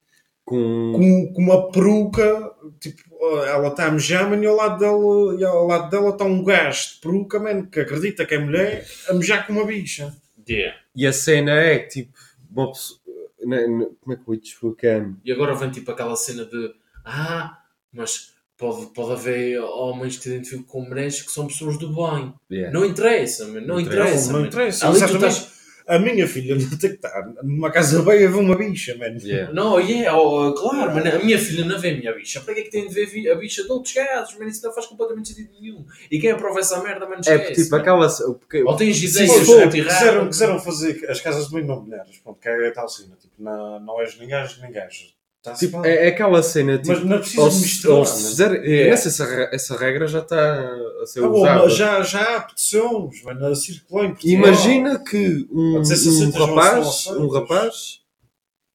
Com... 0.46 0.92
com, 0.94 1.34
com 1.34 1.42
uma 1.42 1.72
peruca, 1.72 2.52
tipo, 2.80 3.02
ela 3.48 3.70
está 3.70 3.88
a 3.88 3.92
mejar, 3.92 4.32
e 4.42 4.46
ao 4.46 4.56
lado 4.56 4.80
dela, 4.80 5.36
e 5.40 5.44
ao 5.44 5.66
lado 5.66 5.90
dela 5.90 6.10
está 6.12 6.24
um 6.24 6.44
gajo 6.44 6.94
de 6.94 7.00
peruca, 7.02 7.40
man, 7.40 7.66
que 7.66 7.80
acredita 7.80 8.26
que 8.28 8.36
é 8.36 8.38
mulher, 8.38 8.86
a 9.10 9.14
mejar 9.16 9.48
com 9.48 9.54
uma 9.54 9.66
bicha. 9.66 10.16
Yeah. 10.48 10.78
E 10.96 11.08
a 11.08 11.12
cena 11.12 11.52
é 11.54 11.80
tipo, 11.80 12.14
uma 12.52 12.72
pessoa... 12.72 13.00
na- 13.44 13.68
na- 13.68 13.86
Como 14.00 14.14
é 14.14 14.16
que 14.16 14.22
eu 14.32 14.38
te 14.38 14.52
explicar? 14.54 15.10
E 15.26 15.32
agora 15.32 15.56
vem 15.56 15.72
tipo 15.72 15.90
aquela 15.90 16.16
cena 16.16 16.46
de 16.46 16.76
ah, 17.04 17.58
mas 17.92 18.34
pode, 18.56 18.86
pode 18.94 19.14
haver 19.14 19.60
homens 19.60 20.18
que 20.18 20.24
se 20.24 20.30
identificam 20.30 20.64
com 20.66 20.82
mulheres 20.82 21.22
que 21.24 21.32
são 21.32 21.48
pessoas 21.48 21.78
do 21.80 21.88
bem. 21.94 22.32
Yeah. 22.52 22.72
Não 22.72 22.86
interessa, 22.86 23.48
man, 23.48 23.62
não 23.62 23.68
Não 23.68 23.80
interessa. 23.80 24.32
não 24.32 24.42
man. 24.42 24.48
interessa, 24.48 24.88
Ali 24.88 25.00
tu 25.00 25.06
estás, 25.16 25.52
A 25.88 26.00
minha 26.00 26.28
filha 26.28 26.56
não 26.56 26.70
tem 26.70 26.90
que 26.90 26.96
estar 26.96 27.34
numa 27.44 27.72
casa 27.72 28.02
bem 28.02 28.26
a 28.26 28.30
ver 28.30 28.38
uma 28.38 28.58
bicha, 28.58 28.96
mano. 28.98 29.20
Yeah. 29.22 29.54
Não, 29.54 29.80
yeah, 29.80 30.18
oh, 30.18 30.52
claro, 30.54 30.94
mas 30.96 31.06
a 31.14 31.20
minha 31.20 31.38
filha 31.38 31.64
não 31.64 31.80
vê 31.80 31.90
a 31.92 31.98
minha 31.98 32.14
bicha. 32.14 32.42
Para 32.42 32.56
que 32.56 32.60
é 32.62 32.64
que 32.64 32.72
tem 32.72 32.88
de 32.88 32.94
ver 32.94 33.32
a 33.32 33.36
bicha 33.36 33.64
de 33.64 33.72
outros 33.72 33.94
gajos? 33.94 34.34
Mano, 34.38 34.50
isso 34.50 34.66
não 34.66 34.74
faz 34.74 34.88
completamente 34.88 35.30
sentido 35.30 35.50
nenhum. 35.60 35.86
E 36.10 36.20
quem 36.20 36.32
aprova 36.32 36.60
essa 36.60 36.82
merda, 36.82 37.08
mano, 37.08 37.22
É 37.26 37.36
esquece. 37.36 37.64
tipo 37.64 37.72
mano. 37.72 37.82
aquela. 37.82 38.08
Porque, 38.40 38.64
Ou 38.64 38.76
tens 38.76 39.02
ideias 39.04 39.48
muito 39.48 40.28
quiseram, 40.28 40.60
fazer 40.60 41.06
as 41.10 41.22
casas 41.22 41.46
de 41.46 41.52
banho 41.52 41.68
não 41.68 41.82
mulheres, 41.82 42.18
pronto, 42.24 42.40
que 42.40 42.50
é 42.50 42.72
tal 42.72 42.90
cena, 42.90 43.16
tipo, 43.22 43.34
não, 43.38 43.80
não 43.80 44.02
és 44.02 44.18
nem 44.18 44.28
gajo 44.28 44.60
nem 44.62 44.72
gajo. 44.72 45.15
Tipo, 45.54 45.86
é, 45.86 46.06
é 46.06 46.08
aquela 46.08 46.42
cena. 46.44 46.78
Tipo, 46.78 46.90
Mas 46.94 47.04
não 47.04 47.16
é 47.16 47.20
preciso 47.20 47.42
ou 47.42 47.48
misturar, 47.52 47.98
ou 47.98 48.06
se 48.06 48.24
né? 48.24 48.30
fizer, 48.30 48.52
Yeah. 48.66 48.94
essa, 48.94 49.08
essa, 49.10 49.26
re- 49.26 49.50
essa 49.52 49.78
regra 49.78 50.08
já 50.08 50.20
está 50.20 50.74
a 51.02 51.06
ser 51.06 51.24
Ah, 51.24 51.28
bom, 51.28 51.42
usada. 51.42 51.64
mas 51.64 51.76
já, 51.76 52.02
já 52.04 52.38
há 52.38 52.42
petições, 52.42 53.24
mano, 53.24 53.46
a 53.48 53.56
circular 53.56 54.06
em 54.06 54.10
Portugal. 54.12 54.34
Imagina 54.38 55.00
que 55.04 55.48
um, 55.52 55.80
um 55.80 55.84
60 55.86 56.38
já 56.40 56.46
rapaz, 56.46 57.08
um 57.08 57.28
rapaz 57.28 58.02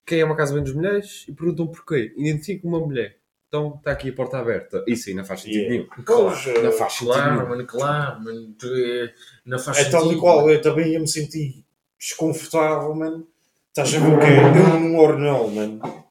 quem 0.07 0.21
é 0.21 0.25
uma 0.25 0.37
casa 0.37 0.53
bem 0.55 0.63
dos 0.65 0.75
mulheres 0.75 1.25
e 1.29 1.33
perguntam 1.33 1.67
porquê. 1.69 2.13
Identifica 2.17 2.67
uma 2.67 2.81
mulher. 2.81 3.17
Então 3.49 3.75
está 3.79 3.91
aqui 3.93 4.11
a 4.11 4.13
porta 4.13 4.39
aberta. 4.39 4.85
Isso 4.87 5.09
aí 5.09 5.15
não 5.15 5.25
faz 5.25 5.41
sentido 5.41 5.63
Yeah. 5.63 5.87
nenhum. 5.97 6.63
Não 6.63 6.69
eh, 6.69 6.73
faz 6.73 6.93
sentido 6.93 7.13
Claro, 7.13 7.35
nenhum. 7.37 7.49
mano, 7.49 7.67
claro, 7.67 8.21
mano. 8.25 8.55
Eh, 8.65 9.11
Não 9.47 9.59
faz 9.59 9.79
é 9.79 9.81
sentido. 9.85 10.01
tal 10.01 10.13
e 10.13 10.17
qual, 10.19 10.51
eu 10.51 10.61
também 10.63 10.93
ia 10.93 11.01
me 11.01 11.09
sentir 11.09 11.65
desconfortável, 11.99 12.95
mano. 12.95 13.27
Estás 13.69 13.95
a 13.95 13.99
ver 14.01 14.15
o 14.15 14.19
quê? 14.19 14.27
Eu 14.59 14.81
num 14.81 14.99
ornel, 14.99 15.49
mano. 15.49 16.05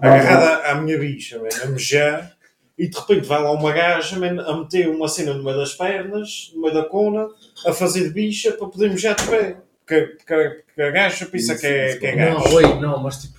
Agarrada 0.00 0.66
à 0.70 0.74
minha 0.80 0.98
bicha, 0.98 1.36
mano, 1.38 1.48
a 1.62 1.66
mejar. 1.66 2.36
E 2.78 2.88
de 2.88 2.96
repente 2.98 3.26
vai 3.26 3.42
lá 3.42 3.52
uma 3.52 3.72
gaja, 3.72 4.18
mano, 4.18 4.40
a 4.40 4.56
meter 4.58 4.88
uma 4.88 5.06
cena 5.06 5.34
no 5.34 5.44
meio 5.44 5.56
das 5.58 5.74
pernas, 5.74 6.50
no 6.54 6.62
meio 6.62 6.72
da 6.74 6.84
cona, 6.84 7.28
a 7.66 7.72
fazer 7.74 8.04
de 8.04 8.10
bicha 8.10 8.52
para 8.52 8.68
poder 8.68 8.88
mejar 8.90 9.14
de 9.16 9.26
pé. 9.26 9.56
Porque, 9.84 10.00
porque, 10.16 10.62
porque 10.66 10.82
a 10.82 10.90
gaja 10.90 11.26
pensa 11.26 11.52
Isso, 11.52 11.60
que 11.60 11.66
é, 11.66 11.90
isso, 11.90 11.98
que 12.00 12.06
é 12.06 12.30
Não, 12.30 12.42
gajo. 12.42 12.54
oi, 12.56 12.80
não, 12.80 12.98
mas 13.02 13.18
tipo. 13.18 13.38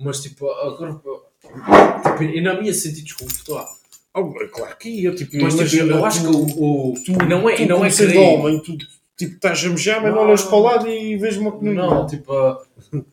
Mas 0.00 0.20
tipo, 0.20 0.50
agora. 0.50 0.94
Tipo, 0.94 2.22
e 2.24 2.40
não 2.40 2.60
me 2.60 2.66
ia 2.66 2.74
sentir 2.74 3.02
desconfortável. 3.02 3.68
Oh, 4.14 4.32
claro 4.48 4.76
que 4.76 4.88
ia, 4.88 5.14
tipo, 5.14 5.36
Mas 5.40 5.54
tipo, 5.54 5.76
eu 5.86 6.04
acho 6.04 6.20
que 6.26 6.32
tu- 6.32 6.38
o. 6.60 6.90
o 6.92 6.94
tu, 7.04 7.12
não 7.28 7.48
é, 7.48 7.54
tu 7.56 7.66
não 7.66 7.84
é 7.84 7.90
querer. 7.90 8.18
homem, 8.18 8.58
tu 8.60 8.76
tipo, 9.16 9.34
estás 9.34 9.64
a 9.64 9.68
mejar, 9.68 10.02
mas 10.02 10.12
Não. 10.12 10.22
olhas 10.22 10.42
para 10.42 10.56
o 10.56 10.60
lado 10.60 10.88
e 10.88 11.16
vês 11.16 11.36
uma 11.36 11.52
pequena. 11.52 11.86
Não, 11.86 12.06
tipo. 12.06 12.32
ah, 12.32 12.60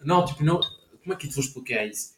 Não, 0.03 0.25
tipo, 0.25 0.43
não. 0.43 0.59
Como 1.03 1.13
é 1.13 1.15
que 1.15 1.27
eu 1.27 1.29
te 1.29 1.35
vou 1.35 1.43
explicar 1.43 1.85
isso? 1.85 2.09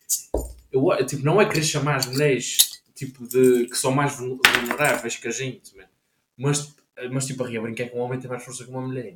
Eu, 0.72 1.06
tipo, 1.06 1.24
não 1.26 1.42
é 1.42 1.46
querer 1.46 1.64
chamar 1.64 1.98
as 1.98 2.06
mulheres 2.06 2.82
tipo, 2.96 3.28
de, 3.28 3.66
que 3.68 3.76
são 3.78 3.92
mais 3.92 4.16
vul- 4.16 4.40
vulneráveis 4.56 5.16
que 5.18 5.28
a 5.28 5.32
gente, 5.32 5.76
man. 5.76 5.84
mas, 6.38 6.74
mas 7.12 7.26
tipo, 7.26 7.44
a 7.44 7.48
rir 7.48 7.58
a 7.58 7.62
brincar 7.62 7.90
com 7.90 8.00
um 8.00 8.02
homem 8.02 8.20
tem 8.20 8.30
mais 8.30 8.44
força 8.44 8.64
que 8.64 8.70
uma 8.70 8.82
mulher. 8.82 9.16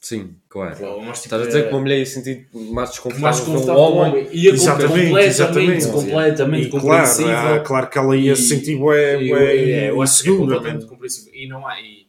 Sim, 0.00 0.36
claro. 0.48 0.80
man. 0.80 1.06
Mas, 1.06 1.22
tipo, 1.22 1.34
Estás 1.34 1.42
a 1.42 1.46
dizer 1.46 1.62
que 1.62 1.68
é- 1.68 1.70
uma 1.72 1.80
mulher 1.80 1.98
ia 1.98 2.06
sentir 2.06 2.48
mais 2.52 2.90
desconfortável, 2.90 3.22
mais 3.22 3.40
com 3.40 3.72
um 3.72 3.76
homem. 3.76 4.12
homem. 4.24 4.28
E 4.32 4.48
é 4.48 4.52
Exatamente, 4.52 4.88
completamente, 5.06 5.26
exatamente. 5.26 5.88
completamente 5.88 6.66
E 6.66 6.70
claro, 6.70 6.86
compreensível. 6.86 7.32
ah, 7.36 7.60
claro 7.60 7.90
que 7.90 7.98
ela 7.98 8.16
ia 8.16 8.32
E- 8.32 8.36
se 8.36 8.48
sentir 8.48 8.76
bué, 8.76 9.22
E, 9.22 9.28
bué, 9.28 9.56
é, 9.56 9.90
eu 9.90 10.02
acho 10.02 10.22
que 10.22 10.28
é 10.28 10.32
man. 10.32 10.80
compreensível. 10.86 11.32
E 11.34 11.48
não 11.48 11.66
há, 11.66 11.80
e, 11.80 11.84
não, 11.84 11.86
e, 12.06 12.07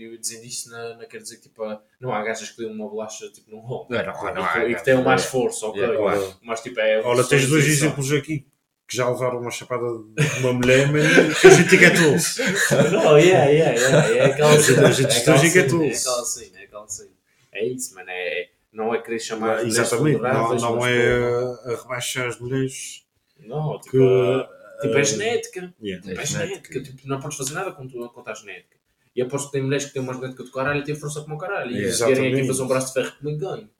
e 0.00 0.04
eu 0.04 0.16
dizendo 0.18 0.44
isto 0.44 0.70
não, 0.70 0.98
não 0.98 1.06
quer 1.08 1.18
dizer 1.18 1.36
que 1.36 1.42
tipo, 1.42 1.62
não 2.00 2.12
há 2.12 2.22
gajas 2.22 2.50
que 2.50 2.62
dão 2.62 2.72
uma 2.72 2.88
bolacha 2.88 3.28
tipo, 3.30 3.50
num 3.50 3.58
homem. 3.58 3.86
Não, 3.90 4.04
não, 4.24 4.34
não 4.34 4.44
há 4.44 4.68
e, 4.68 4.74
que, 4.74 4.84
tenham 4.84 5.02
mais 5.02 5.22
é. 5.24 5.26
força, 5.26 5.66
ok? 5.66 5.80
Yeah, 5.82 5.98
claro. 5.98 6.36
Mas 6.42 6.60
tipo, 6.62 6.80
é. 6.80 7.00
Olha, 7.02 7.24
tens 7.24 7.48
dois 7.48 7.66
exemplos 7.66 8.10
aqui 8.12 8.46
que 8.88 8.96
já 8.96 9.08
levaram 9.08 9.40
uma 9.40 9.50
chapada 9.52 9.84
de 9.86 10.40
uma 10.40 10.52
mulher, 10.52 10.88
man, 10.90 10.98
que 11.40 11.46
a 11.46 11.50
gente 11.50 11.76
engatou. 11.76 12.10
Não, 12.90 13.16
yeah, 13.18 13.44
yeah, 13.46 13.78
yeah, 13.78 14.16
é 14.16 14.24
aquela 14.26 14.50
A 14.52 14.58
gente- 14.58 14.80
a 14.80 14.90
gente 14.90 15.06
é 15.06 15.16
está 15.16 15.38
cena, 15.38 15.86
É 15.86 15.92
aquela 15.92 16.24
cena, 16.24 16.58
é 16.60 16.64
aquela 16.64 16.88
cena. 16.88 17.10
É 17.52 17.66
isso, 17.66 17.94
mano. 17.94 18.10
É, 18.10 18.48
não 18.72 18.94
é 18.94 19.00
querer 19.02 19.18
chamar 19.18 19.54
as 19.56 19.64
mulheres 19.64 19.78
Exatamente, 19.78 20.20
não, 20.20 20.54
não 20.56 20.76
mas, 20.76 20.90
é 20.92 21.72
a 21.72 21.76
rebaixar 21.82 22.26
as 22.28 22.38
mulheres 22.40 23.04
Não, 23.38 23.78
tipo, 23.80 23.90
que. 23.90 23.98
é- 23.98 24.80
tipo, 24.82 24.94
é 24.96 25.00
eh, 25.00 25.04
genética. 25.04 25.74
yeah. 25.82 26.06
Tipo, 26.06 26.18
é 26.20 26.22
É 26.22 26.26
genética. 26.26 26.72
genética. 26.72 26.82
Tipo, 26.82 27.08
não 27.08 27.20
podes 27.20 27.36
fazer 27.36 27.52
nada 27.54 27.72
contra, 27.72 28.08
contra 28.08 28.32
a 28.32 28.36
genética. 28.36 28.76
E 29.20 29.22
aposto 29.22 29.46
que 29.46 29.52
tem 29.52 29.62
mulheres 29.62 29.84
que 29.84 29.92
têm 29.92 30.00
uma 30.02 30.14
genética 30.14 30.42
do 30.44 30.50
caralho 30.50 30.80
e 30.80 30.84
têm 30.84 30.94
força 30.94 31.20
como 31.20 31.34
o 31.34 31.38
caralho. 31.38 31.70
E 31.72 31.74
Yeah. 31.76 31.96
se 31.96 32.06
querem 32.06 32.32
aqui 32.34 32.46
fazer 32.46 32.62
um 32.62 32.66
braço 32.68 32.86
de 32.88 32.92
ferro 32.94 33.16
comigo, 33.18 33.38
ganho. 33.38 33.70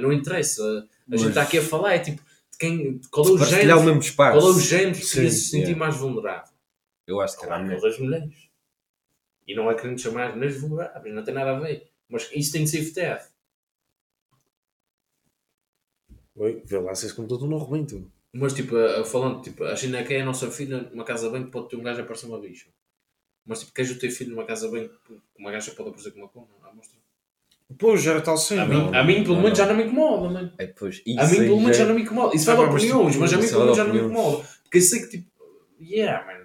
Não 0.00 0.12
interessa. 0.12 0.88
A 1.10 1.16
gente 1.16 1.28
está 1.30 1.42
aqui 1.42 1.58
a 1.58 1.62
falar, 1.62 1.94
é 1.94 1.98
tipo, 1.98 2.22
de 2.22 2.58
quem, 2.58 3.00
qual 3.10 3.26
é 3.26 3.30
o 3.32 3.38
Partilhar 3.38 3.60
o 3.60 3.62
género, 3.62 3.82
mesmo 3.84 4.00
espaço. 4.00 4.38
qual 4.38 4.52
é 4.52 4.54
o 4.54 4.60
género 4.60 4.94
que 4.98 5.04
Sim, 5.06 5.28
se 5.30 5.40
sentir 5.50 5.62
yeah. 5.62 5.78
mais 5.78 5.96
vulnerável. 5.96 6.52
Eu 7.06 7.20
acho 7.20 7.36
que 7.36 7.44
era 7.44 7.56
Claro, 7.58 7.74
aquelas 7.74 7.98
mulheres. 7.98 8.48
E 9.46 9.54
não 9.54 9.70
é 9.70 9.74
querendo 9.74 10.00
chamar 10.00 10.28
as 10.28 10.34
mulheres 10.36 10.60
vulneráveis, 10.60 11.14
não 11.14 11.24
tem 11.24 11.34
nada 11.34 11.50
a 11.56 11.60
ver. 11.60 11.90
Mas 12.08 12.30
isso 12.32 12.52
tem 12.52 12.64
de 12.64 12.70
ser 12.70 12.78
evitado. 12.78 13.24
Oi, 16.36 16.62
vê 16.64 16.78
lá 16.78 16.94
se 16.94 17.06
esse 17.06 17.14
computador 17.14 17.48
não 17.48 17.58
rebenta. 17.58 18.02
Mas 18.32 18.52
tipo, 18.52 18.76
a- 18.76 19.04
falando, 19.04 19.42
tipo, 19.42 19.62
a 19.64 19.76
China 19.76 20.02
quer 20.04 20.22
a 20.22 20.24
nossa 20.24 20.50
filha 20.50 20.82
numa 20.90 21.04
casa 21.04 21.30
bem 21.30 21.44
que 21.44 21.50
pode 21.50 21.68
ter 21.68 21.76
um 21.76 21.82
gajo 21.82 22.00
a 22.00 22.04
parecer 22.04 22.26
uma 22.26 22.40
bicha. 22.40 22.66
Mas 23.46 23.60
tipo, 23.60 23.72
queres 23.72 23.90
o 23.90 23.98
teu 23.98 24.10
filho 24.10 24.30
numa 24.30 24.44
casa 24.44 24.70
bem 24.70 24.90
uma 25.38 25.50
gaja 25.50 25.70
pode 25.72 25.88
aparecer 25.90 26.12
com 26.12 26.20
uma 26.20 26.28
cona? 26.28 26.46
Ah, 26.62 26.72
mostra. 26.74 26.98
Pois, 27.78 28.02
já 28.02 28.12
era 28.12 28.20
tal 28.20 28.36
cena. 28.36 28.62
A 28.62 28.66
mim, 28.66 28.90
a 28.94 29.02
mim 29.04 29.22
pelo 29.24 29.40
menos 29.40 29.58
já 29.58 29.66
não 29.66 29.74
me 29.76 29.84
incomoda, 29.84 30.28
mano. 30.30 30.52
É, 30.58 30.66
pois, 30.66 31.02
A 31.18 31.26
mim 31.26 31.36
pelo 31.36 31.56
aí 31.56 31.60
menos 31.62 31.76
já 31.76 31.84
é- 31.84 31.86
não 31.86 31.94
me 31.94 32.02
incomoda. 32.02 32.36
Isso 32.36 32.46
vai 32.46 32.56
mas, 32.56 32.68
opiniões, 32.74 33.06
tipo, 33.12 33.20
mas 33.20 33.32
a 33.32 33.36
mim 33.36 33.48
pelo 33.48 33.60
é 33.60 33.64
menos 33.64 33.76
já 33.76 33.84
não 33.84 33.94
me 33.94 34.00
incomoda. 34.00 34.48
Porque 34.62 34.78
eu 34.78 34.82
sei 34.82 35.00
que 35.02 35.08
tipo, 35.08 35.30
yeah, 35.80 36.26
man. 36.26 36.44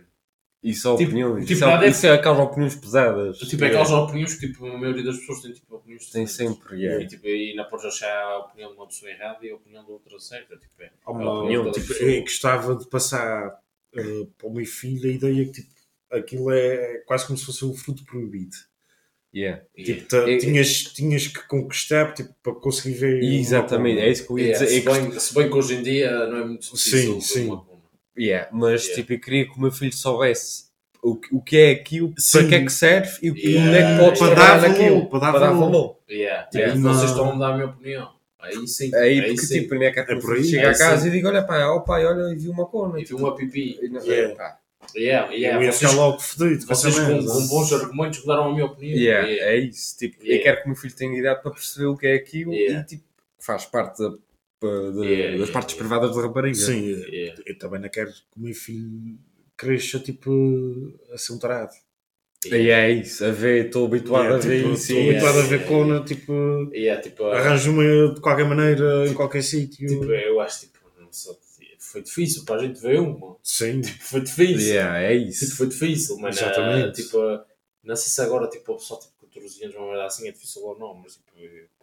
Isso 0.61 0.81
são 0.81 0.97
Tipo- 0.97 1.09
opiniões. 1.11 1.41
tipo, 1.45 1.53
isso, 1.53 1.63
é, 1.63 1.77
deve- 1.77 1.87
isso 1.91 2.05
é 2.05 2.11
aquelas 2.11 2.39
opiniões 2.39 2.75
pesadas. 2.75 3.37
Tipo, 3.37 3.63
é 3.63 3.67
aquelas 3.67 3.91
opiniões 3.91 4.33
que 4.35 4.47
tipo, 4.47 4.65
a 4.65 4.77
maioria 4.77 5.03
das 5.05 5.17
pessoas 5.17 5.41
tem 5.41 5.53
tipo 5.53 5.73
opiniões 5.75 6.09
Tem 6.09 6.25
diferentes. 6.25 6.57
sempre, 6.57 6.81
yeah. 6.81 7.01
E, 7.03 7.07
tipo, 7.07 7.25
e 7.27 7.55
não 7.55 7.63
podes 7.65 7.85
achar 7.85 8.11
a 8.23 8.39
opinião 8.39 8.71
de 8.71 8.75
uma 8.75 8.87
pessoa 8.87 9.09
errada 9.09 9.45
e 9.45 9.51
a 9.51 9.55
opinião 9.55 9.85
da 9.85 9.91
outra 9.93 10.19
certa. 10.19 10.57
Tipo, 10.57 10.81
é, 10.83 10.91
uma- 11.07 11.39
opinião 11.43 11.71
tipo, 11.71 11.93
eu 11.93 12.21
gostava 12.23 12.75
de 12.75 12.85
passar 12.89 13.57
eh, 13.95 14.27
para 14.37 14.47
o 14.47 14.53
meu 14.53 14.65
filho 14.65 15.09
a 15.09 15.13
ideia 15.13 15.45
que 15.45 15.51
tipo, 15.51 15.69
aquilo 16.11 16.51
é 16.51 17.01
quase 17.05 17.25
como 17.25 17.37
se 17.37 17.45
fosse 17.45 17.63
um 17.65 17.73
fruto 17.73 18.03
proibido. 18.05 18.55
Yeah. 19.33 19.61
Tipo, 19.75 20.07
ta- 20.07 20.29
É- 20.29 20.37
tinhas, 20.37 20.83
tinhas 20.85 21.27
que 21.27 21.47
conquistar 21.47 22.13
tipo, 22.13 22.33
para 22.41 22.53
conseguir 22.55 22.95
ver. 22.95 23.23
Exatamente, 23.23 23.99
é 24.01 24.09
isso 24.09 24.25
que 24.25 24.31
eu 24.33 24.39
ia 24.39 24.45
Yeah, 24.47 24.65
dizer. 24.65 24.81
se, 24.81 24.87
É 24.87 24.91
bem, 24.93 25.19
se 25.19 25.33
bem 25.35 25.49
que 25.49 25.55
hoje 25.55 25.75
em 25.75 25.83
dia 25.83 26.11
não 26.27 26.37
é 26.37 26.45
muito 26.45 26.61
difícil 26.61 27.21
Sim, 27.21 27.21
sim. 27.21 27.59
Yeah, 28.17 28.49
mas 28.51 28.81
Yeah. 28.85 28.95
tipo, 29.01 29.13
eu 29.13 29.19
queria 29.21 29.45
que 29.45 29.55
o 29.55 29.61
meu 29.61 29.71
filho 29.71 29.93
soubesse 29.93 30.67
o, 31.01 31.15
que- 31.15 31.33
o 31.33 31.41
que 31.41 31.55
é 31.57 31.71
aquilo, 31.71 32.11
Sim. 32.17 32.39
para 32.39 32.47
que 32.49 32.55
é 32.55 32.65
que 32.65 32.71
serve 32.71 33.11
e 33.21 33.29
o 33.31 33.33
que 33.35 33.47
Yeah. 33.49 33.69
onde 33.69 33.77
é 33.77 33.91
que 33.93 34.03
podes 34.03 34.19
Para 34.19 34.33
dar 34.35 34.61
naquilo. 34.61 34.95
valor, 34.95 35.09
para 35.09 35.19
dar 35.39 35.51
valor. 35.53 35.99
Yeah. 36.09 36.43
Tipo, 36.45 36.57
Yeah. 36.57 36.81
vocês 36.81 36.97
Não. 36.97 37.05
estão 37.05 37.29
a 37.29 37.33
mudar 37.33 37.47
a 37.49 37.53
minha 37.55 37.67
opinião. 37.67 38.09
Aí 38.39 38.67
sim. 38.67 38.95
Aí, 38.95 39.21
porque 39.21 39.37
sim. 39.45 39.61
tipo, 39.61 39.75
nem 39.75 39.89
é 39.89 39.91
que 39.91 39.99
É 39.99 40.01
a 40.01 40.05
por 40.19 40.33
aí, 40.33 40.43
chega 40.43 40.63
é 40.63 40.65
a 40.69 40.77
casa 40.77 40.95
assim. 40.95 41.07
e 41.09 41.11
digo, 41.11 41.27
olha 41.27 41.43
pai, 41.43 41.61
ó 41.63 41.79
pai, 41.81 42.05
olha, 42.05 42.33
e 42.33 42.35
vi 42.37 42.49
uma 42.49 42.65
cona. 42.65 42.99
E 42.99 43.03
vi 43.05 43.13
uma 43.13 43.35
pipi. 43.35 43.77
E 43.81 43.89
não- 43.89 44.01
Yeah. 44.03 44.35
pá, 44.35 44.58
Yeah, 44.95 45.31
yeah. 45.33 45.57
eu 45.57 45.63
ia 45.63 45.71
Vocês, 45.71 45.91
ficar 45.91 46.01
logo 46.01 46.19
fedido 46.19 46.65
com 46.67 46.75
vocês 46.75 46.99
com, 46.99 47.25
com 47.25 47.47
bons 47.47 47.73
argumentos 47.73 48.19
mudaram 48.21 48.45
a 48.49 48.51
minha 48.53 48.65
opinião. 48.65 48.97
yeah, 48.97 49.27
Yeah. 49.27 49.51
é 49.51 49.57
isso. 49.59 49.97
Tipo, 49.97 50.17
eu 50.21 50.25
Yeah. 50.27 50.43
quero 50.43 50.57
que 50.57 50.63
o 50.65 50.67
meu 50.69 50.75
filho 50.77 50.95
tenha 50.95 51.19
idade 51.19 51.41
para 51.41 51.51
perceber 51.51 51.85
o 51.87 51.97
que 51.97 52.07
é 52.07 52.15
aquilo 52.15 52.53
Yeah. 52.53 52.81
e 52.81 52.85
tipo, 52.85 53.03
faz 53.39 53.65
parte 53.65 53.99
da- 54.01 54.09
da- 54.09 55.05
Yeah, 55.05 55.31
das 55.37 55.39
yeah, 55.39 55.51
partes 55.53 55.75
yeah. 55.75 55.77
privadas 55.77 56.15
da 56.15 56.21
rapariga. 56.21 56.55
Sim, 56.55 56.85
Yeah. 57.11 57.41
eu 57.45 57.57
também 57.57 57.79
não 57.81 57.89
quero 57.89 58.11
que 58.11 58.17
o 58.37 58.41
meu 58.41 58.53
filho 58.53 59.17
cresça 59.55 59.99
tipo 59.99 60.93
a 61.13 61.17
ser 61.17 61.33
um 61.33 61.39
tarado. 61.39 61.71
E 62.45 62.69
é 62.69 62.89
isso, 62.91 63.25
a 63.25 63.31
ver, 63.31 63.65
estou 63.65 63.85
habituado 63.85 64.23
Yeah, 64.23 64.37
a 64.37 64.47
ver 64.47 64.57
tipo, 64.59 64.73
isso. 64.73 64.91
Estou 64.93 65.09
habituado 65.09 65.39
a 65.39 65.41
ver 65.41 65.55
yeah, 65.55 65.67
cona, 65.67 66.03
tipo, 66.05 66.71
Yeah, 66.73 67.01
tipo, 67.01 67.25
ah, 67.25 67.37
arranjo-me 67.37 68.13
de 68.13 68.21
qualquer 68.21 68.45
maneira 68.45 69.07
em 69.07 69.13
qualquer 69.13 69.43
sítio. 69.43 69.87
tipo, 69.87 70.05
eu 70.05 70.39
acho 70.39 70.61
tipo, 70.61 70.79
não 70.97 71.11
sei, 71.11 71.33
foi 71.91 72.01
difícil 72.03 72.45
para 72.45 72.61
a 72.61 72.65
gente 72.65 72.79
ver 72.81 72.99
uma. 72.99 73.35
Sim, 73.43 73.81
Foi 73.83 74.21
difícil. 74.21 74.73
Yeah, 74.75 74.99
é 74.99 75.17
Tipo, 75.17 75.29
isso. 75.29 75.55
foi 75.55 75.67
difícil, 75.67 76.17
mas 76.19 76.37
Exatamente. 76.37 77.01
tipo, 77.03 77.17
não 77.83 77.95
sei 77.95 78.07
se 78.11 78.21
agora 78.21 78.47
tipo, 78.49 78.73
o 78.73 78.77
pessoal 78.77 78.99
tipo, 78.99 79.13
14 79.33 79.63
anos, 79.63 79.75
uma 79.75 80.05
assim 80.05 80.27
é 80.27 80.31
difícil 80.31 80.61
ou 80.63 80.77
não, 80.79 80.93
mas 80.95 81.13
tipo, 81.13 81.31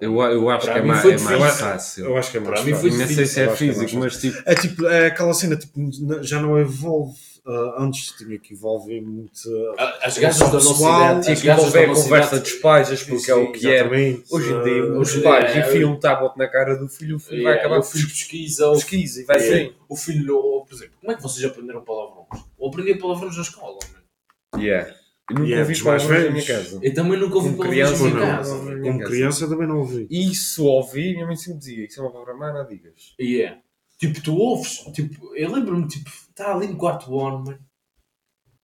Eu, 0.01 0.21
eu 0.21 0.51
acho 0.51 0.65
que 0.67 0.71
é 0.73 0.81
mim 0.83 0.89
mais, 0.89 1.05
é 1.05 1.09
mais 1.09 1.19
difícil. 1.21 1.67
fácil. 1.67 2.05
eu 2.07 2.17
acho 2.17 2.31
que 2.31 2.37
é 2.37 2.41
mais 2.41 2.55
Para 2.55 2.65
mim 2.65 2.73
fácil. 2.73 2.91
foi 2.91 2.99
Não 2.99 3.07
sei 3.07 3.27
se 3.27 3.41
é 3.41 3.45
é 3.45 3.57
físico, 3.57 3.97
mas 3.97 4.21
tipo, 4.21 4.43
É 4.45 4.55
tipo, 4.55 4.87
é 4.87 5.07
aquela 5.07 5.33
cena, 5.35 5.57
tipo, 5.57 5.81
já 6.23 6.41
não 6.41 6.59
evolve. 6.59 7.19
Ah, 7.47 7.77
antes 7.79 8.13
tinha 8.17 8.39
que 8.39 8.55
evolver 8.55 9.01
muito. 9.01 9.39
ah, 9.79 9.99
as 10.03 10.19
gajas 10.19 10.39
da 10.41 10.53
nossa 10.55 10.69
pessoal, 10.71 11.01
idade, 11.13 11.25
tinha 11.27 11.37
que 11.37 11.51
envolver 11.51 11.85
a 11.85 11.95
conversa 11.95 12.41
dos 12.41 12.53
pais, 12.55 12.91
explicar 12.91 13.37
o 13.37 13.53
que 13.53 13.69
é. 13.69 13.77
Exatamente. 13.81 14.25
Hoje 14.31 14.53
em 14.53 14.63
dia, 14.65 14.83
Ah, 14.83 14.99
os 14.99 15.17
pais 15.17 15.53
dia, 15.53 15.69
enfiam 15.69 15.93
um 15.93 16.01
tablet 16.01 16.37
na 16.37 16.49
cara 16.49 16.77
do 16.77 16.89
filho, 16.89 17.17
o 17.17 17.21
filho 17.21 17.43
vai 17.45 17.53
Yeah, 17.53 17.61
acabar 17.69 17.81
o 17.81 17.83
filho 17.83 18.09
pesquisa, 18.09 18.69
o, 18.69 18.75
pesquisa 18.75 19.21
e 19.21 19.25
vai 19.25 19.37
Yeah. 19.39 19.65
assim. 19.67 19.75
o 19.89 19.97
filho, 19.97 20.37
ou, 20.37 20.65
por 20.65 20.75
exemplo, 20.75 20.95
como 21.01 21.13
é 21.13 21.15
que 21.15 21.23
vocês 21.23 21.45
aprenderam 21.45 21.83
palavrões? 21.83 22.27
Eu 22.59 22.67
aprendi 22.69 22.95
palavrões 22.97 23.37
na 23.37 23.43
escola, 23.43 23.79
mano. 23.93 24.63
Yeah. 24.63 24.91
Eu 25.29 25.35
nunca 25.37 25.49
Yeah, 25.49 25.69
ouvi 25.69 25.83
palavrões 25.83 26.25
na 26.25 26.31
minha 26.31 26.47
casa. 26.47 26.79
Eu 26.83 26.95
também 26.95 27.19
nunca 27.19 27.35
ouvi 27.37 27.49
Com 27.51 27.57
palavrões 27.57 27.89
criança, 27.89 28.05
na 28.05 28.11
minha 28.11 28.27
não. 28.27 28.37
casa. 28.37 28.81
Como 28.81 29.05
criança 29.05 29.49
também 29.49 29.67
não 29.69 29.79
ouvi. 29.79 30.07
Isso 30.11 30.65
ouvi, 30.67 31.13
minha 31.15 31.27
mãe 31.27 31.37
sempre 31.37 31.59
dizia, 31.59 31.85
isso 31.87 32.01
é 32.01 32.03
uma 32.05 32.13
palavra 32.13 32.35
má, 32.35 32.53
não 32.53 32.67
digas. 32.67 33.15
Yeah. 33.21 33.59
Tipo, 33.99 34.21
tu 34.23 34.37
ouves, 34.37 34.85
tipo, 34.93 35.35
eu 35.35 35.51
lembro-me, 35.53 35.89
tipo, 35.89 36.09
está 36.11 36.55
ali 36.55 36.67
no 36.69 36.77
quarto 36.77 37.19
ano, 37.19 37.45
mano, 37.45 37.67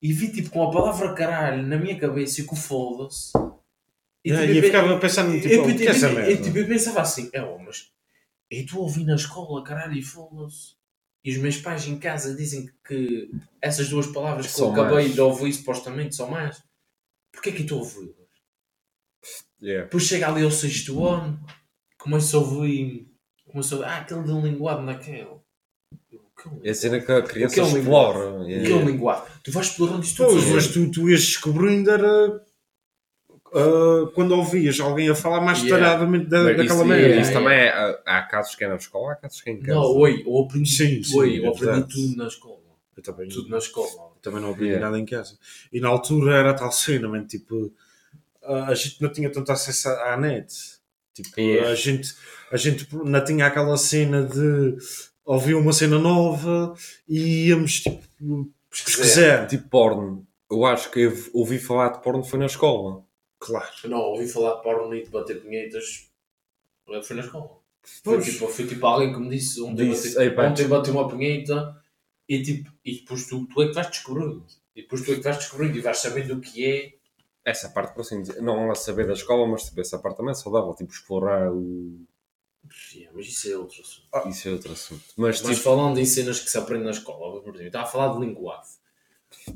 e 0.01 0.13
vi, 0.13 0.31
tipo, 0.33 0.51
com 0.51 0.63
a 0.69 0.71
palavra 0.71 1.15
caralho 1.15 1.63
na 1.67 1.77
minha 1.79 1.99
cabeça 1.99 2.41
e 2.41 2.45
com 2.45 2.55
foda-se, 2.57 3.33
E, 4.25 4.31
tipo, 4.31 4.43
eu 4.43 4.55
eu- 4.57 4.63
ficava 4.63 4.99
pensando, 4.99 5.33
tipo, 5.41 5.49
eu, 5.55 5.65
o 5.65 5.77
que 5.77 5.87
é 5.87 5.91
essa 5.91 6.09
merda? 6.11 6.31
eu, 6.31 6.43
tipo, 6.43 6.59
eu 6.59 6.67
pensava 6.69 7.01
assim, 7.01 7.31
é, 7.33 7.43
oh, 7.43 7.59
mas 7.59 7.91
eu 8.51 8.67
tu 8.67 8.79
ouvi 8.81 9.05
na 9.05 9.15
escola, 9.15 9.65
caralho, 9.65 9.95
e 9.95 10.03
foda-se. 10.03 10.75
E 11.25 11.31
os 11.31 11.39
meus 11.39 11.57
pais 11.57 11.87
em 11.87 11.99
casa 11.99 12.35
dizem 12.35 12.69
que 12.87 13.31
essas 13.61 13.89
duas 13.89 14.09
palavras 14.09 14.47
que 14.47 14.53
eu 14.61 14.67
São 14.67 14.73
acabei 14.73 15.05
más. 15.07 15.15
de 15.15 15.21
ouvir 15.21 15.53
supostamente 15.53 16.15
são 16.17 16.29
mais. 16.29 16.63
Porquê 17.33 17.51
é 17.51 17.53
que 17.53 17.59
eu 17.61 17.63
estou 17.63 17.79
a 17.79 17.83
ouvi-las? 17.83 18.17
Yeah. 19.63 19.85
Depois 19.85 20.03
chega 20.05 20.29
ali 20.29 20.43
ao 20.43 20.51
sexto 20.51 21.07
ano, 21.07 21.41
começo 21.97 22.37
a 22.37 22.41
ouvir. 22.41 23.09
Começo 23.53 23.75
a 23.75 23.79
ouvir, 23.79 23.89
ah, 23.91 23.99
aquele 23.99 24.23
de 24.23 24.33
um 24.33 24.41
linguado 24.45 24.83
naquele. 24.83 25.27
Que 26.37 26.49
é 26.49 26.51
um 26.51 26.61
É 26.65 26.71
a 26.71 26.75
cena 26.75 27.01
que 27.01 27.13
a 27.13 27.23
criança 27.23 27.53
O 27.53 27.55
que 27.55 27.61
é 27.61 27.65
um 27.65 27.79
explora. 27.79 28.31
O 28.41 28.49
yeah. 28.49 28.67
que 28.67 28.73
é 28.73 28.77
um 28.77 28.85
linguado? 28.87 29.27
Tu 29.45 29.53
vais 29.53 29.67
explorando 29.67 30.03
isto 30.03 30.25
tudo. 30.25 30.33
Pois, 30.41 30.49
mas 30.51 30.67
tu, 30.69 30.91
tu 30.91 31.11
ias 31.11 31.21
descobrindo 31.21 31.91
era 31.91 32.43
ah, 33.55 34.11
quando 34.15 34.33
ouvias 34.33 34.81
alguém 34.81 35.11
a 35.11 35.15
falar 35.15 35.41
mais 35.41 35.59
Yeah. 35.63 35.77
detalhadamente 35.85 36.27
da, 36.31 36.43
Mas 36.45 36.57
daquela 36.57 36.85
merda. 36.85 37.03
yeah, 37.07 37.23
isso 37.23 37.33
também 37.33 37.59
é. 37.59 38.01
Há, 38.07 38.23
casos 38.23 38.55
que 38.55 38.65
é 38.65 38.69
na 38.69 38.77
escola, 38.77 39.13
há 39.13 39.17
casos 39.17 39.41
que 39.43 39.51
é 39.51 39.53
em 39.53 39.61
casa. 39.61 39.79
Não, 39.79 39.97
oi, 39.97 40.23
eu 40.27 40.39
aprendi, 40.41 40.71
Sim, 40.71 41.03
sim, 41.03 41.19
oi, 41.19 41.37
é 41.37 41.47
eu 41.47 41.51
aprendi 41.53 41.89
tudo 41.89 42.17
na 42.17 42.27
escola. 42.27 42.57
Eu 42.97 43.03
também, 43.03 43.29
Tudo 43.29 43.49
na 43.49 43.59
escola. 43.59 43.89
também 44.21 44.41
não 44.41 44.51
aprendi 44.51 44.71
Yeah. 44.71 44.87
nada 44.87 44.99
em 45.01 45.07
casa. 45.07 45.37
E 45.73 45.81
na 45.81 45.89
altura 45.89 46.37
era 46.37 46.55
tal 46.55 46.71
cena, 46.73 47.09
man, 47.09 47.25
tipo, 47.27 47.73
a 48.43 48.75
gente 48.75 49.01
não 49.01 49.11
tinha 49.13 49.31
tanto 49.31 49.51
acesso 49.53 49.89
à 49.89 50.17
net. 50.17 50.53
Tipo, 51.15 51.41
Yeah. 51.41 51.71
a, 51.71 51.75
gente, 51.75 52.15
a 52.51 52.57
gente 52.57 52.89
não 52.95 53.25
tinha 53.25 53.47
aquela 53.47 53.77
cena 53.77 54.25
de 54.25 54.77
ouvir 55.25 55.55
uma 55.55 55.73
cena 55.73 55.99
nova 55.99 56.75
e 57.09 57.49
íamos 57.49 57.81
tipo, 57.81 58.51
pesquisar. 58.71 59.47
Tipo 59.47 59.69
porno. 59.69 60.27
Eu 60.51 60.65
acho 60.67 60.91
que 60.91 61.01
eu 61.01 61.13
ouvi 61.33 61.59
falar 61.59 61.91
de 61.91 62.03
porno 62.03 62.25
foi 62.25 62.39
na 62.39 62.47
escola. 62.47 63.05
Claro. 63.39 63.69
Não, 63.85 63.99
ouvi 63.99 64.29
falar 64.29 64.57
de 64.57 64.63
porno 64.63 64.95
e 64.95 65.03
de 65.05 65.11
bater 65.11 65.41
punhetas. 65.43 66.09
Foi 67.03 67.17
na 67.17 67.23
escola. 67.23 67.63
Foi 68.05 68.21
tipo, 68.21 68.47
foi 68.49 68.67
tipo 68.67 68.87
alguém 68.87 69.13
que 69.13 69.19
me 69.19 69.29
disse 69.31 69.61
ontem, 69.61 69.91
Disse, 69.91 70.15
bati, 70.15 70.25
"Ei, 70.25 70.31
pá, 70.31 70.47
ontem 70.49 70.69
bati 70.69 70.91
uma 70.91 71.09
punheta 71.09 71.77
e 72.29 72.41
tipo, 72.43 72.71
e 72.85 73.01
depois 73.01 73.27
tu, 73.27 73.45
tu 73.47 73.61
é 73.63 73.69
que 73.69 73.75
vais 73.75 73.89
descobrindo. 73.89 74.47
E 74.77 74.83
depois 74.83 75.03
tu 75.03 75.13
é 75.13 75.17
que 75.17 75.21
vais 75.23 75.37
descobrindo 75.37 75.77
e 75.77 75.81
vais 75.81 75.99
sabendo 75.99 76.35
o 76.35 76.41
que 76.41 76.65
é. 76.65 76.93
Essa 77.45 77.69
parte, 77.71 77.93
por 77.95 78.03
assim 78.03 78.23
dizer, 78.23 78.41
não 78.41 78.71
a 78.71 78.75
saber 78.75 79.07
da 79.07 79.15
escola, 79.15 79.47
mas 79.47 79.65
tipo, 79.65 79.81
essa 79.81 79.99
parte 79.99 80.17
também 80.17 80.31
é 80.33 80.35
saudável. 80.35 80.75
Tipo, 80.75 80.93
explorar 80.93 81.51
o. 81.53 82.07
Yeah, 82.95 83.13
mas 83.15 83.27
isso 83.27 83.51
é 83.51 83.57
outro 83.57 83.83
assunto. 83.83 84.29
Isso 84.29 84.49
é 84.49 84.53
outro 84.53 84.73
assunto. 84.73 85.05
Mas, 85.17 85.43
Mas 85.43 85.57
tipo. 85.57 85.63
falando 85.65 85.99
em 85.99 86.05
cenas 86.05 86.39
que 86.39 86.49
se 86.49 86.57
aprende 86.57 86.85
na 86.85 86.93
escola, 86.93 87.41
por 87.43 87.55
exemplo, 87.55 87.67
estava 87.67 87.85
a 87.85 87.91
falar 87.91 88.15
de 88.15 88.21
linguado. 88.25 88.67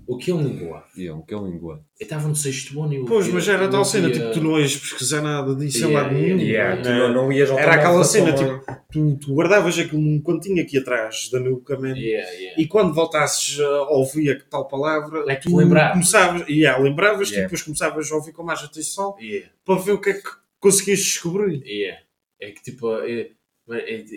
O 0.07 0.17
que 0.17 0.31
é 0.31 0.35
um 0.35 0.43
linguado? 0.43 0.85
Yeah, 0.97 1.19
o 1.21 1.25
que 1.25 1.35
é 1.35 1.39
língua? 1.39 1.85
Eu 1.99 2.05
estava 2.05 2.29
no 2.29 2.35
sexto 2.37 2.83
ano 2.83 2.93
e 2.93 2.97
eu 2.97 3.05
Pois, 3.05 3.29
mas 3.29 3.49
era 3.49 3.69
tal 3.69 3.85
cena, 3.85 4.11
tipo, 4.11 4.31
tu 4.33 4.41
não 4.41 4.59
ias 4.59 4.77
pesquisar 4.77 5.21
nada 5.23 5.55
disso 5.55 5.87
em 5.87 5.93
lado 5.93 6.13
nenhum. 6.15 6.39
Yeah, 6.39 6.83
tu 6.83 6.89
né? 6.89 6.99
não, 6.99 7.13
não 7.13 7.33
ias 7.33 7.51
ao 7.51 7.59
Era 7.59 7.75
aquela 7.75 8.05
cena, 8.05 8.33
tipo, 8.35 8.61
tu, 8.93 9.17
tu 9.19 9.35
guardavas 9.35 9.79
aquilo 9.79 10.01
num 10.01 10.21
cantinho 10.21 10.63
aqui 10.63 10.79
atrás 10.79 11.29
da 11.31 11.41
nuca, 11.41 11.79
man, 11.79 11.95
Yeah, 11.97 12.31
yeah. 12.33 12.61
e 12.61 12.67
quando 12.67 12.95
voltasses 12.95 13.59
a 13.61 13.83
ouvir 13.91 14.31
a 14.31 14.51
tal 14.51 14.67
palavra, 14.69 15.25
É 15.29 15.37
que 15.37 15.49
tu 15.49 15.57
lembravas. 15.57 15.93
começavas, 15.93 16.49
yeah, 16.49 16.83
lembravas, 16.83 17.29
Yeah. 17.29 17.41
e 17.41 17.47
depois 17.47 17.63
começavas 17.63 18.11
a 18.11 18.15
ouvir 18.15 18.33
com 18.33 18.43
mais 18.43 18.63
atenção 18.63 19.17
Yeah. 19.21 19.49
para 19.65 19.81
ver 19.81 19.93
o 19.93 20.01
que 20.01 20.11
é 20.11 20.15
que 20.15 20.29
conseguias 20.61 21.01
descobrir. 21.01 21.63
Yeah. 21.65 22.01
É 22.41 22.51
que 22.51 22.63
tipo, 22.63 22.89
eu 22.89 23.31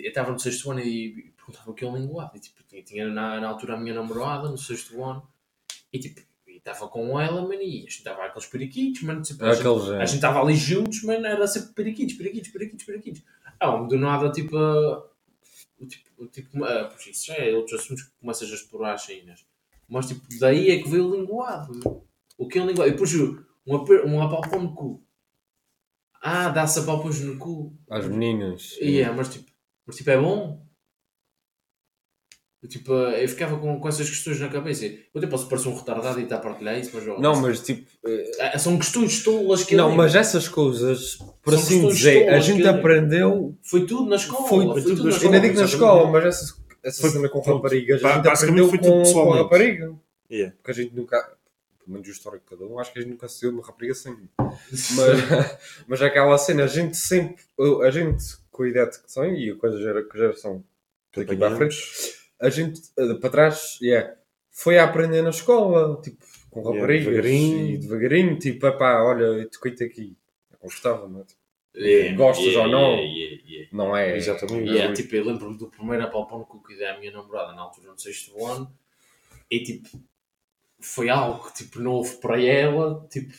estava 0.06 0.30
no 0.32 0.38
sexto 0.38 0.70
ano 0.70 0.80
e 0.80 1.32
perguntava 1.36 1.70
o 1.70 1.74
que 1.74 1.84
é 1.84 1.88
um 1.88 1.96
linguado. 1.96 2.32
E 2.36 2.40
tipo, 2.40 2.60
tinha, 2.68 2.82
tinha 2.82 3.08
na, 3.08 3.40
na 3.40 3.48
altura 3.48 3.74
a 3.74 3.76
minha 3.80 3.94
namorada 3.94 4.48
no 4.48 4.58
sexto 4.58 5.02
ano 5.02 5.22
e 5.92 5.98
tipo, 5.98 6.20
estava 6.46 6.88
com 6.88 7.20
ela, 7.20 7.42
mano, 7.42 7.54
e 7.54 7.78
a 7.78 7.80
gente 7.80 7.98
estava 7.98 8.24
aqueles 8.24 8.46
periquitos, 8.46 9.02
mano. 9.02 9.22
Tipo, 9.22 9.44
a, 9.44 9.54
gente, 9.54 9.66
a 9.66 10.02
é. 10.02 10.06
gente 10.06 10.14
estava 10.16 10.40
ali 10.40 10.54
juntos, 10.54 11.02
mano, 11.02 11.26
era 11.26 11.46
sempre 11.46 11.72
periquitos, 11.74 12.14
periquitos, 12.14 12.50
periquitos, 12.50 12.86
periquitos. 12.86 13.22
Ah, 13.58 13.76
do 13.76 13.98
nada, 13.98 14.30
tipo, 14.30 14.56
o 14.56 15.86
tipo, 15.86 16.26
tipo 16.26 16.64
ah, 16.64 16.88
pois 16.90 17.06
isso 17.06 17.26
já 17.26 17.34
é 17.34 17.54
outros 17.54 17.80
assuntos 17.80 18.04
que 18.04 18.10
começas 18.20 18.50
a 18.50 18.54
explorar 18.54 18.94
as 18.94 19.02
cenas. 19.02 19.44
Mas 19.88 20.06
tipo, 20.06 20.22
daí 20.38 20.70
é 20.70 20.82
que 20.82 20.88
veio 20.88 21.08
o 21.08 21.16
linguado. 21.16 22.04
O 22.38 22.46
que 22.46 22.58
é 22.58 22.62
um 22.62 22.66
linguado? 22.66 22.88
E 22.88 22.92
depois 22.92 23.12
um, 23.66 23.76
aper- 23.76 24.06
um 24.06 24.22
apalpão 24.22 24.62
no 24.62 24.74
cu. 24.74 25.02
Ah, 26.22 26.50
dá-se 26.50 26.78
apalpões 26.78 27.20
no 27.20 27.38
cu. 27.38 27.74
Às 27.90 28.06
meninas. 28.06 28.76
E 28.80 29.00
é, 29.00 29.10
mas 29.10 29.30
tipo, 29.30 29.50
mas 29.86 29.96
tipo, 29.96 30.10
é 30.10 30.18
bom. 30.20 30.66
Eu, 32.62 32.68
Tipo, 32.68 32.92
eu 32.92 33.26
ficava 33.28 33.56
com, 33.58 33.80
com 33.80 33.88
essas 33.88 34.08
questões 34.08 34.38
na 34.38 34.48
cabeça. 34.48 34.84
Eu 34.84 34.98
até 35.16 35.26
posso 35.26 35.48
parecer 35.48 35.68
um 35.68 35.76
retardado 35.76 36.20
e 36.20 36.24
estar 36.24 36.36
a 36.36 36.40
partilhar 36.40 36.78
isso, 36.78 36.90
mas... 36.92 37.06
Não, 37.18 37.40
mas 37.40 37.60
tipo. 37.60 37.86
eh, 38.06 38.30
Ah, 38.52 38.58
São 38.58 38.76
questões 38.78 39.22
tolas 39.22 39.64
que 39.64 39.74
Não, 39.74 39.86
lembro. 39.88 40.02
mas 40.02 40.14
essas 40.14 40.46
coisas, 40.46 41.16
por 41.42 41.52
São 41.54 41.58
assim 41.62 41.88
dizer, 41.88 42.28
a 42.28 42.38
gente 42.38 42.66
aprendeu. 42.68 43.56
Foi 43.62 43.86
tudo 43.86 44.10
na 44.10 44.16
escola. 44.16 44.46
Foi, 44.48 44.64
Foi, 44.66 44.82
tudo 44.82 44.96
tudo 44.96 45.04
na 45.04 45.10
escola. 45.10 45.34
ainda 45.34 45.48
digo 45.48 45.58
na 45.60 45.64
escola, 45.66 46.10
mas 46.10 46.24
essa, 46.26 46.54
essa 46.82 47.00
Foi- 47.00 47.10
cena 47.10 47.28
com 47.30 47.40
raparigas, 47.40 48.04
a 48.04 48.12
gente 48.16 48.28
aprendeu 48.28 48.68
foi 48.68 48.78
com, 48.78 49.02
tudo 49.04 49.12
com 49.14 49.30
rapariga. 49.30 49.94
Yeah. 50.30 50.54
Porque 50.58 50.70
a 50.70 50.74
gente 50.74 50.94
nunca, 50.94 51.16
pelo 51.78 51.92
menos 51.94 52.06
o 52.08 52.10
histórico 52.12 52.44
de 52.44 52.56
cada 52.58 52.70
um, 52.70 52.78
acho 52.78 52.92
que 52.92 52.98
a 52.98 53.02
gente 53.02 53.10
nunca 53.12 53.26
se 53.26 53.40
deu 53.40 53.50
uma 53.52 53.62
rapariga 53.66 53.94
sem. 53.94 54.14
Mas, 54.38 55.58
mas 55.88 56.02
aquela 56.02 56.36
cena, 56.38 56.64
a 56.64 56.66
gente 56.66 56.96
sempre, 56.96 57.36
a 57.84 57.90
gente 57.90 58.22
com 58.50 58.62
a 58.64 58.68
idade 58.68 58.98
que 59.00 59.12
tem 59.14 59.34
e 59.48 59.54
com 59.54 59.66
a 59.66 59.70
geração 60.14 60.62
daqui 61.16 61.36
para 61.36 61.52
a 61.54 61.56
frente, 61.56 61.76
a 62.40 62.48
gente 62.50 62.80
eh, 62.98 63.14
para 63.14 63.30
trás, 63.30 63.78
yeah, 63.82 64.14
foi 64.50 64.78
a 64.78 64.84
aprender 64.84 65.22
na 65.22 65.30
escola, 65.30 66.00
tipo, 66.02 66.24
com 66.50 66.60
Yeah, 66.60 66.80
raparigas 66.80 67.06
devagarinho. 67.06 67.70
e 67.74 67.78
devagarinho, 67.78 68.38
tipo, 68.38 68.66
epá, 68.66 69.02
olha, 69.04 69.22
eu 69.24 69.48
te 69.48 69.84
aqui. 69.84 70.16
Eu 70.52 70.58
gostava, 70.62 71.08
não 71.08 71.20
é? 71.20 71.24
Tipo, 71.24 71.40
Yeah, 71.76 72.16
Gostas 72.16 72.46
yeah, 72.46 72.62
ou 72.66 72.68
não? 72.72 72.90
yeah, 72.96 73.02
yeah, 73.14 73.42
yeah. 73.48 73.68
Não 73.72 73.96
é? 73.96 74.16
Exatamente. 74.16 74.68
é 74.68 74.72
Yeah, 74.72 74.92
tipo, 74.94 75.14
eu 75.14 75.24
lembro-me 75.24 75.56
do 75.56 75.68
primeiro 75.68 76.02
apalpão 76.02 76.44
que 76.44 76.56
eu 76.56 76.60
cuidei 76.60 76.86
à 76.86 76.98
minha 76.98 77.12
namorada 77.12 77.52
na 77.52 77.62
altura 77.62 77.92
no 77.92 77.98
sexto 77.98 78.44
ano 78.44 78.68
e 79.48 79.62
tipo, 79.62 79.88
foi 80.80 81.08
algo 81.08 81.44
que 81.46 81.54
tipo, 81.62 81.78
novo 81.78 82.18
para 82.18 82.42
ela, 82.42 83.06
tipo, 83.08 83.32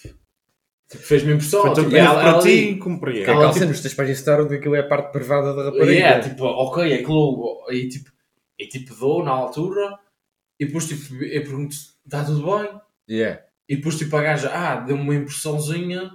tipo 0.89 1.03
fez-me 1.03 1.33
impressão. 1.33 1.61
Foi 1.75 1.83
tipo, 1.83 1.93
ela- 1.95 2.13
para 2.21 2.29
ela 2.29 2.41
ti 2.41 2.47
ali- 2.49 2.77
como 2.77 2.99
para 3.01 3.11
Que 3.11 3.19
é 3.19 3.23
ela. 3.23 3.51
Tipo- 3.51 3.65
os 3.65 3.81
teus 3.81 3.93
pais 3.93 4.09
ensinaram 4.09 4.47
que 4.47 4.55
aquilo 4.55 4.75
é 4.75 4.79
a 4.79 4.87
parte 4.87 5.11
privada 5.11 5.53
da 5.53 5.63
rapariga. 5.65 5.91
Yeah, 5.91 6.29
tipo, 6.29 6.45
ok, 6.45 6.93
aquilo, 6.93 7.65
e 7.69 7.89
tipo, 7.89 8.11
e 8.59 8.67
tipo, 8.67 8.93
dou 8.95 9.23
na 9.23 9.31
altura 9.31 9.97
e 10.59 10.65
depois 10.65 10.87
tipo, 10.87 11.15
eu 11.23 11.43
pergunto, 11.43 11.75
está 12.05 12.23
tudo 12.23 12.43
bem? 12.45 12.81
Yeah. 13.09 13.41
E 13.67 13.75
depois 13.77 13.97
tipo, 13.97 14.15
a 14.15 14.21
gaja, 14.21 14.51
ah, 14.53 14.75
deu-me 14.77 15.01
uma 15.03 15.15
impressãozinha, 15.15 16.11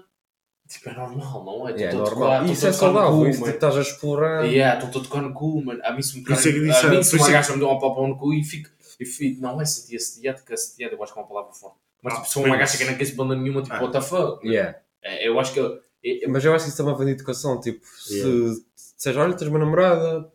tipo, 0.69 0.89
é 0.91 0.95
normal, 0.95 1.45
não 1.45 1.69
é? 1.69 1.73
Yeah, 1.73 1.85
é 1.85 2.01
a 2.01 2.05
normal. 2.05 2.41
tocar- 2.41 2.53
Isso 2.53 2.67
é 2.67 2.73
saudável, 2.73 3.27
isso 3.29 3.39
tipo, 3.41 3.51
estás 3.51 3.77
a 3.77 3.81
explorar. 3.81 4.45
Yeah, 4.45 4.85
estou 4.85 5.01
a 5.01 5.05
tocar 5.05 5.23
no 5.23 5.33
cu, 5.33 5.63
mano. 5.65 5.81
A 5.85 5.93
mim 5.93 6.03
se 6.03 6.17
me 6.17 6.23
isso 6.23 6.49
é 6.49 6.53
que 6.53 6.59
a 6.87 6.91
mim 6.91 7.03
se 7.03 7.17
uma 7.17 7.29
é 7.29 7.33
gaja 7.33 7.53
me 7.53 7.59
deu 7.59 7.69
uma 7.69 7.81
papão 7.81 8.09
no 8.09 8.17
cu 8.17 8.33
e 8.35 8.45
fico, 8.45 8.71
e 9.01 9.05
fico 9.05 9.41
não 9.43 9.61
é 9.61 9.65
sentir 9.65 9.97
assediado, 9.97 10.39
porque 10.39 10.55
assediado 10.55 10.95
eu 10.95 11.03
acho 11.03 11.13
que 11.13 11.19
é 11.19 11.23
uma 11.23 11.29
palavra 11.29 11.53
forte. 11.53 11.77
Mas 12.03 12.13
Ah, 12.13 12.17
tipo, 12.19 12.29
se 12.29 12.35
for 12.35 12.47
uma 12.47 12.57
gaja 12.57 12.77
que 12.79 12.85
não 12.85 12.95
quer 12.97 13.05
se 13.05 13.15
banda 13.15 13.35
nenhuma, 13.35 13.63
tipo, 13.63 13.75
Ah. 13.75 13.81
what 13.81 13.93
the 13.93 14.01
fuck? 14.01 14.47
Yeah. 14.47 14.79
É, 15.03 15.27
Eu 15.29 15.39
acho 15.41 15.53
que. 15.53 15.61
eu- 15.61 15.81
eu- 16.03 16.29
Mas 16.31 16.45
eu 16.45 16.55
acho 16.55 16.65
que 16.65 16.69
isso 16.71 16.77
também 16.79 16.97
vem 16.97 17.07
de 17.07 17.13
educação. 17.13 17.61
Tipo, 17.61 17.85
se 17.87 18.17
Yeah. 18.19 18.61
seja, 18.77 19.21
olha, 19.23 19.35
tens 19.35 19.49
uma 19.49 19.59
namorada, 19.59 20.31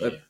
Yeah. 0.00 0.22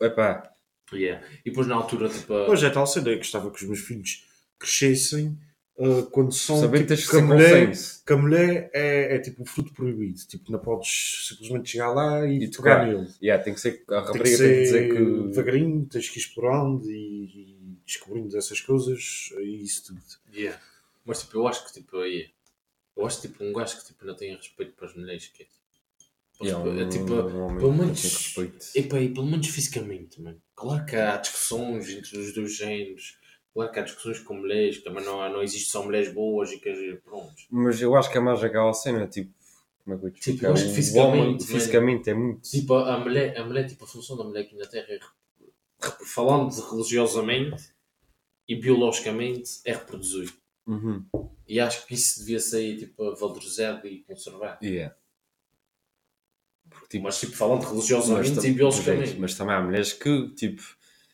Epá, 0.00 0.52
Yeah. 0.92 1.22
E 1.44 1.50
depois 1.50 1.66
na 1.66 1.74
altura, 1.74 2.08
tipo. 2.08 2.32
a- 2.32 2.46
Pois 2.46 2.62
é, 2.62 2.70
tal 2.70 2.86
cena. 2.86 3.10
Eu 3.10 3.18
gostava 3.18 3.50
que 3.50 3.56
os 3.62 3.62
meus 3.68 3.80
filhos 3.80 4.24
crescessem 4.58 5.38
ah, 5.78 6.08
quando 6.10 6.32
são. 6.32 6.60
tipo, 6.62 6.72
que 6.72 6.86
que 6.86 6.92
a 6.94 6.96
ser 6.96 7.20
mulher, 7.22 7.72
que 8.06 8.12
a 8.14 8.16
mulher 8.16 8.70
é, 8.72 9.16
é 9.16 9.18
tipo 9.18 9.42
um 9.42 9.44
fruto 9.44 9.72
proibido. 9.74 10.18
Tipo, 10.26 10.50
não 10.50 10.58
podes 10.58 11.26
simplesmente 11.28 11.70
chegar 11.72 11.92
lá 11.92 12.26
e, 12.26 12.44
E 12.44 12.50
tocar 12.50 12.86
nele. 12.86 13.06
Yeah, 13.22 13.42
tem 13.44 13.52
que 13.52 13.60
ser, 13.60 13.68
a 13.70 13.74
Tem 13.74 13.84
que 13.84 13.92
rapariga 13.94 14.22
tem 14.24 14.30
que 14.30 14.36
ser 14.38 14.62
dizer 14.62 14.88
que. 14.94 15.28
devagarinho, 15.28 15.86
tens 15.86 16.08
que 16.08 16.18
ir 16.18 16.22
explorando 16.22 16.90
e, 16.90 17.24
e 17.24 17.78
descobrindo 17.84 18.34
essas 18.36 18.60
coisas 18.62 19.30
e 19.38 19.62
isso 19.62 19.88
tudo. 19.88 20.00
Yeah. 20.34 20.58
Mas 21.04 21.20
tipo, 21.20 21.36
eu 21.36 21.46
acho 21.46 21.66
que 21.66 21.72
tipo. 21.74 22.02
yeah. 22.02 22.30
Eu 22.96 23.06
acho 23.06 23.20
tipo 23.20 23.44
um 23.44 23.52
gajo 23.52 23.76
que 23.78 23.84
tipo, 23.86 24.06
não 24.06 24.16
tem 24.16 24.34
respeito 24.34 24.72
para 24.72 24.86
as 24.88 24.96
mulheres. 24.96 25.28
Que 25.28 25.42
é, 25.42 25.46
tipo, 26.38 26.68
Yeah, 26.68 26.82
é, 26.82 26.88
tipo, 26.88 27.14
um 27.14 27.56
pelo 27.58 27.72
menos-. 27.72 28.34
Epá, 28.74 29.00
e 29.00 29.08
pelo 29.12 29.26
menos 29.26 29.48
fisicamente, 29.48 30.20
mano. 30.22 30.40
Claro 30.54 30.84
que 30.86 30.96
há 30.96 31.16
discussões 31.16 31.88
entre 31.90 32.18
os 32.18 32.32
dois 32.34 32.56
géneros. 32.56 33.18
Claro 33.54 33.72
que 33.72 33.78
há 33.80 33.82
discussões 33.82 34.20
com 34.20 34.34
mulheres, 34.34 34.78
que 34.78 34.84
também 34.84 35.04
não, 35.04 35.20
há- 35.20 35.28
não 35.28 35.42
existe 35.42 35.70
só 35.70 35.82
mulheres 35.84 36.12
boas 36.12 36.52
e 36.52 36.58
que 36.60 37.00
pronto. 37.04 37.32
Mas 37.50 37.80
eu 37.82 37.94
acho 37.96 38.10
que 38.10 38.18
é 38.18 38.20
mais 38.20 38.42
aquela 38.44 38.72
cena, 38.72 39.06
tipo, 39.08 39.32
como 39.84 39.96
é 39.96 39.98
que 40.00 40.06
eu 40.06 40.10
te 40.12 40.20
Tipo, 40.20 40.46
eu 40.46 40.52
acho 40.52 40.64
que 40.66 40.74
fisicamente, 40.74 41.18
homem, 41.18 41.40
fisicamente 41.40 42.10
é 42.10 42.14
muito. 42.14 42.42
Tipo, 42.48 42.74
a 42.74 42.98
mulher, 43.00 43.36
a 43.36 43.44
mulher, 43.44 43.66
tipo, 43.66 43.84
a 43.84 43.88
função 43.88 44.16
da 44.16 44.24
mulher 44.24 44.42
aqui 44.42 44.54
na 44.56 44.66
Terra 44.66 44.86
é, 44.90 45.00
falando 46.06 46.50
religiosamente 46.70 47.70
e 48.48 48.54
biologicamente, 48.56 49.60
é 49.64 49.72
reproduzir. 49.72 50.32
Uhum. 50.66 51.04
E 51.46 51.58
acho 51.58 51.86
que 51.86 51.94
isso 51.94 52.20
devia 52.20 52.38
ser, 52.40 52.76
tipo, 52.78 53.14
valorizado 53.16 53.86
e 53.88 54.02
conservado. 54.04 54.64
Yeah. 54.64 54.94
Porque, 56.70 56.86
tipo, 56.88 57.04
Mas, 57.04 57.20
tipo, 57.20 57.36
falando 57.36 57.62
mas, 57.62 57.70
religiosamente 57.70 58.34
tam- 58.34 58.44
e 58.44 58.52
biologicamente. 58.52 59.16
mas 59.18 59.34
também 59.34 59.54
há 59.54 59.60
mulheres 59.62 59.92
que, 59.92 60.28
tipo, 60.30 60.62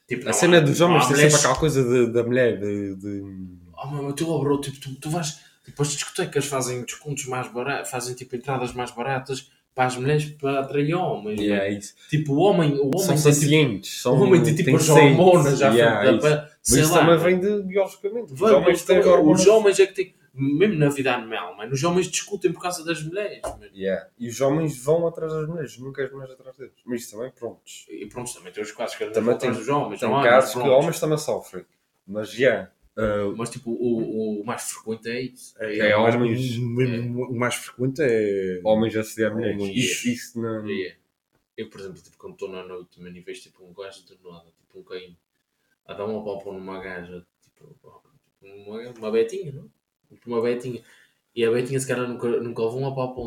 Tipo, 0.06 0.28
a 0.28 0.32
cena 0.34 0.58
há- 0.58 0.60
dos 0.60 0.80
homens 0.80 1.04
tem 1.06 1.12
mulheres- 1.12 1.32
sempre 1.32 1.46
aquela 1.46 1.58
coisa 1.60 1.82
de- 1.82 2.12
da 2.12 2.22
mulher, 2.22 2.58
de. 2.60 2.94
de- 2.96 3.22
Oh, 3.76 3.86
meu, 3.90 4.12
tu, 4.12 4.28
oh, 4.30 4.38
bro, 4.38 4.60
tipo, 4.60 4.78
tu, 4.80 4.94
tu 4.96 5.10
vais, 5.10 5.38
Tipo, 5.64 5.80
as 5.80 5.92
discotecas 5.92 6.44
fazem 6.44 6.82
descontos 6.82 7.24
mais 7.24 7.50
baratos, 7.50 7.90
fazem 7.90 8.14
tipo 8.14 8.36
entradas 8.36 8.74
mais 8.74 8.90
baratas 8.90 9.50
para 9.74 9.86
as 9.86 9.96
mulheres 9.96 10.26
para 10.26 10.60
atrair 10.60 10.94
homens. 10.94 11.40
Yeah, 11.40 11.64
né? 11.64 11.70
é 11.74 11.78
isso. 11.78 11.94
Tipo, 12.10 12.34
o 12.34 12.36
homem, 12.40 12.74
o 12.74 12.90
homem 12.94 13.16
São 13.16 13.32
tem 13.32 13.80
tipo, 13.80 14.10
o 14.10 14.22
homem 14.22 14.42
tem 14.42 14.54
tipo 14.54 14.76
as 14.76 14.88
hormonas 14.90 15.58
já 15.58 15.70
Yeah, 15.72 16.12
da- 16.18 16.50
Mas 16.68 16.78
isso 16.78 16.92
lá, 16.92 16.98
também 16.98 17.16
vem 17.16 17.40
de 17.40 17.62
biologicamente. 17.66 18.32
Os 18.34 18.38
Vamos, 18.38 18.56
homens 18.56 18.82
têm 18.82 18.98
os 19.00 19.06
hormonas. 19.06 19.46
homens 19.46 19.80
é 19.80 19.86
que 19.86 19.94
têm, 19.94 20.14
mesmo 20.34 20.76
na 20.76 20.88
vida 20.88 21.14
animal, 21.14 21.56
mano, 21.56 21.72
os 21.72 21.82
homens 21.84 22.08
discutem 22.08 22.52
por 22.52 22.60
causa 22.60 22.84
das 22.84 23.02
mulheres. 23.02 23.40
Yeah. 23.74 24.08
E 24.18 24.28
os 24.28 24.40
homens 24.40 24.76
vão 24.82 25.06
atrás 25.06 25.32
das 25.32 25.48
mulheres, 25.48 25.78
nunca 25.78 26.04
as 26.04 26.10
mulheres 26.12 26.34
atrás 26.34 26.56
deles. 26.56 26.74
Mas 26.84 27.02
isso 27.02 27.16
também, 27.16 27.30
prontos. 27.30 27.86
E 27.88 28.06
pronto, 28.06 28.32
também 28.34 28.52
tem 28.52 28.62
os 28.62 28.72
casos 28.72 28.96
que 28.96 29.04
Também 29.06 29.38
tem- 29.38 29.48
atrás 29.50 29.56
dos 29.58 29.68
homens. 29.68 30.00
Tem 30.00 30.10
casos 30.10 30.52
que 30.60 30.68
homens 30.68 31.00
também 31.00 31.18
sofrem. 31.18 31.64
Mas, 32.06 32.32
já. 32.32 32.70
uh, 32.96 33.34
Mas 33.36 33.50
tipo, 33.50 33.70
o, 33.70 34.40
o 34.40 34.44
mais 34.44 34.62
frequente 34.72 35.08
é 35.08 35.20
isso. 35.22 35.54
É, 35.58 35.96
o 35.96 36.02
mais- 36.02 36.14
homens- 36.16 36.58
mesmo 36.58 37.24
O 37.30 37.34
mais 37.38 37.54
frequente 37.54 38.00
é. 38.02 38.60
homens 38.64 38.96
assediar 38.96 39.32
mulheres. 39.32 39.60
Homens. 39.60 39.76
Isso, 39.76 40.08
isso 40.08 40.40
não. 40.40 40.68
É. 40.68 40.96
Eu, 41.56 41.70
por 41.70 41.80
exemplo, 41.80 42.02
tipo, 42.02 42.16
quando 42.18 42.32
estou 42.32 42.48
na 42.50 42.64
noite, 42.64 43.00
mano, 43.00 43.16
e 43.16 43.20
vejo 43.20 43.42
tipo 43.42 43.64
um 43.64 43.72
gajo 43.72 44.04
de 44.04 44.18
nada, 44.28 44.46
tipo 44.58 44.80
um 44.80 44.82
caim, 44.82 45.16
a 45.86 45.94
dar 45.94 46.04
uma 46.06 46.24
palpa 46.24 46.52
numa 46.52 46.80
gaja, 46.82 47.24
tipo, 47.40 47.76
uma, 48.42 48.80
uma 48.90 49.10
betinha, 49.12 49.52
não? 49.52 49.70
Uma 50.26 50.42
betinha. 50.42 50.82
E 51.34 51.44
a 51.44 51.50
betinha, 51.50 51.80
se 51.80 51.86
calhar, 51.88 52.08
nunca, 52.08 52.28
nunca 52.28 52.62
levou 52.62 52.78
uma 52.80 52.94
palpa 52.94 53.20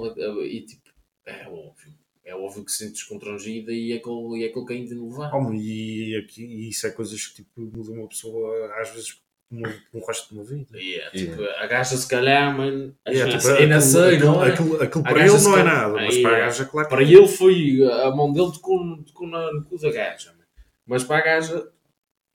e 0.43 0.61
tipo, 0.61 0.89
é 1.25 1.47
óbvio. 1.47 1.93
É 2.23 2.35
óbvio 2.35 2.65
que 2.65 2.71
se 2.71 2.85
sentes 2.85 3.03
constrangida 3.03 3.71
e 3.71 3.93
é 3.93 3.95
aquele, 3.97 4.37
e 4.39 4.43
é 4.43 4.47
aquele 4.47 4.65
caim 4.65 4.85
de 4.85 4.95
não. 4.95 5.07
Homem, 5.33 5.61
e, 5.61 6.17
aqui, 6.17 6.43
e 6.43 6.69
isso 6.69 6.85
é 6.87 6.91
coisas 6.91 7.25
que 7.27 7.35
tipo, 7.35 7.49
mudam 7.61 7.95
uma 7.95 8.07
pessoa 8.07 8.73
às 8.81 8.89
vezes 8.89 9.21
um, 9.49 9.61
resto 10.05 10.27
de 10.29 10.33
uma 10.35 10.43
vida. 10.43 10.77
E 10.77 10.95
é, 10.95 11.09
tipo, 11.11 11.41
a 11.41 11.65
gaja, 11.67 11.95
se 11.95 12.05
calhar, 12.07 12.53
mano, 12.55 12.93
É, 13.05 13.11
ainda 13.11 13.37
tipo, 13.37 13.47
ainda 13.53 13.77
aquilo- 13.77 13.81
sei, 13.91 14.19
não 14.19 14.43
é? 14.43 14.49
Aquilo, 14.51 14.83
aquilo 14.83 15.03
para 15.05 15.25
ele 15.25 15.37
não 15.41 15.57
é 15.57 15.63
nada, 15.63 15.93
mas 15.93 16.15
Aí 16.15 16.21
para 16.21 16.31
a 16.35 16.37
é. 16.37 16.41
gaja, 16.41 16.65
claro 16.65 16.87
que 16.89 16.95
Para 16.95 17.03
ele 17.03 17.27
foi 17.29 17.91
a 18.03 18.11
mão 18.11 18.33
dele 18.33 18.51
tocou, 18.51 19.03
tocou 19.03 19.27
na- 19.27 19.53
no 19.53 19.63
cu 19.63 19.77
da 19.79 19.89
gaja. 19.89 20.31
mano. 20.31 20.43
Mas 20.85 21.03
para 21.05 21.17
a 21.17 21.21
gaja, 21.21 21.71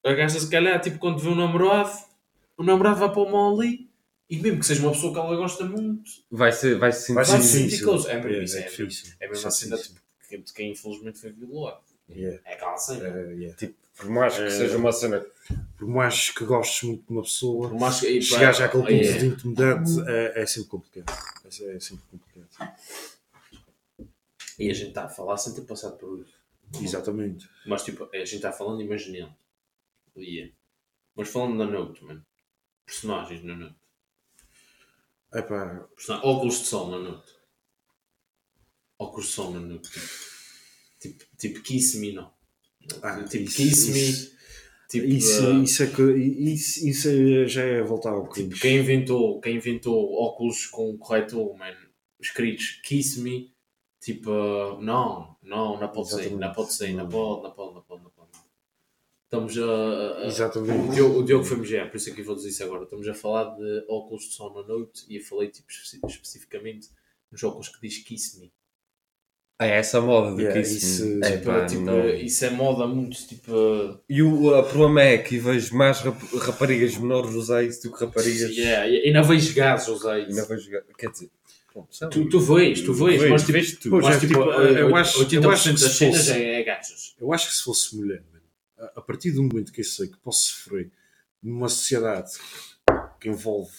a 0.03 0.13
gaja 0.13 0.39
se 0.39 0.49
calhar, 0.49 0.81
tipo, 0.81 0.97
quando 0.97 1.19
vê 1.19 1.29
um 1.29 1.35
namorado, 1.35 1.91
o 2.57 2.63
namorado 2.63 2.99
vai 2.99 3.11
para 3.11 3.21
o 3.21 3.31
mão 3.31 3.59
ali 3.59 3.87
e 4.33 4.39
mesmo 4.41 4.59
que 4.59 4.65
seja 4.65 4.81
uma 4.81 4.91
pessoa 4.91 5.13
que 5.13 5.19
ela 5.19 5.35
gosta 5.35 5.65
muito, 5.65 6.09
Vai 6.31 6.51
ser, 6.51 6.77
vai 6.77 6.91
se 6.91 7.01
sentir. 7.01 7.13
vai 7.15 7.25
ser 7.25 7.31
vai 7.31 7.41
se 7.41 7.47
sentir 7.47 7.63
difícil. 7.65 7.85
close. 7.85 8.09
É 8.09 8.15
mesmo 8.15 8.29
É, 8.31 8.43
isso, 8.43 8.57
é 8.57 8.59
é, 8.59 8.63
difícil. 8.69 9.13
é 9.19 9.27
mesmo 9.29 9.45
é 9.45 9.47
assim, 9.47 9.69
tipo, 9.75 9.99
que- 10.29 10.37
de 10.37 10.53
quem 10.53 10.71
infelizmente 10.71 11.19
foi 11.19 11.31
violado. 11.31 11.81
Yeah. 12.09 12.39
É 12.45 12.53
aquela 12.53 12.77
cena. 12.77 13.07
É, 13.07 13.33
yeah. 13.33 13.57
Tipo, 13.57 13.75
por 13.95 14.09
mais 14.09 14.35
que 14.35 14.41
É. 14.41 14.49
seja 14.49 14.77
uma 14.77 14.91
cena. 14.91 15.25
Por 15.77 15.87
mais 15.87 16.29
que 16.31 16.43
gostes 16.45 16.83
muito 16.89 17.05
de 17.05 17.11
uma 17.11 17.21
pessoa, 17.21 17.69
Por 17.69 17.79
mais 17.79 17.99
que- 17.99 18.07
e 18.07 18.21
chegar 18.21 18.47
pá, 18.47 18.51
já 18.53 18.65
àquele 18.65 18.83
ponto 18.83 18.93
é. 18.93 19.17
de 19.17 19.25
intimidade 19.27 20.09
é, 20.09 20.41
é 20.41 20.45
sempre 20.45 20.69
complicado. 20.69 21.17
É, 21.45 21.75
é 21.75 21.79
sempre 21.79 22.03
complicado. 22.09 22.73
E 24.59 24.69
a 24.69 24.73
gente 24.73 24.89
está 24.89 25.05
a 25.05 25.09
falar 25.09 25.37
sem 25.37 25.53
ter 25.53 25.61
passado 25.61 25.97
por 25.97 26.19
isso. 26.19 26.83
Exatamente. 26.83 27.47
Mas 27.65 27.83
tipo, 27.83 28.07
a 28.11 28.17
gente 28.17 28.35
está 28.35 28.51
falando 28.51 28.81
imaginando. 28.81 29.33
É. 30.17 30.49
Mas 31.15 31.29
falando 31.29 31.55
na 31.55 31.65
note, 31.65 32.03
mano. 32.03 32.23
Personagens 32.85 33.43
na 33.43 33.55
note. 33.55 33.75
Epá, 35.33 35.87
Person- 35.95 36.19
Óculos 36.23 36.59
de 36.59 36.65
sol 36.67 36.87
noite. 36.89 37.31
Óculos 38.99 39.27
de 39.27 39.31
sol 39.33 39.51
noite. 39.51 39.89
Tipo, 39.91 40.07
tipo, 40.99 41.37
tipo 41.37 41.61
Kiss 41.63 41.97
Me, 41.99 42.13
não. 42.13 42.31
ah, 43.01 43.23
tipo 43.23 43.43
isso- 43.45 43.57
Kiss 43.57 43.91
Me. 43.91 43.99
isso- 44.09 44.33
Tipo, 44.89 45.07
Isso, 45.07 45.43
uh, 45.47 45.63
isso 45.63 45.81
é 45.81 45.87
que 45.87 46.03
isso, 46.03 46.87
isso 46.87 47.47
já 47.47 47.63
é 47.63 47.81
voltar 47.81 48.11
ao 48.11 48.29
tipo 48.29 48.49
cringe. 48.49 48.61
quem, 48.61 48.77
inventou, 48.77 49.41
quem 49.41 49.55
inventou 49.55 50.13
óculos 50.13 50.67
com 50.67 50.95
corretor, 50.99 51.57
man, 51.57 51.73
escritos 52.21 52.79
Kiss 52.83 53.19
Me, 53.19 53.51
tipo, 53.99 54.29
uh, 54.29 54.79
não, 54.79 55.35
não, 55.41 55.79
não 55.79 55.89
pode 55.89 56.09
ser, 56.09 56.15
não 56.17 56.21
Exatamente. 56.25 56.55
pode 56.55 56.73
ser, 56.73 56.93
não 56.93 57.03
Não. 57.05 57.09
pode, 57.09 57.41
não 57.43 57.51
pode, 57.55 57.73
não 57.73 57.81
pode, 57.81 58.03
não 58.03 58.11
pode. 58.11 58.12
Estamos 59.33 59.57
a. 59.57 59.61
a- 59.63 60.23
o, 60.23 60.27
Exatamente. 60.27 60.93
Diogo, 60.93 61.19
o 61.19 61.23
Diogo 61.23 61.43
foi 61.43 61.57
MGA, 61.57 61.87
por 61.87 61.97
isso 61.97 62.09
é 62.09 62.13
que 62.13 62.21
eu 62.21 62.25
vou 62.25 62.35
dizer 62.35 62.49
isso 62.49 62.63
agora. 62.63 62.83
Estamos 62.83 63.07
a 63.07 63.13
falar 63.15 63.55
de 63.55 63.83
óculos 63.89 64.25
de 64.25 64.33
sol 64.33 64.53
na 64.53 64.61
noite 64.67 65.05
e 65.09 65.17
eu 65.17 65.23
falei 65.23 65.49
tipo, 65.49 65.67
espe- 65.71 66.05
especificamente 66.07 66.89
nos 67.31 67.43
óculos 67.43 67.69
que 67.69 67.81
diz 67.81 67.97
Kiss 68.03 68.39
Me. 68.39 68.51
É 69.59 69.69
essa 69.77 70.01
moda 70.01 70.35
de 70.35 70.41
Yeah, 70.43 70.61
que 70.61 70.67
isso. 70.67 70.77
isso- 71.05 71.19
é, 71.23 71.31
Tipo, 71.37 71.45
pá, 71.45 71.65
tipo, 71.65 71.81
não. 71.81 72.09
isso 72.09 72.45
é 72.45 72.49
moda 72.49 72.85
muito 72.85 73.15
tipo. 73.27 73.51
E 74.09 74.21
o 74.21 74.53
a 74.55 74.63
problema 74.63 75.01
é 75.01 75.17
que 75.17 75.37
vejo 75.37 75.75
mais 75.75 75.99
rap- 76.01 76.35
raparigas 76.37 76.95
menores 76.97 77.33
usar 77.33 77.63
isso 77.63 77.81
do 77.89 77.95
que 77.95 78.03
raparigas. 78.05 78.51
Yeah, 78.55 78.87
e 78.87 79.07
ainda 79.07 79.21
vejo 79.23 79.53
gajos 79.55 79.87
usar 79.87 80.19
E 80.19 80.27
isso. 80.29 80.37
não 80.39 80.45
vejo. 80.47 80.69
Quer 80.97 81.09
dizer, 81.11 81.29
pronto, 81.71 81.89
lá. 82.01 82.07
Tu, 82.09 82.29
tu 82.29 82.39
vês, 82.39 82.81
tu 82.81 82.93
vês, 82.93 83.29
mas 83.29 83.41
tipo, 83.41 83.53
vês 83.53 83.71
tu. 83.77 83.89
Mas, 83.91 84.15
é, 84.17 84.19
tipo, 84.19 84.33
tipo, 84.33 84.51
eh, 84.61 84.81
eu 84.81 84.95
acho- 84.95 85.19
80% 85.19 85.43
eu 85.43 85.51
acho 85.51 85.63
que 85.63 85.71
das 85.71 85.81
se 85.81 85.97
cenas 85.97 86.17
fosse- 86.17 86.31
é, 86.33 86.59
é 86.59 86.63
gajos. 86.63 87.15
Eu 87.21 87.33
acho 87.33 87.47
que 87.47 87.55
se 87.55 87.63
fosse 87.63 87.95
mulher, 87.95 88.23
a- 88.95 89.01
partir 89.01 89.31
do 89.31 89.43
momento 89.43 89.71
que 89.71 89.81
eu 89.81 89.85
sei 89.85 90.07
que 90.07 90.17
posso 90.17 90.45
sofrer 90.53 90.91
numa 91.41 91.67
sociedade 91.69 92.31
que 93.19 93.29
envolve 93.29 93.71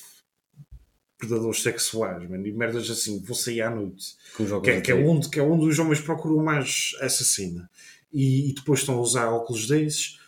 predadores 1.18 1.62
sexuais, 1.62 2.28
mano, 2.28 2.46
e 2.46 2.52
merdas 2.52 2.90
assim, 2.90 3.22
vou 3.22 3.34
sair 3.36 3.62
à 3.62 3.70
noite, 3.70 4.16
que 4.62 4.70
é, 4.70 4.80
que, 4.80 4.92
é 4.92 4.96
de- 4.96 5.04
onde, 5.04 5.28
que 5.28 5.38
é 5.38 5.42
onde 5.42 5.66
os 5.66 5.78
homens 5.78 6.00
procuram 6.00 6.42
mais 6.42 6.90
essa 7.00 7.24
cena, 7.24 7.70
e, 8.12 8.50
e 8.50 8.54
depois 8.54 8.80
estão 8.80 8.96
a 8.96 9.00
usar 9.00 9.28
óculos 9.30 9.66
desses, 9.66 10.18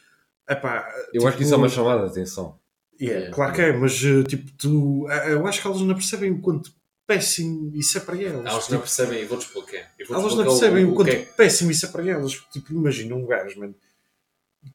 epá, 0.48 0.88
Eu 1.12 1.26
acho 1.26 1.36
que 1.36 1.42
isso 1.42 1.54
é 1.54 1.56
uma 1.56 1.68
chamada 1.68 2.04
de 2.04 2.10
atenção. 2.10 2.58
Yeah, 3.00 3.26
É. 3.26 3.30
claro 3.30 3.52
que 3.52 3.60
é, 3.60 3.72
mas 3.76 3.92
eh, 4.02 4.22
tipo, 4.22 4.50
tu, 4.56 5.06
eh, 5.10 5.32
eu 5.32 5.46
acho 5.46 5.60
que 5.60 5.66
elas 5.66 5.80
não 5.82 5.94
percebem 5.94 6.30
o 6.32 6.40
quanto 6.40 6.72
péssimo 7.06 7.70
isso 7.76 7.98
é 7.98 8.00
para 8.00 8.16
elas. 8.22 8.46
Elas 8.46 8.62
Tipo, 8.64 8.74
não 8.74 8.80
percebem, 8.80 9.20
eu 9.20 9.28
vou-te 9.28 9.42
explicar. 9.46 9.92
Elas 10.08 10.34
não 10.34 10.44
percebem 10.44 10.84
o, 10.86 10.92
o 10.92 10.94
quanto 10.94 11.10
é- 11.10 11.18
péssimo 11.24 11.70
isso 11.70 11.84
é 11.84 11.88
para 11.90 12.08
elas. 12.08 12.32
Tipo, 12.50 12.72
imagina 12.72 13.14
um 13.14 13.26
gajo, 13.26 13.58
mano, 13.60 13.74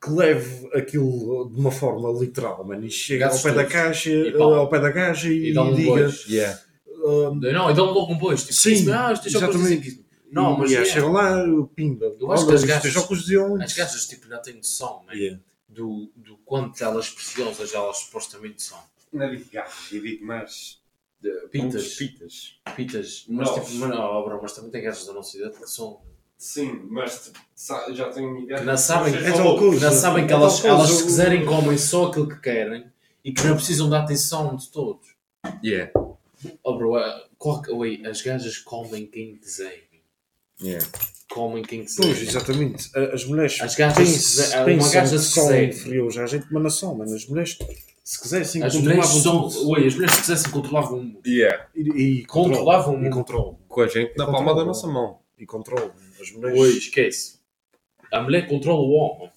que 0.01 0.09
leve 0.09 0.69
aquilo 0.73 1.49
de 1.53 1.59
uma 1.59 1.71
forma 1.71 2.09
literal, 2.19 2.63
mano, 2.65 2.85
e 2.85 2.89
chega 2.91 3.27
ao 3.29 3.39
pé 3.39 3.51
da 3.51 3.65
caixa, 3.65 4.09
ao 4.39 4.69
pé 4.69 4.79
da 4.79 4.89
gaja 4.89 5.29
e, 5.29 5.49
E 5.49 5.53
dá 5.53 5.63
um 5.63 5.75
diga. 5.75 6.09
Yeah. 6.29 6.59
ah, 6.87 7.31
Não, 7.35 7.69
e 7.69 7.73
dá-me 7.73 7.91
logo 7.91 8.13
um. 8.13 8.17
Tipo, 8.17 8.37
Sim, 8.37 8.69
Kiss 8.71 8.85
Me, 8.85 8.91
ah, 8.93 9.11
óculos 9.11 9.25
exatamente. 9.27 10.05
Não, 10.31 10.57
mas 10.57 10.71
e 10.71 10.75
é, 10.77 10.85
chega 10.85 11.07
lá, 11.09 11.43
pimba. 11.75 12.05
Eu 12.19 12.31
acho 12.31 12.43
olha, 12.43 12.49
que 12.49 12.55
as 12.55 12.63
estes 12.63 12.83
gajas- 12.93 12.95
óculos 13.03 13.25
de 13.25 13.37
onde? 13.37 13.63
as 13.65 13.73
gajas 13.73 14.07
tipo, 14.07 14.27
não 14.29 14.41
têm 14.41 14.55
noção 14.55 15.03
man, 15.05 15.13
Yeah. 15.13 15.39
do, 15.67 16.09
do 16.15 16.37
quanto 16.45 16.81
elas 16.81 17.09
preciosas 17.09 17.73
elas 17.73 17.97
supostamente 17.97 18.63
são. 18.63 18.79
Não 19.11 19.29
digo 19.29 19.43
gatos, 19.51 19.91
eu 19.91 20.01
digo 20.01 20.25
mais. 20.25 20.79
Pitas, 21.51 21.93
Pitas. 21.95 22.59
pitas. 22.75 23.25
Mas 23.27 23.49
tipo, 23.53 23.73
mano, 23.75 23.95
ó, 23.95 24.23
bro, 24.23 24.39
mas 24.41 24.53
também 24.53 24.71
tem 24.71 24.81
gajas 24.81 25.05
da 25.05 25.13
nossa 25.13 25.37
idade 25.37 25.57
que 25.57 25.67
são. 25.69 25.99
Sim, 26.43 26.87
mas 26.89 27.31
já 27.93 28.09
tenho 28.09 28.29
uma 28.31 28.39
ideia. 28.39 28.59
Que 28.61 28.65
não 28.65 28.75
sabem, 28.75 29.13
É 29.13 29.31
falam- 29.31 29.59
coisa. 29.59 29.77
que 29.77 29.85
não 29.85 29.91
sabem 29.91 30.25
que 30.25 30.33
elas, 30.33 30.65
elas 30.65 30.89
se 30.89 31.03
o- 31.03 31.05
quiserem 31.05 31.45
comem 31.45 31.77
só 31.77 32.07
aquilo 32.07 32.27
que 32.27 32.39
querem 32.41 32.85
e 33.23 33.31
que 33.31 33.45
não 33.45 33.53
precisam 33.55 33.87
da 33.87 33.99
atenção 33.99 34.55
de 34.55 34.67
todos. 34.71 35.07
Yeah. 35.63 35.91
Oh, 36.63 36.75
bro, 36.75 36.95
uh, 36.97 38.09
as 38.09 38.21
gajas 38.23 38.57
comem 38.57 39.05
quem 39.05 39.35
quiserem. 39.35 39.83
Yeah. 40.59 40.83
Comem 41.29 41.61
quem 41.63 41.81
Pois, 41.85 41.95
quiserem. 41.95 42.27
exatamente. 42.29 42.89
A- 42.97 43.13
As 43.13 43.23
mulheres 43.25 43.61
As 43.61 43.75
gajas, 43.75 43.97
pensam, 43.97 44.65
uma 44.65 44.89
gaja 44.89 45.15
que 45.17 45.21
se 45.21 45.31
são 45.31 45.43
quiser. 45.47 45.63
inferiores 45.69 46.17
à 46.17 46.25
gente, 46.25 46.47
mas 46.51 46.63
não 46.63 46.69
são, 46.71 46.95
mano. 46.95 47.13
As 47.15 47.27
mulheres, 47.27 47.59
se 48.03 48.19
quisessem, 48.19 48.63
As 48.63 48.73
mulheres 48.73 49.05
controlavam 49.11 49.49
são. 49.51 49.69
Oi, 49.69 49.85
as 49.85 49.93
mulheres 49.93 50.15
se 50.15 50.21
quisessem 50.21 50.51
controlavam 50.51 50.97
o 50.97 51.03
mundo. 51.03 51.19
Yeah. 51.23 51.67
E, 51.75 51.81
e 52.21 52.25
Controlavam. 52.25 52.95
E 52.95 52.97
muito. 52.97 53.13
controlam. 53.13 53.59
Com 53.67 53.81
a 53.81 53.87
gente 53.87 54.17
na 54.17 54.25
palma 54.25 54.55
da 54.55 54.65
nossa 54.65 54.87
mão. 54.87 55.19
E 55.37 55.45
controlam. 55.45 55.91
As 56.21 56.31
mulheres. 56.31 56.59
Oi, 56.59 56.69
esquece. 56.77 57.39
A 58.11 58.21
mulher 58.21 58.47
controla 58.47 58.81
o 58.81 58.91
homem. 58.91 59.31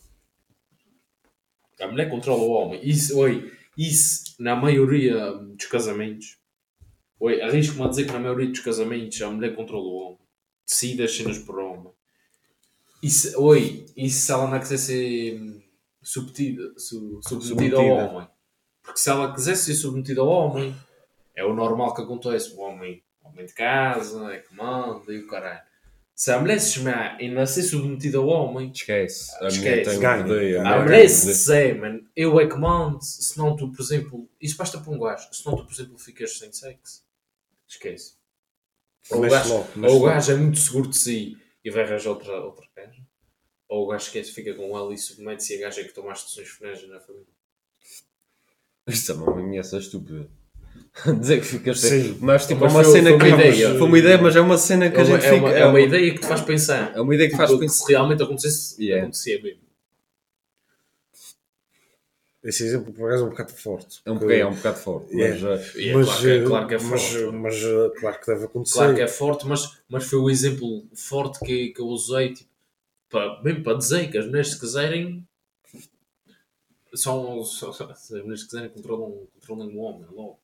A 1.81 1.87
mulher 1.89 2.09
controla 2.11 2.43
o 2.43 2.51
homem. 2.51 2.81
Isso, 2.83 3.19
oi, 3.19 3.53
isso 3.77 4.35
na 4.39 4.55
maioria 4.55 5.33
dos 5.33 5.67
casamentos. 5.67 6.39
Oi, 7.19 7.41
arrisco-me 7.41 7.85
a 7.85 7.89
dizer 7.89 8.05
que 8.07 8.13
na 8.13 8.19
maioria 8.21 8.49
dos 8.49 8.61
casamentos 8.61 9.21
a 9.23 9.31
mulher 9.31 9.55
controla 9.55 9.85
o 9.85 9.95
homem. 9.95 10.19
Decide 10.67 11.03
as 11.03 11.17
cenas 11.17 11.39
por 11.39 11.59
homem. 11.59 11.93
Isso, 13.03 13.39
oi, 13.41 13.87
isso 13.97 14.27
se 14.27 14.33
ela 14.33 14.49
não 14.49 14.59
quiser 14.59 14.79
ser 14.79 15.63
submetida, 16.03 16.73
su, 16.79 17.21
submetida 17.23 17.77
ao 17.77 17.83
Submetida. 17.83 18.11
homem. 18.11 18.29
Porque 18.83 19.01
se 19.01 19.11
ela 19.11 19.33
quiser 19.35 19.57
ser 19.57 19.75
submetida 19.75 20.21
ao 20.21 20.29
homem, 20.29 20.75
é 21.35 21.45
o 21.45 21.55
normal 21.55 21.95
que 21.95 22.03
acontece. 22.03 22.55
O 22.55 22.61
homem, 22.61 23.03
o 23.23 23.29
homem 23.29 23.47
de 23.47 23.53
casa, 23.55 24.33
é 24.33 24.39
que 24.39 24.55
manda 24.55 25.13
e 25.13 25.19
o 25.19 25.27
caralho. 25.27 25.63
Se 26.15 26.31
a 26.31 26.39
mulher 26.39 26.61
se 26.61 26.75
chamar 26.75 27.21
e 27.21 27.29
não 27.29 27.45
ser 27.45 27.63
submetida 27.65 28.19
ao 28.19 28.27
homem, 28.29 28.71
Esquece. 28.71 29.33
A 29.41 29.49
Esquece. 29.49 29.59
mulher 29.59 29.85
tem 29.85 29.99
um 29.99 30.23
poder. 30.23 30.57
a 30.59 30.63
mulher 30.63 30.83
mulher 30.85 31.09
se 31.09 31.27
dizer, 31.27 31.81
man, 31.81 32.01
eu 32.15 32.39
é 32.39 32.47
que 32.47 32.57
mando, 32.57 33.03
se 33.03 33.37
não 33.37 33.57
tu, 33.57 33.71
por 33.73 33.83
exemplo, 33.83 34.31
isso 34.41 34.57
basta 34.57 34.79
para 34.79 34.93
um 34.93 34.99
gajo, 34.99 35.29
se 35.33 35.45
não 35.45 35.57
tu, 35.57 35.65
por 35.65 35.73
exemplo, 35.73 35.99
ficas 35.99 36.39
sem 36.39 36.53
sexo, 36.53 37.03
esquece. 37.67 38.15
Ou 39.11 39.25
o 39.27 39.29
gajo, 39.29 39.49
logo, 39.53 39.87
ou 39.89 40.01
o 40.01 40.05
gajo 40.05 40.33
é 40.33 40.37
muito 40.37 40.59
seguro 40.59 40.89
de 40.89 40.97
si 40.97 41.37
e 41.65 41.71
vai 41.71 41.83
arranjar 41.83 42.11
outra, 42.11 42.33
outra 42.45 42.67
gaja, 42.77 43.03
ou 43.69 43.85
o 43.85 43.89
gajo 43.89 44.05
esquece, 44.05 44.31
fica 44.31 44.55
com 44.55 44.77
ela 44.79 44.95
e 44.95 44.99
submete-se 44.99 45.55
e 45.55 45.57
a 45.57 45.67
gaja 45.67 45.81
é 45.81 45.85
que 45.85 45.93
toma 45.93 46.13
as 46.13 46.23
decisões 46.23 46.49
finais 46.49 46.89
na 46.89 47.01
família. 47.01 47.27
Isto 48.87 49.13
é 49.13 49.15
uma 49.17 49.41
ameaça 49.41 49.79
estúpida. 49.79 50.31
Dizer 51.21 51.41
que 51.41 51.47
ficas 51.47 51.81
Sim. 51.81 52.17
Mas 52.21 52.47
tipo, 52.47 52.61
é 52.61 52.65
Mas 52.69 52.75
uma 52.75 52.85
foi- 52.85 52.93
cena 52.93 53.11
foi 53.11 53.19
que. 53.19 53.25
uma 53.27 53.35
ideia. 53.45 53.69
Foi 53.79 53.83
uma 53.89 53.99
ideia, 53.99 54.19
mas 54.19 54.37
é 54.37 54.41
uma 54.41 54.57
cena 54.59 54.91
que 54.91 54.97
É 54.97 55.01
a 55.01 55.05
uma, 55.05 55.17
gente 55.21 55.27
é 55.27 55.31
fica. 55.35 55.41
uma, 55.47 55.53
é 55.53 55.67
uma 55.67 55.81
ideia 55.81 56.15
que 56.15 56.21
te 56.21 56.27
faz 56.27 56.41
pensar. 56.41 56.93
É 56.95 57.01
uma 57.01 57.15
ideia 57.15 57.31
que 57.31 57.37
faz 57.37 57.51
Tipo, 57.51 57.61
pensar. 57.63 57.85
Se 57.85 57.93
realmente 57.93 58.23
acontecesse, 58.23 58.81
Yeah. 58.83 59.03
acontecia 59.03 59.43
mesmo. 59.43 59.61
Esse 62.45 62.63
exemplo, 62.65 62.93
por 62.93 63.07
acaso, 63.09 63.25
é 63.25 63.27
um 63.27 63.31
bocado 63.31 63.53
forte. 63.55 64.01
É 64.05 64.11
um, 64.13 64.19
porque- 64.19 64.35
bocado, 64.35 64.43
é 64.43 64.47
um 64.53 64.55
bocado 64.57 64.79
forte. 64.79 65.15
Yeah. 65.17 65.41
Mas, 65.49 65.75
uh, 65.75 65.79
E 65.79 65.89
é 65.89 65.95
mas, 65.95 66.07
claro, 66.07 66.21
que, 66.21 66.29
é- 66.29 66.37
eh, 66.37 66.45
claro 66.45 66.67
que 66.69 66.75
é 66.75 66.79
mas, 66.79 67.03
forte. 67.03 67.37
mas, 67.37 67.55
eh, 67.57 67.91
claro 68.01 68.21
que 68.21 68.27
deve 68.27 68.45
acontecer. 68.45 68.75
Claro 68.75 68.95
que 68.95 69.01
é 69.03 69.09
forte, 69.09 69.47
mas, 69.47 69.79
mas 69.89 70.05
foi 70.05 70.19
o 70.19 70.31
exemplo 70.31 70.87
forte 70.95 71.39
que, 71.41 71.69
que 71.71 71.81
eu 71.81 71.87
usei, 71.87 72.35
tipo, 72.35 72.51
para, 73.11 73.43
mesmo 73.43 73.63
para 73.65 73.79
dizer 73.79 74.11
que 74.11 74.19
as 74.19 74.27
mulheres 74.27 74.51
se 74.51 74.61
quiserem 74.61 75.27
são, 76.95 77.43
são, 77.45 77.73
são- 77.73 77.91
as 77.91 78.11
mulheres 78.11 78.41
se 78.41 78.47
quiserem 78.47 78.69
controlam, 78.69 79.27
controlam 79.35 79.69
o 79.75 79.79
homem, 79.79 80.07
logo. 80.13 80.39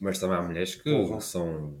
Mas 0.00 0.18
também 0.18 0.36
há 0.36 0.42
mulheres 0.42 0.74
que 0.74 0.90
Porra. 0.90 1.20
são. 1.20 1.78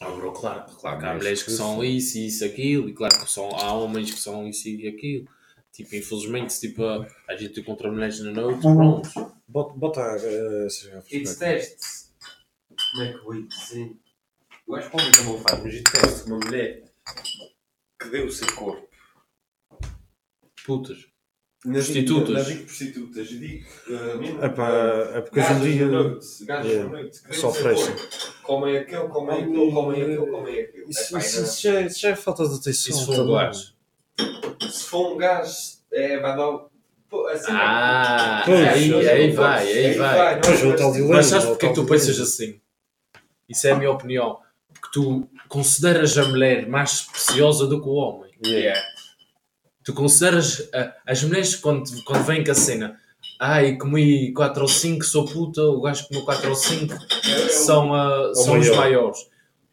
Ah, 0.00 0.10
bro, 0.10 0.32
claro, 0.32 0.64
claro 0.76 0.98
que 0.98 1.04
há 1.06 1.08
Mas 1.08 1.18
mulheres 1.18 1.42
que 1.42 1.50
que 1.50 1.56
são 1.56 1.82
isso 1.82 2.18
e 2.18 2.26
isso, 2.26 2.44
aquilo, 2.44 2.88
e 2.88 2.92
claro 2.92 3.18
que 3.18 3.30
são, 3.30 3.48
há 3.56 3.72
homens 3.72 4.12
que 4.12 4.20
são 4.20 4.46
isso 4.46 4.68
e 4.68 4.86
aquilo. 4.88 5.28
Tipo, 5.72 5.96
infelizmente, 5.96 6.60
tipo, 6.60 6.84
a, 6.84 7.06
a 7.28 7.36
gente 7.36 7.60
encontra 7.60 7.90
mulheres 7.90 8.20
na 8.20 8.32
noite, 8.32 8.60
pronto. 8.60 9.34
Bota, 9.48 9.74
bota 9.74 10.00
garrafas 10.00 11.12
It's 11.12 11.36
teste. 11.36 12.10
Como 12.92 13.02
é 13.02 13.12
que 13.12 13.18
eu 13.18 13.34
ia 13.34 13.46
dizer? 13.48 13.96
Eu 14.66 14.74
acho 14.76 14.90
que 14.90 14.96
o 14.96 15.00
homem 15.00 15.12
também 15.12 15.40
faz, 15.40 15.62
mas 15.62 15.74
it's 15.74 15.92
teste 15.92 16.26
uma 16.26 16.38
mulher 16.38 16.84
que 18.00 18.08
deu 18.10 18.26
o 18.26 18.30
seu 18.30 18.54
corpo. 18.54 18.88
Putas. 20.64 21.13
Nas 21.64 21.84
Prostitutas. 21.86 22.34
Não 22.34 22.54
digo 22.54 22.64
prostitutas, 22.66 23.28
digo. 23.28 23.64
uh, 23.88 24.44
Epá, 24.44 24.68
é 25.14 25.20
porque 25.22 25.40
hoje 25.40 25.52
em 25.54 25.60
dia 25.60 25.86
noite, 25.86 26.44
gajos 26.44 26.70
yeah, 26.70 26.90
na 26.90 26.98
noite, 26.98 27.20
só 27.30 27.48
oferecem. 27.48 27.94
Comem 28.42 28.76
aquele, 28.76 29.08
comem 29.08 29.38
aquele, 29.44 29.72
comem 29.72 30.02
aquele, 30.02 30.16
comem 30.26 30.60
aquele. 30.60 30.84
Isso, 30.90 31.62
já, 31.62 31.80
isso 31.80 32.00
já 32.00 32.08
é 32.10 32.16
falta 32.16 32.46
de 32.46 32.54
atenção. 32.56 32.94
Isso 32.94 33.06
foi 33.06 33.14
um 33.14 33.18
também. 33.18 33.34
gajo. 33.34 33.72
Se 34.70 34.84
for 34.84 35.14
um 35.14 35.16
gajo, 35.16 35.52
é, 35.90 36.18
vai 36.20 36.36
dar. 36.36 36.66
Assim, 37.32 37.52
Ah, 37.52 38.42
Pois, 38.44 38.58
aí, 38.68 39.08
aí 39.08 39.30
vai, 39.30 39.66
aí 39.72 39.94
vai. 39.94 40.34
é. 40.34 40.40
Mas 41.08 41.26
sabes 41.26 41.46
porque 41.46 41.66
é 41.66 41.68
que 41.70 41.74
tu 41.76 41.86
pensas 41.86 42.18
assim? 42.20 42.60
Isso 43.48 43.66
é 43.66 43.70
a 43.70 43.76
minha 43.76 43.90
opinião. 43.90 44.38
Porque 44.72 44.88
tu 44.92 45.28
consideras 45.48 46.18
a 46.18 46.24
mulher 46.28 46.68
mais 46.68 47.02
preciosa 47.02 47.66
do 47.66 47.80
que 47.80 47.88
o 47.88 47.92
homem. 47.92 48.32
Yeah. 48.44 48.78
Tu 49.84 49.92
consideras 49.92 50.68
a- 50.72 50.94
as 51.06 51.22
mulheres 51.22 51.54
quando, 51.56 52.02
quando 52.04 52.24
vêm 52.24 52.42
com 52.42 52.50
a 52.50 52.54
cena. 52.54 52.98
Ai, 53.38 53.76
comi 53.76 54.32
4 54.32 54.62
ou 54.62 54.68
5, 54.68 55.04
sou 55.04 55.24
puta, 55.26 55.62
o 55.62 55.80
gajo 55.80 56.06
comeu 56.08 56.24
4 56.24 56.48
ou 56.48 56.54
5, 56.56 56.94
são, 57.50 57.94
ah, 57.94 58.32
são 58.34 58.58
os 58.58 58.68
maior. 58.68 58.76
maiores. 58.76 59.18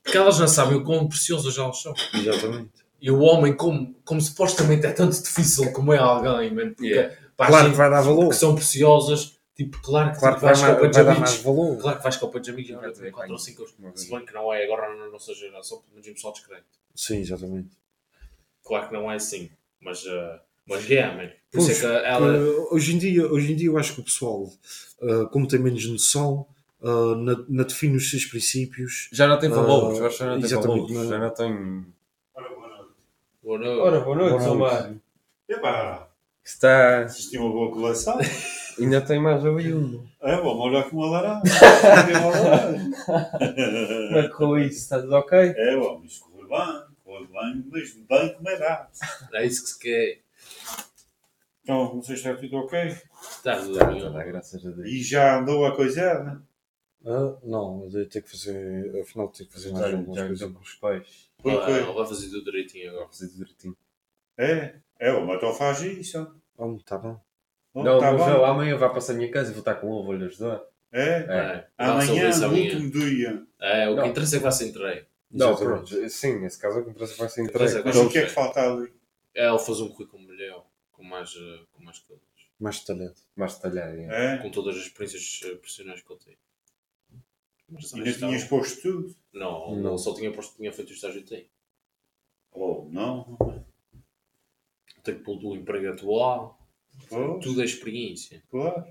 Porque 0.04 0.18
elas 0.18 0.40
não 0.40 0.48
sabem 0.48 0.78
o 0.78 0.84
quão 0.84 1.08
preciosas 1.08 1.58
elas 1.58 1.82
são. 1.82 1.94
Exatamente. 2.14 2.72
E 3.00 3.10
o 3.12 3.20
homem, 3.20 3.56
como, 3.56 3.96
como 4.04 4.20
supostamente 4.22 4.86
é 4.86 4.92
tanto 4.92 5.22
difícil 5.22 5.72
comer 5.72 6.00
alguém, 6.00 6.54
mano, 6.54 6.72
porque 6.76 6.88
Yeah. 6.88 7.16
a 7.38 7.48
Claro 7.48 7.64
gente 7.64 7.72
que 7.72 7.78
vai 7.78 7.90
dar 7.90 8.02
valor. 8.02 8.30
que 8.30 8.36
são 8.36 8.54
preciosas, 8.56 9.38
tipo, 9.56 9.80
claro 9.82 10.12
que, 10.12 10.20
Claro 10.20 10.36
tipo, 10.36 10.48
que 10.48 10.54
vai, 10.54 10.62
vais 10.62 10.62
com 10.62 10.78
o 10.78 10.82
pé 10.82 10.88
de 10.88 10.94
vai 10.96 11.04
dar 11.06 11.12
amigos. 11.12 11.30
mais 11.32 11.44
valor. 11.44 11.78
Claro 11.78 11.98
que 11.98 12.04
vais 12.04 12.16
com 12.18 12.26
o 12.26 12.40
de 12.40 12.50
amigos 12.52 12.70
e 12.70 12.74
Vai 12.74 12.82
vai 12.84 12.92
dizer, 12.92 13.12
4 13.12 13.32
ou 13.32 13.38
vai. 13.38 13.46
5 13.46 13.64
Uma 13.80 13.90
vez. 13.90 14.02
Se 14.02 14.10
bem 14.12 14.26
que 14.26 14.34
não 14.34 14.54
é 14.54 14.64
agora 14.66 14.96
na 14.96 15.08
nossa 15.10 15.34
geração, 15.34 15.82
pelo 15.82 16.02
menos 16.04 16.22
só 16.22 16.32
descrente. 16.32 16.64
Sim, 16.96 17.18
exatamente. 17.20 17.70
Claro 18.64 18.88
que 18.88 18.94
não 18.94 19.12
é 19.12 19.16
assim, 19.16 19.50
mas, 19.82 20.04
uh, 20.06 20.40
mas 20.68 20.90
é, 20.90 21.06
man. 21.08 21.28
Por 21.52 21.60
Pois, 21.66 21.70
é 21.70 21.80
que 22.02 22.06
ela. 22.06 22.38
Uh, 22.38 22.68
hoje, 22.76 22.96
em 22.96 22.98
dia, 22.98 23.26
hoje 23.32 23.52
em 23.52 23.56
dia 23.56 23.68
eu 23.68 23.78
acho 23.78 23.94
que 23.96 24.02
o 24.02 24.04
pessoal, 24.04 24.44
uh, 25.02 25.28
como 25.32 25.48
tem 25.48 25.60
menos 25.60 25.86
noção, 25.86 26.46
uh, 26.82 27.16
na, 27.16 27.44
na 27.50 27.64
define 27.64 27.98
os 27.98 28.10
seus 28.10 28.26
princípios. 28.26 29.10
Já 29.12 29.28
não 29.28 29.38
tem 29.38 29.50
valores, 29.50 30.00
que 30.00 30.18
já 30.20 30.26
não 30.28 30.36
tem 30.38 30.44
exatamente, 30.46 30.94
valores. 30.94 30.96
não- 30.96 31.10
Já 31.10 31.20
não 31.20 31.30
tem. 31.30 31.86
Ora, 32.34 32.50
boa 32.50 32.68
noite. 32.70 32.92
Boa 33.44 33.60
noite. 33.60 33.80
Ora, 33.82 34.00
boa 34.00 34.16
noite, 34.16 34.30
Boa 34.32 34.42
São 34.42 34.56
noite. 34.56 34.74
Mário. 34.76 35.02
Epá, 35.50 36.08
Está. 36.44 37.06
tinham 37.08 37.44
uma 37.46 37.52
boa 37.54 37.72
coleção. 37.72 38.18
Ainda 38.80 39.02
tem 39.02 39.20
mais 39.20 39.46
ali 39.46 39.74
um. 39.74 40.06
É, 40.22 40.38
vou 40.40 40.56
molhar 40.56 40.90
com 40.90 40.96
uma 40.98 41.10
laranja. 41.10 41.42
Como 44.08 44.18
é 44.18 44.24
que 44.24 44.30
correu 44.30 44.60
isso? 44.66 44.78
Está 44.80 45.02
tudo 45.02 45.14
ok? 45.16 45.38
É, 45.40 45.76
bom, 45.78 46.00
mas 46.02 46.18
correu 46.20 46.48
bem, 46.48 46.82
bem, 47.42 47.66
mas 47.72 47.94
bem 47.94 48.34
como 48.36 48.50
é 48.50 48.58
dado. 48.60 48.90
É 49.34 49.46
isso 49.46 49.64
que 49.64 49.70
se 49.70 49.80
quer. 49.80 50.22
Então, 51.64 51.96
não 51.96 52.02
sei 52.02 52.16
se 52.18 52.28
está 52.28 52.40
tudo 52.42 52.58
ok. 52.58 52.80
Está 52.90 53.58
tudo 53.60 53.74
Está, 53.74 53.86
bem. 53.86 53.98
está, 53.98 54.24
graças 54.24 54.66
a 54.66 54.72
Deus. 54.72 54.88
E 54.88 55.04
já 55.04 55.40
andou 55.40 55.66
a 55.66 55.76
coisar, 55.76 56.24
né? 56.24 56.42
Ah, 57.06 57.36
não, 57.44 57.88
eu 57.92 58.08
tenho 58.10 58.24
que 58.24 58.30
fazer. 58.32 59.00
Afinal, 59.02 59.28
tenho 59.30 59.48
que 59.50 59.54
fazer 59.54 59.72
mais 59.72 59.86
Já, 59.92 59.98
algumas 59.98 60.18
já 60.20 60.28
coisas. 60.28 60.52
com 60.52 60.60
os 60.60 60.74
pais. 60.76 61.30
Por 61.42 61.52
Ah, 61.62 61.66
quê? 61.66 61.72
Vai 61.94 62.08
fazer 62.08 62.30
tudo 62.30 62.44
direitinho 62.46 62.90
agora. 62.90 63.04
Vou 63.06 63.14
fazer 63.14 63.28
tudo 63.28 63.38
direitinho. 63.38 63.78
É, 64.38 64.76
é, 65.00 65.12
bom, 65.14 65.34
então 65.36 65.54
faz 65.54 65.82
isso. 65.82 66.36
Oh, 66.58 66.78
tá 66.86 66.98
bom. 66.98 67.20
Oh, 67.74 67.84
Não, 67.84 68.00
tá 68.00 68.12
mas 68.12 68.26
bem. 68.26 68.34
eu 68.36 68.46
amanhã 68.46 68.78
vai 68.78 68.94
passar 68.94 69.14
a 69.14 69.16
minha 69.16 69.32
casa 69.32 69.50
e 69.50 69.54
vou 69.54 69.60
estar 69.62 69.76
com 69.76 69.88
ele, 69.96 70.06
vou-lhe 70.06 70.26
ajudar. 70.26 70.62
É, 70.92 71.02
É. 71.02 71.68
É, 71.78 71.86
vai 71.88 71.90
amanhã, 72.04 72.38
no 72.38 72.48
último 72.54 72.92
dia. 72.92 73.44
É, 73.60 73.88
o 73.90 73.96
que 73.96 74.02
Não. 74.02 74.08
interessa 74.08 74.36
é 74.36 74.40
que 74.40 74.44
vai 74.44 74.52
ser 74.52 74.68
entregue. 74.68 75.06
Não, 75.32 75.52
Exatamente. 75.54 75.90
pronto. 75.92 76.10
Sim, 76.10 76.40
nesse 76.40 76.60
caso 76.60 76.80
a 76.80 76.84
comparação 76.84 77.18
vai 77.18 77.30
ser 77.30 77.44
entregue. 77.44 77.82
Mas 77.86 77.96
Não 77.96 78.06
o 78.06 78.10
que 78.10 78.18
é 78.18 78.24
que 78.26 78.30
falta 78.32 78.60
ali? 78.62 78.94
É 79.34 79.48
ele 79.48 79.60
fazer 79.60 79.84
um 79.84 79.90
currículo 79.90 80.22
melhor, 80.24 80.66
com 80.92 81.04
mais, 81.04 81.30
eh, 81.36 81.66
com 81.72 81.84
mais 81.84 82.00
coisas. 82.00 82.26
Mais 82.60 82.80
detalhado. 82.80 83.16
Mais 83.36 83.56
detalhado. 83.56 83.98
é. 83.98 84.36
É, 84.36 84.38
Com 84.40 84.52
todas 84.52 84.76
as 84.76 84.84
experiências 84.84 85.40
eh, 85.46 85.56
profissionais 85.56 86.02
que 86.02 86.12
ele 86.12 86.20
tem. 86.20 86.38
Mas 87.70 87.94
ainda 87.94 88.10
então- 88.10 88.30
tinhas 88.30 88.44
posto 88.44 88.82
tudo. 88.82 89.16
Não, 89.34 89.76
Não. 89.78 89.90
ele 89.92 89.98
só 89.98 90.14
tinha 90.14 90.32
posto 90.34 90.52
que 90.52 90.58
tinha 90.58 90.74
feito 90.74 90.90
o 90.90 90.94
estágio 90.94 91.26
tem. 91.26 91.50
Oh, 92.52 92.88
não. 92.92 93.38
Tem 95.04 95.16
que 95.16 95.24
pôr 95.24 95.42
o 95.44 95.56
emprego 95.56 95.90
atual. 95.94 96.60
Pois, 97.08 97.42
Tudo 97.44 97.62
é 97.62 97.66
experiência. 97.66 98.44
claro. 98.50 98.86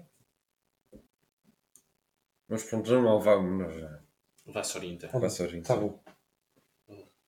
Mas 2.48 2.64
pronto, 2.64 2.88
já 2.88 3.00
não 3.00 3.20
vamos, 3.20 3.52
mas 3.66 3.76
já. 3.76 4.00
Vai-se 4.46 4.76
orientar. 4.78 5.10
Vai 5.12 5.24
a 5.26 5.28
gente. 5.28 5.66
Tá 5.66 5.76
bom. 5.76 6.02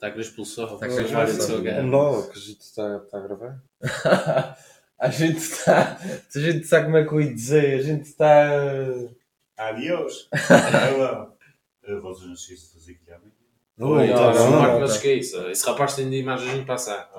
Está 0.02 0.08
a. 0.08 0.66
Tá 0.66 0.74
a 0.74 0.78
Vai 0.78 0.88
querer 0.88 1.06
vários 1.06 1.36
expulsar. 1.36 1.36
do 1.36 1.42
seu 1.42 1.62
gato. 1.62 1.82
Não, 1.86 2.28
que 2.28 2.38
a 2.38 2.40
gente 2.40 2.60
está 2.60 2.98
tá 2.98 3.18
a 3.18 3.20
gravar. 3.20 3.62
a 4.98 5.10
gente 5.10 5.38
está. 5.38 5.96
A 6.34 6.38
gente 6.38 6.66
sabe 6.66 6.86
como 6.86 6.96
é 6.96 7.06
que 7.06 7.14
eu 7.14 7.20
ia 7.20 7.32
dizer. 7.32 7.78
A 7.78 7.82
gente 7.82 8.02
está. 8.02 8.48
Adiós. 9.56 10.28
É, 11.84 11.96
Vocês 12.00 12.26
não 12.26 12.34
esqueçam 12.34 12.66
de 12.68 12.72
fazer 12.74 12.92
aquilo 12.92 13.16
amanhã. 13.16 13.32
Não, 13.76 13.88
Oi, 13.90 14.08
tá 14.08 14.14
não, 14.14 14.34
não, 14.34 14.50
não, 14.50 14.58
Marco, 14.60 14.74
tá. 14.74 14.80
não 14.80 14.86
se 14.88 14.96
esqueça. 14.96 15.50
Esse 15.50 15.66
rapaz 15.66 15.94
tem 15.94 16.10
de 16.10 16.16
imagens 16.16 16.58
de 16.60 16.64
passar. 16.64 17.10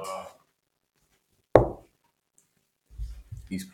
Isso. 3.49 3.71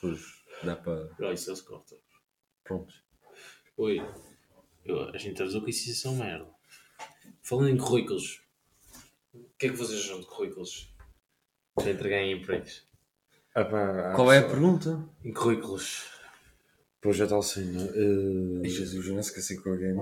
Pois, 0.00 0.20
dá 0.62 0.76
para. 0.76 1.10
Olha, 1.20 1.32
isso 1.32 1.50
eles 1.50 1.60
cortam. 1.60 1.98
Pronto. 2.64 2.94
Oi, 3.76 4.06
eu, 4.84 5.08
a 5.08 5.16
gente 5.18 5.40
avisou 5.40 5.62
que 5.62 5.70
isso 5.70 5.94
ser 5.94 6.08
uma 6.08 6.24
merda. 6.24 6.59
Falando 7.42 7.68
em 7.70 7.76
currículos, 7.76 8.42
o 9.34 9.40
que 9.58 9.66
é 9.66 9.70
que 9.70 9.76
vocês 9.76 10.00
acham 10.00 10.20
de 10.20 10.26
currículos? 10.26 10.94
Para 11.74 11.90
entregar 11.90 12.18
em 12.18 12.32
empregos. 12.40 12.86
Ah, 13.54 13.64
pá, 13.64 14.12
Qual 14.14 14.32
é 14.32 14.38
a 14.38 14.48
pergunta? 14.48 15.08
Em 15.24 15.32
currículos. 15.32 16.04
Pois 17.00 17.16
já 17.16 17.24
está 17.24 17.38
assim, 17.38 17.64
né? 17.64 17.82
Uh, 17.84 18.60
Ai, 18.62 18.68
Jesus, 18.70 19.06
eu 19.06 19.14
não 19.14 19.20
esqueci 19.20 19.56
com 19.60 19.70
alguém. 19.70 19.94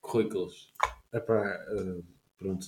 Currículos. 0.00 0.72
Epá, 1.12 1.58
uh, 1.72 2.04
pronto. 2.38 2.66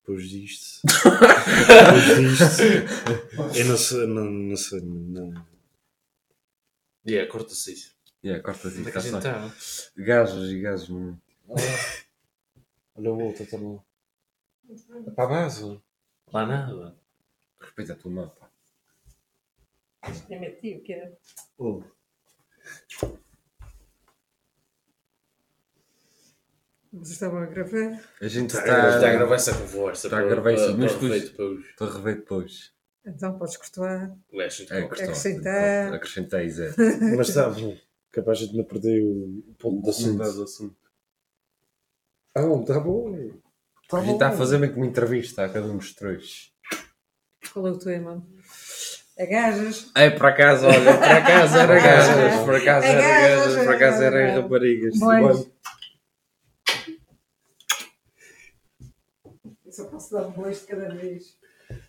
Depois 0.00 0.28
disto. 0.28 0.80
Depois 0.84 2.38
disto. 2.38 3.56
Eu 3.56 3.64
não 3.66 3.76
sei, 3.76 4.06
não, 4.06 4.24
não 4.24 4.56
sei, 4.56 4.80
não. 4.80 5.46
Yeah, 7.06 7.30
corta-se 7.30 7.72
isso. 7.72 7.94
Yeah, 8.24 8.42
corta 8.42 8.68
Onde 8.68 8.78
assim, 8.80 8.88
é 8.88 8.90
que 8.90 8.98
a 8.98 9.00
está 9.00 9.00
gente 9.00 9.22
só. 9.22 9.48
está? 9.48 10.02
Gajos 10.02 10.50
e 10.50 10.60
gajos. 10.60 10.88
não. 10.88 11.18
Olha 12.94 13.12
o 13.12 13.18
outro 13.22 13.46
também. 13.46 13.80
É 15.06 15.10
para 15.10 15.24
a 15.24 15.26
base. 15.26 15.80
Lá 16.32 16.46
nada. 16.46 16.96
Respeita 17.60 17.92
a 17.92 17.96
tua 17.96 18.10
mão, 18.10 18.28
pá. 18.28 18.50
É 20.30 20.38
meu 20.38 20.60
tio 20.60 20.82
que 20.82 20.92
é. 20.92 21.16
Oh. 21.58 21.82
Vocês 26.92 27.12
estavam 27.12 27.38
a 27.40 27.46
gravar? 27.46 28.02
A 28.20 28.28
gente 28.28 28.52
Tá, 28.52 28.58
está. 28.60 28.88
Está 28.96 29.08
a 29.08 29.12
gravar 29.12 29.34
essa 29.36 29.52
conversa. 29.54 30.06
Está 30.06 30.18
a 30.18 30.20
para- 30.20 30.28
gravar 30.30 30.52
isso, 30.52 30.64
para- 30.66 30.76
mas 30.76 30.92
para 30.92 31.00
depois- 31.00 31.22
feito 31.22 31.30
depois. 31.38 31.64
Estou 31.66 31.88
a 31.88 31.92
rever 31.92 32.16
depois. 32.16 32.72
Então 33.06 33.38
podes 33.38 33.56
cortar. 33.56 34.16
É. 34.32 34.78
Acrescentar. 34.82 35.94
Acrescentei, 35.94 36.48
Zé. 36.50 36.74
Mas 37.16 37.28
está 37.30 37.48
bom. 37.48 37.76
Capaz 38.10 38.38
de 38.40 38.54
não 38.56 38.64
perder 38.64 39.02
o 39.02 39.54
ponto 39.58 39.82
da 39.82 39.90
Assunto. 39.90 40.76
Ah, 42.34 42.42
bom, 42.42 42.62
está 42.62 42.80
bom. 42.80 43.14
A 43.92 44.00
gente 44.00 44.14
está 44.14 44.28
a 44.28 44.32
fazer 44.32 44.58
meio 44.58 44.72
que 44.72 44.78
uma 44.78 44.86
entrevista 44.86 45.44
a 45.44 45.48
cada 45.48 45.66
um 45.66 45.76
dos 45.76 45.94
três. 45.94 46.50
Qual 47.52 47.66
é 47.66 47.70
o 47.70 47.78
tema? 47.78 48.26
É 49.18 49.26
gajas. 49.26 49.92
É, 49.94 50.08
por 50.08 50.24
acaso, 50.26 50.66
olha, 50.66 50.96
por 50.96 51.04
acaso 51.04 51.58
era 51.58 51.74
gajas, 51.74 52.44
por 52.44 52.54
acaso 52.54 52.86
era 52.86 53.02
gajas, 53.02 53.54
por 53.64 53.74
acaso 53.74 54.00
gajas. 54.00 54.02
era 54.02 54.40
raparigas. 54.40 54.94
Eu 59.66 59.72
só 59.72 59.84
posso 59.88 60.12
dar 60.12 60.26
um 60.26 60.30
bois 60.30 60.60
de 60.60 60.66
cada 60.66 60.94
vez. 60.94 61.38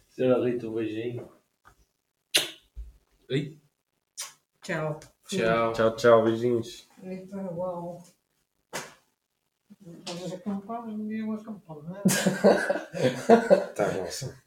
Senhora 0.09 0.45
Rita, 0.45 0.67
um 0.67 0.73
beijinho. 0.73 1.29
Oi. 3.31 3.57
Tchau. 4.61 4.99
Tchau. 5.27 5.73
Tchau, 5.73 5.95
tchau, 5.95 6.23
beijinhos. 6.25 6.87
Eita, 7.01 7.37
uau. 7.51 8.03
Vamos 9.85 10.31
acampar, 10.33 10.87
eu 10.87 11.33
acampar, 11.33 11.77
não 11.83 11.97
é? 11.97 12.03
Tá, 13.75 13.91
nossa. 13.91 14.41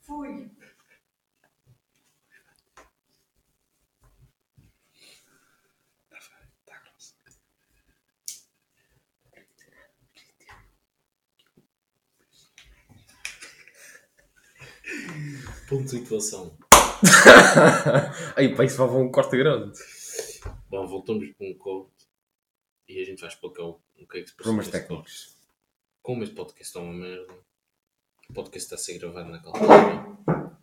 Fui. 0.00 0.50
Ponto 15.68 15.84
de 15.84 15.90
situação. 15.90 16.56
Aí, 18.36 18.54
pá, 18.54 18.64
isso 18.64 18.78
vai 18.78 18.88
um 19.02 19.10
corte 19.10 19.36
grande. 19.36 19.78
Bom, 20.68 20.86
voltamos 20.86 21.30
para 21.32 21.46
um 21.46 21.54
corte 21.54 22.06
e 22.88 23.00
a 23.00 23.04
gente 23.04 23.20
vai 23.20 23.28
explicar 23.28 23.62
o, 23.64 23.80
o 23.98 24.06
que 24.06 24.18
é 24.18 24.22
que 24.22 24.28
se 24.28 24.34
passa 24.36 24.42
Problemas 24.44 24.68
técnicos. 24.68 25.36
Como 26.02 26.22
este 26.22 26.34
podcast 26.34 26.76
é 26.76 26.80
uma 26.80 26.92
merda, 26.94 27.34
o 28.28 28.32
podcast 28.32 28.64
está 28.66 28.74
a 28.76 28.78
ser 28.78 28.98
gravado 28.98 29.30
naquela 29.30 29.54
altura. 29.58 30.54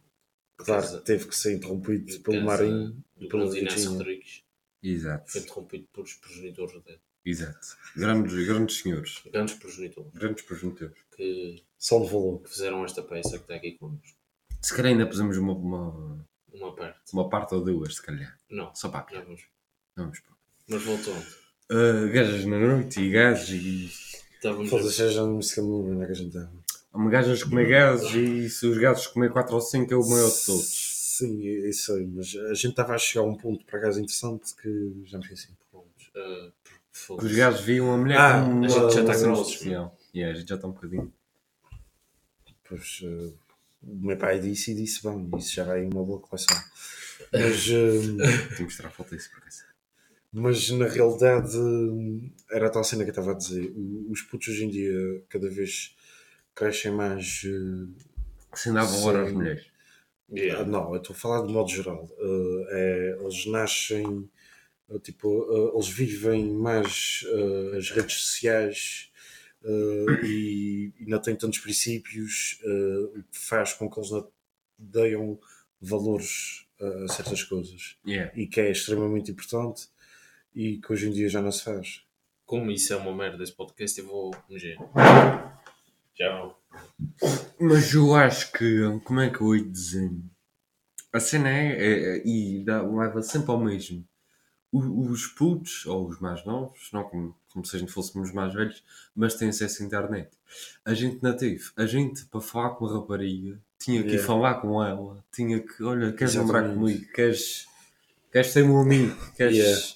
Por 0.57 0.65
Claro, 0.65 1.01
teve 1.03 1.27
que 1.27 1.35
ser 1.35 1.55
interrompido 1.55 2.19
pelo 2.21 2.43
Marinho 2.45 3.03
e 3.17 3.27
pelo 3.27 3.55
Inácio. 3.55 3.91
Rodrigues. 3.91 4.43
Exato, 4.81 5.31
Foi 5.31 5.41
interrompido 5.41 5.87
pelos 5.91 6.13
progenitores 6.13 6.83
dele. 6.83 7.01
exato. 7.25 7.67
Grandes, 7.95 8.47
grandes 8.47 8.77
senhores, 8.77 9.21
Grandes 9.31 9.55
progenitores 9.55 10.11
grandes 10.13 10.43
progenitores. 10.43 10.97
que, 11.15 11.63
Só 11.77 11.99
de 11.99 12.09
valor. 12.11 12.41
que 12.43 12.49
fizeram 12.49 12.85
esta 12.85 13.01
peça 13.01 13.37
que 13.37 13.43
está 13.43 13.55
aqui 13.55 13.71
connosco. 13.77 14.17
Se 14.61 14.75
calhar 14.75 14.91
ainda 14.91 15.07
pusemos 15.07 15.37
uma, 15.37 15.53
uma, 15.53 16.27
Uma 16.53 16.75
parte. 16.75 16.99
uma 17.13 17.29
parte 17.29 17.55
ou 17.55 17.63
duas, 17.63 17.95
se 17.95 18.01
calhar. 18.03 18.39
Não, 18.49 18.73
Só 18.75 18.89
para 18.89 19.05
vamos. 19.23 19.47
Vamos, 19.95 20.19
pá. 20.19 20.33
Mas 20.67 20.83
voltando. 20.83 21.25
Uh, 21.71 22.11
gajas 22.11 22.45
na 22.45 22.59
noite 22.59 23.01
e 23.01 23.09
gajos 23.09 23.49
e. 23.49 23.91
Estávamos 24.35 24.69
Foda-se, 24.69 25.09
já 25.11 25.21
não 25.21 25.37
me 25.37 25.43
sei 25.43 25.63
onde 25.63 26.03
é 26.03 26.05
que 26.05 26.11
a 26.11 26.15
gente 26.15 26.27
estava. 26.27 26.51
Há 26.93 27.09
gajas 27.09 27.43
comer 27.43 27.67
gases 27.67 28.13
e 28.13 28.49
se 28.49 28.67
os 28.67 28.77
gases 28.77 29.07
comer 29.07 29.31
4 29.31 29.53
ou 29.55 29.61
5 29.61 29.93
é 29.93 29.97
o 29.97 30.07
maior 30.07 30.29
de 30.29 30.45
todos. 30.45 30.95
Sim, 31.17 31.39
isso 31.67 31.93
sei, 31.93 32.07
mas 32.07 32.35
a 32.35 32.53
gente 32.53 32.71
estava 32.71 32.93
a 32.93 32.97
chegar 32.97 33.25
a 33.25 33.27
um 33.27 33.35
ponto 33.35 33.65
por 33.65 33.77
acaso 33.77 33.99
interessante 33.99 34.53
que 34.55 35.03
já 35.05 35.17
me 35.17 35.23
esqueci. 35.23 35.49
Uh, 35.73 36.51
Os 37.09 37.35
gajos 37.35 37.61
viam 37.61 37.93
a 37.93 37.97
mulher 37.97 38.17
Ah, 38.19 38.41
como 38.41 38.63
a 38.63 38.67
gente 38.67 38.77
já 38.77 39.01
uma 39.01 39.11
está 39.11 39.17
grossos, 39.17 39.53
especial. 39.53 39.97
Yeah, 40.13 40.33
a 40.33 40.39
gente 40.39 40.49
já 40.49 40.55
está 40.55 40.67
um 40.67 40.71
bocadinho. 40.71 41.13
Pois 42.67 43.01
eh, 43.03 43.33
o 43.83 43.95
meu 43.95 44.17
pai 44.17 44.39
disse 44.39 44.71
e 44.71 44.75
disse 44.75 45.03
bem, 45.03 45.29
isso 45.37 45.53
já 45.53 45.63
vai 45.63 45.83
uma 45.83 46.03
boa 46.03 46.19
coleção. 46.19 46.57
Mas, 47.31 47.65
Tenho 47.65 48.55
que 48.55 48.63
mostrar 48.63 48.87
a 48.87 48.91
foto 48.91 49.15
disso 49.15 49.29
por 49.31 49.39
acaso. 49.39 49.63
Mas 50.37 50.69
na 50.71 50.87
realidade 50.87 51.55
eh, 51.57 52.55
era 52.57 52.67
a 52.67 52.69
tal 52.69 52.83
cena 52.83 53.03
que 53.03 53.09
eu 53.09 53.13
estava 53.13 53.31
a 53.31 53.35
dizer. 53.35 53.73
Os 54.09 54.21
putos 54.21 54.49
hoje 54.49 54.65
em 54.65 54.69
dia 54.69 55.23
cada 55.29 55.49
vez 55.49 55.95
crescem 56.53 56.91
mais. 56.91 57.41
eh, 57.45 57.87
Sem 58.53 58.73
dar 58.73 58.83
valor 58.85 59.15
às 59.17 59.31
mulheres. 59.31 59.65
Yeah. 60.31 60.61
Ah, 60.61 60.65
Não, 60.65 60.93
eu 60.93 61.01
estou 61.01 61.15
a 61.15 61.19
falar 61.19 61.45
de 61.45 61.53
modo 61.53 61.69
geral. 61.69 62.05
Uh, 62.17 62.65
é, 62.69 63.17
eles 63.21 63.45
nascem, 63.45 64.05
uh, 64.89 64.99
tipo, 64.99 65.27
uh, 65.29 65.73
eles 65.75 65.87
vivem 65.87 66.51
mais 66.51 67.23
uh, 67.27 67.77
as 67.77 67.91
redes 67.91 68.15
sociais 68.15 69.11
uh, 69.63 70.25
e, 70.25 70.91
e 70.99 71.05
não 71.05 71.21
têm 71.21 71.35
tantos 71.35 71.59
princípios, 71.59 72.59
uh, 72.63 73.19
o 73.19 73.23
que 73.23 73.37
faz 73.37 73.73
com 73.73 73.89
que 73.89 73.99
eles 73.99 74.09
não 74.11 74.27
deem 74.79 75.39
valores 75.79 76.65
uh, 76.81 77.03
a 77.03 77.07
certas 77.07 77.43
coisas 77.43 77.97
Yeah. 78.05 78.31
e 78.35 78.47
que 78.47 78.59
é 78.59 78.71
extremamente 78.71 79.29
importante 79.31 79.87
e 80.55 80.77
que 80.77 80.91
hoje 80.93 81.07
em 81.07 81.11
dia 81.11 81.27
já 81.29 81.41
não 81.41 81.51
se 81.51 81.63
faz. 81.63 82.01
Como 82.45 82.71
isso 82.71 82.93
é 82.93 82.95
uma 82.95 83.13
merda 83.15 83.43
esse 83.43 83.51
podcast, 83.53 83.99
eu 83.99 84.07
vou 84.07 84.31
meger. 84.49 84.77
Tchau. 86.15 86.59
Mas 87.59 87.93
eu 87.93 88.15
acho 88.15 88.51
que, 88.51 88.81
como 89.03 89.19
é 89.19 89.29
que 89.29 89.41
eu 89.41 89.55
ia 89.55 89.63
dizer? 89.65 90.11
A 91.11 91.19
cena 91.19 91.49
é, 91.49 91.67
é- 91.71 92.17
é- 92.17 92.27
e 92.27 92.63
dá, 92.63 92.81
leva 92.81 93.21
sempre 93.21 93.51
ao 93.51 93.59
mesmo. 93.59 94.05
O- 94.71 95.09
Os 95.09 95.27
putos, 95.27 95.85
ou 95.85 96.07
os 96.07 96.19
mais 96.19 96.45
novos, 96.45 96.89
não 96.91 97.03
como, 97.03 97.35
como 97.51 97.65
se 97.65 97.75
a 97.75 97.79
gente 97.79 97.91
fôssemos 97.91 98.31
mais 98.33 98.53
velhos, 98.53 98.83
mas 99.15 99.35
têm 99.35 99.49
acesso 99.49 99.81
à 99.81 99.85
internet. 99.85 100.29
A 100.83 100.93
gente 100.93 101.21
não 101.23 101.35
teve. 101.35 101.63
A 101.77 101.85
gente, 101.85 102.25
para 102.25 102.41
falar 102.41 102.71
com 102.71 102.85
a 102.85 102.93
rapariga, 102.93 103.57
tinha 103.79 104.01
que 104.01 104.09
ir 104.09 104.11
Yeah. 104.13 104.27
falar 104.27 104.55
com 104.55 104.83
ela. 104.83 105.23
Tinha 105.31 105.59
que, 105.59 105.81
olha, 105.83 106.11
queres 106.13 106.35
namorar 106.35 106.63
Exatamente. 106.65 106.93
comigo? 106.95 107.13
Queres, 107.13 107.65
queres 108.31 108.47
ser 108.51 108.65
meu 108.65 108.77
amigo? 108.79 109.15
Queres... 109.35 109.55
Yeah. 109.57 109.94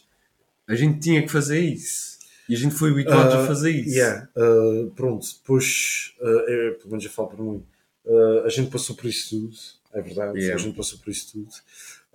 A 0.69 0.75
gente 0.75 0.99
tinha 0.99 1.21
que 1.21 1.29
fazer 1.29 1.59
isso. 1.59 2.19
E 2.47 2.55
a 2.55 2.57
gente 2.57 2.75
foi 2.75 2.91
habituado 2.91 3.33
Ah, 3.33 3.43
a 3.43 3.47
fazer 3.47 3.71
isso. 3.71 3.95
Yeah, 3.97 4.29
uh, 4.35 4.89
pronto, 4.91 5.25
depois, 5.39 6.13
uh, 6.21 6.25
eu, 6.49 6.75
pelo 6.75 6.89
menos 6.91 7.03
eu 7.05 7.11
falo 7.11 7.27
por 7.29 7.39
mim, 7.41 7.63
uh, 8.05 8.43
a 8.45 8.49
gente 8.49 8.71
passou 8.71 8.95
por 8.95 9.05
isso 9.07 9.29
tudo, 9.29 9.55
é 9.93 10.01
verdade, 10.01 10.39
Yeah. 10.39 10.55
a 10.55 10.57
gente 10.63 10.75
passou 10.77 10.97
por 10.99 11.09
isso 11.11 11.31
tudo. 11.31 11.49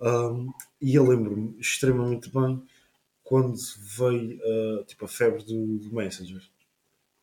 Um, 0.01 0.51
e 0.81 0.95
eu 0.95 1.05
lembro-me 1.07 1.55
extremamente 1.59 2.29
bem 2.29 2.61
quando 3.23 3.55
veio 3.97 4.39
uh, 4.39 4.83
tipo, 4.85 5.05
a 5.05 5.07
febre 5.07 5.43
do, 5.43 5.77
do 5.77 5.95
Messenger. 5.95 6.41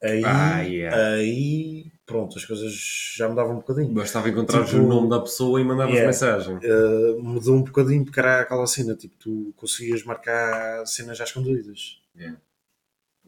Aí, 0.02 0.22
Ah, 0.24 0.60
yeah. 0.62 1.14
aí, 1.14 1.86
pronto, 2.12 2.38
as 2.38 2.44
coisas 2.44 3.14
já 3.16 3.26
mudavam 3.26 3.54
um 3.54 3.60
bocadinho. 3.60 3.92
Bastava 3.94 4.28
encontrar 4.28 4.66
Tipo, 4.66 4.82
o 4.82 4.86
nome 4.86 5.08
da 5.08 5.18
pessoa 5.18 5.58
e 5.58 5.64
mandavas 5.64 5.94
yeah. 5.94 6.06
mensagem. 6.06 6.56
Uh, 6.56 7.22
mudou 7.22 7.56
um 7.56 7.62
bocadinho 7.62 8.04
porque 8.04 8.20
era 8.20 8.40
aquela 8.40 8.66
cena, 8.66 8.94
tipo, 8.94 9.16
tu 9.16 9.54
conseguias 9.56 10.04
marcar 10.04 10.86
cenas 10.86 11.16
já 11.16 11.24
escondidas. 11.24 12.02
Yeah. 12.14 12.38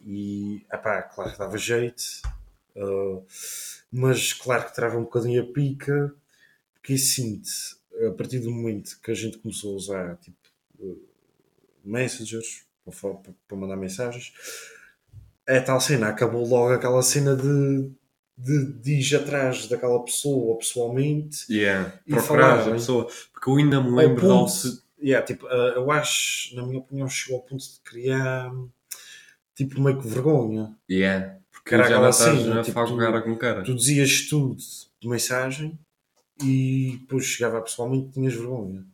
E, 0.05 0.67
epá, 0.71 1.01
claro 1.01 1.33
que 1.33 1.39
dava 1.39 1.57
jeito, 1.57 2.03
uh, 2.77 3.25
mas 3.91 4.35
claro 4.35 4.67
que 4.67 4.75
trava 4.75 4.99
um 4.99 5.05
bocadinho 5.05 5.43
a 5.43 5.47
pica, 5.47 6.15
porque 6.75 6.93
assim, 6.93 7.41
a 8.07 8.11
partir 8.11 8.41
do 8.41 8.51
momento 8.51 9.01
que 9.03 9.11
a 9.11 9.15
gente 9.15 9.39
começou 9.39 9.73
a 9.73 9.77
usar, 9.77 10.17
tipo, 10.19 10.37
uh, 10.81 11.03
messengers, 11.83 12.67
para, 12.85 13.15
para 13.49 13.57
mandar 13.57 13.77
mensagens, 13.77 14.35
é 15.47 15.59
tal 15.59 15.81
cena, 15.81 16.09
acabou 16.09 16.47
logo 16.47 16.75
aquela 16.75 17.03
cena 17.03 17.35
de, 17.35 17.91
de, 18.37 18.73
de 18.81 18.95
ir 19.01 19.17
atrás 19.17 19.69
daquela 19.69 20.03
pessoa 20.05 20.59
pessoalmente 20.59 21.47
Yeah. 21.53 22.01
E 22.07 22.11
Procurar 22.15 22.61
a 22.69 22.71
pessoa. 22.73 23.09
Porque 23.33 23.51
eu 23.51 23.57
ainda 23.57 23.81
me 23.81 23.91
lembro 23.95 24.17
de 24.17 24.21
ponto, 24.23 24.33
Alce- 24.33 24.83
yeah, 25.03 25.25
tipo, 25.25 25.47
uh, 25.47 25.51
eu 25.77 25.91
acho, 25.91 26.55
na 26.57 26.65
minha 26.67 26.79
opinião, 26.79 27.09
chegou 27.09 27.39
ao 27.39 27.45
ponto 27.45 27.63
de 27.63 27.81
criar 27.85 28.53
tipo 29.55 29.81
meio 29.81 30.01
que 30.01 30.09
vergonha. 30.09 30.75
Yeah. 30.91 31.37
Porque 31.53 31.75
Era 31.75 31.89
já 31.89 32.01
não 32.01 32.09
estás 32.11 32.39
cena, 32.41 32.61
a 32.61 32.63
tipo, 32.63 32.75
falar 32.75 33.23
com 33.23 33.37
cara. 33.37 33.63
Tu 33.63 33.75
dizias 33.75 34.27
tudo 34.29 34.57
de 35.01 35.09
mensagem 35.09 35.79
e 36.43 36.99
depois 37.01 37.25
chegava 37.25 37.63
pessoalmente 37.63 38.09
e 38.09 38.13
tinhas 38.13 38.35
vergonha. 38.35 38.85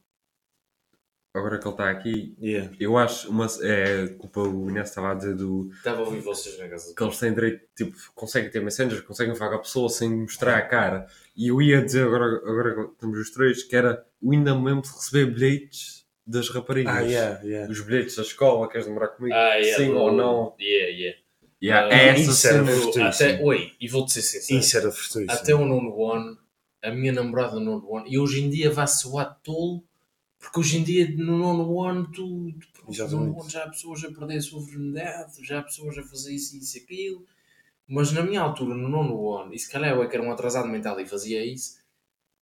Agora 1.33 1.59
que 1.59 1.65
ele 1.67 1.75
está 1.75 1.91
aqui, 1.91 2.35
Yeah. 2.41 2.75
eu 2.81 2.97
acho 2.99 3.31
uma, 3.31 3.47
é 3.63 4.09
culpa 4.19 4.41
o 4.41 4.69
Inês 4.69 4.89
estava 4.89 5.13
a 5.13 5.15
dizer 5.15 5.37
do 5.37 5.71
Estava 5.73 5.99
a 6.03 6.05
ouvir 6.05 6.21
vocês 6.21 6.59
na 6.59 6.69
casa. 6.69 6.93
que 6.93 7.03
eles 7.05 7.19
têm 7.19 7.33
direito, 7.33 7.63
tipo, 7.77 7.97
conseguem 8.17 8.51
ter 8.51 8.61
messenger, 8.61 9.01
conseguem 9.05 9.35
falar 9.37 9.51
com 9.53 9.57
a 9.59 9.61
pessoa 9.61 9.89
sem 9.89 10.11
mostrar 10.13 10.57
a 10.57 10.63
cara. 10.63 11.07
E 11.37 11.47
eu 11.49 11.63
ia 11.63 11.81
dizer 11.85 12.05
agora, 12.05 12.25
agora 12.25 12.75
que 12.75 12.93
estamos 12.93 13.19
os 13.19 13.31
três, 13.31 13.63
que 13.63 13.77
era 13.77 14.05
o 14.21 14.33
ainda 14.33 14.55
me 14.57 14.65
lembro 14.67 14.83
de 14.83 14.89
receber 14.89 15.27
bilhetes 15.33 16.05
das 16.27 16.49
raparigas. 16.49 16.93
Ah, 16.97 17.01
yeah, 17.01 17.41
yeah. 17.45 17.71
Os 17.73 17.81
bilhetes 17.81 18.17
da 18.17 18.23
escola, 18.23 18.69
queres 18.69 18.89
namorar 18.89 19.11
comigo? 19.11 19.35
Ah, 19.35 19.55
yeah, 19.55 19.77
Sim 19.85 19.93
ou 19.93 20.11
não? 20.13 20.57
Yeah, 20.61 20.89
yeah. 20.91 21.19
Yeah, 21.63 21.95
Ah, 21.95 21.99
é 21.99 22.09
essa 22.09 22.31
isso 22.33 22.47
era 22.49 22.67
cena. 22.67 23.09
Até, 23.09 23.41
oi, 23.45 23.73
e 23.81 23.87
vou-te 23.87 24.13
ser 24.15 24.23
sincero. 24.23 24.89
Isso 24.89 25.19
era. 25.21 25.33
Até 25.33 25.55
o 25.55 25.65
nono 25.65 26.11
ano, 26.11 26.37
a 26.83 26.91
minha 26.91 27.13
namorada 27.13 27.55
no 27.61 27.79
nono 27.79 27.97
ano, 27.99 28.07
e 28.09 28.19
hoje 28.19 28.41
em 28.43 28.49
dia 28.51 28.71
vai 28.71 28.89
soar 28.89 29.39
tolo, 29.45 29.85
porque 30.41 30.59
hoje 30.59 30.79
em 30.79 30.83
dia 30.83 31.15
no 31.17 31.37
nono 31.37 31.83
ano 31.83 32.11
tu, 32.11 32.51
tu 32.73 32.87
no 32.89 33.09
nono 33.11 33.41
ano 33.41 33.51
já 33.51 33.65
há 33.65 33.69
pessoas 33.69 34.03
a 34.05 34.11
perder 34.11 34.39
a 34.39 34.43
sua 34.43 34.61
virgindade, 34.65 35.45
já 35.45 35.61
há 35.61 35.63
pessoas 35.63 35.99
a 35.99 36.03
fazer 36.03 36.35
isso 36.35 36.57
e 36.57 36.61
isso 36.61 36.79
aquilo. 36.79 37.27
Mas 37.87 38.11
na 38.13 38.23
minha 38.23 38.41
altura, 38.41 38.75
no 38.75 38.89
nono 38.89 39.37
ano, 39.37 39.53
e 39.53 39.59
se 39.59 39.71
calhar 39.71 39.91
eu 39.95 40.03
é 40.03 40.09
que 40.09 40.17
era 40.17 40.25
um 40.25 40.33
atrasado 40.33 40.69
mental 40.69 40.99
e 40.99 41.07
fazia 41.07 41.45
isso, 41.45 41.79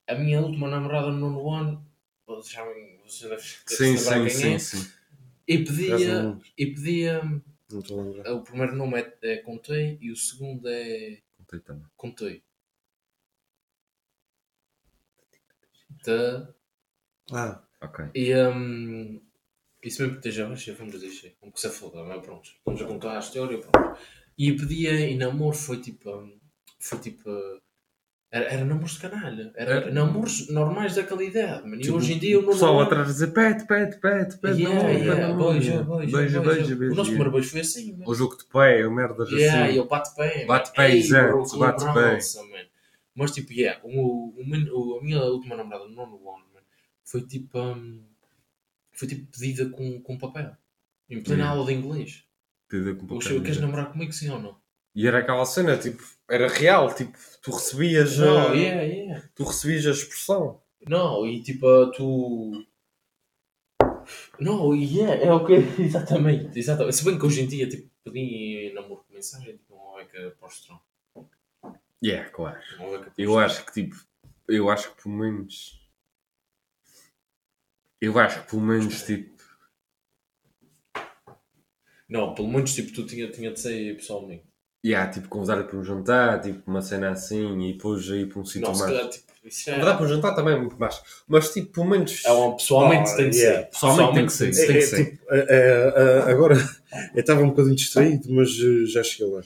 a 0.05 0.13
minha 0.13 0.39
última 0.41 0.67
namorada 0.67 1.07
no 1.07 1.31
nono 1.31 1.49
ano, 1.49 1.87
vocês 2.27 2.53
sabem, 2.53 2.99
vocês 3.03 3.29
devem 3.29 3.39
Sim, 3.65 3.95
lembrar 3.95 4.29
sim, 4.29 4.41
quem 4.41 4.53
é, 4.53 4.59
sim, 4.59 4.77
sim. 4.77 4.91
e 5.47 5.57
pedia, 5.63 6.39
e 6.57 6.65
pedia, 6.67 7.21
lembrar. 7.71 8.33
o 8.33 8.43
primeiro 8.43 8.75
nome 8.75 8.99
é, 8.99 9.17
é 9.23 9.37
Contei 9.37 9.97
e 10.01 10.11
o 10.11 10.15
segundo 10.15 10.67
é 10.67 11.21
Contei 11.37 11.59
também. 11.61 11.87
Contei. 11.95 12.43
Da... 16.05 16.53
Ah, 17.31 17.66
Ok. 17.81 18.05
E 18.15 18.35
um, 18.35 19.21
isso 19.83 20.01
mesmo 20.01 20.19
que 20.19 20.27
esteja 20.27 20.47
baixo, 20.47 20.75
vamos 20.77 20.99
deixar. 20.99 21.29
Que 21.29 21.59
se 21.61 21.69
foda, 21.69 22.03
mas 22.03 22.21
pronto. 22.25 22.49
Vamos 22.65 22.81
a 22.81 22.85
contar 22.85 23.15
a 23.15 23.19
história, 23.19 23.57
pronto. 23.59 23.97
E 24.37 24.51
pedia 24.53 24.99
em 24.99 25.17
namoro 25.17 25.55
foi 25.55 25.77
tipo. 25.79 26.09
um, 26.11 26.37
Foi 26.79 26.99
tipo. 26.99 27.29
Era, 28.29 28.45
era 28.45 28.65
namoros 28.65 28.95
de 28.95 28.99
canalha. 28.99 29.53
Era 29.55 29.71
Era. 29.75 29.91
namoros 29.91 30.49
normais 30.49 30.95
daquela 30.95 31.23
idade, 31.23 31.63
mano. 31.63 31.75
E 31.75 31.79
Tipo, 31.79 31.95
hoje 31.95 32.13
em 32.13 32.19
dia 32.19 32.37
o 32.37 32.41
nono 32.41 32.53
pessoal 32.53 32.73
ano- 32.73 32.81
atrás 32.81 33.07
dizer 33.07 33.27
pet, 33.27 33.65
pet, 33.65 33.99
pet, 34.01 34.37
pet. 34.37 34.61
Yeah, 34.61 34.83
não, 34.83 34.89
yeah, 34.91 35.27
não, 35.33 35.55
yeah. 35.55 35.83
Beijo, 35.83 36.41
beijo, 36.41 36.41
beijo. 36.41 36.75
O 36.93 36.95
nosso 36.95 37.09
yeah. 37.09 37.09
primeiro 37.11 37.31
beijo 37.31 37.49
foi 37.51 37.61
assim, 37.61 37.91
mano. 37.93 38.03
O 38.05 38.13
jogo 38.13 38.35
de 38.37 38.43
pé, 38.45 38.85
o 38.85 38.91
merdas 38.91 39.31
Yeah, 39.31 39.63
assim. 39.65 39.77
ele 39.79 39.87
bate 39.87 40.13
pé. 40.15 40.45
Bate 40.45 40.73
pé, 40.73 40.91
exato, 40.97 41.57
bate 41.57 41.85
pé. 41.93 42.19
Mas 43.15 43.31
tipo, 43.31 43.53
yeah, 43.53 43.79
o, 43.83 44.33
o, 44.37 44.99
a 44.99 45.03
minha 45.03 45.23
última 45.23 45.55
namorada 45.55 45.85
no 45.85 45.95
nono 45.95 46.17
ano, 46.29 46.45
foi 47.07 47.25
tipo. 47.25 47.57
um, 47.57 48.03
foi 48.91 49.07
tipo 49.07 49.25
pedida 49.31 49.69
com, 49.69 50.01
com 50.01 50.17
papel. 50.17 50.55
Em 51.09 51.23
plena 51.23 51.47
aula 51.47 51.65
de 51.65 51.73
inglês. 51.73 52.25
Pedida 52.67 52.93
com 52.95 53.03
Ou 53.03 53.07
papel, 53.07 53.21
seja, 53.21 53.41
queres 53.41 53.61
namorar 53.61 53.91
comigo 53.91 54.11
sim 54.11 54.29
ou 54.29 54.39
não? 54.39 54.59
E 54.93 55.07
era 55.07 55.19
aquela 55.19 55.45
cena, 55.45 55.77
tipo, 55.77 56.03
era 56.29 56.47
real, 56.47 56.93
tipo, 56.93 57.17
tu 57.41 57.51
recebias, 57.51 58.17
Não, 58.17 58.49
a, 58.49 58.53
yeah, 58.53 58.81
yeah. 58.81 59.29
tu 59.35 59.43
recebias 59.43 59.85
a 59.85 59.91
expressão. 59.91 60.61
Não, 60.87 61.25
e 61.25 61.41
tipo, 61.41 61.91
tu. 61.91 62.65
Não, 64.39 64.73
yeah, 64.73 65.15
é 65.23 65.31
o 65.31 65.45
que. 65.45 65.53
Exatamente, 65.81 66.59
exatamente. 66.59 66.95
Se 66.95 67.05
bem 67.05 67.17
que 67.17 67.25
hoje 67.25 67.41
em 67.41 67.47
dia, 67.47 67.69
tipo, 67.69 67.89
pedir 68.03 68.73
namoro 68.73 69.03
com 69.07 69.13
mensagem, 69.13 69.55
tipo, 69.55 69.75
não 69.75 69.99
é 69.99 70.05
que 70.05 70.17
é 70.17 70.33
o 70.41 70.47
estrão. 70.47 70.79
Yeah, 72.03 72.29
claro. 72.31 72.59
É 72.79 72.99
que 72.99 73.21
é 73.21 73.25
Eu 73.25 73.39
acho 73.39 73.65
que, 73.65 73.71
tipo, 73.73 73.95
eu 74.47 74.69
acho 74.69 74.93
que 74.93 75.03
pelo 75.03 75.15
menos. 75.15 75.86
Eu 78.01 78.17
acho 78.19 78.43
que 78.43 78.49
pelo 78.51 78.61
menos, 78.61 79.03
tipo, 79.03 79.37
Não, 82.09 82.33
pelo 82.33 82.47
menos 82.47 82.73
tipo, 82.73 82.91
tu 82.93 83.05
tinha, 83.05 83.29
tinha 83.31 83.51
de 83.51 83.59
ser 83.59 83.95
pessoalmente. 83.97 84.43
yeah, 84.85 85.11
tipo, 85.11 85.27
convidar 85.27 85.63
para 85.63 85.77
um 85.77 85.83
jantar, 85.83 86.41
tipo, 86.41 86.61
uma 86.69 86.81
cena 86.81 87.11
assim, 87.11 87.69
e 87.69 87.73
depois 87.73 88.05
ir 88.05 88.29
para 88.29 88.39
um 88.39 88.45
sítio 88.45 88.75
mais. 88.77 88.81
calhar, 88.81 89.09
tipo, 89.09 89.25
isso 89.43 89.69
é. 89.69 89.73
Convidar 89.73 89.95
para 89.97 90.05
um 90.05 90.09
jantar 90.09 90.35
também 90.35 90.53
é 90.55 90.59
muito 90.59 90.79
mais. 90.79 91.01
Mas, 91.27 91.51
tipo, 91.53 91.71
pelo 91.73 91.87
menos. 91.89 92.23
É 92.25 92.31
um, 92.31 92.55
pessoalmente 92.55 93.09
Ah, 93.11 93.15
tem 93.17 93.29
yeah. 93.33 93.61
ser. 93.63 93.69
Pessoalmente 93.71 94.13
tem 94.13 94.25
que 94.25 94.33
ser. 94.33 94.51
tem 94.51 94.67
tem 94.67 94.75
é, 94.75 94.79
que 94.79 94.83
é, 94.83 94.87
ser. 94.87 95.05
tipo, 95.11 95.25
é, 95.29 95.39
é, 95.49 96.03
é, 96.29 96.31
agora 96.31 96.55
eu 97.13 97.19
estava 97.19 97.41
um 97.41 97.49
bocadinho 97.49 97.75
distraído, 97.75 98.33
mas 98.33 98.49
eh, 98.51 98.85
já 98.85 99.03
cheguei 99.03 99.33
lá. 99.33 99.41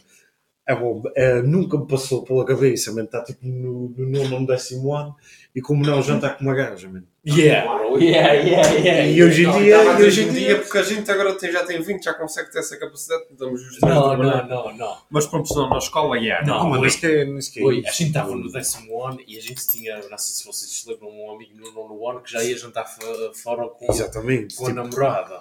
É 0.68 0.76
bom, 0.76 1.02
é, 1.16 1.42
nunca 1.42 1.78
me 1.78 1.88
passou 1.88 2.24
pela 2.24 2.46
cabeça, 2.46 2.94
man, 2.94 3.04
está 3.04 3.24
tipo 3.24 3.46
no, 3.46 3.90
no 3.90 4.10
nono 4.10 4.34
ou 4.36 4.42
no 4.42 4.48
décimo 4.48 4.94
ano 4.96 5.16
e 5.56 5.62
como 5.62 5.84
não 5.86 6.02
jantar 6.04 6.38
com 6.38 6.44
uma 6.46 6.54
gaja, 6.54 6.88
man. 6.88 7.04
Yeah, 7.24 7.66
yeah, 8.00 8.34
yeah, 8.34 8.72
yeah. 8.72 9.08
E 9.08 9.24
hoje 9.24 9.44
em 9.44 9.46
Não, 9.46 9.60
dia, 9.62 9.78
e 9.84 9.92
dizer 9.96 10.08
hoje 10.08 10.22
em 10.24 10.32
dia, 10.32 10.40
dia, 10.48 10.58
porque 10.60 10.78
a 10.80 10.82
gente 10.82 11.12
agora 11.12 11.36
tem, 11.36 11.52
já 11.52 11.64
tem 11.64 11.80
20, 11.80 12.04
já 12.04 12.16
consegue 12.16 12.52
ter 12.52 12.58
essa 12.58 12.76
capacidade, 12.80 13.26
estamos 13.30 13.62
os 13.62 13.78
três 13.78 13.96
Não, 13.96 14.18
não, 14.18 14.48
não, 14.48 14.76
não. 14.76 14.98
Mas 15.08 15.28
pronto, 15.28 15.54
não, 15.54 15.70
na 15.70 15.78
escola, 15.78 16.18
yeah. 16.18 16.44
Não, 16.48 16.68
Não, 16.72 16.82
nem 16.82 16.90
sequer, 16.90 17.28
nem 17.28 17.40
sequer 17.40 17.64
Oi, 17.64 17.84
a 17.86 17.92
gente 17.92 18.08
estava 18.08 18.36
no 18.36 18.52
décimo 18.52 19.04
ano 19.06 19.20
e 19.28 19.38
a 19.38 19.42
gente 19.42 19.68
tinha, 19.68 19.98
não 20.10 20.18
sei 20.18 20.36
se 20.36 20.46
vocês 20.48 20.72
se 20.72 20.90
lembram, 20.90 21.10
um 21.12 21.32
amigo 21.36 21.52
no 21.58 21.72
nono 21.72 22.10
ano 22.10 22.22
que 22.22 22.32
já 22.32 22.44
ia 22.44 22.58
jantar 22.58 22.86
fo- 22.86 23.34
fora 23.36 23.68
com, 23.68 23.92
Exatamente. 23.92 24.56
com 24.56 24.64
a 24.66 24.70
tipo, 24.70 24.82
namorada. 24.82 25.36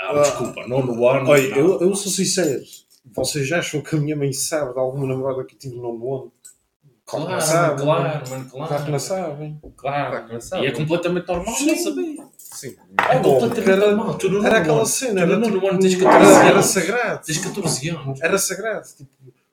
Ah, 0.00 0.12
Ah. 0.12 0.22
desculpa, 0.22 0.66
nono 0.66 1.06
ano. 1.06 1.28
olha, 1.28 1.48
não. 1.50 1.56
eu, 1.58 1.80
eu 1.82 1.94
sou 1.94 2.10
sincero. 2.10 2.62
Vocês 3.14 3.46
já 3.46 3.58
acham 3.58 3.82
que 3.82 3.94
a 3.94 3.98
minha 3.98 4.16
mãe 4.16 4.32
sabe 4.32 4.72
de 4.72 4.78
alguma 4.78 5.06
namorada 5.06 5.44
que 5.44 5.54
eu 5.54 5.58
tive 5.58 5.74
no 5.76 5.82
nono 5.82 6.14
ano? 6.14 6.32
Claro 7.10 7.24
não 7.24 7.38
Claro, 7.38 7.42
sabe. 7.42 7.82
claro, 7.82 8.30
mano, 8.30 8.50
claro. 8.50 8.68
Claro 8.68 8.84
que 8.84 8.90
não 8.90 8.98
sabem. 8.98 9.60
Claro. 9.76 10.10
Claro 10.10 10.26
que 10.26 10.32
não 10.34 10.40
sabe. 10.40 10.62
E 10.62 10.66
é 10.66 10.72
completamente 10.72 11.26
normal 11.28 11.54
Sim. 11.54 11.66
não 11.66 11.76
saber. 11.76 12.16
Sim. 12.38 12.76
É 13.10 13.18
bom, 13.18 13.40
completamente 13.40 13.70
era- 13.70 13.86
normal. 13.96 14.18
Tu 14.18 14.28
no 14.30 14.46
Era 14.46 14.58
aquela 14.58 14.76
ano- 14.78 14.86
cena, 14.86 15.12
tu 15.14 15.18
era, 15.18 15.26
no 15.26 15.40
nono 15.40 15.54
tipo, 15.54 15.66
ano 15.68 15.78
tens 15.80 15.94
era, 15.94 16.04
14 16.04 16.32
era 16.40 16.50
anos. 16.54 16.66
sagrado. 16.66 17.26
Tens 17.26 17.38
14 17.38 17.88
anos. 17.90 18.20
Era 18.22 18.38
sagrado. 18.38 18.86
Tipo, 18.96 19.10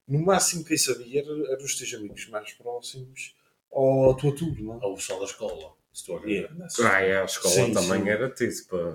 no 0.07 0.19
máximo 0.25 0.63
quem 0.63 0.77
sabia 0.77 1.21
era, 1.21 1.53
era 1.53 1.63
os 1.63 1.75
teus 1.75 1.93
amigos 1.93 2.27
mais 2.29 2.53
próximos 2.53 3.35
ou 3.71 4.11
a 4.11 4.13
tua 4.15 4.33
turma. 4.35 4.79
Ou 4.81 4.93
o 4.93 4.95
pessoal 4.95 5.19
da 5.19 5.25
escola. 5.25 5.71
Se 5.93 6.05
tu 6.05 6.21
Yeah. 6.27 6.53
Ah, 6.83 7.01
é, 7.01 7.21
a 7.21 7.25
escola 7.25 7.53
Sim, 7.55 7.73
também 7.73 8.03
sim. 8.03 8.09
era 8.09 8.29
pá. 8.69 8.93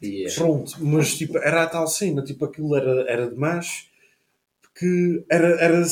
Yeah. 0.00 0.34
Pronto, 0.36 0.72
mas 0.78 1.16
tipo, 1.16 1.36
era 1.38 1.64
a 1.64 1.66
tal 1.66 1.86
cena, 1.88 2.22
tipo, 2.22 2.44
aquilo 2.44 2.76
era, 2.76 3.10
era 3.10 3.28
demais 3.28 3.88
porque 4.78 5.26
era, 5.28 5.48
era, 5.60 5.82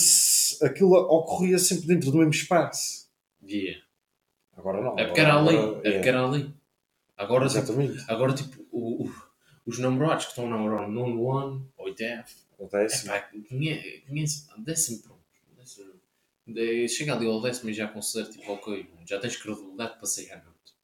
aquilo 0.63 0.93
ocorria 0.95 1.59
sempre 1.59 1.87
dentro 1.89 2.11
do 2.13 2.19
mesmo 2.19 2.31
espaço. 2.33 3.09
Yeah. 3.43 3.83
Agora 4.57 4.81
não. 4.81 4.97
É 4.99 5.05
porque 5.07 5.21
era 5.21 5.37
ali. 5.39 5.57
agora- 5.57 5.89
É 5.89 5.93
porque 5.93 6.09
era 6.09 6.25
ali. 6.25 6.55
Agora, 7.17 7.49
tipo, 7.49 7.59
Exatamente. 7.59 8.05
agora, 8.09 8.33
tipo 8.35 8.67
o- 8.71 9.05
o- 9.07 9.15
os 9.67 9.79
namorados 9.79 10.27
que 10.27 10.31
estão 10.31 10.47
a 10.47 10.51
namorar 10.51 10.89
no 10.89 10.95
nono 11.09 11.33
ano, 11.33 11.73
oitavo, 11.79 12.25
conhece, 14.07 14.47
décimo, 14.59 15.03
pronto. 15.03 15.21
décimo. 15.57 15.93
De- 16.47 16.89
Chega 16.89 17.15
ali 17.15 17.27
ao 17.27 17.41
décimo 17.43 17.71
e 17.71 17.75
já 17.75 17.89
considero, 17.89 18.31
tipo, 18.31 18.53
ok, 18.53 18.89
já 19.07 19.19
tens 19.19 19.37
credibilidade 19.37 19.97
para 19.97 20.07
sair 20.07 20.31
à 20.31 20.37
noite. 20.37 20.75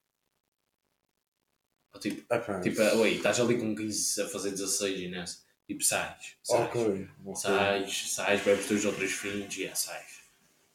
Ou, 1.94 2.00
tipo, 2.00 2.34
Epá, 2.34 2.60
tipo, 2.60 2.80
oi, 2.82 3.14
estás 3.16 3.38
ali 3.38 3.58
com 3.58 3.74
15 3.76 4.20
a 4.22 4.28
fazer 4.28 4.50
16 4.50 5.00
e 5.00 5.08
nessa. 5.08 5.42
Tipo, 5.66 5.82
sais. 5.82 6.36
sais. 6.42 7.08
Sais, 7.34 8.12
sais, 8.12 8.42
bebes 8.42 8.68
dois 8.68 8.84
ou 8.84 8.92
três 8.92 9.12
fins 9.12 9.56
e 9.56 9.64
é, 9.64 9.74
sais. 9.74 10.22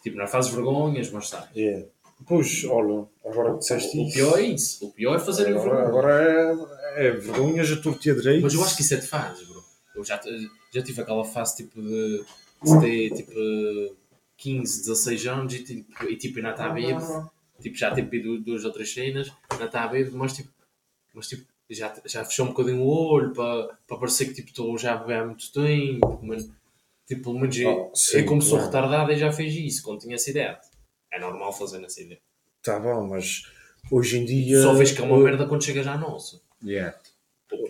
Tipo, 0.01 0.17
não 0.17 0.27
fazes 0.27 0.51
vergonhas, 0.51 1.09
mas 1.11 1.29
sais. 1.29 1.49
Yeah. 1.55 1.87
Pois, 2.25 2.63
olha, 2.65 3.07
agora 3.23 3.53
que 3.53 3.59
disseste 3.59 3.97
O 3.97 4.01
isso. 4.01 4.13
pior 4.13 4.39
é 4.39 4.41
isso. 4.41 4.85
O 4.85 4.91
pior 4.91 5.15
é 5.15 5.19
fazer 5.19 5.47
agora, 5.49 5.61
vergonha. 5.61 5.87
agora 5.87 6.71
é, 6.95 7.07
é 7.07 7.11
vergonhas 7.11 7.71
a 7.71 7.75
torto 7.81 8.07
e 8.07 8.11
a 8.11 8.15
direito. 8.15 8.41
Mas 8.43 8.53
eu 8.53 8.63
acho 8.63 8.75
que 8.75 8.81
isso 8.81 8.93
é 8.93 8.97
de 8.97 9.07
fase, 9.07 9.45
bro. 9.45 9.63
Eu 9.95 10.03
já, 10.03 10.19
já 10.73 10.81
tive 10.81 11.01
aquela 11.01 11.23
fase 11.25 11.57
tipo 11.57 11.81
de, 11.81 12.23
de 12.63 12.79
ter 12.79 13.11
tipo 13.15 13.31
15, 14.37 14.79
16 14.81 15.27
anos 15.27 15.53
e 15.53 15.63
tipo, 15.63 16.03
e, 16.05 16.15
tipo 16.15 16.37
ainda 16.37 16.51
está 16.51 16.69
bêbado. 16.69 17.29
Tipo, 17.61 17.75
já 17.77 17.93
tipo 17.93 18.39
duas 18.39 18.65
ou 18.65 18.71
três 18.71 18.93
cenas, 18.93 19.31
ainda 19.49 19.65
está 19.65 19.87
bêbado, 19.87 20.17
mas 20.17 20.33
tipo, 20.33 20.49
mas, 21.13 21.27
tipo 21.27 21.45
já, 21.75 21.93
já 22.05 22.23
fechou 22.25 22.45
um 22.45 22.49
bocadinho 22.49 22.81
o 22.81 22.87
olho 22.87 23.33
para, 23.33 23.77
para 23.87 23.97
parecer 23.97 24.25
que 24.27 24.33
tipo, 24.35 24.49
estou 24.49 24.77
já 24.77 24.93
a 24.93 24.97
beber 24.97 25.17
há 25.17 25.25
muito 25.25 25.51
tempo. 25.51 26.19
Mas, 26.23 26.49
tipo, 27.07 27.23
pelo 27.23 27.39
menos 27.39 27.57
eu, 27.57 27.89
Oh, 27.91 27.95
sim, 27.95 28.17
eu 28.19 28.25
como 28.25 28.41
sou 28.41 28.57
claro. 28.57 28.65
retardado 28.65 29.11
e 29.11 29.17
já 29.17 29.31
fez 29.31 29.53
isso 29.53 29.83
quando 29.83 29.99
tinha 29.99 30.15
essa 30.15 30.29
ideia. 30.29 30.59
É 31.11 31.19
normal 31.19 31.51
fazer 31.53 31.79
nessa 31.79 32.01
ideia. 32.01 32.19
Tá 32.63 32.79
bom, 32.79 33.07
mas 33.07 33.43
hoje 33.91 34.17
em 34.17 34.25
dia. 34.25 34.61
Só 34.61 34.73
vês 34.73 34.91
que 34.91 35.01
é 35.01 35.03
uma 35.03 35.17
merda 35.19 35.45
quando 35.45 35.63
chegas 35.63 35.87
à 35.87 35.97
nossa. 35.97 36.39
Yeah. 36.63 36.97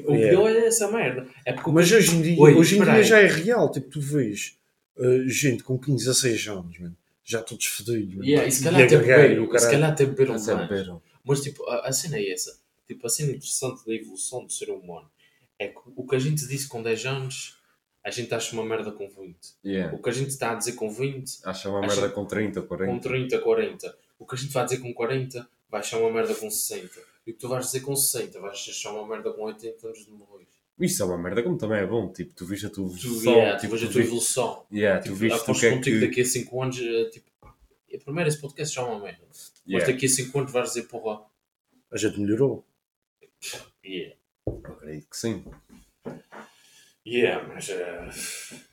O 0.05 0.13
Yeah. 0.15 0.29
pior 0.29 0.49
é 0.49 0.65
essa 0.67 0.89
merda. 0.91 1.27
É 1.45 1.53
porque 1.53 1.69
o 1.69 1.73
Mas 1.73 1.91
hoje 1.91 2.15
em 2.15 2.21
dia, 2.21 2.39
Oi, 2.41 2.55
hoje 2.55 2.79
em 2.79 2.83
dia 2.83 2.93
aí. 2.93 3.03
já 3.03 3.19
é 3.19 3.27
real. 3.27 3.69
Tipo, 3.71 3.89
tu 3.89 4.01
vês 4.01 4.57
uh, 4.97 5.27
gente 5.29 5.63
com 5.63 5.77
15, 5.77 6.05
16 6.05 6.47
anos, 6.47 6.79
mano, 6.79 6.97
já 7.23 7.41
todos 7.43 7.65
fedidos. 7.65 8.25
Yeah, 8.25 8.47
e 8.47 8.51
se 8.51 8.63
calhar 8.63 8.81
a 8.81 8.85
até 8.85 8.97
beberam, 8.97 9.43
o 9.47 9.59
se 9.59 9.69
calhar 9.69 9.91
até 9.91 10.03
é 10.03 10.05
beberam. 10.07 11.01
Mas 11.23 11.41
tipo, 11.41 11.63
a, 11.69 11.87
a 11.89 11.91
cena 11.91 12.17
é 12.17 12.31
essa. 12.31 12.57
Tipo, 12.87 13.05
a 13.05 13.09
cena 13.09 13.31
interessante 13.31 13.85
da 13.85 13.93
evolução 13.93 14.45
do 14.45 14.51
ser 14.51 14.69
humano 14.69 15.09
é 15.59 15.67
que 15.67 15.79
o 15.95 16.07
que 16.07 16.15
a 16.15 16.19
gente 16.19 16.47
disse 16.47 16.67
com 16.67 16.81
10 16.81 17.05
anos, 17.05 17.57
a 18.03 18.09
gente 18.09 18.33
acha 18.33 18.53
uma 18.53 18.63
merda 18.65 18.91
com 18.91 19.09
20. 19.09 19.35
Yeah. 19.65 19.93
O 19.95 20.01
que 20.01 20.09
a 20.09 20.13
gente 20.13 20.29
está 20.29 20.51
a 20.51 20.55
dizer 20.55 20.73
com 20.73 20.89
20, 20.89 21.39
Acha 21.43 21.69
uma 21.69 21.81
merda 21.81 22.09
com 22.09 22.25
30, 22.25 22.61
com 22.61 22.67
40. 22.69 23.01
30, 23.09 23.39
40. 23.39 23.97
O 24.19 24.25
que 24.25 24.35
a 24.35 24.37
gente 24.37 24.53
vai 24.53 24.63
dizer 24.65 24.77
com 24.79 24.93
40, 24.93 25.47
vai 25.69 25.81
achar 25.81 25.97
uma 25.99 26.11
merda 26.11 26.33
com 26.33 26.49
60. 26.49 26.99
E 27.25 27.31
o 27.31 27.33
que 27.33 27.39
tu 27.39 27.49
vais 27.49 27.65
dizer 27.65 27.81
com 27.81 27.95
60, 27.95 28.39
vais 28.39 28.53
achar 28.69 28.91
uma 28.93 29.05
merda 29.07 29.31
com 29.33 29.41
80 29.43 29.85
anos 29.87 30.05
de 30.05 30.11
morrer. 30.11 30.47
Isso 30.79 31.01
é 31.01 31.05
uma 31.05 31.17
merda, 31.17 31.41
como 31.43 31.57
também 31.57 31.79
é 31.79 31.85
bom. 31.87 32.07
Tipo, 32.13 32.33
tu 32.35 32.45
viste 32.45 32.67
a 32.67 32.69
tua 32.69 32.87
Tu, 32.87 32.95
evolução. 33.07 33.33
yeah, 33.33 33.59
tipo, 33.59 33.71
tu 33.73 33.75
vejo 33.75 33.85
a 33.85 33.89
tu 33.89 33.93
tua 33.93 34.01
vi- 34.01 34.07
evolução. 34.07 34.65
Yeah, 34.71 34.99
tu 35.01 35.03
Tipo, 35.05 35.15
viste 35.15 35.39
o 35.51 35.53
que 35.53 35.65
é 35.65 35.79
que. 35.81 35.99
daqui 35.99 36.21
a 36.21 36.25
5 36.25 36.61
anos, 36.63 36.79
eh, 36.79 37.09
tipo, 37.09 37.27
primeiro 38.05 38.29
esse 38.29 38.39
podcast 38.39 38.75
já 38.75 38.81
é 38.83 38.85
uma 38.85 38.99
merda. 38.99 39.19
Mas 39.27 39.51
Yeah. 39.67 39.91
daqui 39.91 40.05
a 40.05 40.09
5 40.09 40.39
anos 40.39 40.51
vais 40.51 40.67
dizer, 40.69 40.83
porra, 40.83 41.19
A 41.91 41.97
gente 41.97 42.19
melhorou. 42.19 42.63
Yeah. 43.83 44.15
Acredito 44.45 45.09
que 45.09 45.17
sim. 45.17 45.43
Yeah, 47.05 47.47
mas 47.47 47.69
eh, 47.69 48.09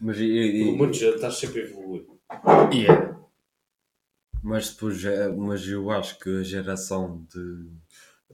Mas, 0.00 0.18
e, 0.18 0.24
e- 0.24 0.64
pelo 0.64 0.78
menos 0.78 0.98
já 0.98 1.10
estás 1.10 1.36
sempre 1.36 1.62
a 1.62 1.64
evoluir. 1.64 2.06
Yeah. 2.72 3.20
Mas 4.42 4.70
depois, 4.70 5.02
mas 5.36 5.66
eu 5.66 5.90
acho 5.90 6.18
que 6.18 6.28
a 6.40 6.42
geração 6.42 7.26
de 7.32 7.70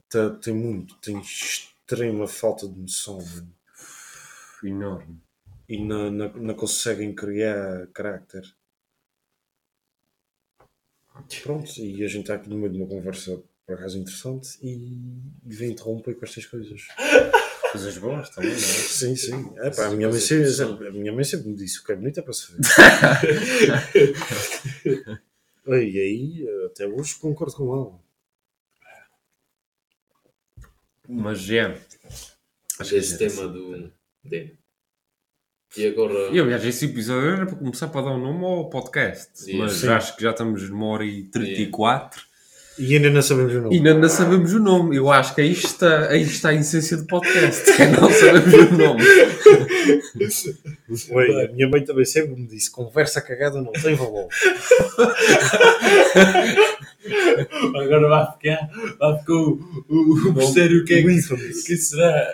Tá- 0.09 0.29
tem 0.35 0.53
muito, 0.53 0.95
tem 0.99 1.19
extrema 1.21 2.27
falta 2.27 2.67
de 2.67 2.77
noção, 2.79 3.17
mano. 3.17 3.53
enorme. 4.63 5.19
E 5.67 5.77
não, 5.83 6.11
não, 6.11 6.33
não 6.33 6.55
conseguem 6.55 7.13
criar 7.15 7.87
carácter. 7.93 8.43
Pronto, 11.43 11.69
e 11.79 12.03
a 12.03 12.07
gente 12.07 12.21
está 12.21 12.35
aqui 12.35 12.49
no 12.49 12.57
meio 12.57 12.71
de 12.71 12.77
uma 12.79 12.87
conversa 12.87 13.41
por 13.65 13.75
acaso 13.75 13.97
interessante 13.97 14.57
e, 14.61 15.21
e 15.45 15.55
vem 15.55 15.71
interromper 15.71 16.15
com 16.15 16.25
estas 16.25 16.45
coisas. 16.45 16.81
Coisas 17.71 17.97
boas 17.97 18.29
também, 18.29 18.49
não 18.49 18.57
é? 18.57 18.61
Sim, 18.61 19.15
sim. 19.15 19.53
É, 19.57 19.69
pá, 19.69 19.85
a, 19.85 19.91
minha 19.91 20.09
mãe 20.09 20.19
coisas 20.19 20.57
sempre, 20.57 20.77
que 20.77 20.87
a 20.87 20.91
minha 20.91 21.13
mãe 21.13 21.23
sempre 21.23 21.49
me 21.49 21.55
disse 21.55 21.79
o 21.79 21.85
que 21.85 21.93
é 21.93 21.95
bonito 21.95 22.19
é 22.19 22.23
para 22.23 22.33
se 22.33 22.51
ver. 22.51 22.59
e 25.67 25.99
aí, 25.99 26.45
até 26.65 26.85
hoje 26.85 27.15
concordo 27.15 27.55
com 27.55 27.73
ela. 27.73 27.97
Mas 31.07 31.49
é. 31.49 31.79
Acho 32.79 32.89
que 32.89 32.95
Esse 32.95 33.15
é 33.15 33.17
tema 33.17 33.43
assim. 33.43 33.53
do 33.53 33.91
Demo. 34.23 34.51
E 35.77 35.87
agora. 35.87 36.29
E 36.31 36.39
aliás, 36.39 36.65
esse 36.65 36.85
episódio 36.85 37.29
era 37.29 37.45
para 37.45 37.55
começar 37.55 37.87
para 37.87 38.01
dar 38.01 38.15
um 38.15 38.21
nome 38.21 38.43
ao 38.43 38.69
podcast. 38.69 39.29
Sim. 39.33 39.57
mas 39.57 39.73
Sim. 39.73 39.87
acho 39.87 40.17
que 40.17 40.23
já 40.23 40.31
estamos 40.31 40.69
numa 40.69 40.87
hora 40.87 41.05
e 41.05 41.23
34 41.23 42.21
E 42.79 42.95
ainda 42.95 43.09
não 43.09 43.21
sabemos 43.21 43.53
o 43.53 43.57
e 43.57 43.61
nome. 43.61 43.75
ainda 43.77 43.93
não 43.93 44.09
sabemos 44.09 44.53
o 44.53 44.59
nome. 44.59 44.95
Eu 44.95 45.11
acho 45.11 45.35
que 45.35 45.41
aí 45.41 45.51
está, 45.51 46.07
aí 46.09 46.21
está 46.21 46.49
a 46.49 46.53
essência 46.53 46.97
do 46.97 47.05
podcast. 47.05 47.73
que 47.73 47.85
não 47.85 48.09
sabemos 48.09 48.53
o 48.71 48.77
nome. 48.77 49.03
Ué, 51.11 51.45
a 51.45 51.51
minha 51.51 51.67
mãe 51.69 51.83
também 51.83 52.05
sempre 52.05 52.35
me 52.39 52.47
disse: 52.47 52.71
conversa 52.71 53.21
cagada 53.21 53.61
não 53.61 53.71
tem 53.73 53.95
valor. 53.95 54.27
Agora 57.75 58.07
vai 58.07 58.31
ficar, 58.31 58.69
vai 58.99 59.19
ficar 59.19 59.33
o, 59.33 59.59
o, 59.89 60.29
o 60.29 60.33
mistério 60.33 60.85
que 60.85 60.93
é 60.93 60.99
O 60.99 61.03
que, 61.03 61.63
que 61.65 61.77
será. 61.77 62.27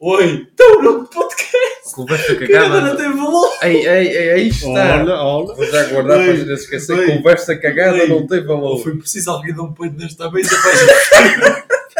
Oi, 0.00 0.48
então 0.52 0.78
o 0.78 0.82
nome 0.82 1.00
do 1.02 1.08
podcast 1.08 1.81
Conversa 1.92 2.34
que 2.36 2.44
ainda 2.44 2.68
não 2.68 2.80
cagada. 2.80 2.96
tem 2.96 3.16
valor. 3.16 3.52
Ei, 3.62 3.86
ei, 3.86 4.08
ei, 4.08 4.30
aí 4.30 4.48
está. 4.48 5.00
Olha, 5.02 5.14
olha. 5.14 5.54
Vou 5.54 5.66
já 5.66 5.84
guardar 5.88 6.18
Ei, 6.20 6.24
para 6.24 6.32
a 6.32 6.36
gente 6.36 6.52
esquecer. 6.52 6.98
ei, 6.98 7.16
Conversa 7.16 7.56
cagada 7.56 7.98
ei. 7.98 8.08
não 8.08 8.26
tem 8.26 8.44
valor. 8.44 8.78
foi 8.82 8.96
preciso 8.96 9.30
alguém 9.30 9.54
dar 9.54 9.62
um 9.62 9.72
ponto 9.72 9.96
nesta 9.98 10.30
mesa 10.30 10.56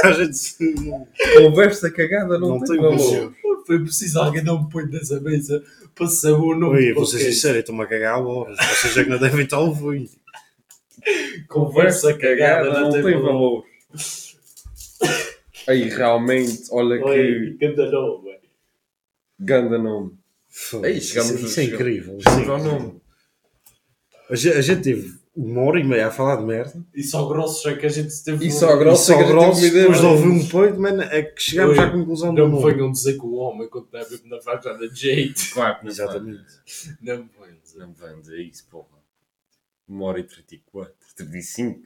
para 0.01 0.09
A 0.10 0.12
gente 0.12 0.36
se- 0.36 0.74
não, 0.81 1.06
Conversa 1.36 1.90
cagada 1.90 2.39
não, 2.39 2.48
não 2.51 2.59
tem, 2.60 2.69
tem 2.69 2.81
valor. 2.81 2.98
valor. 2.98 3.32
Foi 3.66 3.78
preciso 3.81 4.19
alguém 4.20 4.43
dar 4.43 4.55
um 4.55 4.64
ponto 4.69 4.89
nessa 4.89 5.20
mesa 5.20 5.62
para 5.94 6.06
saber 6.09 6.35
o 6.35 6.55
nome 6.55 6.77
Oi, 6.78 6.93
vou 6.94 7.06
ser 7.06 7.19
sincero, 7.19 7.56
eu 7.59 7.60
estou-me 7.60 7.82
a 7.82 7.86
cagar 7.86 8.14
a 8.14 8.19
horas. 8.19 8.56
Vocês 8.59 8.97
é 8.97 9.05
que 9.05 9.10
não 9.10 9.19
devem 9.19 9.44
estar 9.44 9.59
ouvir. 9.60 10.09
Conversa 11.48 12.14
cagada 12.14 12.70
não 12.81 12.90
tem 12.90 13.02
valor. 13.02 13.64
Aí 15.69 15.89
realmente, 15.89 16.62
olha 16.73 17.05
Oi, 17.05 17.56
que 17.59 17.66
canta 17.69 17.90
não, 17.90 18.20
ué. 18.24 18.31
Ganda 19.44 19.78
nome. 19.78 20.12
Isso, 20.51 20.81
chegamos- 21.09 21.40
isso 21.40 21.60
é 21.60 21.64
incrível. 21.64 22.19
isso 22.19 22.28
é 22.28 22.32
Chegamos 22.32 22.48
ao 22.51 22.59
incrível. 22.59 22.78
nome. 22.89 23.02
A 24.31 24.36
gente, 24.36 24.56
a 24.56 24.60
gente 24.62 24.82
teve 24.82 25.23
uma 25.35 25.62
hora 25.62 25.81
e 25.81 25.85
meia 25.85 26.09
a 26.09 26.10
falar 26.10 26.36
de 26.36 26.44
merda. 26.44 26.85
E 26.94 27.02
só 27.02 27.27
grossos 27.27 27.64
é 27.66 27.74
que 27.77 27.86
a 27.86 27.89
gente 27.89 28.23
teve. 28.23 28.47
E 28.47 28.51
só 28.52 28.74
E 28.74 28.78
grosso 28.78 29.06
só 29.06 29.12
é 29.12 29.16
que 29.16 29.23
a 29.23 29.27
gente 29.27 29.32
grosso, 29.35 29.60
teve 29.60 29.66
uma 29.66 29.69
ideia. 29.69 29.82
depois 29.82 30.01
de 30.01 30.06
ouvir 30.06 30.28
um 30.28 30.48
poito, 30.48 30.81
mano, 30.81 31.02
é 31.02 31.23
que 31.23 31.43
chegámos 31.43 31.78
Oi, 31.78 31.85
à 31.85 31.90
conclusão 31.90 32.35
do 32.35 32.40
Não 32.43 32.48
me 32.48 32.60
nome. 32.60 32.73
venham 32.74 32.93
dizer 32.93 33.14
que 33.14 33.27
o 33.27 33.32
homem, 33.35 33.69
quando 33.69 33.85
está 33.86 33.98
mesmo 34.10 34.28
na 34.28 34.40
faixa 34.40 34.74
da 34.74 34.86
jeito. 34.89 35.40
Claro 35.55 35.78
que 35.78 35.85
não 35.85 35.90
Exatamente. 35.90 36.44
Não 37.01 37.16
me 37.19 37.31
venham 37.39 37.59
dizer. 37.62 37.78
Não 37.78 37.89
me 37.89 37.94
vão 37.94 38.20
dizer 38.20 38.40
isso, 38.43 38.66
porra. 38.70 38.89
Uma 39.89 40.05
hora 40.06 40.20
e 40.20 40.24
34, 40.24 40.93
35. 41.16 41.81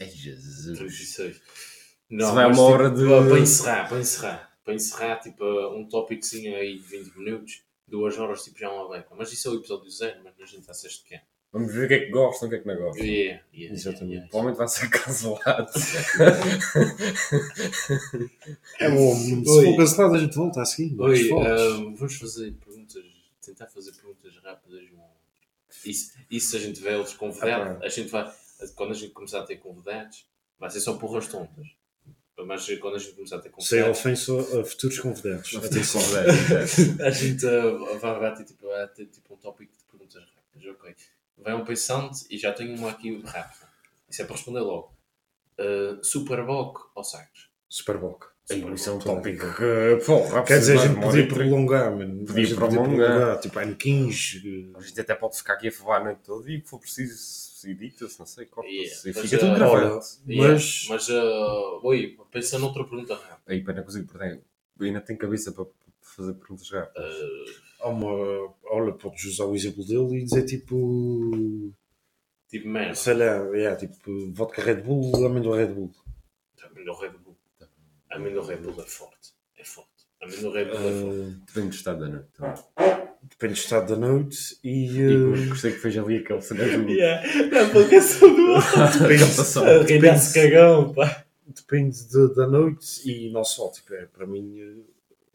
Ai, 0.00 0.08
Jesus. 0.10 0.78
36. 0.78 1.36
Se 1.36 2.16
vai 2.18 2.46
uma 2.52 2.62
hora 2.62 2.90
tipo, 2.90 3.02
de- 3.02 3.28
para 3.30 3.38
encerrar, 3.38 3.88
para 3.88 4.00
encerrar. 4.00 4.51
Para 4.64 4.74
encerrar, 4.74 5.16
tipo, 5.18 5.44
um 5.74 5.88
tópicozinho 5.88 6.54
aí 6.56 6.78
de 6.78 6.82
20 6.84 7.18
minutos, 7.18 7.62
duas 7.86 8.16
horas, 8.18 8.44
tipo, 8.44 8.58
já 8.58 8.68
é 8.68 8.70
uma 8.70 8.88
beca. 8.88 9.14
Mas 9.16 9.32
isso 9.32 9.48
é 9.48 9.50
o 9.50 9.54
episódio 9.56 9.90
zero, 9.90 10.20
mas 10.22 10.34
a 10.40 10.46
gente 10.46 10.60
está 10.60 10.72
a 10.72 10.74
ser 10.74 10.86
este 10.88 11.04
que 11.04 11.14
é. 11.16 11.22
Vamos 11.52 11.70
ver 11.74 11.84
o 11.84 11.88
que 11.88 11.94
é 11.94 11.98
que 11.98 12.10
gostam, 12.10 12.46
o 12.48 12.50
que 12.50 12.56
é 12.56 12.60
que 12.60 12.66
não 12.66 12.76
gostam. 12.76 13.04
Yeah, 13.04 13.42
yeah, 13.52 13.74
Exatamente. 13.74 14.14
yeah, 14.14 14.26
yeah. 14.26 14.30
Provavelmente 14.30 14.56
vai 14.58 14.68
ser 14.68 14.88
cancelado. 14.88 15.70
É 18.80 18.90
bom, 18.90 19.14
se 19.14 19.50
Oi. 19.50 19.64
for 19.66 19.76
cancelado 19.76 20.14
a 20.14 20.18
gente 20.18 20.34
volta 20.36 20.62
a 20.62 20.64
seguir. 20.64 20.98
Oi, 21.00 21.30
ah, 21.32 21.92
vamos 21.94 22.14
fazer 22.16 22.52
perguntas, 22.52 23.04
tentar 23.44 23.66
fazer 23.66 23.92
perguntas 23.92 24.34
rápidas. 24.42 24.80
Isso, 25.84 26.12
isso 26.30 26.50
se 26.50 26.56
a 26.56 26.60
gente 26.60 26.76
tiver 26.76 26.96
outros 26.96 27.16
convidados, 27.16 27.82
Ah, 27.82 27.84
a 27.84 27.88
gente 27.88 28.08
vai, 28.10 28.32
quando 28.74 28.92
a 28.92 28.94
gente 28.94 29.12
começar 29.12 29.40
a 29.40 29.44
ter 29.44 29.56
convidados, 29.56 30.26
vai 30.58 30.70
ser 30.70 30.80
só 30.80 30.94
porras 30.96 31.26
tontas. 31.26 31.66
Mas 32.38 32.66
quando 32.78 32.96
a 32.96 32.98
gente 32.98 33.14
começar 33.14 33.36
a 33.36 33.40
ter 33.40 33.50
Sem 33.58 33.80
convidados, 33.80 33.98
ofensa 33.98 34.60
a 34.60 34.64
futuros 34.64 34.98
convidados. 34.98 35.54
Atenção, 35.62 36.00
a 37.04 37.10
gente 37.10 37.46
ah, 37.46 37.98
vai, 37.98 38.18
vai 38.18 38.34
ter, 38.34 38.44
tipo, 38.44 38.66
vai 38.66 38.88
ter 38.88 39.06
tipo 39.06 39.34
um 39.34 39.36
tópico 39.36 39.72
de 39.76 39.84
perguntas 39.84 40.22
rápidas. 40.22 40.74
Ok. 40.74 40.96
Vai 41.38 41.54
um 41.54 41.64
pensante 41.64 42.24
e 42.30 42.38
já 42.38 42.52
tenho 42.52 42.76
uma 42.76 42.90
aqui 42.90 43.20
rápida. 43.22 43.68
Isso 44.08 44.22
é 44.22 44.24
para 44.24 44.36
responder 44.36 44.60
logo. 44.60 44.94
Uh, 45.58 46.02
Superboc 46.02 46.80
ou 46.94 47.04
Sagres? 47.04 47.48
Superboc. 47.68 48.32
Isso 48.74 48.90
é 48.90 48.92
um 48.92 48.98
tópico 48.98 49.46
que, 49.54 50.04
porra, 50.04 50.42
Quer 50.42 50.58
dizer, 50.58 50.78
a 50.78 50.86
gente 50.86 51.00
podia 51.00 51.28
prolongar, 51.28 51.90
mano. 51.96 52.24
Podia 52.26 52.52
A 52.52 52.56
prolongar. 52.56 53.40
Tipo, 53.40 53.58
ano 53.58 53.76
15. 53.76 54.72
A 54.74 54.80
gente 54.80 55.00
até 55.00 55.14
pode 55.14 55.36
ficar 55.36 55.54
aqui 55.54 55.68
a 55.68 55.72
falar 55.72 55.98
a 55.98 56.04
noite 56.04 56.20
toda 56.24 56.50
e 56.50 56.60
que 56.60 56.68
for 56.68 56.78
preciso 56.80 57.14
edita-se, 57.70 58.18
não 58.18 58.26
sei, 58.26 58.46
corta-se 58.46 58.74
Yeah, 58.76 59.00
e 59.04 59.12
mas, 59.14 59.18
fica 59.30 59.38
tudo 59.38 59.52
uh, 59.52 59.54
gravado. 59.54 60.00
Yeah, 60.28 60.52
Mas- 60.52 60.86
mas 60.88 61.08
uh, 61.08 61.80
oi, 61.82 62.18
pensa 62.30 62.58
noutra 62.58 62.84
pergunta 62.84 63.14
rápida. 63.14 63.40
Aí, 63.46 63.62
pá, 63.62 63.72
não 63.72 63.82
consigo 63.82 64.12
perder. 64.12 64.42
Ainda 64.80 65.00
tenho 65.00 65.18
cabeça 65.18 65.52
para 65.52 65.66
fazer 66.00 66.34
perguntas 66.34 66.70
rápidas. 66.70 67.14
Uh, 67.14 67.72
Há 67.80 67.88
uma. 67.88 68.54
Olha, 68.64 68.92
podes 68.92 69.24
usar 69.24 69.44
o 69.44 69.54
exemplo 69.56 69.84
dele 69.84 70.18
e 70.20 70.24
dizer 70.24 70.44
tipo. 70.44 71.72
tipo 72.48 72.68
merda. 72.68 72.94
Sei 72.94 73.14
lá, 73.14 73.56
é, 73.56 73.74
tipo, 73.76 74.32
vodka 74.32 74.62
Red 74.62 74.82
Bull, 74.82 75.26
amêndoa 75.26 75.56
Red 75.56 75.72
Bull. 75.74 75.92
A 76.62 76.68
mim 76.70 76.84
do 76.84 76.92
Red 76.94 77.10
Bull. 77.10 77.36
A 78.10 78.18
mim 78.18 78.32
do 78.32 78.42
Red 78.42 78.58
Bull 78.58 78.80
é 78.80 78.86
forte. 78.86 79.32
É 79.58 79.64
forte. 79.64 79.90
A 80.22 80.26
mim 80.26 80.36
do 80.40 80.50
Red 80.52 80.64
Bull 80.66 80.74
é 80.74 80.92
forte. 80.92 81.34
Ah, 81.40 81.44
Depende 81.46 81.68
do 81.68 81.74
estado 81.74 82.00
da 82.00 82.08
noite. 82.08 83.11
Depende 83.22 83.54
do 83.54 83.58
estado 83.58 83.88
da 83.94 83.96
noite 83.96 84.58
e. 84.62 84.86
E 84.86 85.00
ah, 85.44 85.48
gostei 85.48 85.72
que 85.72 85.78
fez 85.78 85.96
ali 85.98 86.18
aquele 86.18 86.40
cenário 86.40 86.84
do. 86.84 86.90
Yeah, 86.90 87.22
na 87.50 87.66
aplicação 87.66 88.34
do 88.34 88.54
Captação. 88.54 89.64
A 89.64 89.82
reinar-se 89.82 90.34
cagão, 90.34 90.92
pá. 90.92 91.24
depende 91.46 91.96
de- 92.08 92.34
da 92.34 92.46
noite 92.46 93.08
e 93.08 93.30
não 93.30 93.44
só. 93.44 93.68
Tipo, 93.70 93.94
é, 93.94 94.06
para 94.06 94.26
mim, 94.26 94.84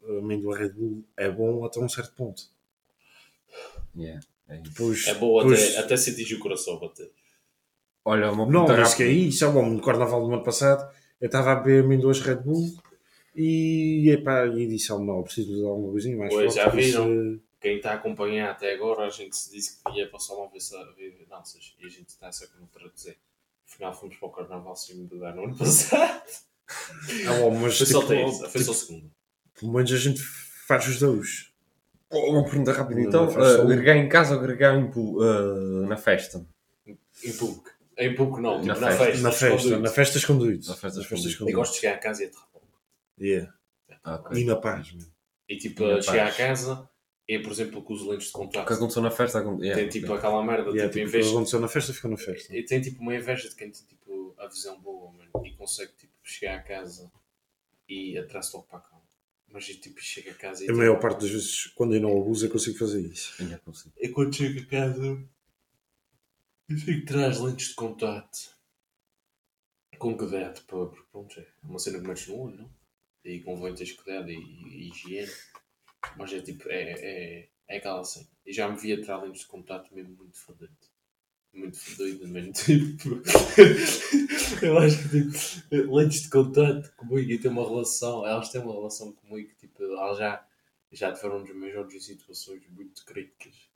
ah, 0.04 0.18
amêndoa 0.18 0.56
Red 0.56 0.70
Bull 0.70 1.04
é 1.16 1.30
bom 1.30 1.64
até 1.64 1.80
um 1.80 1.88
certo 1.88 2.12
ponto. 2.14 2.42
Yeah, 3.96 4.20
é. 4.48 4.58
Depois, 4.58 5.06
É 5.06 5.14
boa 5.14 5.42
depois- 5.42 5.70
até, 5.72 5.78
até 5.80 5.96
sentir 5.96 6.32
o 6.34 6.38
coração 6.38 6.78
bater. 6.78 7.10
Olha, 8.04 8.30
uma 8.32 8.46
Não, 8.46 8.66
mas 8.66 8.94
que 8.94 9.02
é 9.02 9.08
isso. 9.10 9.44
É 9.44 9.50
bom, 9.50 9.68
no 9.68 9.82
carnaval 9.82 10.26
do 10.26 10.32
ano 10.32 10.42
passado, 10.42 10.88
eu 11.20 11.26
estava 11.26 11.52
a 11.52 11.56
beber 11.56 11.84
amêndoas 11.84 12.20
Red 12.20 12.36
Bull 12.36 12.66
e, 13.36 14.08
epá, 14.10 14.46
e 14.46 14.66
disse 14.66 14.90
ao 14.90 15.04
não, 15.04 15.22
preciso 15.22 15.54
de 15.54 15.64
alguma 15.64 15.90
coisinha 15.92 16.16
mais 16.16 16.32
Pois, 16.32 16.54
já 16.54 16.68
viram? 16.68 17.38
Quem 17.60 17.76
está 17.78 17.92
a 17.92 17.94
acompanhar 17.94 18.50
até 18.50 18.72
agora, 18.74 19.06
a 19.06 19.10
gente 19.10 19.36
se 19.36 19.50
disse 19.50 19.82
que 19.84 19.92
ia 19.98 20.08
para 20.08 20.16
o 20.16 20.20
salão 20.20 20.48
ver, 20.48 20.60
sa- 20.60 20.84
ver 20.96 21.26
danças 21.28 21.74
e 21.80 21.86
a 21.86 21.88
gente 21.88 22.08
está 22.08 22.28
a 22.28 22.30
como 22.48 22.90
dizer. 22.94 23.18
Afinal, 23.68 23.92
fomos 23.92 24.16
para 24.16 24.28
o 24.28 24.32
carnaval 24.32 24.76
sem 24.76 25.04
beber 25.06 25.34
no 25.34 25.44
ano 25.44 25.56
passado. 25.58 26.22
Bom, 27.40 27.50
mas 27.58 27.76
Foi 27.78 27.86
só 27.86 28.00
tipo, 28.00 28.08
terça, 28.08 28.48
foi 28.48 28.60
tipo, 28.60 28.64
só 28.64 28.86
segunda. 28.86 29.10
pelo 29.58 29.72
menos 29.72 29.92
a 29.92 29.96
gente 29.96 30.20
faz 30.22 30.86
os 30.86 30.98
dois. 30.98 31.52
Oh, 32.10 32.30
Uma 32.32 32.44
pergunta 32.44 32.72
rápida 32.72 33.00
Não, 33.00 33.08
então. 33.08 33.24
não 33.26 33.32
só 33.32 33.40
Uh, 33.40 33.66
um. 33.66 33.70
agregar 33.72 33.96
em 33.96 34.08
casa 34.08 34.34
ou 34.34 34.40
agregar 34.40 34.74
em 34.78 34.90
pu- 34.90 35.20
uh, 35.22 35.86
na 35.86 35.96
festa? 35.96 36.46
Em 36.86 37.32
público. 37.36 37.70
Em 37.98 38.14
público 38.14 38.40
não, 38.40 38.60
tipo, 38.60 38.66
Na 38.68 38.80
na, 38.80 38.96
festa. 38.96 39.22
na 39.22 39.32
festa, 39.32 39.46
escondido. 39.56 39.80
na 39.80 39.90
festa 39.90 40.18
escondido. 40.18 40.68
Na 40.68 40.74
festa 40.76 41.00
escondido. 41.00 41.48
Eu 41.50 41.56
gosto 41.56 41.72
de 41.74 41.80
chegar 41.80 41.94
a 41.94 41.98
casa 41.98 42.22
e 42.22 42.26
aterrar. 42.26 42.48
Yeah. 43.20 43.54
Ah, 44.04 44.14
ok. 44.14 44.40
E 44.40 44.44
na 44.44 44.56
paz, 44.56 44.92
mano. 44.92 45.06
E 45.48 45.56
tipo, 45.56 46.00
chegar 46.02 46.28
a 46.28 46.32
casa 46.32 46.88
e, 47.28 47.38
por 47.38 47.52
exemplo, 47.52 47.82
com 47.82 47.92
os 47.92 48.02
lentes 48.06 48.28
de 48.28 48.30
O 48.30 48.40
que 48.40 48.46
contato. 48.46 48.72
aconteceu 48.72 49.02
na 49.02 49.10
festa. 49.10 49.38
Yeah, 49.40 49.74
Tem 49.74 49.88
tipo 49.88 50.06
ok. 50.06 50.16
aquela 50.16 50.42
merda, 50.42 50.70
Yeah, 50.70 50.90
tipo, 50.92 51.04
tipo, 51.06 51.16
em 51.16 51.20
o 51.20 51.24
que 51.24 51.30
aconteceu 51.30 51.60
na 51.60 51.68
festa, 51.68 51.92
ficou 51.92 52.10
na 52.10 52.16
festa. 52.16 52.56
E 52.56 52.64
tem 52.64 52.80
tipo 52.80 53.02
uma 53.02 53.14
inveja 53.14 53.48
de 53.48 53.54
quem 53.54 53.70
tem 53.70 53.84
tipo 53.86 54.34
a 54.38 54.46
visão 54.46 54.80
boa, 54.80 55.12
mano, 55.12 55.30
e 55.44 55.52
consegue 55.52 55.92
tipo 55.92 56.12
chegar 56.22 56.56
a 56.56 56.62
casa 56.62 57.12
e 57.88 58.16
atrás 58.16 58.50
logo 58.52 58.66
para 58.66 58.78
a 58.78 58.82
cama. 58.82 59.02
Mas 59.50 59.66
tipo 59.66 60.00
chego 60.00 60.30
a 60.30 60.34
casa 60.34 60.62
e. 60.62 60.64
A 60.64 60.66
tipo, 60.68 60.78
maior 60.78 60.98
parte 61.00 61.20
das 61.20 61.30
vezes, 61.30 61.66
quando 61.68 61.94
eu 61.94 62.00
não 62.00 62.16
abuso, 62.20 62.46
eu 62.46 62.50
consigo 62.50 62.78
fazer 62.78 63.00
isso. 63.02 63.34
Eu 63.42 63.58
consigo. 63.60 63.92
E 63.98 64.08
quando 64.08 64.34
chego 64.34 64.60
a 64.60 64.66
casa, 64.66 65.26
eu 66.68 66.76
fico 66.78 67.06
traz 67.06 67.38
lentes 67.40 67.68
de 67.68 67.74
contato 67.74 68.56
com 69.98 70.16
cuidado, 70.16 70.62
porque 70.66 71.00
pronto, 71.10 71.40
é 71.40 71.46
uma 71.62 71.78
cena 71.78 71.98
que 72.00 72.06
metes 72.06 72.26
no 72.28 72.38
olho, 72.38 72.56
não? 72.56 72.70
E 73.24 73.40
convém 73.40 73.74
teres 73.74 73.92
cuidado 73.92 74.30
e, 74.30 74.36
e 74.36 74.90
higiene. 74.90 75.30
Mas 76.16 76.32
é 76.32 76.40
tipo, 76.40 76.68
é, 76.68 76.92
é, 76.92 77.48
é 77.68 77.76
aquela 77.76 78.04
cena. 78.04 78.28
E 78.46 78.52
já 78.52 78.68
me 78.68 78.78
vi 78.78 78.92
a 78.92 79.00
tirar 79.00 79.22
lentes 79.22 79.42
de 79.42 79.46
contato 79.46 79.94
mesmo 79.94 80.16
muito 80.16 80.38
fodente. 80.38 80.72
Muito 81.52 81.76
fodido, 81.78 82.28
mesmo 82.28 82.52
tipo. 82.54 83.20
eu 84.62 84.78
acho 84.78 85.08
que 85.08 85.30
tipo, 85.30 85.94
lentes 85.94 86.22
de 86.22 86.30
contato 86.30 86.92
comigo 86.96 87.30
e 87.30 87.38
têm 87.38 87.50
uma 87.50 87.66
relação, 87.66 88.26
elas 88.26 88.50
têm 88.50 88.60
uma 88.60 88.72
relação 88.72 89.12
comigo, 89.12 89.50
tipo, 89.58 89.82
elas 89.82 90.18
já, 90.18 90.46
já 90.92 91.12
tiveram 91.12 91.40
nos 91.40 91.54
maiores 91.54 91.94
em 91.94 92.00
situações 92.00 92.62
muito 92.68 93.04
críticas. 93.04 93.68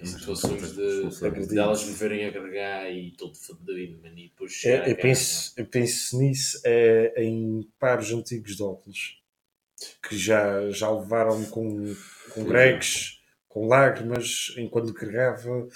Em 0.00 0.06
situações 0.06 0.72
de, 0.72 1.46
de 1.46 1.58
elas 1.58 1.84
me 1.84 1.92
verem 1.92 2.24
agregar 2.24 2.90
e 2.90 3.10
todo 3.12 3.36
fodido, 3.36 4.00
mano, 4.00 4.18
e 4.18 4.28
depois 4.28 4.64
É, 4.64 4.90
eu, 4.90 4.96
penso, 4.96 5.52
eu 5.58 5.66
penso 5.66 6.18
nisso 6.18 6.60
é, 6.64 7.22
em 7.22 7.70
pares 7.78 8.10
antigos 8.10 8.56
de 8.56 8.62
óculos 8.62 9.22
que 10.02 10.16
já, 10.16 10.70
já 10.70 10.90
levaram 10.90 11.44
com, 11.46 11.94
com 12.32 12.44
gregs, 12.44 13.20
com 13.48 13.66
lágrimas, 13.66 14.54
enquanto 14.56 14.94
carregava, 14.94 15.68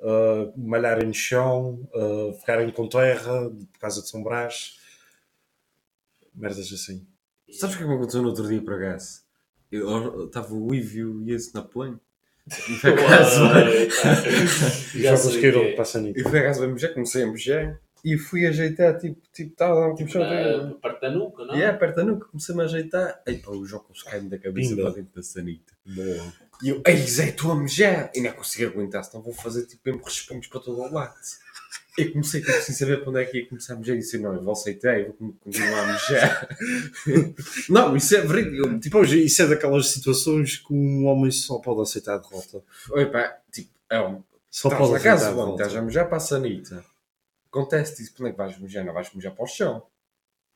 uh, 0.00 0.52
malharem 0.56 1.06
no 1.06 1.14
chão, 1.14 1.88
uh, 1.94 2.32
ficarem 2.40 2.70
com 2.70 2.88
terra 2.88 3.50
por 3.50 3.78
causa 3.78 4.02
de 4.02 4.08
São 4.08 4.22
Brás, 4.22 4.78
merdas 6.34 6.72
assim. 6.72 7.06
Sabes 7.50 7.74
o 7.74 7.78
que 7.78 7.84
é 7.84 7.86
que 7.86 7.90
me 7.90 7.96
aconteceu 7.96 8.22
no 8.22 8.28
outro 8.28 8.48
dia 8.48 8.62
para 8.62 8.78
gás? 8.78 9.24
Eu 9.70 10.26
estava 10.26 10.54
o 10.54 10.74
Ivio 10.74 11.22
e 11.22 11.32
esse 11.32 11.54
na 11.54 11.62
plane. 11.62 11.98
E 12.68 12.80
por 12.80 12.90
acaso, 12.90 13.40
Já 14.94 15.16
Jogos 15.16 15.36
que 15.36 15.46
o 15.46 15.50
eu 15.50 15.60
que 15.60 15.68
é. 15.68 15.76
passa 15.76 16.00
e 16.00 16.22
por 16.22 16.36
acaso 16.36 16.64
a 16.64 16.66
mejar, 16.66 16.92
comecei 16.92 17.22
a 17.22 17.26
mejar 17.26 17.80
e 18.04 18.18
fui 18.18 18.46
ajeitar, 18.46 18.98
tipo, 18.98 19.20
tipo, 19.32 19.50
estava 19.52 19.72
a 19.72 19.80
dar 19.80 19.92
um 19.92 19.94
Tipo, 19.94 20.12
puxão. 20.12 20.66
na 20.68 20.74
parte 20.74 21.00
da 21.00 21.10
nuca, 21.10 21.44
não? 21.44 21.56
E 21.56 21.62
é, 21.62 21.66
aperta 21.68 22.00
a 22.00 22.04
nuca, 22.04 22.26
comecei-me 22.26 22.62
a 22.62 22.64
ajeitar. 22.64 23.22
Ei, 23.26 23.38
pá, 23.38 23.50
os 23.50 23.72
óculos 23.72 24.02
caem 24.02 24.28
da 24.28 24.38
cabeça 24.38 24.74
para 24.74 24.90
dentro 24.90 25.14
da 25.14 25.22
sanita. 25.22 25.72
Boa. 25.86 26.32
E 26.62 26.68
eu, 26.68 26.82
ei 26.86 26.96
Zé, 26.98 27.28
estou 27.30 27.52
a 27.52 27.56
mejar. 27.56 28.10
E 28.14 28.20
não 28.20 28.32
consigo 28.32 28.70
aguentar, 28.70 29.04
senão 29.04 29.22
vou 29.22 29.32
fazer 29.32 29.66
tipo 29.66 29.82
mesmo 29.86 30.02
respingos 30.04 30.46
para 30.46 30.60
todo 30.60 30.80
o 30.80 30.92
lado. 30.92 31.14
Eu 31.98 32.10
comecei 32.12 32.40
tipo, 32.40 32.52
sem 32.60 32.74
saber 32.74 33.00
para 33.00 33.10
onde 33.10 33.20
é 33.20 33.24
que 33.26 33.38
ia 33.38 33.46
começar 33.48 33.74
a 33.74 33.76
mejar 33.76 33.94
e 33.94 33.98
disse, 33.98 34.16
não, 34.18 34.34
eu 34.34 34.42
vou 34.42 34.52
aceitar 34.52 34.98
e 34.98 35.04
vou 35.04 35.34
continuar 35.40 35.80
a 35.82 35.92
mejar. 35.92 36.48
não, 37.68 37.96
isso 37.96 38.16
é 38.16 38.20
verídico. 38.22 38.66
Eu, 38.68 38.80
Tipo, 38.80 38.98
hoje, 38.98 39.24
isso 39.24 39.42
é 39.42 39.46
daquelas 39.46 39.88
situações 39.88 40.56
que 40.56 40.72
um 40.72 41.04
homem 41.06 41.30
só 41.30 41.58
pode 41.58 41.82
aceitar 41.82 42.14
a 42.14 42.18
derrota. 42.18 42.62
oi 42.90 43.06
pá, 43.06 43.36
tipo, 43.52 43.70
é 43.90 44.00
um, 44.00 44.22
Só 44.50 44.68
estás 44.68 44.78
pode 44.80 44.90
na 44.92 44.96
aceitar 44.98 45.10
casa, 45.16 45.28
a 45.28 45.32
bom, 45.32 45.44
derrota. 45.44 45.62
estás 45.64 45.76
a 45.76 45.82
mejar 45.82 46.04
para 46.06 46.16
a 46.16 46.20
sanita. 46.20 46.84
Acontece, 47.52 48.10
onde 48.18 48.30
é 48.30 48.32
que 48.32 48.38
vais 48.38 48.58
mejar? 48.58 48.82
Não 48.82 48.94
vais 48.94 49.12
mejar 49.14 49.30
para 49.32 49.44
o 49.44 49.46
chão. 49.46 49.86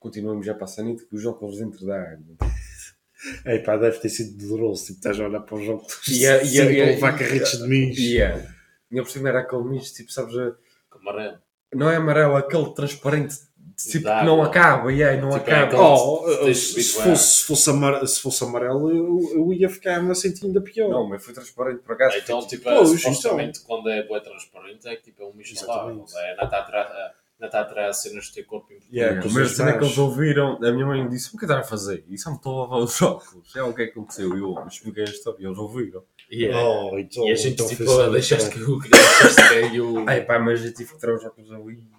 Continua 0.00 0.32
a 0.32 0.36
mejar 0.36 0.54
para 0.54 0.64
a 0.64 0.68
sanita 0.68 1.04
com 1.04 1.14
os 1.16 1.26
óculos 1.26 1.58
dentro 1.58 1.84
da 1.86 2.00
água. 2.00 2.36
Ei 3.44 3.58
pá, 3.60 3.76
deve 3.76 3.98
ter 3.98 4.08
sido 4.08 4.36
doloroso. 4.46 4.86
Tipo, 4.86 4.98
estás 4.98 5.20
a 5.20 5.24
olhar 5.26 5.40
para 5.40 5.56
os 5.56 5.64
jogos 5.64 6.08
E 6.08 6.26
a- 6.26 6.36
e 6.36 6.40
a- 6.40 6.44
sempre 6.46 6.76
e 6.76 6.80
a- 6.80 6.84
a 6.84 6.86
levar 6.88 7.18
carretes 7.18 7.58
de 7.58 7.68
mim. 7.68 7.92
E 7.92 8.18
é. 8.20 8.46
Por 8.90 9.08
cima 9.10 9.28
era 9.28 9.40
aquele 9.40 9.64
misto, 9.64 9.94
tipo, 9.96 10.10
sabes, 10.10 10.36
a- 10.38 10.54
Amarelo. 10.92 11.38
não 11.74 11.90
é 11.90 11.96
amarelo, 11.96 12.36
aquele 12.36 12.72
transparente, 12.74 13.36
tipo, 13.76 14.04
Dá 14.04 14.20
que 14.20 14.26
não 14.26 14.42
acaba, 14.42 14.92
e 14.92 15.02
aí 15.02 15.20
não 15.20 15.30
Tipo, 15.30 15.50
é 15.50 15.54
acaba. 15.54 15.64
aquele- 15.66 15.82
Oh, 15.82 16.44
Tens 16.44 16.58
se, 16.58 16.82
se 16.82 17.02
fosse, 17.02 17.24
se, 17.40 17.42
fosse 17.44 17.70
amar- 17.70 18.06
se 18.06 18.20
fosse 18.20 18.44
amarelo, 18.44 18.90
eu, 18.90 19.20
eu 19.34 19.52
ia 19.52 19.68
ficar-me 19.68 20.10
a 20.10 20.14
sentir 20.14 20.46
ainda 20.46 20.60
pior. 20.60 20.88
Não, 20.90 21.08
mas 21.08 21.24
foi 21.24 21.34
transparente 21.34 21.80
por 21.80 21.92
acaso. 21.94 22.16
Então, 22.16 22.40
foi, 22.40 22.48
tipo, 22.50 22.64
Pois, 22.64 23.00
supostamente 23.00 23.60
quando 23.60 23.88
é 23.90 24.02
bué 24.06 24.20
transparente 24.20 24.86
é 24.88 24.96
que 24.96 25.02
tipo, 25.04 25.22
é 25.22 25.26
um. 25.26 25.32
Exatamente. 25.40 26.16
É, 26.16 26.36
não 26.36 26.44
está 26.44 27.60
atrás, 27.60 27.90
é, 27.90 27.92
cenas 27.92 28.24
de 28.26 28.32
ter 28.34 28.44
corpo 28.44 28.72
importante. 28.72 28.96
Yeah, 28.96 29.20
tipo, 29.20 29.38
a 29.38 29.44
cena 29.46 29.72
que 29.72 29.78
pais. 29.80 29.86
eles 29.88 29.98
ouviram, 29.98 30.56
a 30.62 30.72
minha 30.72 30.86
mãe 30.86 31.06
disse: 31.08 31.34
O 31.34 31.38
que 31.38 31.44
estás 31.44 31.60
a 31.60 31.68
fazer? 31.68 32.02
E 32.08 32.16
só 32.16 32.30
me 32.30 32.36
estou 32.36 32.58
a 32.58 32.62
lavar 32.62 32.78
os 32.78 33.02
óculos. 33.02 33.54
É 33.54 33.62
o 33.62 33.74
que 33.74 33.82
é 33.82 33.86
que 33.86 33.92
aconteceu. 33.92 34.34
E 34.36 34.40
eu 34.40 34.54
expliquei 34.66 35.02
a 35.02 35.06
história 35.06 35.42
e 35.42 35.46
eles 35.46 35.58
ouviram. 35.58 36.02
Yeah. 36.32 36.58
Oh, 36.60 36.98
então, 36.98 37.24
E 37.26 37.30
a 37.30 37.34
gente 37.36 37.52
então 37.54 37.68
tipo, 37.68 38.00
ah, 38.00 38.08
deixaste 38.08 38.50
que 38.50 38.60
o 38.62 38.78
deixaste 38.80 39.70
que 39.70 39.80
o. 39.80 40.08
Ai 40.08 40.24
pá, 40.24 40.38
mas 40.38 40.64
eu 40.64 40.72
tive 40.72 40.92
que 40.94 40.98
tirar 40.98 41.14
os 41.14 41.24
óculos 41.24 41.52
ali, 41.52 41.76
tipo. 41.76 41.95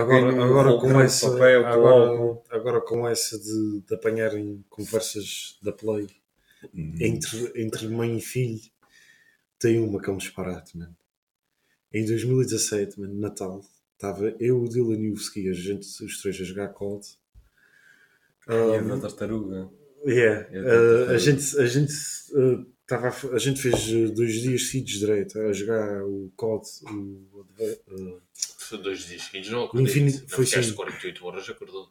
Agora, 0.00 0.44
agora, 0.44 0.78
com 0.80 1.00
essa, 1.00 1.30
papel, 1.30 1.66
agora, 1.66 2.42
agora 2.50 2.80
com 2.80 3.08
essa 3.08 3.38
de, 3.38 3.82
de 3.86 3.94
apanharem 3.94 4.64
conversas 4.68 5.58
da 5.62 5.72
Play 5.72 6.06
entre, 7.00 7.52
entre 7.56 7.88
mãe 7.88 8.16
e 8.16 8.20
filho, 8.20 8.60
tem 9.58 9.80
uma 9.80 10.00
que 10.00 10.08
é 10.08 10.12
um 10.12 10.18
disparate, 10.18 10.76
mano. 10.78 10.96
Em 11.92 12.04
2017, 12.04 13.00
mano, 13.00 13.14
Natal, 13.18 13.60
estava 13.94 14.34
eu, 14.38 14.62
o 14.62 14.68
Dylan 14.68 15.00
e 15.00 15.10
o 15.10 15.14
Ski, 15.14 15.48
a 15.48 15.52
gente, 15.52 15.86
os 16.04 16.20
três 16.20 16.40
a 16.40 16.44
jogar 16.44 16.68
COD. 16.68 17.06
E 18.48 18.52
a 18.52 18.82
Um, 18.82 18.88
da 18.88 18.98
tartaruga. 19.00 19.68
Yeah. 20.06 20.48
Uh, 20.48 21.06
tô- 21.06 21.12
a 21.12 21.18
gente, 21.18 21.58
a 21.58 21.66
gente, 21.66 21.92
uh, 22.32 22.64
tava 22.86 23.08
a, 23.08 23.34
a 23.34 23.38
gente 23.38 23.60
fez 23.60 23.88
uh, 23.88 24.12
dois 24.14 24.34
dias 24.34 24.68
seguidos 24.70 25.00
direito 25.00 25.38
a 25.40 25.52
jogar 25.52 26.04
o 26.04 26.30
COD. 26.36 26.66
O, 26.84 27.40
uh, 27.40 28.20
Foi 28.68 28.78
dois 28.78 29.06
dias 29.06 29.22
seguidos, 29.22 29.50
não 29.50 29.64
acredito. 29.64 29.90
Infinito- 29.90 30.20
Não 30.22 30.28
foi 30.28 30.46
ficaste 30.46 30.68
sim. 30.70 30.74
48 30.74 31.26
horas, 31.26 31.48
acordou. 31.48 31.90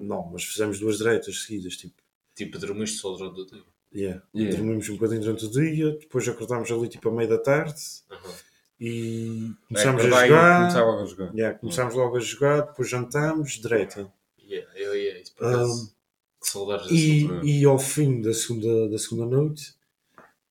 não, 0.00 0.26
mas 0.32 0.44
fizemos 0.44 0.78
duas 0.78 0.98
direitas 0.98 1.42
seguidas. 1.44 1.76
Tipo, 1.76 1.94
Tipo, 2.34 2.58
dormiste 2.58 2.98
só 2.98 3.12
durante 3.16 3.40
o 3.40 3.46
dia. 3.46 3.62
yeah. 3.94 4.22
Yeah. 4.34 4.56
dormimos 4.56 4.88
um 4.88 4.94
bocadinho 4.94 5.20
durante 5.20 5.44
o 5.46 5.50
dia, 5.50 5.90
depois 5.98 6.26
acordámos 6.28 6.70
ali 6.70 6.88
tipo 6.88 7.08
a 7.08 7.12
meio 7.12 7.28
da 7.28 7.38
tarde 7.38 7.80
Aham. 8.10 8.34
e 8.80 9.52
É, 9.52 9.66
começámos 9.68 10.02
a 10.02 10.06
acordar 10.06 10.24
e 10.24 10.28
jogar. 10.28 10.58
Começava 10.60 11.02
a 11.02 11.04
jogar. 11.06 11.34
Yeah, 11.34 11.58
começámos 11.58 11.94
logo 11.94 12.16
a 12.16 12.20
jogar, 12.20 12.60
depois 12.62 12.88
jantámos 12.88 13.52
direita. 13.60 14.12
Yeah, 14.42 14.78
eu 14.78 14.96
ia. 14.96 15.20
Isso 15.20 15.34
por 15.34 15.46
acaso. 15.46 15.94
Saudades 16.40 16.90
E, 16.90 17.28
e 17.44 17.64
ao 17.64 17.78
fim 17.78 18.20
da 18.20 18.34
segunda, 18.34 18.88
da 18.88 18.98
segunda 18.98 19.26
noite, 19.26 19.74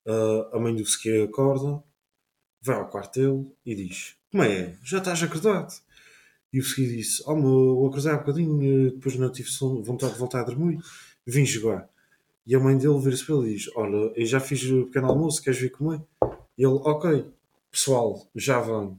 uh, 0.05 0.55
a 0.55 0.59
mãe 0.59 0.73
do 0.75 0.83
Ski 0.83 1.23
acorda, 1.23 1.83
vai 2.61 2.77
ao 2.77 2.87
quarto 2.89 3.19
dele 3.19 3.51
e 3.65 3.75
diz: 3.75 4.15
Como 4.31 4.43
é? 4.43 4.77
Já 4.81 4.99
estás 4.99 5.21
acordado? 5.21 5.73
E 6.53 6.59
o 6.59 6.63
Ski 6.63 6.87
disse: 6.87 7.21
Oh, 7.25 7.35
meu, 7.35 7.81
eu 7.81 7.87
acordei 7.87 8.11
há 8.11 8.17
bocadinho, 8.17 8.91
depois 8.91 9.17
não 9.17 9.29
tive 9.29 9.49
vontade 9.83 10.13
de 10.13 10.19
voltar 10.19 10.39
a 10.39 10.43
dormir, 10.45 10.79
vim 11.27 11.45
jogar. 11.45 11.89
E 12.47 12.55
a 12.55 12.59
mãe 12.59 12.77
dele 12.77 12.97
vira-se 12.99 13.25
para 13.25 13.35
ele 13.35 13.51
e 13.51 13.55
diz: 13.55 13.69
Olha, 13.75 14.13
eu 14.15 14.25
já 14.25 14.39
fiz 14.39 14.63
o 14.63 14.85
pequeno 14.85 15.07
almoço, 15.07 15.41
queres 15.41 15.59
vir 15.59 15.71
comer? 15.71 16.01
E 16.57 16.63
ele: 16.63 16.79
Ok, 16.83 17.25
pessoal, 17.69 18.25
já 18.33 18.59
vão. 18.59 18.93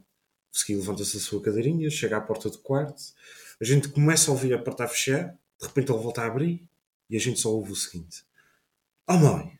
O 0.53 0.57
Ski 0.57 0.77
levanta-se 0.77 1.15
da 1.15 1.23
sua 1.23 1.41
cadeirinha, 1.41 1.89
chega 1.89 2.19
à 2.19 2.21
porta 2.21 2.51
do 2.51 2.59
quarto, 2.59 3.03
a 3.59 3.65
gente 3.65 3.89
começa 3.89 4.31
a 4.31 4.35
ouvir 4.35 4.53
a 4.53 4.59
porta 4.59 4.85
a 4.85 4.89
fechar, 4.89 5.35
de 5.59 5.67
repente 5.67 5.91
ele 5.91 6.03
volta 6.03 6.21
a 6.21 6.27
abrir 6.27 6.69
e 7.09 7.17
a 7.17 7.21
gente 7.21 7.41
só 7.41 7.51
ouve 7.51 7.73
o 7.73 7.77
seguinte: 7.77 8.23
Oh 9.09 9.17
mãe, 9.17 9.59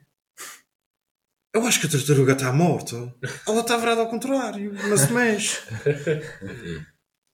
eu 1.54 1.66
acho 1.66 1.80
que 1.80 1.86
a 1.86 1.90
tartaruga 1.90 2.32
está 2.32 2.52
morta. 2.52 3.14
Ela 3.46 3.60
está 3.60 3.76
virada 3.76 4.00
ao 4.00 4.08
contrário, 4.10 4.72
não 4.88 4.96
se 4.96 5.12
mexe. 5.12 5.58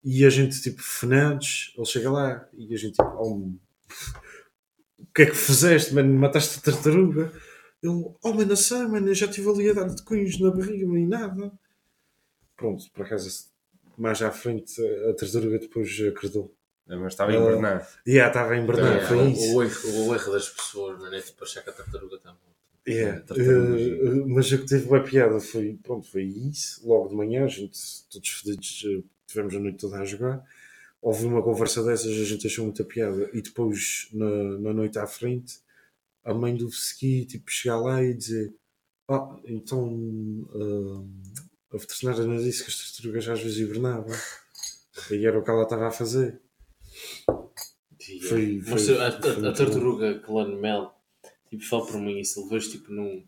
e 0.04 0.24
a 0.24 0.30
gente, 0.30 0.60
tipo, 0.60 0.82
fenados, 0.82 1.72
ele 1.76 1.86
chega 1.86 2.10
lá 2.10 2.48
e 2.56 2.74
a 2.74 2.76
gente, 2.78 2.92
tipo, 2.92 3.16
oh, 3.18 3.52
o 4.98 5.06
que 5.14 5.22
é 5.22 5.26
que 5.26 5.34
fizeste, 5.34 5.94
mano? 5.94 6.12
Mataste 6.18 6.58
a 6.58 6.62
tartaruga? 6.72 7.32
Ele, 7.82 7.92
oh, 8.22 8.32
mano, 8.32 8.46
não 8.46 8.56
sei, 8.56 8.78
mano, 8.86 9.08
eu 9.08 9.14
já 9.14 9.26
estive 9.26 9.48
ali 9.50 9.70
a 9.70 9.72
dar 9.72 9.88
de 9.88 10.02
cunhos 10.02 10.38
na 10.40 10.50
barriga, 10.50 10.84
e 10.98 11.06
nada. 11.06 11.52
Pronto, 12.56 12.84
por 12.92 13.06
acaso, 13.06 13.46
mais 13.96 14.20
à 14.20 14.30
frente, 14.32 14.80
a 15.08 15.14
tartaruga 15.14 15.58
depois 15.60 15.88
acordou. 16.00 16.52
É, 16.88 16.96
Mas 16.96 17.12
estava 17.12 17.30
a 17.30 17.34
Ah, 17.34 17.38
hibernar. 17.38 17.88
E 18.06 18.12
yeah, 18.12 18.30
estava 18.32 18.56
em 18.56 18.66
Bernardo, 18.66 18.88
Yeah, 18.96 19.08
foi 19.08 19.18
o- 19.18 19.28
isso. 19.30 19.54
o, 19.56 19.62
erro, 19.62 20.08
o 20.08 20.14
erro 20.14 20.32
das 20.32 20.48
pessoas, 20.48 20.98
mano, 20.98 21.14
é 21.14 21.20
tipo 21.20 21.44
achar 21.44 21.62
que 21.62 21.70
a 21.70 21.72
tartaruga 21.72 22.16
está 22.16 22.30
morta. 22.30 22.48
Yeah. 22.88 23.24
Eh, 23.36 23.42
eh, 23.42 24.24
mas 24.26 24.50
o 24.52 24.58
que 24.58 24.66
teve 24.66 24.88
uma 24.88 25.02
piada 25.02 25.38
foi, 25.40 25.78
pronto, 25.82 26.06
foi 26.10 26.24
isso. 26.24 26.86
Logo 26.86 27.08
de 27.08 27.14
manhã, 27.16 27.44
a 27.44 27.48
gente, 27.48 27.78
todos 28.10 28.28
fedidos, 28.28 28.84
eh, 28.86 29.02
tivemos 29.26 29.54
a 29.54 29.58
noite 29.60 29.78
toda 29.78 29.98
a 29.98 30.04
jogar. 30.04 30.44
Houve 31.00 31.26
uma 31.26 31.42
conversa 31.42 31.82
dessas, 31.84 32.10
a 32.18 32.24
gente 32.24 32.46
achou 32.46 32.64
muita 32.64 32.84
piada. 32.84 33.30
E 33.32 33.40
depois, 33.42 34.08
na, 34.12 34.58
na 34.58 34.72
noite 34.72 34.98
à 34.98 35.06
frente, 35.06 35.58
a 36.24 36.34
mãe 36.34 36.54
do 36.56 36.68
Ski, 36.68 37.24
tipo, 37.26 37.50
chegar 37.50 37.78
lá 37.80 38.02
e 38.02 38.14
dizer: 38.14 38.52
Ah, 39.08 39.36
então 39.44 40.46
eh, 40.54 41.76
a 41.76 41.78
veterinária 41.78 42.24
não 42.26 42.36
disse 42.36 42.64
que 42.64 42.70
as 42.70 42.92
tartarugas 42.92 43.28
às 43.28 43.40
vezes 43.42 43.58
hibernavam. 43.58 44.06
E 45.12 45.24
era 45.24 45.38
o 45.38 45.44
que 45.44 45.50
ela 45.50 45.62
estava 45.62 45.86
a 45.86 45.90
fazer. 45.92 46.40
Yeah. 48.08 48.28
Foi- 48.28 48.62
Mas 48.66 48.84
foi- 48.86 48.98
a, 48.98 49.08
a- 49.08 49.22
foi 49.22 49.48
a 49.48 49.52
tartaruga 49.52 50.18
clã 50.20 50.48
mel, 50.58 50.92
tipo, 51.50 51.64
fala 51.64 51.86
por 51.86 51.98
mim, 52.00 52.22
se 52.24 52.38
ele 52.40 52.48
vejo 52.48 52.70
tipo 52.70 52.92
num, 52.92 53.24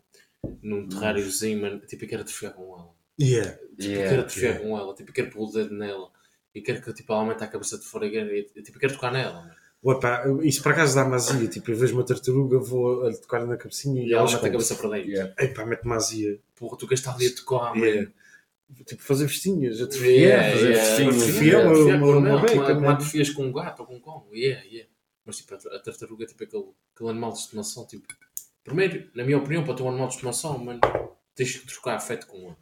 num 0.62 0.88
terráriozinho, 0.88 1.60
mano, 1.60 1.80
tipo, 1.80 2.04
eu 2.04 2.08
quero 2.08 2.24
te 2.24 2.32
ficar 2.32 2.50
com 2.50 2.62
ela. 2.78 2.90
Yeah. 3.20 3.52
Tipo, 3.78 3.94
eu 3.94 4.08
quero 4.08 4.26
te 4.26 4.40
ficar 4.40 4.58
com 4.60 4.78
ela, 4.78 4.94
tipo, 4.94 5.10
eu 5.10 5.14
quero 5.14 5.30
pôr 5.30 5.48
o 5.48 5.52
dedo 5.52 5.74
nela. 5.74 6.10
E 6.54 6.60
quero 6.62 6.82
que 6.82 6.92
tipo, 6.92 7.12
ela 7.12 7.22
aumente 7.22 7.44
a 7.44 7.46
cabeça 7.46 7.78
de 7.78 7.84
fora 7.84 8.06
e 8.06 8.10
quero, 8.10 8.62
tipo, 8.62 8.76
eu 8.76 8.80
quero 8.80 8.94
tocar 8.94 9.12
nela. 9.12 9.40
Mano. 9.42 9.54
Uepá, 9.82 10.24
isso 10.42 10.62
por 10.62 10.72
acaso 10.72 10.94
dá 10.94 11.04
mazia. 11.04 11.46
Tipo, 11.48 11.70
eu 11.70 11.76
vejo 11.76 11.94
uma 11.94 12.04
tartaruga, 12.04 12.58
vou 12.58 13.06
a 13.06 13.10
lhe 13.10 13.16
tocar 13.16 13.46
na 13.46 13.56
cabecinha 13.56 14.02
e, 14.02 14.08
E 14.08 14.12
ela 14.12 14.24
mete 14.24 14.34
a 14.46 14.50
cabeça 14.50 14.74
para 14.74 14.90
dentro. 14.90 15.10
Yeah. 15.10 15.34
Epá, 15.38 15.64
mete 15.64 15.86
mazia. 15.86 16.38
Porra, 16.56 16.76
tu 16.76 16.86
gastas 16.86 17.14
ali 17.14 17.26
a 17.28 17.34
tocar, 17.34 17.74
Yeah. 17.76 18.00
mano. 18.02 18.12
Tipo, 18.86 19.02
fazer 19.02 19.26
vestinhas, 19.26 19.80
a 19.80 19.86
te 19.88 19.98
Yeah, 19.98 20.52
fazer 20.52 20.70
yeah, 20.70 20.84
festinhas, 20.84 21.16
yeah, 21.16 21.38
fiel, 21.40 21.60
yeah, 21.60 22.04
uma- 22.04 22.16
uma- 22.18 22.46
com 22.46 22.54
uma 22.54 22.70
ela, 22.70 22.94
beca, 22.94 23.00
fias 23.00 23.30
com 23.30 23.44
um 23.46 23.52
gato 23.52 23.80
ou 23.80 23.86
com 23.86 23.96
um 23.96 24.00
cão. 24.00 24.26
Yeah, 24.32 24.62
yeah. 24.64 24.88
Mas 25.24 25.36
tipo, 25.38 25.54
a, 25.54 25.78
tartaruga 25.78 26.24
é 26.24 26.26
tipo 26.26 26.44
aquele, 26.44 26.64
aquele 26.94 27.10
animal 27.10 27.32
de 27.32 27.38
estimação. 27.38 27.86
Tipo, 27.86 28.06
primeiro, 28.64 29.10
na 29.14 29.24
minha 29.24 29.38
opinião, 29.38 29.64
para 29.64 29.74
ter 29.74 29.82
um 29.82 29.88
animal 29.88 30.08
de 30.08 30.14
estimação, 30.14 30.58
mano, 30.58 30.80
tens 31.34 31.56
que 31.56 31.66
trocar 31.66 31.96
afeto 31.96 32.26
com 32.26 32.36
ele. 32.38 32.56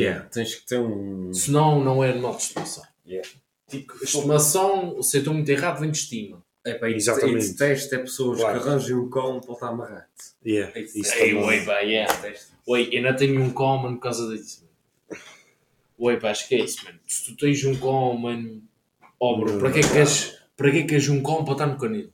Yeah. 0.00 0.26
Tens 0.30 0.54
que 0.54 0.66
ter 0.66 0.78
um. 0.80 1.32
Senão, 1.32 1.84
não 1.84 2.02
é 2.02 2.10
animal 2.10 2.34
de 2.36 2.42
estimação. 2.42 2.84
Yeah. 3.06 3.28
Tipo, 3.68 4.02
estimação, 4.02 5.02
se 5.02 5.16
eu 5.16 5.20
estou 5.20 5.34
muito 5.34 5.48
errado, 5.50 5.80
vem 5.80 5.90
de 5.90 5.98
estima. 5.98 6.42
É 6.66 6.72
pá, 6.72 6.88
Exatamente. 6.88 7.44
e 7.44 7.48
detesto 7.50 7.94
é 7.94 7.98
pessoas 7.98 8.40
Claro. 8.40 8.62
que 8.62 8.66
arranjam 8.68 9.00
um 9.02 9.10
cão 9.10 9.38
para 9.40 9.52
estar 9.52 9.68
amarrado. 9.68 10.06
Yeah, 10.46 10.80
Isso 10.80 10.98
isso 10.98 11.14
Ei, 11.16 11.34
oi, 11.34 11.62
pá, 11.66 11.80
yeah. 11.80 12.34
Oi, 12.66 12.88
eu 12.90 13.02
não 13.02 13.14
tenho 13.14 13.38
um 13.42 13.50
cão, 13.52 13.76
mano, 13.76 13.96
por 13.96 14.04
causa 14.04 14.34
disso. 14.34 14.62
mano. 15.10 15.22
Oi, 15.98 16.18
pá, 16.18 16.32
esquece, 16.32 16.82
mano. 16.84 16.98
Se 17.06 17.24
tu 17.26 17.36
tens 17.36 17.62
um 17.66 17.76
cão, 17.76 18.16
mano, 18.16 18.62
ó, 19.20 19.36
bro, 19.36 19.58
para 19.58 19.72
que 19.72 19.80
é 19.80 19.82
que 19.82 19.92
queres, 19.92 20.40
para 20.56 20.70
que 20.70 20.78
é 20.78 20.82
que 20.86 21.10
um 21.10 21.22
cão 21.22 21.44
para 21.44 21.52
estar 21.52 21.66
no 21.66 21.78
canil? 21.78 22.12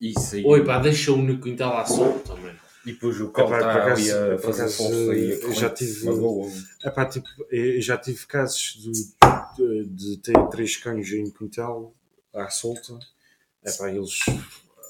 Isso 0.00 0.36
aí. 0.36 0.44
Oi, 0.44 0.64
pá, 0.64 0.78
deixa-o 0.78 1.16
no 1.16 1.40
quintal 1.40 1.76
à 1.76 1.84
solta, 1.84 2.34
mano. 2.36 2.58
E 2.86 2.92
depois 2.92 3.20
o 3.20 3.30
cão 3.30 3.46
Epá, 3.46 3.58
está 3.58 3.92
ali 3.92 4.10
a 4.10 4.38
fazer 4.38 4.68
força 4.68 5.14
e 5.14 5.32
a 5.44 5.52
já 5.52 5.70
tive- 5.70 6.06
magoa. 6.06 6.50
Epá, 6.84 7.04
tipo, 7.06 7.28
eu 7.50 7.80
já 7.82 7.98
tive 7.98 8.24
casos 8.26 8.78
de, 8.80 8.92
de, 9.56 9.84
de 9.88 10.16
ter 10.18 10.48
três 10.48 10.76
cães 10.76 11.12
em 11.12 11.30
quintal 11.30 11.92
à 12.32 12.48
solta. 12.48 12.98
É 13.64 13.72
pá, 13.72 13.90
eles 13.90 14.20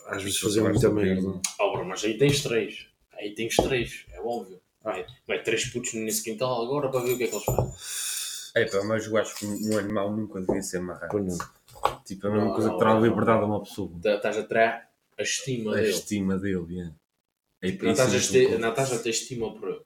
às 0.06 0.22
vezes 0.22 0.39
fazem 0.39 0.62
muita 0.62 0.90
merda. 0.90 1.40
Oh, 1.59 1.72
bro, 1.72 1.85
mas 1.86 2.05
aí 2.05 2.16
tens 2.18 2.43
três. 2.43 2.86
Aí 3.14 3.35
tens 3.35 3.56
três, 3.56 4.05
é 4.12 4.20
óbvio. 4.20 4.60
Ah. 4.85 4.93
Vai, 4.93 5.06
vai 5.26 5.43
três 5.43 5.64
putos 5.66 5.94
nesse 5.94 6.22
quintal 6.22 6.62
agora 6.64 6.89
para 6.90 7.01
ver 7.01 7.14
o 7.14 7.18
que 7.18 7.24
é 7.24 7.26
que 7.26 7.35
eles 7.35 7.44
fazem. 7.44 7.72
É 8.55 8.64
pá, 8.66 8.85
mas 8.85 9.06
eu 9.06 9.16
acho 9.16 9.35
que 9.36 9.47
um 9.47 9.72
um 9.72 9.78
animal 9.78 10.14
nunca 10.14 10.40
devia 10.40 10.62
ser 10.62 10.76
amarrado. 10.78 11.26
Não. 11.85 12.01
Tipo, 12.05 12.27
é 12.27 12.31
a 12.31 12.33
mesma 12.33 12.47
Não, 12.49 12.55
coisa 12.55 12.69
não, 12.69 12.75
que 12.75 12.79
terá 12.81 12.91
a 12.91 12.95
não. 12.95 13.03
liberdade 13.03 13.43
a 13.43 13.47
uma 13.47 13.63
pessoa. 13.63 13.91
Tá- 14.03 14.15
Estás 14.15 14.39
a 14.39 14.47
tirar 14.47 14.91
a 15.19 15.23
estima 15.23 15.73
A 15.73 15.77
dele. 15.77 15.89
estima 15.91 16.39
dele, 16.39 16.75
yeah. 16.75 16.95
É, 17.61 17.73
Não 17.73 17.91
estás 17.91 18.15
a 18.15 18.17
este- 18.17 18.59
não 18.59 18.69
estás 18.71 18.93
a 18.93 18.99
ter 19.03 19.11
estima 19.11 19.53
por 19.55 19.69
ele. 19.69 19.83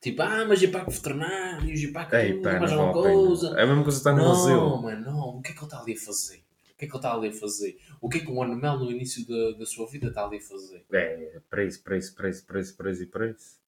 Tipo, 0.00 0.22
ah, 0.22 0.46
mas 0.46 0.62
ir 0.62 0.68
para 0.68 0.88
o 0.88 0.90
veterinário, 0.90 1.68
ir 1.74 1.92
para 1.92 2.02
aquilo, 2.18 2.42
pá, 2.42 2.58
mais 2.58 2.72
não 2.72 2.88
alguma 2.88 3.06
a 3.08 3.12
coisa. 3.12 3.48
É 3.58 3.62
a 3.62 3.66
mesma 3.66 3.82
coisa 3.82 3.98
que 3.98 4.00
está 4.00 4.12
no 4.12 4.22
Não, 4.22 4.28
museu. 4.28 4.76
mano, 4.78 5.04
não. 5.04 5.20
O 5.36 5.42
que 5.42 5.50
é 5.50 5.52
que 5.52 5.58
ele 5.58 5.66
está 5.66 5.80
ali 5.80 5.92
a 5.92 5.96
fazer? 5.98 6.36
O 6.38 6.76
que 6.80 6.84
é 6.86 6.88
que 6.88 6.92
ele 6.94 6.96
está 6.96 7.12
ali 7.14 7.28
a 7.28 7.32
fazer? 7.32 7.78
O 8.00 8.08
que 8.08 8.16
é 8.16 8.20
que 8.22 8.30
um 8.32 8.42
animal 8.42 8.78
no 8.78 8.90
início 8.90 9.26
da, 9.28 9.58
da 9.58 9.66
sua 9.66 9.86
vida 9.86 10.06
está 10.08 10.24
ali 10.24 10.38
a 10.38 10.40
fazer? 10.40 10.86
É, 10.90 11.40
preço, 11.50 11.82
preço, 11.82 12.14
preço, 12.14 12.46
preço, 12.46 12.74
preço 12.74 13.02
e 13.02 13.06
preço. 13.06 13.60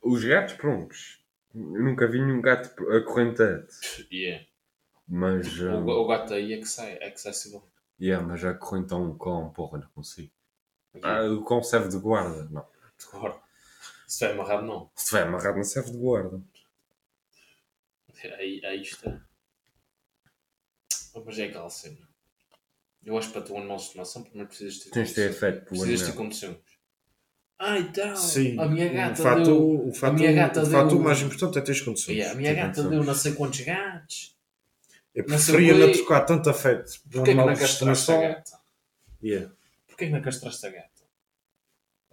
Os 0.00 0.24
gatos, 0.24 0.54
prontos. 0.54 1.21
Eu 1.54 1.82
nunca 1.84 2.06
vi 2.06 2.20
nenhum 2.20 2.40
gato 2.40 2.70
acorrentante. 2.90 3.74
Yeah. 4.10 4.46
Mas, 5.06 5.58
O, 5.60 5.68
hum, 5.68 5.88
o 5.88 6.06
gato 6.06 6.32
aí 6.32 6.54
é 6.54 6.58
que 6.58 6.66
sai, 6.66 6.96
é 7.00 7.10
que 7.10 7.20
sai 7.20 7.32
se 7.32 7.50
bom. 7.50 7.62
yeah, 8.00 8.26
mas 8.26 8.44
acorrentar 8.44 8.98
um 8.98 9.16
cão, 9.18 9.50
porra, 9.50 9.78
não 9.78 9.88
consigo. 9.88 10.32
Ah, 11.02 11.22
o 11.24 11.44
cão 11.44 11.62
serve 11.62 11.88
de 11.88 11.98
guarda. 11.98 12.48
Não. 12.50 12.66
Agora, 13.12 13.34
se 14.06 14.14
estiver 14.14 14.32
amarrado, 14.32 14.66
não. 14.66 14.90
Se 14.94 15.04
estiver 15.04 15.22
amarrado, 15.26 15.56
não 15.56 15.64
serve 15.64 15.90
de 15.90 15.98
guarda. 15.98 16.42
Aí, 18.38 18.64
aí 18.64 18.82
está. 18.82 19.20
Mas 21.24 21.38
é 21.38 21.44
aquela 21.44 21.68
cena. 21.68 22.08
Eu 23.04 23.18
acho 23.18 23.28
que 23.28 23.32
para 23.34 23.42
ter 23.42 23.52
um 23.52 23.58
animal 23.58 23.76
de 23.76 23.82
estimação, 23.82 24.22
primeiro 24.22 24.48
precisas 24.48 24.78
ter 24.78 24.90
Tens 24.90 25.08
de 25.08 25.14
ter 25.14 25.30
efeito 25.30 25.60
por 25.60 25.68
Precisas 25.70 26.08
ter 26.08 26.16
condições. 26.16 26.56
Ah, 27.64 27.78
então, 27.78 28.16
Sim, 28.16 28.58
a 28.58 28.66
minha 28.66 28.90
o 28.90 28.92
gata 28.92 29.22
fator, 29.22 29.44
deu... 29.44 29.88
o 29.88 29.92
fator, 29.94 30.18
minha 30.18 30.32
gata 30.32 30.62
o 30.62 30.66
fator 30.66 30.88
deu- 30.88 30.98
mais 30.98 31.20
importante 31.22 31.58
é 31.58 31.60
teres 31.60 31.80
condições. 31.80 32.16
Yeah, 32.16 32.32
a 32.32 32.36
minha 32.36 32.50
ter 32.50 32.56
gata 32.56 32.66
condições. 32.68 32.90
deu 32.90 33.04
não 33.04 33.14
sei 33.14 33.32
quantos 33.34 33.60
gatos. 33.60 34.36
Eu 35.14 35.24
preferia 35.24 35.74
o 35.74 35.78
não 35.78 35.92
trocar 35.92 36.22
tanto 36.22 36.50
afeto 36.50 37.00
por 37.02 37.12
Porquê 37.12 37.30
que 37.30 37.36
não 37.36 37.46
castraste 37.54 38.10
a 38.10 38.20
gata? 38.20 38.58
Yeah. 39.22 39.52
Porquê 39.86 40.06
que 40.06 40.12
não 40.12 40.22
castraste 40.22 40.66
a 40.66 40.70
gata? 40.70 40.88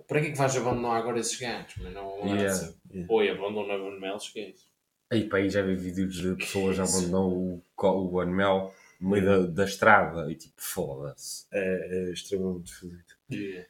Para 0.07 0.21
que 0.21 0.27
é 0.27 0.31
que 0.31 0.37
vais 0.37 0.55
abandonar 0.55 0.97
agora 0.97 1.19
esses 1.19 1.39
gatos? 1.39 1.75
Mas 1.81 1.93
não 1.93 2.19
não 2.19 2.35
Yeah, 2.35 2.51
assim. 2.51 2.75
yeah. 2.93 3.11
Oi, 3.11 3.29
abandona 3.31 3.73
o 3.73 3.99
mel, 3.99 4.17
esquece. 4.17 4.65
Aí, 5.09 5.27
pá, 5.27 5.37
aí 5.37 5.49
já 5.49 5.63
vi 5.63 5.75
vídeos 5.75 6.13
de 6.13 6.35
pessoas 6.35 6.75
já 6.77 6.83
abandonam 6.83 7.27
o, 7.27 7.63
o 7.75 8.19
animal 8.19 8.71
no 9.01 9.09
meio 9.09 9.25
da, 9.25 9.39
da 9.47 9.65
estrada 9.65 10.31
e 10.31 10.35
tipo, 10.35 10.53
foda-se. 10.57 11.47
É, 11.51 12.09
é 12.09 12.11
extremamente 12.11 12.71
fodido. 12.71 13.18
Yeah. 13.31 13.67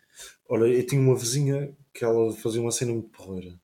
Olha, 0.48 0.66
eu 0.66 0.86
tinha 0.86 1.02
uma 1.02 1.16
vizinha 1.16 1.76
que 1.94 2.04
ela 2.04 2.34
fazia 2.34 2.62
uma 2.62 2.72
cena 2.72 2.94
muito 2.94 3.10
porreira. 3.10 3.60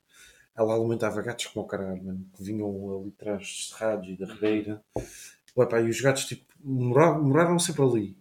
Ela 0.56 0.74
alimentava 0.74 1.20
gatos 1.22 1.46
como 1.46 1.64
o 1.64 1.68
caralho, 1.68 2.02
mano, 2.02 2.26
que 2.34 2.42
vinham 2.42 3.00
ali 3.00 3.08
atrás 3.10 3.40
dos 3.40 3.68
cerrados 3.70 4.08
e 4.08 4.16
da 4.16 4.26
ribeira. 4.26 4.82
Ué, 5.56 5.66
pá, 5.66 5.80
e 5.80 5.88
os 5.90 6.00
gatos, 6.00 6.24
tipo, 6.24 6.44
moravam, 6.62 7.22
moraram 7.24 7.58
sempre 7.58 7.82
ali. 7.82 8.18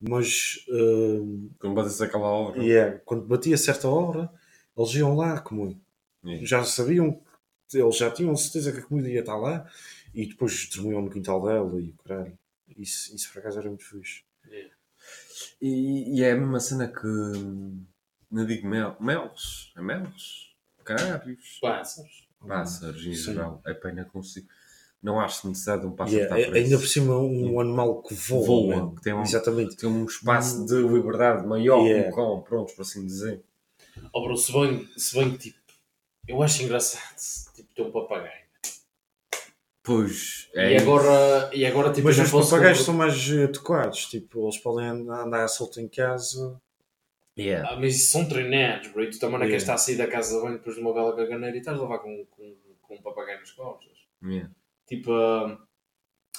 Mas, 0.00 0.64
hum, 0.68 1.50
Quando 1.58 1.74
batesse 1.74 2.02
aquela 2.02 2.26
hora. 2.28 2.62
yeah, 2.62 2.98
quando 3.04 3.24
batia 3.26 3.56
certa 3.56 3.88
hora, 3.88 4.30
eles 4.76 4.94
iam 4.94 5.14
lá 5.16 5.40
comer. 5.40 5.76
Yeah. 6.24 6.44
Já 6.46 6.64
sabiam, 6.64 7.22
eles 7.72 7.96
já 7.96 8.10
tinham 8.10 8.36
certeza 8.36 8.72
que 8.72 8.78
a 8.78 8.82
comida 8.82 9.08
ia 9.08 9.20
estar 9.20 9.36
lá 9.36 9.66
e 10.12 10.26
depois 10.26 10.68
dormiam 10.74 11.00
no 11.02 11.10
quintal 11.10 11.42
dela 11.42 11.80
e 11.80 11.90
o 11.90 11.94
caralho. 12.02 12.36
Isso, 12.76 13.14
isso 13.14 13.32
por 13.32 13.38
acaso 13.40 13.58
era 13.60 13.68
muito 13.68 13.84
fixe. 13.84 14.22
E, 15.60 16.18
e 16.18 16.22
é 16.22 16.32
a 16.32 16.36
mesma 16.36 16.60
cena 16.60 16.88
que. 16.88 17.06
hum, 17.06 17.84
Não 18.30 18.46
digo 18.46 18.66
mel, 18.66 18.96
melos. 19.00 19.72
É 19.76 19.82
melos? 19.82 20.54
Canários. 20.84 21.58
Pássaros. 21.60 22.28
Pássaros 22.46 23.06
em 23.06 23.14
Sim. 23.14 23.32
geral. 23.34 23.60
É 23.66 23.72
pena 23.74 24.04
consigo. 24.04 24.48
Não 25.02 25.18
acho 25.20 25.48
necessidade 25.48 25.82
de 25.82 25.88
um 25.88 25.92
pássaro 25.96 26.16
Yeah, 26.18 26.38
estar 26.38 26.50
preso. 26.50 26.64
ainda 26.66 26.78
por 26.78 26.86
cima, 26.88 27.16
um 27.18 27.58
animal 27.60 28.02
que 28.02 28.14
voa. 28.14 28.46
Voa, 28.46 28.76
mano. 28.76 28.94
que 28.96 29.02
tem 29.02 29.12
um- 29.12 29.22
Exatamente. 29.22 29.76
Tem 29.76 29.88
um 29.88 30.04
espaço 30.04 30.64
de 30.64 30.74
liberdade 30.76 31.44
maior 31.46 31.84
Yeah. 31.84 32.04
que 32.04 32.08
um 32.10 32.14
cão, 32.14 32.40
pronto, 32.42 32.72
por 32.74 32.82
assim 32.82 33.04
dizer. 33.04 33.42
Oh, 34.12 34.22
bro, 34.22 34.36
se 34.36 34.52
bem, 34.52 34.88
se 34.96 35.14
bem 35.16 35.32
que, 35.32 35.38
tipo, 35.38 35.58
eu 36.28 36.40
acho 36.42 36.62
engraçado, 36.62 37.16
tipo, 37.54 37.74
ter 37.74 37.82
um 37.82 37.90
papagaio. 37.90 38.41
Pois, 39.82 40.48
é 40.54 40.74
e, 40.74 40.76
agora, 40.76 41.50
e 41.52 41.66
agora, 41.66 41.92
tipo, 41.92 42.06
Mas 42.06 42.16
os 42.18 42.30
papagaios 42.30 42.78
comprar- 42.78 42.84
são 42.84 42.94
mais 42.94 43.30
adequados. 43.48 44.06
Tipo, 44.06 44.44
eles 44.44 44.58
podem 44.58 44.86
andar 44.86 45.48
solto 45.48 45.80
em 45.80 45.88
casa. 45.88 46.60
Yeah. 47.36 47.68
Ah, 47.68 47.76
mas 47.80 47.96
isso 47.96 48.12
são 48.12 48.28
treinados, 48.28 48.88
bro. 48.92 49.02
E 49.02 49.10
tu 49.10 49.18
também 49.18 49.40
não 49.40 49.46
queres 49.46 49.62
estar 49.62 49.74
a 49.74 49.78
sair 49.78 49.96
da 49.96 50.06
casa 50.06 50.36
de 50.36 50.42
banho 50.42 50.58
depois 50.58 50.76
de 50.76 50.82
uma 50.82 50.92
bela 50.94 51.16
caganeira 51.16 51.56
e 51.56 51.60
estás 51.60 51.78
a 51.78 51.82
levar 51.82 51.98
com, 51.98 52.26
com, 52.30 52.54
com 52.82 52.94
um 52.94 53.02
papagaio 53.02 53.40
nas 53.40 53.50
costas. 53.50 53.92
Yeah. 54.22 54.50
Tipo, 54.86 55.12
ah, 55.14 55.58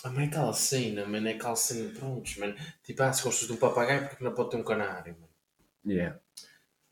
a 0.06 0.10
mãe 0.10 0.26
é 0.26 0.28
aquela 0.28 0.54
cena, 0.54 1.06
mano, 1.06 1.28
é 1.28 1.32
aquela 1.34 1.56
cena, 1.56 1.90
prontos, 2.00 2.38
mano. 2.38 2.56
Tipo, 2.84 3.04
ah, 3.04 3.12
se 3.12 3.24
gostas 3.24 3.48
de 3.48 3.54
um 3.54 3.58
papagaio, 3.58 4.02
porque 4.04 4.18
que 4.18 4.24
não 4.24 4.34
pode 4.34 4.52
ter 4.52 4.58
um 4.58 4.64
canário, 4.64 5.16
mano? 5.16 5.30
Yeah. 5.86 6.18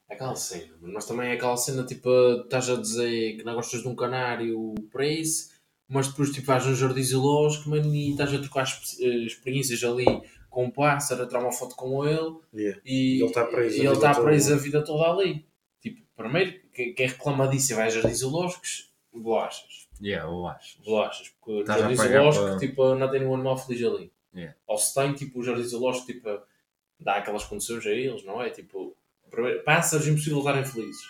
É 0.09 0.15
aquela 0.15 0.35
cena, 0.35 0.73
mano. 0.81 0.93
Mas 0.95 1.05
também 1.05 1.29
é 1.29 1.33
aquela 1.33 1.55
cena, 1.55 1.85
tipo, 1.85 2.09
estás 2.43 2.69
a 2.69 2.75
dizer 2.75 3.37
que 3.37 3.43
não 3.45 3.53
gostas 3.55 3.83
de 3.83 3.87
um 3.87 3.95
canário 3.95 4.73
para 4.91 5.05
isso, 5.05 5.50
mas 5.91 6.07
depois, 6.07 6.31
tipo, 6.31 6.47
vais 6.47 6.65
num 6.65 6.73
jardim 6.75 7.03
zoológico, 7.03 7.69
mano, 7.69 7.93
e 7.93 8.11
estás 8.11 8.33
a 8.33 8.39
trocar 8.39 8.65
eh, 8.99 9.05
experiências 9.25 9.83
ali 9.83 10.05
com 10.49 10.65
um 10.65 10.71
pássaro, 10.71 11.23
a 11.23 11.27
tirar 11.27 11.39
uma 11.41 11.51
foto 11.51 11.75
com 11.75 12.05
ele, 12.05 12.35
Yeah. 12.53 12.81
e, 12.85 13.17
E 13.17 13.21
ele 13.21 13.25
está 13.25 13.45
preso 13.45 13.75
e 13.77 13.79
a 13.81 13.83
ele 13.83 13.89
vida 13.89 13.93
está 13.93 14.13
toda. 14.13 14.25
preso 14.25 14.53
a 14.53 14.57
vida 14.57 14.83
toda 14.83 15.09
ali. 15.09 15.45
Tipo, 15.81 16.01
primeiro, 16.15 16.59
quem, 16.73 16.93
reclama 17.07 17.47
disso 17.47 17.71
e 17.71 17.75
vai 17.75 17.87
a 17.87 17.89
jardins 17.89 18.17
zoológicos, 18.19 18.91
bolachas. 19.13 19.87
Yeah, 20.01 20.27
acho. 20.55 20.81
Bolachas. 20.83 21.29
Porque 21.29 21.51
o 21.51 21.59
Estás 21.61 21.77
a 21.77 21.81
jardim 21.81 21.95
zoológico, 21.95 22.45
para- 22.45 22.57
tipo, 22.59 22.95
não 22.95 23.11
tem 23.11 23.25
um 23.25 23.33
animal 23.35 23.57
feliz 23.57 23.83
ali. 23.85 24.11
Yeah. 24.35 24.55
Ou 24.67 24.77
se 24.77 24.93
tem, 24.93 25.13
tipo, 25.13 25.39
o 25.39 25.43
jardim 25.43 25.63
zoológico, 25.63 26.07
tipo, 26.07 26.39
dá 26.99 27.15
aquelas 27.17 27.43
condições 27.45 27.85
a 27.85 27.91
eles, 27.91 28.23
não 28.25 28.41
é? 28.41 28.49
Tipo, 28.49 28.95
primeiro, 29.29 29.63
pássaros 29.63 30.07
impossível 30.07 30.39
estarem 30.39 30.65
felizes. 30.65 31.01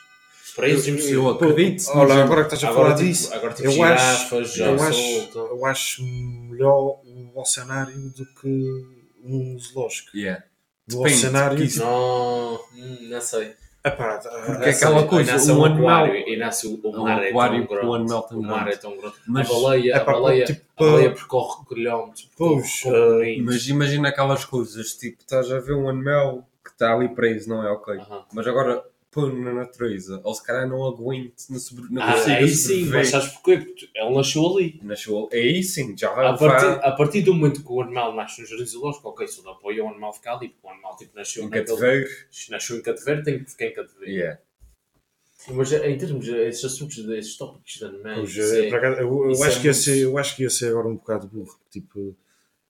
Eles, 0.60 0.88
impossível. 0.88 1.24
Eu 1.24 1.30
acredito. 1.30 1.84
Olha, 1.94 2.24
agora 2.24 2.46
que 2.46 2.54
estás 2.54 2.64
a 2.64 2.70
Agora, 2.70 2.84
falar 2.90 2.96
tipo, 2.98 3.10
disso, 3.10 3.34
agora, 3.34 3.54
tipo, 3.54 3.68
eu 3.68 3.72
girafas, 3.72 4.34
acho, 4.34 4.46
já 4.58 4.66
eu, 4.66 4.84
acho, 4.84 5.30
eu 5.36 5.66
acho 5.66 6.04
melhor 6.04 7.00
um 7.06 7.32
oceanário 7.36 8.10
do 8.10 8.26
que 8.40 8.86
um 9.24 9.58
zoológico. 9.60 10.16
Yeah. 10.16 10.44
No 10.90 10.98
Depende, 11.04 11.16
oceanário, 11.16 11.50
porque 11.58 11.64
isso- 11.64 11.80
Não, 11.84 12.56
hum, 12.76 12.98
não 13.10 13.22
sei. 13.22 13.54
epá, 13.86 14.18
Porque 14.18 14.70
é 14.70 14.72
aquela 14.72 15.08
coisa, 15.08 15.32
nasce 15.34 15.52
um 15.52 15.64
animal- 15.66 16.08
e 16.08 16.38
nasce 16.38 16.68
o, 16.68 16.80
o 16.84 16.90
um 17.00 17.04
mar 17.04 17.24
é 17.24 17.30
aquário 17.30 17.68
tão 17.68 17.78
com 17.80 17.86
o 17.88 17.94
animal 17.94 18.24
tão 18.24 18.40
o 18.40 18.42
mar 18.42 18.60
grande. 18.64 18.74
é 18.74 18.78
tão 18.78 18.98
grande. 18.98 19.16
Mas- 19.28 19.50
a 19.50 19.54
baleia, 19.54 19.96
epá, 19.98 20.12
a 20.12 20.14
baleia, 20.20 20.46
tipo, 20.46 20.62
a 20.78 20.84
baleia 20.84 21.12
percorre 21.14 21.66
quilómetros. 21.68 22.30
Pois, 22.38 22.82
ah, 22.86 22.90
caminhos. 22.92 23.46
Mas 23.46 23.68
imagina 23.68 24.10
aquelas 24.10 24.44
coisas, 24.44 24.94
tipo, 24.96 25.22
estás 25.22 25.52
a 25.52 25.60
ver 25.60 25.74
um 25.76 25.88
animal 25.88 26.48
que 26.64 26.72
está 26.72 26.94
ali 26.94 27.08
preso, 27.10 27.48
não 27.50 27.66
é 27.66 27.72
ok. 27.72 28.00
Mas 28.34 28.46
agora 28.48 28.84
põe 29.12 29.38
na 29.42 29.54
natureza, 29.54 30.22
ou 30.24 30.34
se 30.34 30.42
calhar 30.44 30.68
não 30.70 30.86
aguente, 30.86 31.34
não, 31.50 31.60
sobre, 31.60 31.84
não 31.94 32.02
Ah, 32.02 32.14
consiga 32.14 32.36
aí 32.38 32.48
sim, 32.48 32.86
mas 32.86 33.10
sabes 33.10 33.28
porquê? 33.34 33.58
Porque 33.58 33.90
ele 33.94 34.16
nasceu 34.16 34.46
ali. 34.48 34.80
Nasceu, 34.84 35.30
aí 35.34 35.62
sim, 35.64 35.98
já 35.98 36.14
vai 36.14 36.28
A 36.28 36.34
partir, 36.38 36.66
levar 36.66 36.80
a 36.80 36.92
partir 36.94 37.22
do 37.22 37.34
momento 37.34 37.62
que 37.64 37.72
o 37.72 37.82
animal 37.82 38.16
nasce 38.16 38.40
no 38.42 38.48
jardim 38.48 38.66
zoológico, 38.66 39.10
ok, 39.10 39.28
se 39.28 39.40
eu 39.40 39.44
dou 39.44 39.54
apoio 39.54 39.84
ao 39.84 39.90
animal 39.92 40.14
ficar 40.14 40.36
ali, 40.38 40.48
porque 40.50 40.66
o 40.66 40.70
animal 40.70 40.96
tipo, 40.96 41.16
nasceu, 41.16 41.44
em 41.44 41.46
naquele- 41.50 41.66
cativeiro. 41.66 42.10
nasceu 42.50 42.78
em 42.78 42.82
cativeiro, 42.82 43.24
tem 43.24 43.44
que 43.44 43.52
ficar 43.52 43.66
em 43.66 43.74
cativeiro. 43.74 44.12
Yeah. 44.12 44.40
Mas 45.50 45.72
em 45.74 45.98
termos 45.98 46.26
desses 46.26 46.64
assuntos, 46.66 47.04
desses 47.06 47.36
tópicos 47.36 47.74
de 47.74 47.84
animais, 47.84 48.30
isso 48.30 48.42
é, 48.42 48.70
é- 48.70 49.02
eu, 49.02 49.26
eu 49.26 49.32
isso 49.32 49.44
acho 49.44 49.58
é 49.58 49.62
que 49.62 49.68
ia 49.68 49.72
muito- 49.74 49.84
ser, 49.84 49.98
eu 50.00 50.18
acho 50.18 50.36
que 50.36 50.44
ia 50.44 50.50
ser 50.50 50.68
agora 50.70 50.88
um 50.88 50.96
bocado 50.96 51.28
burro. 51.28 51.60
Tipo, 51.70 52.16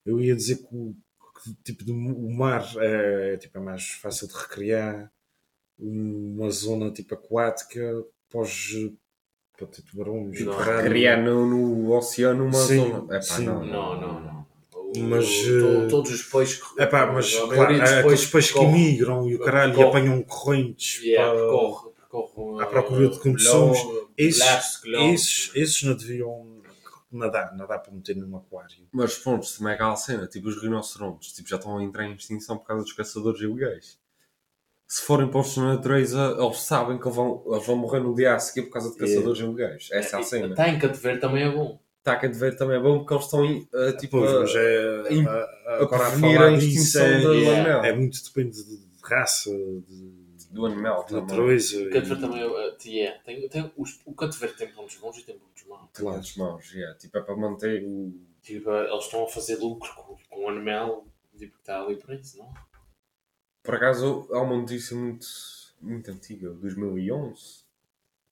eu 0.06 0.20
ia 0.22 0.36
dizer 0.36 0.56
que 0.58 0.68
o, 0.72 0.96
que, 1.44 1.54
tipo, 1.66 1.84
de- 1.84 1.92
o 1.92 2.32
mar 2.32 2.66
é, 2.80 3.36
tipo, 3.38 3.58
é 3.58 3.62
mais 3.62 3.90
fácil 3.92 4.28
de 4.28 4.34
recriar. 4.34 5.12
Uma 5.82 6.50
zona 6.52 6.92
tipo 6.92 7.16
aquática, 7.16 7.82
pós 8.30 8.70
para 9.58 9.68
ter 9.68 9.82
tubarões 9.82 10.40
e. 10.40 10.46
Criar 10.84 11.18
no, 11.18 11.46
no 11.46 11.92
oceano 11.96 12.46
uma 12.46 12.54
Sim, 12.54 12.78
zona. 12.78 13.04
Epá, 13.16 13.22
sim. 13.22 13.46
não, 13.46 13.66
Não, 13.66 14.00
não, 14.02 14.20
não. 14.22 14.42
Mas, 15.08 15.26
eh, 15.26 15.88
todos 15.90 16.12
os 16.12 16.24
peixes. 16.24 16.62
É 16.78 16.86
pá, 16.86 17.10
mas 17.12 17.34
a 17.34 17.48
claro, 17.48 17.82
há 17.82 18.00
aqueles 18.00 18.26
peixes 18.26 18.52
que 18.52 18.66
migram 18.66 19.28
e 19.30 19.36
o 19.36 19.40
caralho 19.40 19.72
e 19.72 19.76
percorre- 19.76 20.00
apanham 20.00 20.22
correntes. 20.24 21.02
Yeah, 21.02 21.32
para- 21.32 21.40
percorre, 21.42 21.90
percorre, 21.96 22.64
à 22.64 22.66
procura 22.68 23.10
de 23.10 23.20
condições. 23.20 23.78
Esses, 24.18 24.82
esses, 24.84 25.52
esses 25.56 25.84
não 25.84 25.96
deviam 25.96 26.62
nadar, 27.12 27.56
nadar 27.56 27.80
para 27.80 27.94
meter 27.94 28.18
num 28.18 28.36
aquário. 28.36 28.86
Mas 28.92 29.18
pronto, 29.18 29.48
também 29.58 29.72
é 29.72 29.76
aquela 29.76 29.96
cena, 29.96 30.28
tipo 30.28 30.50
os 30.50 30.62
rinocerontes, 30.62 31.32
tipo, 31.32 31.48
já 31.48 31.56
estão 31.56 31.78
a 31.78 31.84
entrar 31.84 32.06
em 32.06 32.14
extinção 32.14 32.58
por 32.58 32.66
causa 32.66 32.84
dos 32.84 32.94
caçadores 32.94 33.40
ilegais. 33.42 33.98
Se 34.94 35.04
forem 35.04 35.30
postos 35.32 35.56
na 35.64 35.76
natureza, 35.76 36.36
eles 36.38 36.58
sabem 36.64 37.00
que 37.00 37.10
vão, 37.10 37.42
eles 37.50 37.66
vão 37.66 37.78
morrer 37.78 38.02
no 38.02 38.14
dia 38.14 38.36
a 38.36 38.40
seguir 38.40 38.64
por 38.64 38.74
causa 38.74 38.92
de 38.92 38.98
caçadores 38.98 39.40
ilegais. 39.40 39.88
Essa 39.90 40.18
é 40.18 40.20
a 40.20 40.24
cena. 40.24 40.48
Está 40.48 40.68
em 40.68 40.78
cativeiro 40.78 41.18
também 41.22 41.44
é 41.44 41.50
bom. 41.50 41.80
Taca 42.04 42.28
de 42.28 42.38
ver 42.38 42.58
também 42.58 42.76
é 42.76 42.80
bom 42.82 42.98
porque 43.00 43.14
eles 43.14 43.24
estão 43.24 43.46
em, 43.46 43.66
eh, 43.74 43.94
tipo, 43.94 44.20
Pois, 44.20 44.32
a- 44.36 44.40
mas 44.42 44.54
é, 44.54 45.28
a- 45.30 45.32
a- 45.32 45.78
a 45.78 45.84
a 45.84 45.88
prevenir 45.88 46.36
falar 46.38 46.48
a 46.50 46.54
extinção 46.54 47.06
é, 47.06 47.22
do 47.22 47.34
yeah. 47.36 47.62
animal. 47.62 47.86
é 47.86 47.96
muito 47.96 48.22
depende 48.22 48.58
de, 48.66 48.78
de 48.80 49.02
raça, 49.02 49.50
de, 49.50 50.48
Do 50.52 50.66
animal 50.66 51.04
de 51.04 51.08
também. 51.08 51.22
natureza. 51.24 51.78
O 51.84 51.90
cativeiro 51.90 52.20
também 52.22 52.42
é. 52.42 52.76
yeah, 52.90 53.24
tem, 53.24 53.48
tem, 53.48 53.72
os, 53.78 54.02
o 54.06 54.14
cativeiro 54.14 54.58
tem 54.58 54.68
pontos 54.74 54.96
bons 54.98 55.18
e 55.20 55.24
tem 55.24 55.38
pontos 55.38 55.64
maus. 55.70 55.90
Tem 55.94 56.10
as 56.10 56.36
mãos, 56.36 56.74
yeah. 56.74 56.98
Tipo, 56.98 57.18
é 57.18 57.22
para 57.22 57.38
manter 57.38 57.82
o. 57.86 58.14
Tipo, 58.42 58.70
eles 58.72 59.06
estão 59.06 59.24
a 59.24 59.28
fazer 59.30 59.56
lucro 59.56 59.90
com, 59.96 60.18
com 60.30 60.46
o 60.46 60.50
animal 60.50 61.06
tipo, 61.38 61.54
que 61.54 61.60
está 61.60 61.82
ali 61.82 61.96
preso, 61.96 62.40
não? 62.40 62.52
Por 63.64 63.76
acaso, 63.76 64.28
há 64.32 64.42
uma 64.42 64.58
notícia 64.58 64.96
muito, 64.96 65.26
muito 65.82 66.10
antiga, 66.12 66.50
2011. 66.52 67.62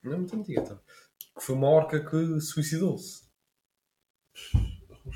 Não 0.02 0.12
é 0.12 0.16
muito 0.16 0.34
antiga, 0.36 0.62
tá? 0.62 0.78
Que 1.36 1.42
foi 1.44 1.54
uma 1.54 1.68
orca 1.68 2.00
que 2.00 2.40
suicidou-se. 2.40 3.22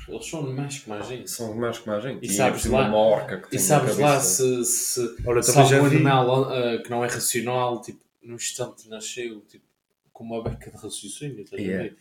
Eles 0.07 0.25
são 0.27 0.41
animais 0.41 0.79
que 0.79 0.89
mais 0.89 1.07
gente. 1.07 1.29
São 1.29 1.53
mais 1.55 1.79
que 1.79 1.87
mais 1.87 2.03
gente. 2.03 2.23
E 2.25 2.29
ainda 2.29 2.33
sabes 2.33 2.65
lá- 2.65 2.87
uma 2.87 2.97
orca 2.97 3.39
que 3.39 3.47
E 3.47 3.49
tem 3.51 3.59
sabes 3.59 3.97
uma 3.97 4.09
lá 4.09 4.19
se, 4.19 4.65
se, 4.65 5.15
Olha, 5.25 5.41
se 5.41 5.57
algum 5.57 5.89
vi, 5.89 5.95
animal 5.97 6.45
ah, 6.51 6.81
que 6.81 6.89
não 6.89 7.03
é 7.03 7.07
racional, 7.07 7.81
tipo, 7.81 7.99
num 8.21 8.35
instante 8.35 8.89
nasceu, 8.89 9.41
tipo, 9.41 9.65
com 10.11 10.23
uma 10.23 10.43
beca 10.43 10.71
de 10.71 10.77
raciocínio, 10.77 11.45
Yeah. 11.53 11.95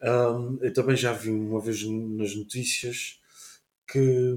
Hum, 0.00 0.58
eu 0.62 0.72
também 0.72 0.96
já 0.96 1.12
vi 1.12 1.28
uma 1.30 1.60
vez 1.60 1.82
nas 1.84 2.34
notícias 2.36 3.20
que 3.86 4.36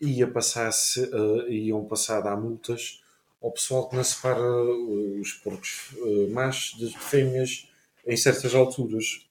ia 0.00 0.26
passar 0.26 0.70
uh, 0.70 1.50
iam 1.50 1.84
passar 1.84 2.18
a 2.18 2.20
dar 2.22 2.36
multas 2.36 3.02
ao 3.42 3.50
pessoal 3.52 3.88
que 3.88 3.96
não 3.96 4.04
separa 4.04 4.40
uh, 4.42 5.20
os 5.20 5.32
porcos 5.32 5.92
uh, 5.98 6.30
machos 6.30 6.78
de 6.78 6.98
fêmeas 6.98 7.68
em 8.06 8.16
certas 8.16 8.54
alturas. 8.54 9.26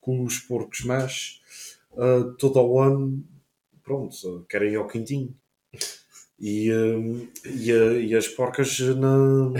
Com 0.00 0.24
os 0.24 0.38
porcos 0.38 0.80
machos, 0.80 1.42
uh, 1.92 2.32
todo 2.38 2.58
o 2.60 2.80
ano, 2.80 3.22
pronto, 3.82 4.14
uh, 4.26 4.44
querem 4.48 4.72
ir 4.72 4.76
ao 4.76 4.86
quintinho. 4.88 5.34
E, 6.38 6.72
um, 6.72 7.28
e, 7.44 7.70
e 8.08 8.14
as 8.16 8.26
porcas 8.26 8.78
na. 8.78 9.52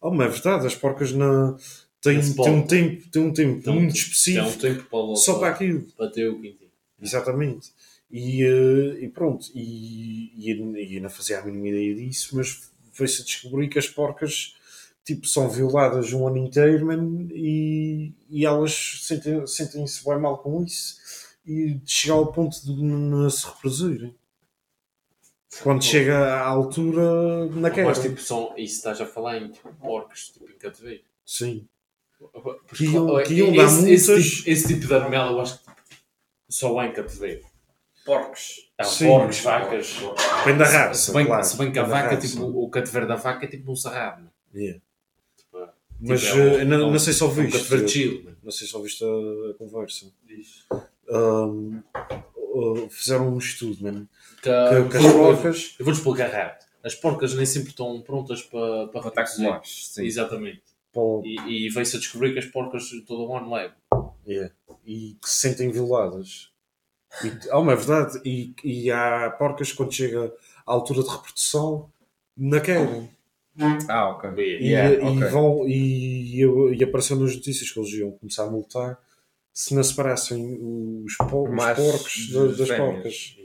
Oh, 0.00 0.10
mas 0.10 0.26
é 0.26 0.30
verdade, 0.30 0.66
as 0.66 0.74
porcas 0.74 1.12
na. 1.12 1.56
Têm, 2.02 2.18
um 2.18 2.66
tempo, 2.66 3.08
têm 3.10 3.22
um 3.22 3.32
tempo 3.32 3.62
Tem 3.62 3.72
um 3.72 3.76
muito 3.80 3.94
te- 3.94 4.00
específico 4.00 4.58
Tem 4.58 4.72
um 4.72 4.76
tempo 4.76 4.90
para, 4.90 5.16
só 5.16 5.38
para 5.38 5.48
aquilo. 5.48 5.82
para 5.96 6.10
ter 6.10 6.28
o 6.28 6.40
quintinho. 6.40 6.70
Exatamente. 7.00 7.72
E, 8.10 8.42
eh, 8.44 9.04
e 9.04 9.08
pronto, 9.08 9.46
e, 9.54 10.32
e, 10.36 10.96
e 10.96 11.00
não 11.00 11.10
fazia 11.10 11.40
a 11.40 11.44
mínima 11.44 11.68
ideia 11.68 11.94
disso, 11.94 12.36
mas 12.36 12.70
veio-se 12.92 13.22
a 13.22 13.24
descobrir 13.24 13.68
que 13.68 13.78
as 13.78 13.88
porcas 13.88 14.54
tipo, 15.04 15.26
são 15.26 15.48
violadas 15.48 16.12
um 16.12 16.26
ano 16.26 16.36
inteiro 16.38 16.86
man, 16.86 17.28
e, 17.32 18.12
e 18.28 18.44
elas 18.46 19.00
sentem- 19.02 19.46
sentem-se 19.46 20.04
bem 20.04 20.18
mal 20.18 20.38
com 20.38 20.62
isso 20.64 20.96
e 21.46 21.80
chegar 21.84 22.14
ao 22.14 22.32
ponto 22.32 22.60
de 22.64 22.72
não 22.82 23.28
se 23.30 23.46
reproduzirem. 23.46 24.14
Quando 25.62 25.82
chega 25.84 26.16
à 26.18 26.46
altura, 26.46 27.46
na 27.46 27.70
queda. 27.70 27.88
Mas, 27.88 28.00
tipo, 28.02 28.20
são, 28.20 28.52
isso 28.58 28.76
estás 28.76 29.00
a 29.00 29.06
falar 29.06 29.38
em 29.38 29.50
tipo, 29.50 29.72
porcos, 29.74 30.28
tipo, 30.30 30.48
em 30.50 30.58
cativeiro. 30.58 31.02
Sim. 31.24 31.66
Porque, 32.18 32.76
Que 32.76 32.84
iam- 32.84 33.22
que 33.24 33.34
iam 33.34 33.52
dar 33.54 33.64
esse, 33.64 33.90
esse, 33.92 34.10
multas. 34.10 34.30
tipo, 34.30 34.50
esse 34.50 34.68
tipo 34.68 34.86
de 34.86 34.94
animal 34.94 35.32
eu 35.32 35.40
acho 35.40 35.58
que 35.58 35.70
só 36.50 36.78
há 36.78 36.86
em 36.86 36.92
cativeiro. 36.92 37.44
Porcos. 38.06 38.70
Há 38.78 38.84
Sim. 38.84 39.06
porcos, 39.08 39.40
vacas. 39.40 39.96
Depende 40.38 40.58
da 40.58 40.64
raça. 40.64 40.94
Se 41.06 41.12
bem, 41.12 41.26
claro. 41.26 41.44
se 41.44 41.56
bem 41.58 41.72
que 41.72 41.78
a 41.78 41.82
vaca, 41.82 42.14
raça. 42.14 42.26
tipo, 42.28 42.44
o 42.44 42.70
cativeiro 42.70 43.06
da 43.08 43.16
vaca 43.16 43.44
é 43.44 43.48
tipo 43.48 43.70
um 43.70 43.76
sarrado. 43.76 44.22
né? 44.22 44.30
Yeah. 44.54 44.80
Tipo, 45.36 45.68
Mas 46.00 46.22
tipo, 46.22 46.36
é 46.36 46.40
um- 46.40 46.58
eh, 46.60 46.64
não, 46.64 46.76
é 46.80 46.84
um- 46.86 46.90
não 46.92 46.98
sei 46.98 47.12
se 47.12 47.22
é 47.22 47.26
um 47.26 47.28
ouviste. 47.28 47.52
cativeiro 47.58 47.88
chill. 47.88 48.22
né? 48.24 48.32
Não 48.42 48.50
sei 48.52 48.66
se 48.66 48.76
ouviste 48.76 49.04
a, 49.04 49.50
a 49.50 49.54
conversa. 49.58 50.06
Um, 51.08 51.82
uh, 52.54 52.88
fizeram 52.90 53.28
um 53.34 53.38
estudo, 53.38 53.82
mano. 53.82 54.08
Que, 54.42 54.50
Que, 54.50 54.88
que 54.90 54.96
as 54.96 55.04
eu- 55.04 55.12
porcas. 55.18 55.74
Eu 55.78 55.84
vou-te 55.84 55.98
explicar 55.98 56.28
rápido. 56.30 56.66
As 56.84 56.94
porcas 56.94 57.34
nem 57.34 57.44
sempre 57.46 57.70
estão 57.70 58.00
prontas 58.00 58.42
para, 58.42 58.86
para 58.88 59.24
machos. 59.38 59.88
Sim. 59.92 60.04
Exatamente. 60.04 60.62
pô, 60.92 61.20
E, 61.24 61.66
e 61.66 61.68
veio-se 61.68 61.96
a 61.96 61.98
descobrir 61.98 62.32
que 62.32 62.38
as 62.38 62.46
porcas 62.46 62.88
todo 63.06 63.26
o 63.28 63.36
ano 63.36 63.52
levam. 63.52 64.14
yeah, 64.26 64.52
e 64.86 65.16
que 65.20 65.28
se 65.28 65.40
sentem 65.48 65.70
violadas. 65.70 66.50
E, 67.24 67.48
oh, 67.52 67.62
mas 67.62 67.80
é 67.80 67.84
verdade. 67.86 68.20
E, 68.28 68.54
e 68.64 68.90
há 68.90 69.30
porcas 69.38 69.72
quando 69.72 69.92
chega 69.92 70.26
à 70.66 70.72
altura 70.72 71.02
de 71.02 71.08
reprodução, 71.08 71.90
não 72.36 72.60
querem. 72.60 73.10
Ah, 73.88 74.10
ok. 74.10 74.30
E, 74.36 74.68
Yeah, 74.68 74.96
e 75.02 75.16
ok. 75.16 75.28
vão, 75.30 75.66
e, 75.66 76.40
e 76.78 76.84
apareceu 76.84 77.16
nas 77.16 77.34
notícias 77.34 77.70
que 77.70 77.78
eles 77.80 77.90
iam 77.94 78.10
começar 78.12 78.44
a 78.44 78.50
multar 78.50 79.00
se 79.52 79.74
não 79.74 79.82
separassem 79.82 80.58
os, 81.04 81.16
po- 81.16 81.48
os 81.48 81.64
porcos 81.74 82.32
das 82.58 82.68
fêmeas. 82.68 82.76
porcas 82.78 83.36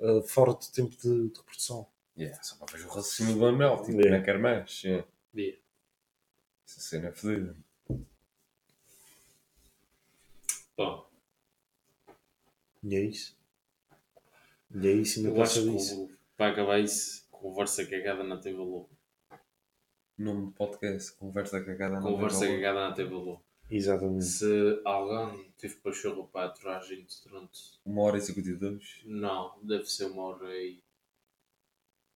uh, 0.00 0.22
fora 0.28 0.52
de 0.54 0.70
tempo 0.70 0.90
de, 0.96 1.30
de 1.30 1.38
reprodução. 1.38 1.86
Yeah, 2.18 2.42
só 2.42 2.56
para 2.56 2.76
ver 2.78 2.84
o 2.84 2.88
raciocínio 2.88 3.36
do 3.36 3.46
animal. 3.46 3.78
Tipo, 3.82 3.92
Yeah. 3.98 4.18
não 4.18 4.22
quer 4.24 4.38
mais. 4.38 4.82
Yeah. 4.84 5.06
Yeah. 5.34 5.58
Essa 6.68 6.80
cena 6.80 7.08
é 7.08 7.12
fodida. 7.12 7.56
Bom, 10.76 11.05
E 12.88 12.94
é 12.94 13.00
isso. 13.00 13.36
E 14.74 14.86
é 14.86 14.92
isso, 14.92 15.18
ainda 15.18 15.30
eu 15.30 15.34
passa 15.36 15.58
acho 15.60 15.68
que 15.70 15.76
disso. 15.76 16.10
para 16.36 16.52
acabar 16.52 16.78
isso, 16.80 17.26
conversa 17.30 17.84
cagada 17.86 18.22
não 18.24 18.40
tem 18.40 18.54
valor. 18.54 18.88
Nome 20.18 20.46
do 20.46 20.52
podcast, 20.52 21.12
conversa 21.12 21.62
cagada 21.64 22.00
não 22.00 22.12
Conversa 22.12 22.40
tem 22.40 22.48
valor. 22.48 22.62
cagada 22.62 22.88
não 22.88 22.94
tem 22.94 23.08
valor. 23.08 23.40
Exatamente. 23.68 24.24
Se 24.24 24.80
alguém 24.84 25.50
teve 25.58 25.74
pachorra 25.76 26.24
para 26.28 26.46
aturar 26.46 26.78
a 26.78 26.84
gente 26.84 27.16
durante. 27.24 27.60
Uma 27.84 28.02
hora 28.02 28.18
e 28.18 28.20
52. 28.20 29.00
Não, 29.04 29.58
deve 29.62 29.84
ser 29.90 30.04
uma 30.06 30.22
hora 30.22 30.54
e. 30.56 30.80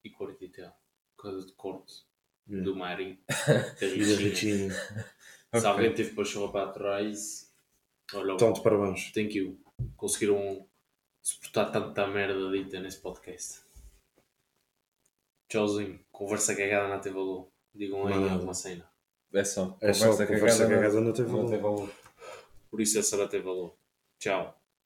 e 0.05 0.10
40 0.10 0.44
e 0.44 0.48
tal. 0.48 0.80
Causa 1.18 1.47
de 1.47 1.52
corte 1.52 2.09
Yeah. 2.48 2.64
do 2.68 2.74
Marinho. 2.74 3.16
da 3.28 3.34
E 3.86 3.98
da 3.98 4.16
Ritinha. 4.16 4.16
Ritinha. 4.16 4.70
Se 4.72 5.59
Ok. 5.59 5.66
alguém 5.66 5.94
teve 5.94 6.14
pachorra 6.16 6.51
para 6.51 6.68
aturar 6.70 7.05
isso. 7.05 7.48
Olha, 8.14 8.34
de 8.36 8.62
parabéns. 8.62 9.12
thank 9.12 9.36
you. 9.38 9.56
Conseguiram 9.97 10.66
suportar 11.23 11.70
tanta 11.70 12.07
merda 12.07 12.51
dita 12.51 12.81
nesse 12.81 13.01
podcast. 13.01 13.62
Tchauzinho. 15.48 16.01
Conversa 16.11 16.55
cagada 16.55 16.89
não 16.89 17.01
tem 17.01 17.12
valor. 17.12 17.48
Digam 17.74 18.07
aí 18.07 18.28
alguma 18.28 18.55
cena. 18.55 18.89
É 19.32 19.44
só. 19.44 19.77
É 19.81 19.93
só 19.93 20.11
conversa 20.11 20.69
cagada 20.69 21.01
não 21.01 21.12
tem 21.12 21.24
não 21.24 21.47
tem 21.47 21.59
valor. 21.59 21.78
valor. 21.78 21.94
Por 22.70 22.81
isso 22.81 22.98
essa 22.98 23.16
não 23.16 23.28
tem 23.28 23.43
valor. 23.43 23.74
Tchau. 24.19 24.59